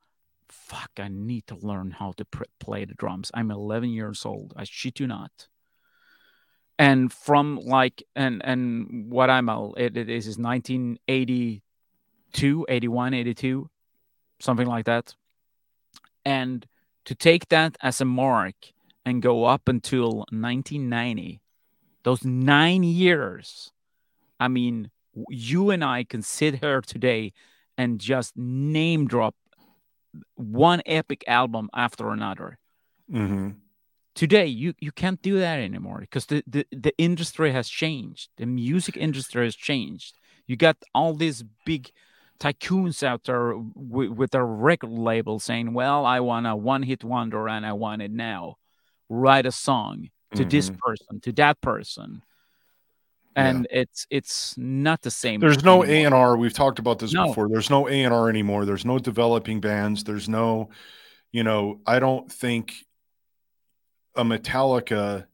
fuck 0.49 0.91
i 0.99 1.07
need 1.07 1.47
to 1.47 1.55
learn 1.55 1.91
how 1.91 2.11
to 2.13 2.25
pr- 2.25 2.43
play 2.59 2.83
the 2.85 2.93
drums. 2.93 3.31
I'm 3.33 3.51
11 3.51 3.89
years 3.89 4.25
old. 4.25 4.53
I 4.55 4.63
shit 4.65 4.99
you 4.99 5.07
not. 5.07 5.47
And 6.79 7.11
from 7.11 7.57
like 7.57 8.03
and 8.15 8.41
and 8.45 9.11
what 9.11 9.29
i'm 9.29 9.49
it, 9.77 9.97
it 9.97 10.09
is 10.09 10.27
is 10.27 10.37
1982 10.37 12.65
81, 12.69 13.13
82, 13.13 13.69
something 14.39 14.67
like 14.67 14.85
that. 14.85 15.15
And 16.25 16.65
to 17.05 17.15
take 17.15 17.49
that 17.49 17.77
as 17.81 18.01
a 18.01 18.05
mark 18.05 18.55
and 19.07 19.21
go 19.21 19.45
up 19.45 19.69
until 19.69 20.25
1990, 20.31 21.39
those 22.03 22.25
nine 22.25 22.83
years, 22.83 23.71
I 24.37 24.49
mean, 24.49 24.91
you 25.29 25.69
and 25.69 25.81
I 25.81 26.03
can 26.03 26.21
sit 26.21 26.59
here 26.59 26.81
today 26.81 27.31
and 27.77 28.01
just 28.01 28.35
name 28.35 29.07
drop 29.07 29.33
one 30.35 30.81
epic 30.85 31.23
album 31.25 31.69
after 31.73 32.09
another. 32.09 32.59
Mm-hmm. 33.09 33.51
Today, 34.13 34.45
you, 34.47 34.73
you 34.81 34.91
can't 34.91 35.21
do 35.21 35.39
that 35.39 35.59
anymore 35.59 35.99
because 36.01 36.25
the, 36.25 36.43
the, 36.45 36.67
the 36.73 36.93
industry 36.97 37.53
has 37.53 37.69
changed. 37.69 38.27
The 38.35 38.45
music 38.45 38.97
industry 38.97 39.45
has 39.45 39.55
changed. 39.55 40.17
You 40.47 40.57
got 40.57 40.75
all 40.93 41.13
these 41.13 41.45
big 41.65 41.91
tycoons 42.41 43.03
out 43.03 43.23
there 43.23 43.53
w- 43.53 44.11
with 44.11 44.31
their 44.31 44.45
record 44.45 44.89
label 44.89 45.39
saying, 45.39 45.73
"Well, 45.73 46.05
I 46.05 46.19
want 46.19 46.45
a 46.45 46.57
one-hit 46.57 47.05
wonder 47.05 47.47
and 47.47 47.65
I 47.65 47.71
want 47.71 48.01
it 48.01 48.11
now. 48.11 48.57
Write 49.09 49.45
a 49.45 49.51
song 49.51 50.09
to 50.35 50.43
this 50.45 50.69
Mhm. 50.69 50.77
person, 50.79 51.19
to 51.21 51.31
that 51.33 51.61
person." 51.61 52.21
And 53.35 53.67
it's 53.69 54.07
it's 54.09 54.57
not 54.57 55.01
the 55.03 55.11
same. 55.11 55.39
There's 55.39 55.63
no 55.63 55.83
a&r 55.85 56.35
We've 56.37 56.53
talked 56.53 56.79
about 56.79 56.97
this 56.99 57.13
No. 57.13 57.27
before. 57.27 57.47
There's 57.47 57.69
no 57.69 57.87
A 57.87 58.03
and 58.03 58.13
R 58.13 58.29
anymore. 58.29 58.65
There's 58.65 58.83
no 58.85 58.97
developing 58.97 59.59
bands. 59.61 60.03
There's 60.03 60.27
no, 60.27 60.69
you 61.31 61.43
know, 61.43 61.79
I 61.85 61.99
don't 61.99 62.31
think 62.31 62.73
a 64.15 64.23
Metallica 64.23 65.27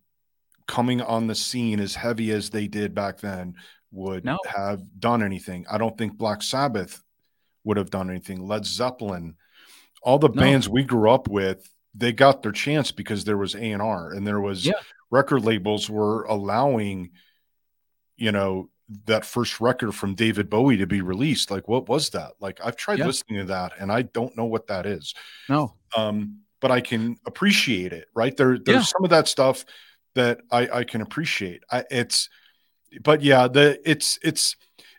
coming 0.68 1.02
on 1.02 1.28
the 1.28 1.36
scene 1.36 1.80
as 1.80 1.96
heavy 1.96 2.32
as 2.32 2.50
they 2.50 2.68
did 2.68 2.94
back 2.94 3.20
then 3.20 3.56
would 3.92 4.26
No. 4.26 4.38
have 4.48 4.82
done 5.00 5.24
anything. 5.24 5.66
I 5.72 5.78
don't 5.78 5.98
think 5.98 6.18
Black 6.18 6.42
Sabbath 6.42 7.02
would 7.64 7.78
have 7.78 7.90
done 7.90 8.10
anything. 8.10 8.46
Led 8.46 8.66
Zeppelin, 8.66 9.38
all 10.02 10.20
the 10.20 10.28
No. 10.28 10.42
bands 10.42 10.68
we 10.68 10.84
grew 10.84 11.10
up 11.10 11.30
with, 11.30 11.73
they 11.96 12.12
got 12.12 12.42
their 12.42 12.52
chance 12.52 12.92
because 12.92 13.24
there 13.24 13.38
was 13.38 13.56
A 13.56 13.72
and 13.72 13.82
R 13.82 14.12
and 14.12 14.26
there 14.26 14.42
was 14.42 14.66
Yeah. 14.66 14.74
record 15.12 15.44
labels 15.44 15.90
were 15.90 16.24
allowing, 16.24 17.12
you 18.18 18.32
know, 18.32 18.70
that 19.06 19.26
first 19.26 19.62
record 19.62 19.94
from 19.94 20.14
David 20.16 20.50
Bowie 20.50 20.78
to 20.78 20.88
be 20.88 21.02
released. 21.02 21.50
Like, 21.52 21.68
what 21.68 21.88
was 21.88 22.10
that? 22.12 22.34
Like, 22.40 22.60
I've 22.64 22.76
tried 22.76 23.00
Yeah. 23.00 23.08
listening 23.08 23.40
to 23.40 23.46
that 23.46 23.74
and 23.80 23.92
I 23.92 24.04
don't 24.04 24.36
know 24.36 24.46
what 24.46 24.68
that 24.68 24.86
is. 24.86 25.14
No. 25.50 25.76
Um, 25.96 26.40
but 26.60 26.72
I 26.72 26.82
can 26.82 27.18
appreciate 27.26 27.94
it, 27.94 28.08
right? 28.16 28.36
There, 28.36 28.58
there's 28.58 28.76
Yeah. 28.78 28.82
some 28.84 29.04
of 29.04 29.10
that 29.12 29.28
stuff 29.28 29.66
that 30.16 30.42
I, 30.52 30.68
I 30.80 30.84
can 30.84 31.02
appreciate. 31.02 31.64
I, 31.72 31.84
it's, 31.92 32.30
but 33.04 33.22
yeah, 33.24 33.48
the 33.48 33.80
it's 33.90 34.20
it's 34.22 34.56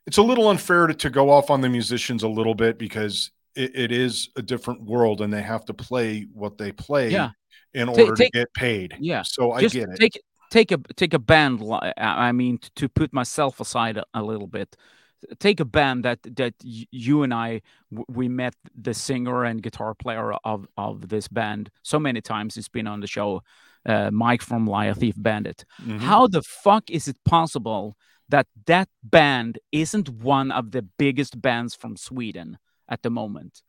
it's 0.06 0.16
a 0.18 0.22
little 0.22 0.48
unfair 0.48 0.88
to, 0.88 0.94
to 0.94 1.08
go 1.10 1.30
off 1.30 1.48
on 1.50 1.60
the 1.60 1.68
musicians 1.68 2.22
a 2.24 2.28
little 2.28 2.54
bit 2.54 2.78
because 2.78 3.30
it, 3.56 3.74
it 3.74 3.92
is 3.92 4.28
a 4.36 4.42
different 4.42 4.82
world 4.82 5.20
and 5.20 5.32
they 5.32 5.42
have 5.42 5.64
to 5.66 5.74
play 5.74 6.26
what 6.32 6.58
they 6.58 6.72
play 6.72 7.10
Yeah. 7.10 7.30
in 7.72 7.88
order 7.88 8.14
take- 8.14 8.32
to 8.32 8.38
get 8.40 8.52
paid. 8.54 8.96
Yeah. 9.00 9.22
So 9.24 9.52
I 9.52 9.60
Just 9.60 9.74
get 9.74 9.88
it. 9.88 9.98
take 9.98 10.20
take 10.50 10.72
a 10.72 10.78
take 10.96 11.14
a 11.14 11.18
band. 11.18 11.60
I 11.98 12.32
mean, 12.32 12.58
to 12.76 12.88
put 12.88 13.12
myself 13.12 13.60
aside 13.60 13.96
a, 13.96 14.04
a 14.14 14.22
little 14.22 14.46
bit, 14.46 14.76
take 15.38 15.60
a 15.60 15.64
band 15.64 16.04
that 16.04 16.20
that 16.36 16.54
you 16.62 17.22
and 17.22 17.32
I 17.34 17.62
we 18.08 18.28
met 18.28 18.54
the 18.80 18.94
singer 18.94 19.44
and 19.44 19.62
guitar 19.62 19.94
player 19.94 20.32
of 20.44 20.66
of 20.76 21.08
this 21.08 21.28
band 21.28 21.70
so 21.82 21.98
many 21.98 22.20
times. 22.20 22.56
It's 22.56 22.68
been 22.68 22.86
on 22.86 23.00
the 23.00 23.06
show. 23.08 23.42
Uh, 23.86 24.10
Mike 24.10 24.40
from 24.40 24.66
Liar 24.66 24.94
Thief 24.94 25.14
Bandit. 25.18 25.66
Mhm. 25.82 26.00
How 26.00 26.26
the 26.26 26.40
fuck 26.42 26.88
is 26.90 27.06
it 27.06 27.18
possible 27.24 27.96
that 28.30 28.46
that 28.64 28.88
band 29.02 29.58
isn't 29.72 30.08
one 30.08 30.50
of 30.50 30.70
the 30.70 30.80
biggest 30.98 31.42
bands 31.42 31.74
from 31.74 31.94
Sweden 31.96 32.56
at 32.88 33.02
the 33.02 33.10
moment? 33.10 33.62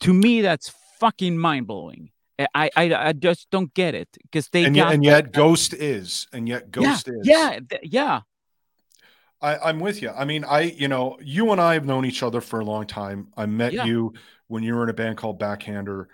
To 0.00 0.12
me, 0.12 0.42
that's 0.42 0.72
fucking 1.00 1.38
mind 1.38 1.66
blowing. 1.66 2.10
I, 2.38 2.68
I 2.76 2.94
I 2.94 3.12
just 3.12 3.48
don't 3.50 3.72
get 3.74 3.94
it 3.94 4.08
because 4.22 4.48
they 4.48 4.64
and, 4.64 4.74
yet, 4.74 4.92
and 4.92 5.04
yet 5.04 5.32
Ghost 5.32 5.72
is, 5.72 6.26
and 6.32 6.48
yet 6.48 6.70
Ghost 6.70 7.06
yeah, 7.06 7.20
is. 7.20 7.26
yeah, 7.26 7.58
th- 7.70 7.82
yeah, 7.84 8.20
I, 9.40 9.58
I'm 9.68 9.78
with 9.78 10.00
you. 10.00 10.10
I 10.10 10.24
mean, 10.24 10.44
I, 10.44 10.62
you 10.62 10.88
know, 10.88 11.18
you 11.22 11.52
and 11.52 11.60
I 11.60 11.74
have 11.74 11.84
known 11.84 12.06
each 12.06 12.22
other 12.22 12.40
for 12.40 12.60
a 12.60 12.64
long 12.64 12.86
time. 12.86 13.28
I 13.36 13.46
met 13.46 13.72
Yeah. 13.74 13.84
you 13.84 14.14
when 14.48 14.62
you 14.62 14.74
were 14.74 14.82
in 14.84 14.88
a 14.88 14.94
band 14.94 15.18
called 15.18 15.38
Backhander, 15.38 16.08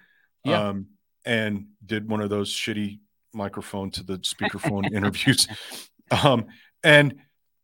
Yeah. 0.44 0.68
um, 0.68 0.86
and 1.24 1.68
did 1.84 2.08
one 2.08 2.20
of 2.20 2.28
those 2.28 2.52
shitty 2.52 3.00
microphone 3.32 3.90
to 3.92 4.02
the 4.02 4.18
speakerphone 4.18 4.92
interviews. 4.94 5.46
Um, 6.10 6.46
and 6.82 7.20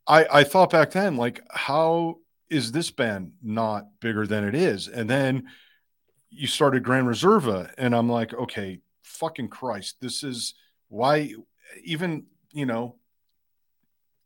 I, 0.06 0.26
I 0.30 0.44
thought 0.44 0.70
back 0.70 0.92
then, 0.92 1.16
like, 1.16 1.42
how 1.50 2.18
is 2.50 2.72
this 2.72 2.90
band 2.90 3.32
not 3.42 3.86
bigger 4.00 4.26
than 4.26 4.44
it 4.44 4.54
is? 4.54 4.88
And 4.88 5.08
then 5.10 5.44
you 6.30 6.46
started 6.46 6.82
Grand 6.84 7.06
Reserva, 7.06 7.72
and 7.78 7.94
I'm 7.94 8.08
like, 8.08 8.32
okay, 8.34 8.80
fucking 9.02 9.48
Christ, 9.48 9.96
this 10.00 10.22
is 10.22 10.54
why 10.88 11.32
even 11.84 12.24
you 12.52 12.66
know 12.66 12.96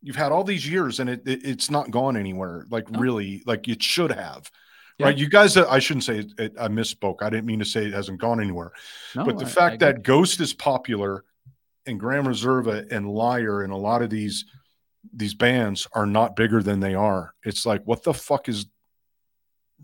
you've 0.03 0.17
had 0.17 0.33
all 0.33 0.45
these 0.45 0.69
years 0.69 1.01
and 1.01 1.09
it, 1.11 1.23
it 1.27 1.45
it's 1.45 1.71
not 1.71 1.91
gone 1.91 2.17
anywhere 2.17 2.67
like 2.71 2.91
No. 2.91 2.99
really 3.01 3.43
like 3.47 3.67
it 3.69 3.83
should 3.83 4.13
have 4.13 4.51
Yeah. 4.99 5.07
right 5.07 5.17
you 5.19 5.29
guys 5.29 5.57
i 5.57 5.79
shouldn't 5.79 6.05
say 6.05 6.19
it, 6.21 6.33
it, 6.39 6.55
i 6.61 6.69
misspoke 6.69 7.23
i 7.23 7.31
didn't 7.31 7.47
mean 7.47 7.59
to 7.61 7.65
say 7.65 7.87
it 7.87 7.93
hasn't 7.95 8.21
gone 8.21 8.41
anywhere 8.41 8.73
no, 9.17 9.25
but 9.25 9.39
the 9.39 9.45
I- 9.47 9.49
I 9.49 9.51
fact 9.51 9.73
get 9.81 9.87
that 9.87 10.03
ghost 10.03 10.41
is 10.41 10.53
popular 10.53 11.25
and 11.87 11.99
grand 11.99 12.27
reserva 12.27 12.91
and 12.93 13.09
liar 13.11 13.63
and 13.63 13.73
a 13.73 13.77
lot 13.77 14.03
of 14.03 14.11
these 14.11 14.45
these 15.15 15.35
bands 15.35 15.87
are 15.93 16.07
not 16.07 16.37
bigger 16.37 16.63
than 16.63 16.81
they 16.81 16.95
are 16.95 17.35
it's 17.45 17.65
like 17.65 17.83
what 17.85 18.03
the 18.03 18.13
fuck 18.15 18.49
is 18.49 18.67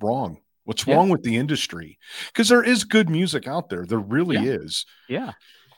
wrong 0.01 0.39
what's 0.65 0.87
Yeah. 0.87 0.95
wrong 0.97 1.09
with 1.09 1.23
the 1.23 1.37
industry 1.37 1.99
because 2.27 2.49
there 2.49 2.63
is 2.63 2.85
good 2.85 3.09
music 3.09 3.47
out 3.49 3.69
there 3.69 3.87
there 3.87 3.99
really 3.99 4.37
Yeah. 4.37 4.43
is 4.61 4.85
yeah, 5.09 5.33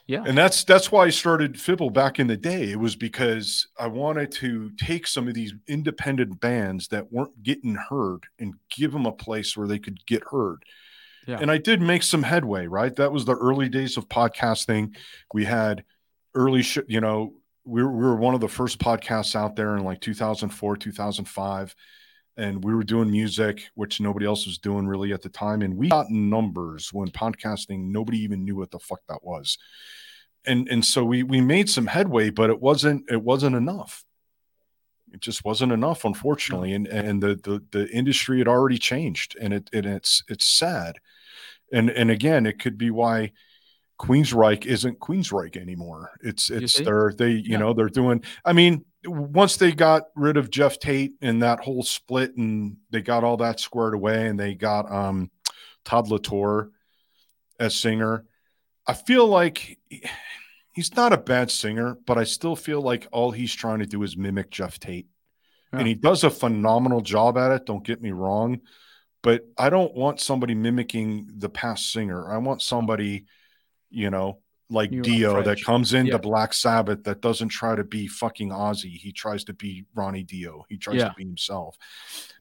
yeah, 0.07 0.25
and 0.27 0.37
that's 0.39 0.65
that's 0.65 0.91
why 0.91 1.05
I 1.05 1.11
started 1.11 1.61
Fibble 1.61 1.91
back 1.91 2.19
in 2.19 2.29
the 2.29 2.37
day. 2.39 2.71
It 2.71 2.81
was 2.81 2.97
because 2.97 3.69
I 3.79 3.89
wanted 3.89 4.33
to 4.33 4.71
take 4.79 5.07
some 5.07 5.29
of 5.29 5.35
these 5.35 5.53
independent 5.67 6.41
bands 6.41 6.89
that 6.89 7.13
weren't 7.13 7.43
getting 7.43 7.75
heard 7.75 8.25
and 8.39 8.55
give 8.75 8.93
them 8.93 9.05
a 9.05 9.13
place 9.13 9.55
where 9.55 9.69
they 9.69 9.79
could 9.79 10.07
get 10.07 10.23
heard. 10.31 10.65
Yeah. 11.27 11.37
And 11.43 11.51
I 11.51 11.59
did 11.59 11.83
make 11.83 12.03
some 12.03 12.23
headway, 12.23 12.67
right? 12.67 12.97
That 12.97 13.13
was 13.13 13.27
the 13.27 13.37
early 13.37 13.69
days 13.69 13.99
of 13.99 14.09
podcasting. 14.09 14.97
We 15.35 15.45
had 15.45 15.85
early, 16.35 16.63
sh- 16.63 16.79
you 16.89 17.03
know, 17.03 17.35
we 17.69 17.83
were, 17.83 17.93
we 17.93 18.05
were 18.05 18.17
one 18.17 18.35
of 18.35 18.41
the 18.41 18.49
first 18.49 18.79
podcasts 18.79 19.37
out 19.37 19.57
there 19.57 19.77
in 19.77 19.85
like 19.85 20.01
2004, 20.01 20.77
2005. 20.77 21.77
And 22.37 22.63
we 22.65 22.73
were 22.73 22.85
doing 22.85 23.11
music, 23.11 23.65
which 23.75 24.01
nobody 24.01 24.25
else 24.25 24.47
was 24.47 24.59
doing 24.59 24.87
really 24.87 25.13
at 25.13 25.23
the 25.23 25.29
time. 25.29 25.61
And 25.61 25.77
we 25.77 25.89
got 25.89 26.09
numbers 26.09 26.93
when 26.93 27.09
podcasting, 27.09 27.91
nobody 27.91 28.19
even 28.19 28.45
knew 28.45 28.57
what 28.57 28.71
the 28.71 28.79
fuck 28.79 29.01
that 29.09 29.25
was 29.25 29.59
and 30.49 30.69
and 30.69 30.85
so 30.85 31.05
we 31.05 31.23
we 31.23 31.41
made 31.41 31.69
some 31.69 31.87
headway 31.87 32.31
but 32.31 32.51
it 32.51 32.61
wasn't 32.61 33.05
it 33.11 33.23
wasn't 33.23 33.55
enough 33.55 34.05
it 35.13 35.21
just 35.21 35.45
wasn't 35.45 35.71
enough 35.71 36.05
unfortunately 36.05 36.73
and 36.73 36.87
and 36.87 37.23
the, 37.23 37.35
the 37.37 37.63
the 37.71 37.89
industry 37.91 38.39
had 38.39 38.49
already 38.49 38.79
changed 38.79 39.37
and 39.41 39.53
it 39.53 39.69
and 39.73 39.87
it's 39.87 40.23
it's 40.29 40.49
sad 40.49 40.99
and 41.73 41.91
and 41.91 42.11
again 42.11 42.47
it 42.47 42.59
could 42.59 42.79
be 42.79 42.91
why 42.91 43.31
Queensryche 43.99 44.65
isn't 44.67 45.01
Queensryche 45.01 45.57
anymore. 45.57 46.11
It's 46.23 46.51
it's 46.51 46.79
they're 46.79 47.13
they 47.17 47.31
you 47.31 47.43
Yeah. 47.53 47.59
know 47.59 47.73
they're 47.73 47.89
doing. 47.89 48.23
I 48.45 48.53
mean, 48.53 48.85
once 49.05 49.57
they 49.57 49.73
got 49.73 50.05
rid 50.15 50.37
of 50.37 50.51
Geoff 50.51 50.79
Tate 50.79 51.13
and 51.21 51.43
that 51.43 51.61
whole 51.61 51.83
split, 51.83 52.37
and 52.37 52.77
they 52.91 53.03
got 53.03 53.25
all 53.25 53.37
that 53.39 53.59
squared 53.61 53.95
away, 53.95 54.29
and 54.29 54.39
they 54.39 54.55
got 54.55 54.91
um 54.91 55.31
Todd 55.85 56.09
La 56.09 56.19
Torre 56.19 56.71
as 57.59 57.75
singer. 57.75 58.25
I 58.87 58.95
feel 58.95 59.27
like 59.27 59.79
he's 60.73 60.95
not 60.95 61.13
a 61.13 61.19
bad 61.19 61.51
singer, 61.51 61.97
but 62.07 62.17
I 62.19 62.25
still 62.25 62.57
feel 62.57 62.81
like 62.81 63.09
all 63.11 63.33
he's 63.33 63.53
trying 63.55 63.81
to 63.81 63.87
do 63.87 64.03
is 64.05 64.17
mimic 64.17 64.51
Geoff 64.51 64.79
Tate. 64.79 65.09
Yeah. 65.73 65.81
And 65.81 65.89
he 65.89 65.95
does 65.95 66.25
a 66.25 66.31
phenomenal 66.31 67.01
job 67.01 67.37
at 67.37 67.51
it, 67.51 67.67
don't 67.67 67.85
get 67.85 68.01
me 68.01 68.13
wrong. 68.13 68.61
But 69.23 69.43
I 69.59 69.69
don't 69.71 69.95
want 69.95 70.21
somebody 70.21 70.55
mimicking 70.55 71.29
the 71.37 71.49
past 71.49 71.91
singer. 71.93 72.33
I 72.33 72.39
want 72.39 72.63
somebody, 72.63 73.27
you 73.91 74.11
know, 74.11 74.39
like 74.71 74.91
Dio 75.03 75.43
that 75.43 75.63
comes 75.65 75.95
into 75.95 76.13
Yeah. 76.13 76.19
Black 76.19 76.53
Sabbath 76.53 77.05
that 77.05 77.21
doesn't 77.23 77.49
try 77.49 77.75
to 77.75 77.85
be 77.85 78.07
fucking 78.07 78.51
Ozzy. 78.51 78.97
He 78.97 79.13
tries 79.13 79.45
to 79.45 79.55
be 79.55 79.85
Ronnie 79.95 80.23
Dio. 80.25 80.65
He 80.69 80.77
tries 80.77 80.97
Yeah. 80.99 81.09
to 81.09 81.15
be 81.17 81.25
himself. 81.25 81.79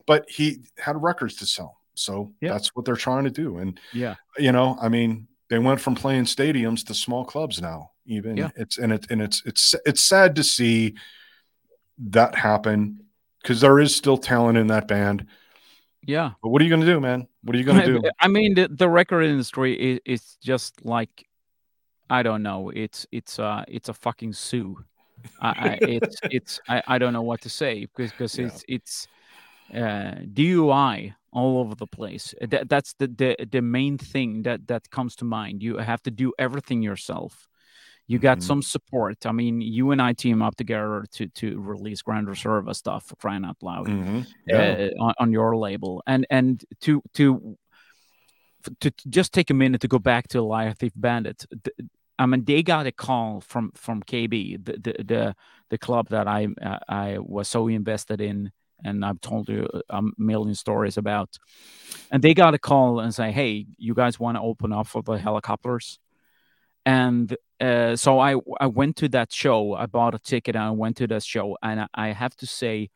But 0.06 0.30
he 0.30 0.58
had 0.78 1.02
records 1.02 1.36
to 1.36 1.46
sell. 1.46 1.80
So 1.96 2.34
Yeah. 2.42 2.52
that's 2.52 2.76
what 2.76 2.86
they're 2.86 2.96
trying 2.96 3.24
to 3.24 3.30
do. 3.30 3.58
And 3.60 3.80
yeah, 3.94 4.16
you 4.38 4.52
know, 4.52 4.78
I 4.82 4.90
mean, 4.90 5.28
they 5.50 5.58
went 5.60 5.80
from 5.80 5.96
playing 5.96 6.26
stadiums 6.26 6.86
to 6.88 6.94
small 6.94 7.24
clubs 7.24 7.62
now. 7.62 7.92
Even 8.06 8.36
Yeah. 8.38 8.50
it's 8.58 8.78
and 8.78 8.92
it 8.92 9.08
and 9.10 9.22
it's 9.22 9.42
it's 9.46 9.74
it's 9.86 10.04
sad 10.06 10.36
to 10.36 10.44
see 10.44 10.96
that 12.00 12.36
happen 12.36 13.06
because 13.42 13.62
there 13.62 13.80
is 13.80 13.96
still 13.96 14.18
talent 14.18 14.58
in 14.58 14.68
that 14.68 14.88
band. 14.88 15.26
yeah. 16.06 16.32
But 16.42 16.50
what 16.50 16.62
are 16.62 16.66
you 16.66 16.70
going 16.70 16.82
to 16.82 16.88
do, 16.88 17.00
man? 17.00 17.28
What 17.44 17.56
are 17.56 17.60
you 17.60 17.66
going 17.66 17.80
to 17.82 17.86
do? 18.02 18.10
I 18.20 18.28
mean, 18.28 18.54
the, 18.56 18.68
the 18.68 18.88
record 18.90 19.24
industry 19.24 19.74
is, 19.74 20.00
is 20.06 20.38
just 20.44 20.86
like 20.86 21.26
I 22.10 22.24
don't 22.24 22.44
know. 22.44 22.70
It's 22.70 23.06
it's 23.12 23.40
uh 23.40 23.64
it's 23.68 23.90
a 23.90 23.94
fucking 23.94 24.34
zoo. 24.34 24.78
I, 25.42 25.50
I, 25.50 25.78
it's 25.82 26.18
it's 26.24 26.60
I, 26.70 26.84
I 26.88 26.98
don't 26.98 27.14
know 27.14 27.22
what 27.24 27.42
to 27.42 27.50
say 27.50 27.82
because 27.86 28.12
because 28.12 28.38
Yeah. 28.38 28.46
it's 28.48 28.64
it's 28.68 29.08
uh, 29.74 30.16
DUI 30.34 31.14
all 31.34 31.60
over 31.60 31.76
the 31.76 31.88
place. 31.88 32.34
That, 32.42 32.70
that's 32.70 32.94
the, 32.94 33.08
the 33.08 33.36
the 33.52 33.62
main 33.62 33.98
thing 33.98 34.44
that 34.44 34.68
that 34.68 34.90
comes 34.90 35.16
to 35.18 35.26
mind. 35.26 35.62
You 35.62 35.78
have 35.78 36.02
to 36.04 36.12
do 36.12 36.34
everything 36.40 36.82
yourself. 36.82 37.48
You 38.10 38.20
got 38.20 38.38
Mhm. 38.38 38.44
some 38.44 38.62
support. 38.62 39.26
I 39.26 39.34
mean, 39.34 39.60
you 39.60 39.92
and 39.92 40.02
I 40.02 40.14
team 40.14 40.42
up 40.42 40.56
together 40.56 41.04
to 41.16 41.28
to 41.28 41.60
release 41.60 42.02
Grand 42.02 42.28
Reserva 42.28 42.74
stuff 42.74 43.08
for 43.08 43.16
crying 43.18 43.44
out 43.44 43.58
loud 43.62 43.88
Mhm. 43.88 44.26
Yeah. 44.48 44.90
uh, 44.98 45.04
on, 45.04 45.14
on 45.20 45.32
your 45.34 45.58
label 45.58 46.02
and 46.08 46.26
and 46.30 46.64
to 46.82 47.02
to 47.16 47.58
to 48.80 48.92
just 49.10 49.34
take 49.34 49.50
a 49.50 49.54
minute 49.54 49.82
to 49.82 49.88
go 49.88 50.00
back 50.00 50.28
to 50.30 50.74
Thief 50.78 50.94
Bandit. 50.96 51.46
I 52.20 52.26
mean, 52.26 52.46
they 52.46 52.64
got 52.64 52.88
a 52.88 52.92
call 52.92 53.42
from 53.42 53.72
from 53.76 54.02
KB, 54.04 54.64
the 54.64 54.74
the 54.74 55.04
the, 55.04 55.36
the 55.70 55.78
club 55.78 56.10
that 56.10 56.28
I 56.28 56.48
uh, 56.62 56.80
I 56.88 57.18
was 57.20 57.48
so 57.48 57.68
invested 57.68 58.22
in, 58.22 58.52
and 58.84 59.06
I've 59.06 59.22
told 59.22 59.50
you 59.50 59.68
a 59.90 60.02
million 60.18 60.56
stories 60.56 60.98
about. 60.98 61.38
And 62.12 62.24
they 62.24 62.34
got 62.34 62.54
a 62.54 62.60
call 62.60 63.00
and 63.00 63.14
say, 63.14 63.32
"Hey, 63.32 63.68
you 63.78 63.94
guys 63.94 64.20
want 64.20 64.38
to 64.38 64.42
open 64.42 64.74
up 64.74 64.88
for 64.88 65.04
the 65.04 65.18
Hellacopters?" 65.18 66.00
And 66.86 67.36
uh, 67.60 67.96
so 67.96 68.20
I 68.20 68.36
I 68.60 68.68
went 68.68 68.96
to 68.98 69.10
that 69.10 69.32
show. 69.32 69.74
I 69.74 69.86
bought 69.86 70.16
a 70.16 70.20
ticket 70.20 70.56
and 70.56 70.64
I 70.66 70.72
went 70.72 70.98
to 70.98 71.08
that 71.08 71.24
show, 71.24 71.58
and 71.62 71.82
I, 71.82 71.88
I 71.94 72.08
have 72.14 72.36
to 72.38 72.48
say, 72.48 72.90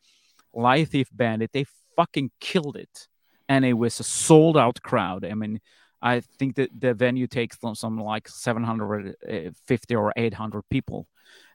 Liar 0.54 0.86
Thief 0.86 1.10
Bandit, 1.12 1.52
they 1.52 1.66
fucking 1.96 2.32
killed 2.40 2.78
it, 2.78 3.08
and 3.52 3.66
it 3.66 3.74
was 3.84 4.00
a 4.00 4.04
sold 4.04 4.58
out 4.58 4.78
crowd. 4.90 5.26
I 5.26 5.34
mean, 5.42 5.60
I 6.02 6.22
think 6.38 6.56
that 6.56 6.70
the 6.84 6.94
venue 6.94 7.28
takes 7.28 7.60
some, 7.60 7.76
some 7.76 7.98
like 8.00 8.28
750 8.28 9.96
or 9.96 10.14
800 10.16 10.64
people, 10.70 11.08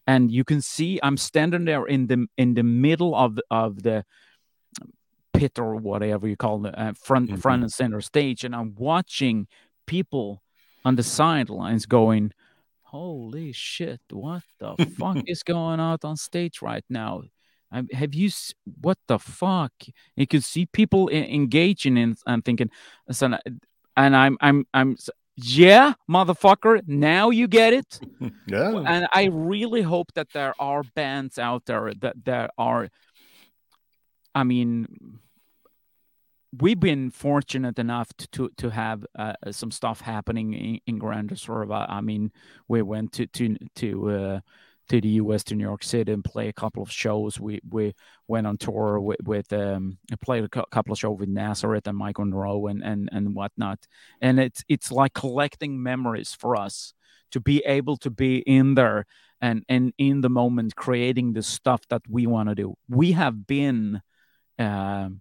and 0.06 0.30
you 0.30 0.44
can 0.44 0.60
see 0.60 1.00
I'm 1.02 1.16
standing 1.16 1.64
there 1.64 1.86
in 1.86 2.06
the 2.06 2.18
in 2.36 2.54
the 2.54 2.62
middle 2.62 3.14
of 3.14 3.36
the, 3.36 3.44
of 3.50 3.82
the 3.82 4.04
pit 5.32 5.58
or 5.58 5.76
whatever 5.76 6.28
you 6.28 6.36
call 6.36 6.66
it, 6.66 6.74
uh, 6.78 6.92
front 6.92 7.30
Mhm. 7.30 7.38
front 7.44 7.62
and 7.62 7.72
center 7.72 8.00
stage, 8.00 8.44
and 8.44 8.54
I'm 8.54 8.74
watching 8.74 9.48
people 9.86 10.42
on 10.84 10.96
the 10.96 11.02
sidelines 11.02 11.86
going. 11.86 12.32
Holy 12.82 13.52
shit! 13.52 14.00
What 14.10 14.42
the 14.60 14.76
fuck 14.98 15.16
is 15.32 15.42
going 15.42 15.80
on 15.80 15.98
on 16.02 16.16
stage 16.16 16.62
right 16.62 16.84
now? 16.88 17.22
Um, 17.72 17.88
have 17.92 18.14
you 18.14 18.30
what 18.80 18.98
the 19.08 19.18
fuck? 19.18 19.72
You 20.14 20.26
can 20.26 20.40
see 20.40 20.66
people 20.66 21.08
engaging 21.08 21.96
in 21.96 22.16
and 22.26 22.44
thinking, 22.44 22.70
so, 23.10 23.36
and 23.96 24.16
I'm 24.16 24.36
I'm 24.40 24.66
I'm 24.72 24.96
yeah, 25.36 25.92
motherfucker. 26.08 26.80
Now 26.86 27.30
you 27.30 27.46
get 27.48 27.72
it. 27.72 28.00
Yeah. 28.48 28.84
And 28.86 29.08
I 29.12 29.24
really 29.24 29.82
hope 29.82 30.12
that 30.14 30.28
there 30.32 30.54
are 30.60 30.82
bands 30.94 31.36
out 31.38 31.66
there 31.66 31.92
that 32.00 32.24
that 32.24 32.52
are. 32.56 32.88
I 34.36 34.44
mean, 34.44 35.18
we've 36.60 36.78
been 36.78 37.10
fortunate 37.10 37.78
enough 37.78 38.08
to 38.18 38.28
to, 38.28 38.50
to 38.58 38.70
have 38.70 39.04
uh, 39.18 39.34
some 39.50 39.72
stuff 39.72 40.00
happening 40.00 40.54
in, 40.54 40.80
in 40.86 40.98
Grand 40.98 41.30
Reserva. 41.30 41.86
I 41.88 42.00
mean, 42.00 42.30
we 42.68 42.82
went 42.82 43.12
to 43.14 43.26
to 43.26 43.56
to 43.76 44.10
uh, 44.10 44.40
to 44.88 45.00
the 45.00 45.08
U.S. 45.08 45.42
to 45.44 45.54
New 45.54 45.64
York 45.64 45.82
City 45.82 46.12
and 46.12 46.24
play 46.24 46.48
a 46.48 46.52
couple 46.52 46.82
of 46.82 46.90
shows. 46.90 47.40
We 47.40 47.60
we 47.68 47.94
went 48.28 48.46
on 48.46 48.56
tour 48.56 49.00
with, 49.00 49.18
with 49.24 49.52
um, 49.52 49.98
played 50.22 50.44
a 50.44 50.48
couple 50.48 50.92
of 50.92 50.98
shows 50.98 51.18
with 51.18 51.28
Nazareth 51.28 51.86
and 51.86 51.98
Mike 51.98 52.18
Monroe 52.18 52.66
and 52.66 52.82
and 52.82 53.08
and 53.12 53.34
whatnot. 53.34 53.86
And 54.20 54.38
it's 54.38 54.64
it's 54.68 54.92
like 54.92 55.14
collecting 55.14 55.82
memories 55.82 56.34
for 56.34 56.56
us 56.56 56.94
to 57.32 57.40
be 57.40 57.60
able 57.66 57.96
to 57.98 58.10
be 58.10 58.38
in 58.38 58.74
there 58.74 59.06
and 59.40 59.64
and 59.68 59.92
in 59.98 60.20
the 60.20 60.30
moment 60.30 60.76
creating 60.76 61.32
the 61.32 61.42
stuff 61.42 61.82
that 61.88 62.02
we 62.08 62.26
want 62.26 62.48
to 62.48 62.54
do. 62.54 62.76
We 62.88 63.12
have 63.12 63.46
been. 63.46 64.02
Um, 64.58 65.20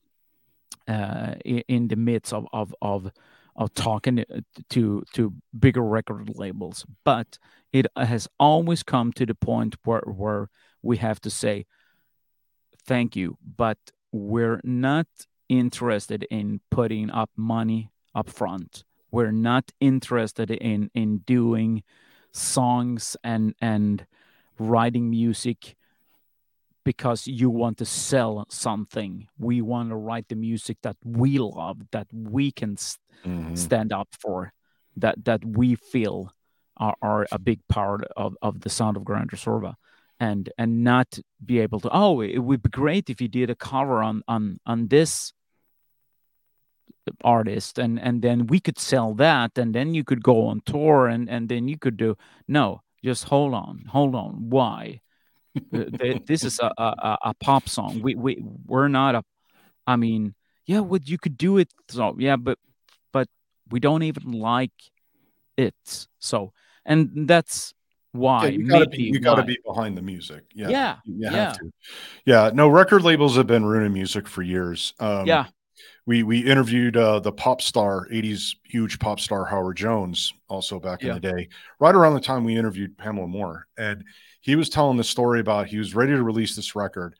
uh, 0.87 1.33
in 1.43 1.87
the 1.87 1.95
midst 1.95 2.31
of 2.31 2.45
of 2.53 2.73
of, 2.81 3.11
of 3.55 3.73
talking 3.73 4.19
uh, 4.19 4.41
to 4.69 5.03
to 5.13 5.33
bigger 5.57 5.83
record 5.83 6.29
labels, 6.35 6.85
but 7.03 7.37
it 7.71 7.87
has 7.95 8.27
always 8.39 8.83
come 8.83 9.11
to 9.13 9.25
the 9.25 9.35
point 9.35 9.75
where 9.83 10.01
where 10.01 10.49
we 10.81 10.97
have 10.97 11.19
to 11.21 11.29
say 11.29 11.65
thank 12.85 13.15
you, 13.15 13.37
but 13.57 13.77
we're 14.11 14.61
not 14.63 15.07
interested 15.49 16.23
in 16.29 16.61
putting 16.69 17.09
up 17.09 17.29
money 17.35 17.91
up 18.13 18.29
front. 18.29 18.83
We're 19.11 19.31
not 19.31 19.71
interested 19.79 20.51
in 20.51 20.89
in 20.93 21.19
doing 21.19 21.83
songs 22.31 23.15
and 23.23 23.55
and 23.61 24.05
writing 24.59 25.09
music 25.09 25.75
because 26.85 27.27
you 27.27 27.49
want 27.49 27.77
to 27.79 27.85
sell 27.85 28.45
something. 28.49 29.27
We 29.37 29.61
want 29.61 29.89
to 29.89 29.95
write 29.95 30.27
the 30.29 30.35
music 30.35 30.77
that 30.83 30.95
we 31.03 31.37
love, 31.39 31.77
that 31.91 32.07
we 32.13 32.51
can 32.51 32.75
Mhm. 32.77 33.57
stand 33.57 33.91
up 33.91 34.09
for, 34.21 34.53
that 34.95 35.25
that 35.25 35.43
we 35.43 35.75
feel 35.75 36.31
are, 36.77 36.95
are 37.01 37.25
a 37.31 37.39
big 37.39 37.59
part 37.67 38.01
of, 38.15 38.37
of 38.41 38.61
the 38.61 38.69
sound 38.69 38.95
of 38.97 39.03
Grand 39.03 39.31
Reserva. 39.31 39.73
And 40.17 40.49
and 40.57 40.81
not 40.81 41.19
be 41.43 41.59
able 41.59 41.81
to 41.81 41.89
oh 41.91 42.21
it 42.21 42.37
would 42.39 42.61
be 42.63 42.69
great 42.69 43.09
if 43.09 43.19
you 43.19 43.27
did 43.27 43.49
a 43.49 43.55
cover 43.55 44.01
on 44.01 44.23
on 44.29 44.59
on 44.65 44.87
this 44.87 45.33
artist 47.23 47.77
and 47.77 47.99
and 47.99 48.21
then 48.21 48.47
we 48.47 48.59
could 48.59 48.79
sell 48.79 49.13
that 49.13 49.57
and 49.57 49.75
then 49.75 49.93
you 49.93 50.03
could 50.05 50.23
go 50.23 50.47
on 50.47 50.61
tour 50.65 51.07
and 51.07 51.29
and 51.29 51.49
then 51.49 51.67
you 51.67 51.77
could 51.77 51.97
do 51.97 52.15
no 52.47 52.81
just 53.03 53.25
hold 53.25 53.53
on 53.53 53.83
hold 53.89 54.15
on 54.15 54.49
why 54.49 55.01
this 55.71 56.43
is 56.43 56.59
a, 56.59 56.71
a, 56.77 57.17
a- 57.23 57.33
pop 57.35 57.69
song. 57.69 58.01
We 58.01 58.15
we 58.15 58.43
we're 58.65 58.87
not 58.87 59.15
a. 59.15 59.23
I 59.87 59.95
mean, 59.95 60.33
yeah, 60.65 60.79
what 60.79 61.07
you 61.07 61.17
could 61.17 61.37
do 61.37 61.57
it. 61.57 61.69
So 61.89 62.15
yeah, 62.17 62.35
but 62.35 62.57
but 63.11 63.27
we 63.69 63.79
don't 63.79 64.03
even 64.03 64.31
like 64.31 64.71
it. 65.57 66.07
So 66.19 66.53
and 66.85 67.27
that's 67.27 67.73
why 68.11 68.45
Yeah, 68.45 68.49
you 68.51 68.67
gotta 68.67 68.85
be 68.87 68.97
maybe 68.97 69.03
you 69.11 69.19
gotta 69.19 69.43
be 69.43 69.57
behind 69.65 69.97
the 69.97 70.01
music. 70.01 70.43
Yeah. 70.53 70.69
Yeah, 70.69 70.95
You 71.05 71.15
yeah. 71.31 71.51
to. 71.53 71.71
Yeah. 72.25 72.51
No, 72.53 72.67
record 72.69 73.03
labels 73.03 73.35
have 73.37 73.47
been 73.47 73.65
ruining 73.65 73.93
music 73.93 74.27
for 74.27 74.41
years. 74.41 74.93
Um 74.99 75.27
yeah, 75.27 75.45
we 76.05 76.23
we 76.23 76.39
interviewed 76.39 76.95
uh, 76.97 77.19
the 77.19 77.31
pop 77.31 77.61
star 77.61 78.07
80s 78.11 78.55
huge 78.63 78.99
pop 78.99 79.19
star 79.19 79.45
howard 79.45 79.77
jones 79.77 80.33
also 80.47 80.79
back 80.79 81.01
Yeah. 81.01 81.09
in 81.09 81.13
the 81.15 81.19
day 81.33 81.49
right 81.79 81.95
around 81.95 82.13
the 82.13 82.19
time 82.21 82.43
we 82.43 82.55
interviewed 82.57 82.97
pamela 82.97 83.27
moore 83.27 83.67
and 83.77 84.03
he 84.45 84.55
was 84.55 84.69
telling 84.69 84.95
the 84.95 85.03
story 85.03 85.39
about 85.39 85.67
he 85.67 85.79
was 85.79 85.95
ready 85.95 86.11
to 86.11 86.23
release 86.23 86.55
this 86.55 86.75
record 86.75 87.15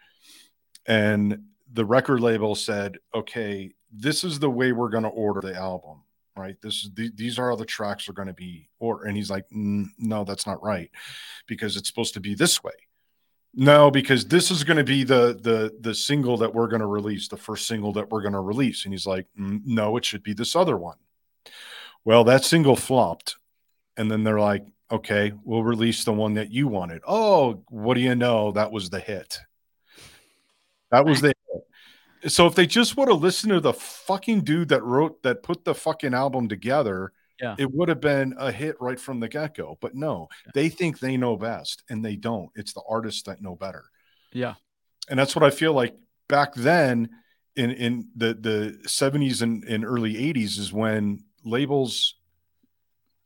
and 0.85 1.39
the 1.73 1.83
record 1.85 2.21
label 2.21 2.53
said 2.53 2.97
okay 3.13 3.71
this 3.91 4.23
is 4.23 4.37
the 4.39 4.49
way 4.49 4.71
we're 4.71 4.89
going 4.89 5.03
to 5.03 5.09
order 5.09 5.41
the 5.41 5.55
album 5.55 6.03
right 6.37 6.57
this 6.61 6.83
is 6.83 6.91
the, 6.93 7.09
these 7.15 7.39
are 7.39 7.55
the 7.55 7.65
tracks 7.65 8.07
are 8.07 8.13
going 8.13 8.27
to 8.27 8.33
be 8.33 8.69
or 8.79 9.05
and 9.05 9.17
he's 9.17 9.31
like 9.31 9.49
"Mm, 9.49 9.87
no 9.97 10.23
that's 10.23 10.45
not 10.45 10.61
right 10.63 10.91
because 11.47 11.75
it's 11.75 11.89
supposed 11.89 12.13
to 12.13 12.19
be 12.19 12.35
this 12.35 12.63
way 12.63 12.73
no, 13.57 13.89
because 13.89 14.25
this 14.27 14.51
is 14.51 14.65
going 14.65 14.77
to 14.77 14.83
be 14.83 15.05
the 15.05 15.39
the 15.41 15.73
the 15.79 15.95
single 15.95 16.35
that 16.37 16.53
we're 16.53 16.67
going 16.67 16.81
to 16.81 16.87
release, 16.87 17.29
the 17.29 17.37
first 17.37 17.67
single 17.67 17.93
that 17.93 18.11
we're 18.11 18.21
going 18.21 18.33
to 18.33 18.41
release. 18.41 18.83
And 18.83 18.93
he's 18.93 19.07
like, 19.07 19.27
"Mm, 19.39 19.61
no, 19.65 19.95
it 19.95 20.03
should 20.03 20.23
be 20.23 20.33
this 20.33 20.57
other 20.57 20.75
one. 20.75 20.97
Well, 22.03 22.25
that 22.25 22.43
single 22.43 22.75
flopped, 22.75 23.37
and 23.95 24.11
then 24.11 24.25
they're 24.25 24.41
like, 24.41 24.65
okay, 24.91 25.33
we'll 25.43 25.63
release 25.63 26.03
the 26.03 26.13
one 26.13 26.35
that 26.35 26.51
you 26.51 26.67
wanted. 26.67 27.01
Oh, 27.07 27.63
what 27.69 27.95
do 27.95 28.01
you 28.01 28.15
know? 28.15 28.51
That 28.51 28.71
was 28.71 28.89
the 28.89 28.99
hit. 28.99 29.39
That 30.91 31.05
was 31.05 31.21
the 31.21 31.29
hit. 31.29 32.31
So 32.31 32.47
if 32.47 32.55
they 32.55 32.65
just 32.65 32.97
would 32.97 33.07
have 33.09 33.21
listened 33.21 33.53
to 33.53 33.59
the 33.59 33.73
fucking 33.73 34.41
dude 34.41 34.69
that 34.69 34.83
wrote 34.83 35.21
that 35.23 35.43
put 35.43 35.63
the 35.63 35.75
fucking 35.75 36.13
album 36.13 36.47
together, 36.47 37.11
Yeah. 37.39 37.55
it 37.59 37.71
would 37.71 37.89
have 37.89 38.01
been 38.01 38.33
a 38.37 38.51
hit 38.51 38.77
right 38.79 38.99
from 38.99 39.19
the 39.19 39.27
get 39.27 39.55
go. 39.55 39.77
But 39.81 39.93
no, 39.95 40.29
they 40.53 40.69
think 40.69 40.99
they 40.99 41.17
know 41.17 41.35
best, 41.37 41.83
and 41.89 42.03
they 42.03 42.15
don't. 42.15 42.49
It's 42.55 42.73
the 42.73 42.81
artists 42.89 43.23
that 43.23 43.41
know 43.41 43.55
better 43.55 43.85
yeah, 44.31 44.55
and 45.09 45.17
that's 45.17 45.33
what 45.35 45.43
I 45.43 45.49
feel 45.49 45.73
like 45.73 45.95
back 46.27 46.53
then 46.55 47.09
in 47.55 47.71
in 47.71 48.09
the 48.17 48.33
the 48.33 48.79
70s 48.85 49.41
and, 49.41 49.63
and 49.63 49.85
early 49.85 50.15
80s 50.15 50.57
is 50.57 50.73
when 50.73 51.23
labels 51.45 52.15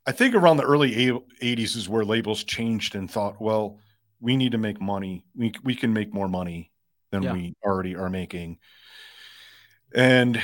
I 0.10 0.12
think 0.12 0.34
around 0.34 0.58
the 0.58 0.64
early 0.64 0.92
80s 0.96 1.76
is 1.76 1.88
where 1.88 2.04
labels 2.04 2.44
changed 2.44 2.96
and 2.96 3.10
thought, 3.10 3.40
well, 3.40 3.78
we 4.20 4.36
need 4.36 4.54
to 4.54 4.58
make 4.58 4.82
money. 4.82 5.24
We 5.36 5.54
we 5.64 5.76
can 5.76 5.94
make 5.94 6.12
more 6.12 6.28
money 6.28 6.72
than 7.12 7.22
Yeah. 7.22 7.34
we 7.34 7.54
already 7.64 7.96
are 7.96 8.10
making. 8.10 8.58
And 9.94 10.42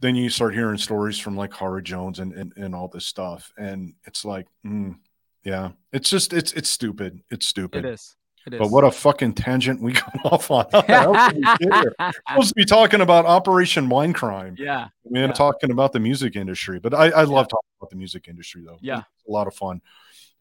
then 0.00 0.16
you 0.16 0.28
start 0.28 0.54
hearing 0.54 0.78
stories 0.78 1.18
from 1.20 1.36
like 1.36 1.52
Howard 1.54 1.84
Jones 1.84 2.18
and, 2.18 2.32
and, 2.32 2.52
and 2.56 2.74
all 2.74 2.88
this 2.88 3.06
stuff. 3.06 3.52
And 3.56 3.94
it's 4.04 4.24
like, 4.24 4.46
mm, 4.66 4.96
yeah, 5.44 5.70
it's 5.92 6.10
just, 6.10 6.32
it's, 6.32 6.52
it's 6.52 6.68
stupid. 6.68 7.22
It's 7.30 7.46
stupid. 7.46 7.84
it 7.84 7.94
is. 7.94 8.16
But 8.48 8.70
what 8.70 8.84
a 8.84 8.90
fucking 8.92 9.34
tangent 9.34 9.80
we 9.80 9.92
got 9.94 10.14
off 10.24 10.50
on. 10.50 10.66
How 10.72 10.82
the 10.82 10.92
hell 10.92 11.12
did 11.28 11.36
we 11.36 11.42
get 11.42 11.74
here? 11.74 11.94
We're 11.98 12.12
supposed 12.28 12.48
to 12.50 12.54
be 12.54 12.64
talking 12.64 13.00
about 13.00 13.26
Operation 13.26 13.88
Wine 13.88 14.12
Crime. 14.12 14.54
yeah, 14.58 14.88
We're 15.04 15.26
yeah. 15.26 15.32
talking 15.32 15.70
about 15.72 15.92
the 15.92 16.00
music 16.00 16.36
industry. 16.36 16.78
But 16.78 16.94
I, 16.94 17.10
I 17.10 17.22
love 17.24 17.48
talking 17.48 17.70
about 17.80 17.90
the 17.90 17.96
music 17.96 18.28
industry, 18.28 18.62
though. 18.64 18.78
Yeah. 18.80 18.98
It's 18.98 19.28
a 19.28 19.32
lot 19.32 19.46
of 19.48 19.54
fun. 19.54 19.82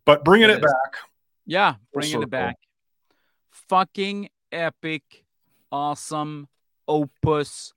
But 0.05 0.23
bringing 0.23 0.49
It 0.51 0.57
it, 0.57 0.61
back, 0.61 0.97
yeah, 1.47 1.75
bringing 1.93 2.21
it 2.21 2.29
back. 2.29 2.57
Fucking 3.69 4.29
epic, 4.51 5.25
awesome 5.71 6.47
opus 6.87 7.73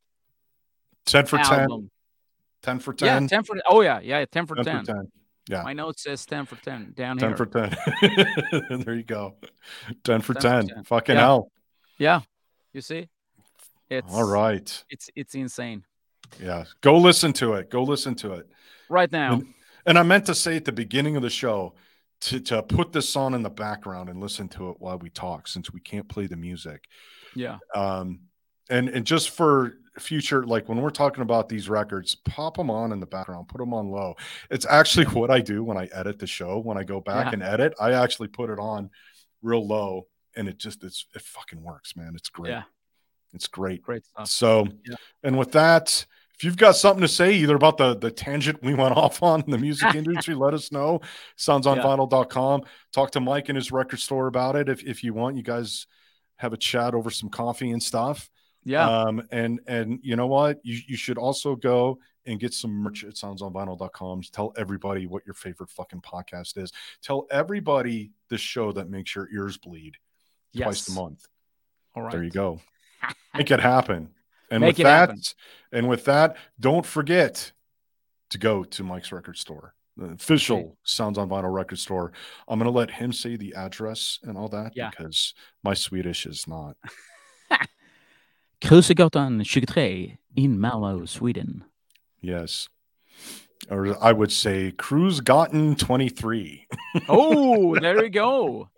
10 1.06 1.24
for 1.24 1.38
10. 1.38 1.60
album. 1.60 1.90
10 2.62 2.78
for 2.80 2.92
10. 2.92 3.06
Yeah, 3.06 3.18
10. 3.20 3.28
10 3.28 3.42
for 3.44 3.56
Oh 3.66 3.80
yeah, 3.80 4.00
yeah, 4.00 4.24
10 4.26 4.44
for 4.46 4.56
10. 4.56 4.64
10 4.64 4.84
for 4.84 4.92
10. 4.92 5.12
Yeah. 5.48 5.62
My 5.62 5.72
note 5.72 5.98
says 5.98 6.24
10 6.26 6.46
for 6.46 6.56
10 6.56 6.92
down 6.96 7.18
10 7.18 7.28
here. 7.30 7.36
for 7.36 7.46
10. 7.46 8.80
there 8.84 8.94
you 8.94 9.02
go. 9.02 9.36
10 10.04 10.20
for 10.20 10.34
10 10.34 10.66
10. 10.66 10.68
10. 10.68 10.84
Fucking 10.84 11.14
Yeah. 11.16 11.20
hell. 11.20 11.52
Yeah. 11.98 12.20
You 12.72 12.80
see? 12.80 13.08
It's 13.90 14.12
All 14.12 14.28
right. 14.28 14.84
It's 14.90 15.08
it's 15.16 15.34
insane. 15.34 15.84
Yeah. 16.42 16.64
Go 16.82 16.98
listen 16.98 17.32
to 17.34 17.54
it. 17.54 17.70
Go 17.70 17.82
listen 17.82 18.14
to 18.16 18.34
it. 18.34 18.46
Right 18.90 19.10
now. 19.10 19.34
And, 19.34 19.54
and 19.86 19.98
I 19.98 20.02
meant 20.02 20.26
to 20.26 20.34
say 20.34 20.56
at 20.56 20.64
the 20.66 20.72
beginning 20.72 21.16
of 21.16 21.22
the 21.22 21.30
show 21.30 21.74
to, 22.22 22.40
to 22.40 22.62
put 22.62 22.92
this 22.92 23.16
on 23.16 23.32
in 23.32 23.42
the 23.42 23.50
background 23.50 24.10
and 24.10 24.20
listen 24.20 24.48
to 24.48 24.70
it 24.70 24.76
while 24.78 24.98
we 24.98 25.08
talk 25.08 25.48
since 25.48 25.72
we 25.72 25.80
can't 25.80 26.08
play 26.08 26.26
the 26.26 26.36
music. 26.36 26.84
yeah. 27.34 27.58
Um, 27.74 28.20
and, 28.70 28.88
and 28.88 29.04
just 29.06 29.30
for 29.30 29.74
future, 29.98 30.44
like 30.44 30.68
when 30.68 30.80
we're 30.80 30.90
talking 30.90 31.22
about 31.22 31.48
these 31.48 31.68
records, 31.68 32.14
pop 32.14 32.56
them 32.56 32.70
on 32.70 32.92
in 32.92 33.00
the 33.00 33.06
background, 33.06 33.48
put 33.48 33.58
them 33.58 33.74
on 33.74 33.90
low. 33.90 34.14
It's 34.50 34.66
actually 34.66 35.06
what 35.18 35.30
I 35.30 35.40
do 35.40 35.64
when 35.64 35.76
I 35.76 35.86
edit 35.92 36.18
the 36.18 36.26
show. 36.26 36.58
When 36.58 36.76
I 36.78 36.84
go 36.84 37.00
back 37.00 37.26
Yeah. 37.26 37.32
and 37.34 37.42
edit, 37.42 37.74
I 37.80 37.92
actually 37.92 38.28
put 38.28 38.50
it 38.50 38.58
on 38.58 38.90
real 39.42 39.66
low 39.66 40.06
and 40.36 40.48
it 40.48 40.58
just, 40.58 40.84
it's, 40.84 41.06
it 41.14 41.22
fucking 41.22 41.62
works, 41.62 41.96
man. 41.96 42.12
It's 42.14 42.28
great. 42.28 42.50
Yeah. 42.50 42.62
It's 43.34 43.48
great. 43.48 43.82
Great 43.82 44.04
stuff. 44.06 44.28
So, 44.28 44.66
Yeah. 44.88 44.94
and 45.22 45.36
with 45.36 45.52
that, 45.52 46.06
if 46.34 46.44
you've 46.44 46.56
got 46.56 46.76
something 46.76 47.02
to 47.02 47.08
say 47.08 47.32
either 47.34 47.56
about 47.56 47.78
the 47.78 47.96
the 47.96 48.12
tangent 48.12 48.62
we 48.62 48.72
went 48.72 48.96
off 48.96 49.24
on 49.24 49.40
in 49.42 49.50
the 49.50 49.58
music 49.58 49.92
industry, 49.96 50.34
let 50.36 50.54
us 50.54 50.70
know. 50.70 51.00
Soundsonvinyl.com. 51.36 52.62
Talk 52.92 53.10
to 53.12 53.20
Mike 53.20 53.48
in 53.48 53.56
his 53.56 53.72
record 53.72 53.98
store 53.98 54.28
about 54.28 54.54
it 54.56 54.68
if 54.68 54.82
if 54.84 55.02
you 55.02 55.14
want. 55.14 55.36
You 55.36 55.42
guys 55.42 55.86
have 56.36 56.52
a 56.52 56.56
chat 56.56 56.94
over 56.94 57.10
some 57.10 57.28
coffee 57.28 57.70
and 57.72 57.82
stuff. 57.82 58.30
Yeah. 58.68 58.88
Um, 58.88 59.22
and 59.30 59.60
and 59.66 59.98
you 60.02 60.14
know 60.16 60.26
what? 60.26 60.60
You 60.62 60.78
you 60.86 60.96
should 60.96 61.18
also 61.18 61.56
go 61.56 61.98
and 62.26 62.38
get 62.38 62.52
some 62.52 62.70
merch 62.70 63.04
at 63.04 63.14
soundsonvinyl.com. 63.14 64.22
Tell 64.32 64.52
everybody 64.56 65.06
what 65.06 65.24
your 65.24 65.34
favorite 65.34 65.70
fucking 65.70 66.02
podcast 66.02 66.58
is. 66.58 66.70
Tell 67.02 67.26
everybody 67.30 68.10
the 68.28 68.36
show 68.38 68.70
that 68.72 68.90
makes 68.90 69.14
your 69.14 69.28
ears 69.32 69.56
bleed 69.56 69.96
twice 70.54 70.86
a 70.88 70.92
month. 70.92 71.26
All 71.96 72.02
right. 72.02 72.12
There 72.12 72.22
you 72.24 72.30
go. 72.30 72.60
Make 73.34 73.50
it 73.50 73.60
happen. 73.60 74.10
And 74.50 74.60
Make 74.60 74.76
with 74.78 74.84
that, 74.84 75.08
happen. 75.08 75.22
and 75.72 75.88
with 75.88 76.04
that, 76.06 76.36
don't 76.60 76.84
forget 76.84 77.52
to 78.30 78.38
go 78.38 78.64
to 78.64 78.82
Mike's 78.82 79.12
record 79.12 79.36
store, 79.38 79.74
the 79.96 80.06
official 80.06 80.76
Sounds 80.84 81.16
on 81.18 81.28
Vinyl 81.30 81.52
record 81.52 81.78
store. 81.78 82.12
I'm 82.46 82.58
gonna 82.58 82.70
let 82.70 82.90
him 82.90 83.12
say 83.12 83.36
the 83.36 83.54
address 83.54 84.18
and 84.22 84.36
all 84.36 84.48
that 84.50 84.72
Yeah. 84.76 84.90
because 84.90 85.32
my 85.62 85.72
Swedish 85.74 86.26
is 86.26 86.46
not. 86.46 86.76
Krusegatan 88.60 89.44
23 89.44 90.18
in 90.36 90.58
Malmö, 90.58 91.08
Sweden. 91.08 91.64
Yes. 92.20 92.68
Or 93.70 93.96
I 94.02 94.12
would 94.12 94.32
say 94.32 94.70
Cruise 94.72 95.20
Gotten 95.20 95.74
23, 95.76 96.66
Oh, 97.08 97.74
there 97.78 98.02
you 98.04 98.10
go. 98.10 98.68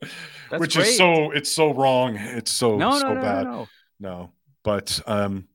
That's 0.50 0.60
which 0.60 0.74
great. 0.76 0.88
is 0.88 0.96
so 0.96 1.30
it's 1.30 1.50
so 1.50 1.72
wrong. 1.72 2.16
It's 2.16 2.50
so 2.50 2.76
no, 2.76 2.98
so 2.98 3.08
no, 3.08 3.14
no, 3.14 3.20
bad. 3.20 3.44
no, 3.44 3.52
no. 3.52 3.68
No, 4.00 4.32
but 4.64 5.00
um, 5.06 5.46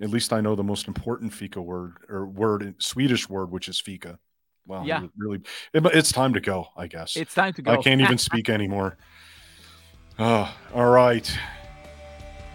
at 0.00 0.10
least 0.10 0.32
I 0.32 0.40
know 0.40 0.54
the 0.54 0.62
most 0.62 0.86
important 0.88 1.32
fika 1.34 1.60
word 1.60 1.96
or 2.08 2.26
word 2.26 2.74
Swedish 2.78 3.28
word, 3.28 3.50
which 3.50 3.68
is 3.68 3.80
fika. 3.80 4.18
Wow, 4.66 4.84
Yeah. 4.84 5.06
really, 5.16 5.40
it- 5.74 5.84
it's 5.86 6.12
time 6.12 6.32
to 6.34 6.40
go. 6.40 6.68
I 6.76 6.86
guess 6.86 7.16
It's 7.16 7.34
time 7.34 7.52
to 7.54 7.62
go. 7.62 7.72
I 7.72 7.76
can't 7.78 8.00
even 8.00 8.18
speak 8.28 8.48
anymore. 8.48 8.96
Oh, 10.18 10.52
all 10.74 10.88
right. 10.90 11.30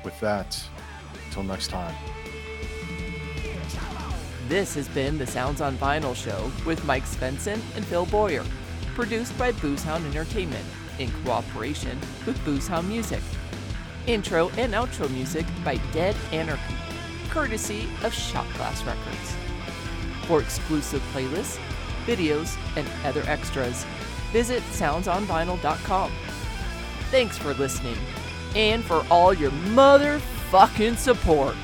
With 0.06 0.18
that, 0.22 0.62
until 1.34 1.52
next 1.52 1.68
time. 1.68 1.96
This 4.48 4.76
has 4.76 4.88
been 4.90 5.18
the 5.18 5.26
Sounds 5.26 5.62
on 5.62 5.78
Vinyl 5.78 6.16
show 6.16 6.52
with 6.66 6.84
Mike 6.86 7.06
Svensson 7.06 7.60
and 7.76 7.86
Phil 7.86 8.06
Bowyer, 8.06 8.44
produced 8.94 9.36
by 9.38 9.52
BoozeHound 9.54 10.06
Entertainment 10.06 10.66
in 11.00 11.10
cooperation 11.24 11.98
with 12.26 12.38
BoozeHound 12.40 12.88
Music. 12.88 13.22
Intro 14.06 14.50
and 14.58 14.74
outro 14.74 15.10
music 15.10 15.46
by 15.64 15.78
Dead 15.92 16.16
Anarchy, 16.32 16.76
courtesy 17.30 17.88
of 18.04 18.14
Shot 18.14 18.46
Glass 18.56 18.84
Records. 18.84 19.36
For 20.28 20.42
exclusive 20.42 21.02
playlists, 21.14 21.58
videos, 22.06 22.58
and 22.76 22.88
other 23.06 23.24
extras, 23.28 23.86
visit 24.32 24.62
soundsonvinyl.com. 24.64 26.12
Thanks 27.10 27.38
for 27.38 27.54
listening 27.54 27.98
and 28.56 28.84
for 28.84 29.06
all 29.10 29.34
your 29.34 29.52
motherfucking 30.54 30.98
support. 30.98 31.56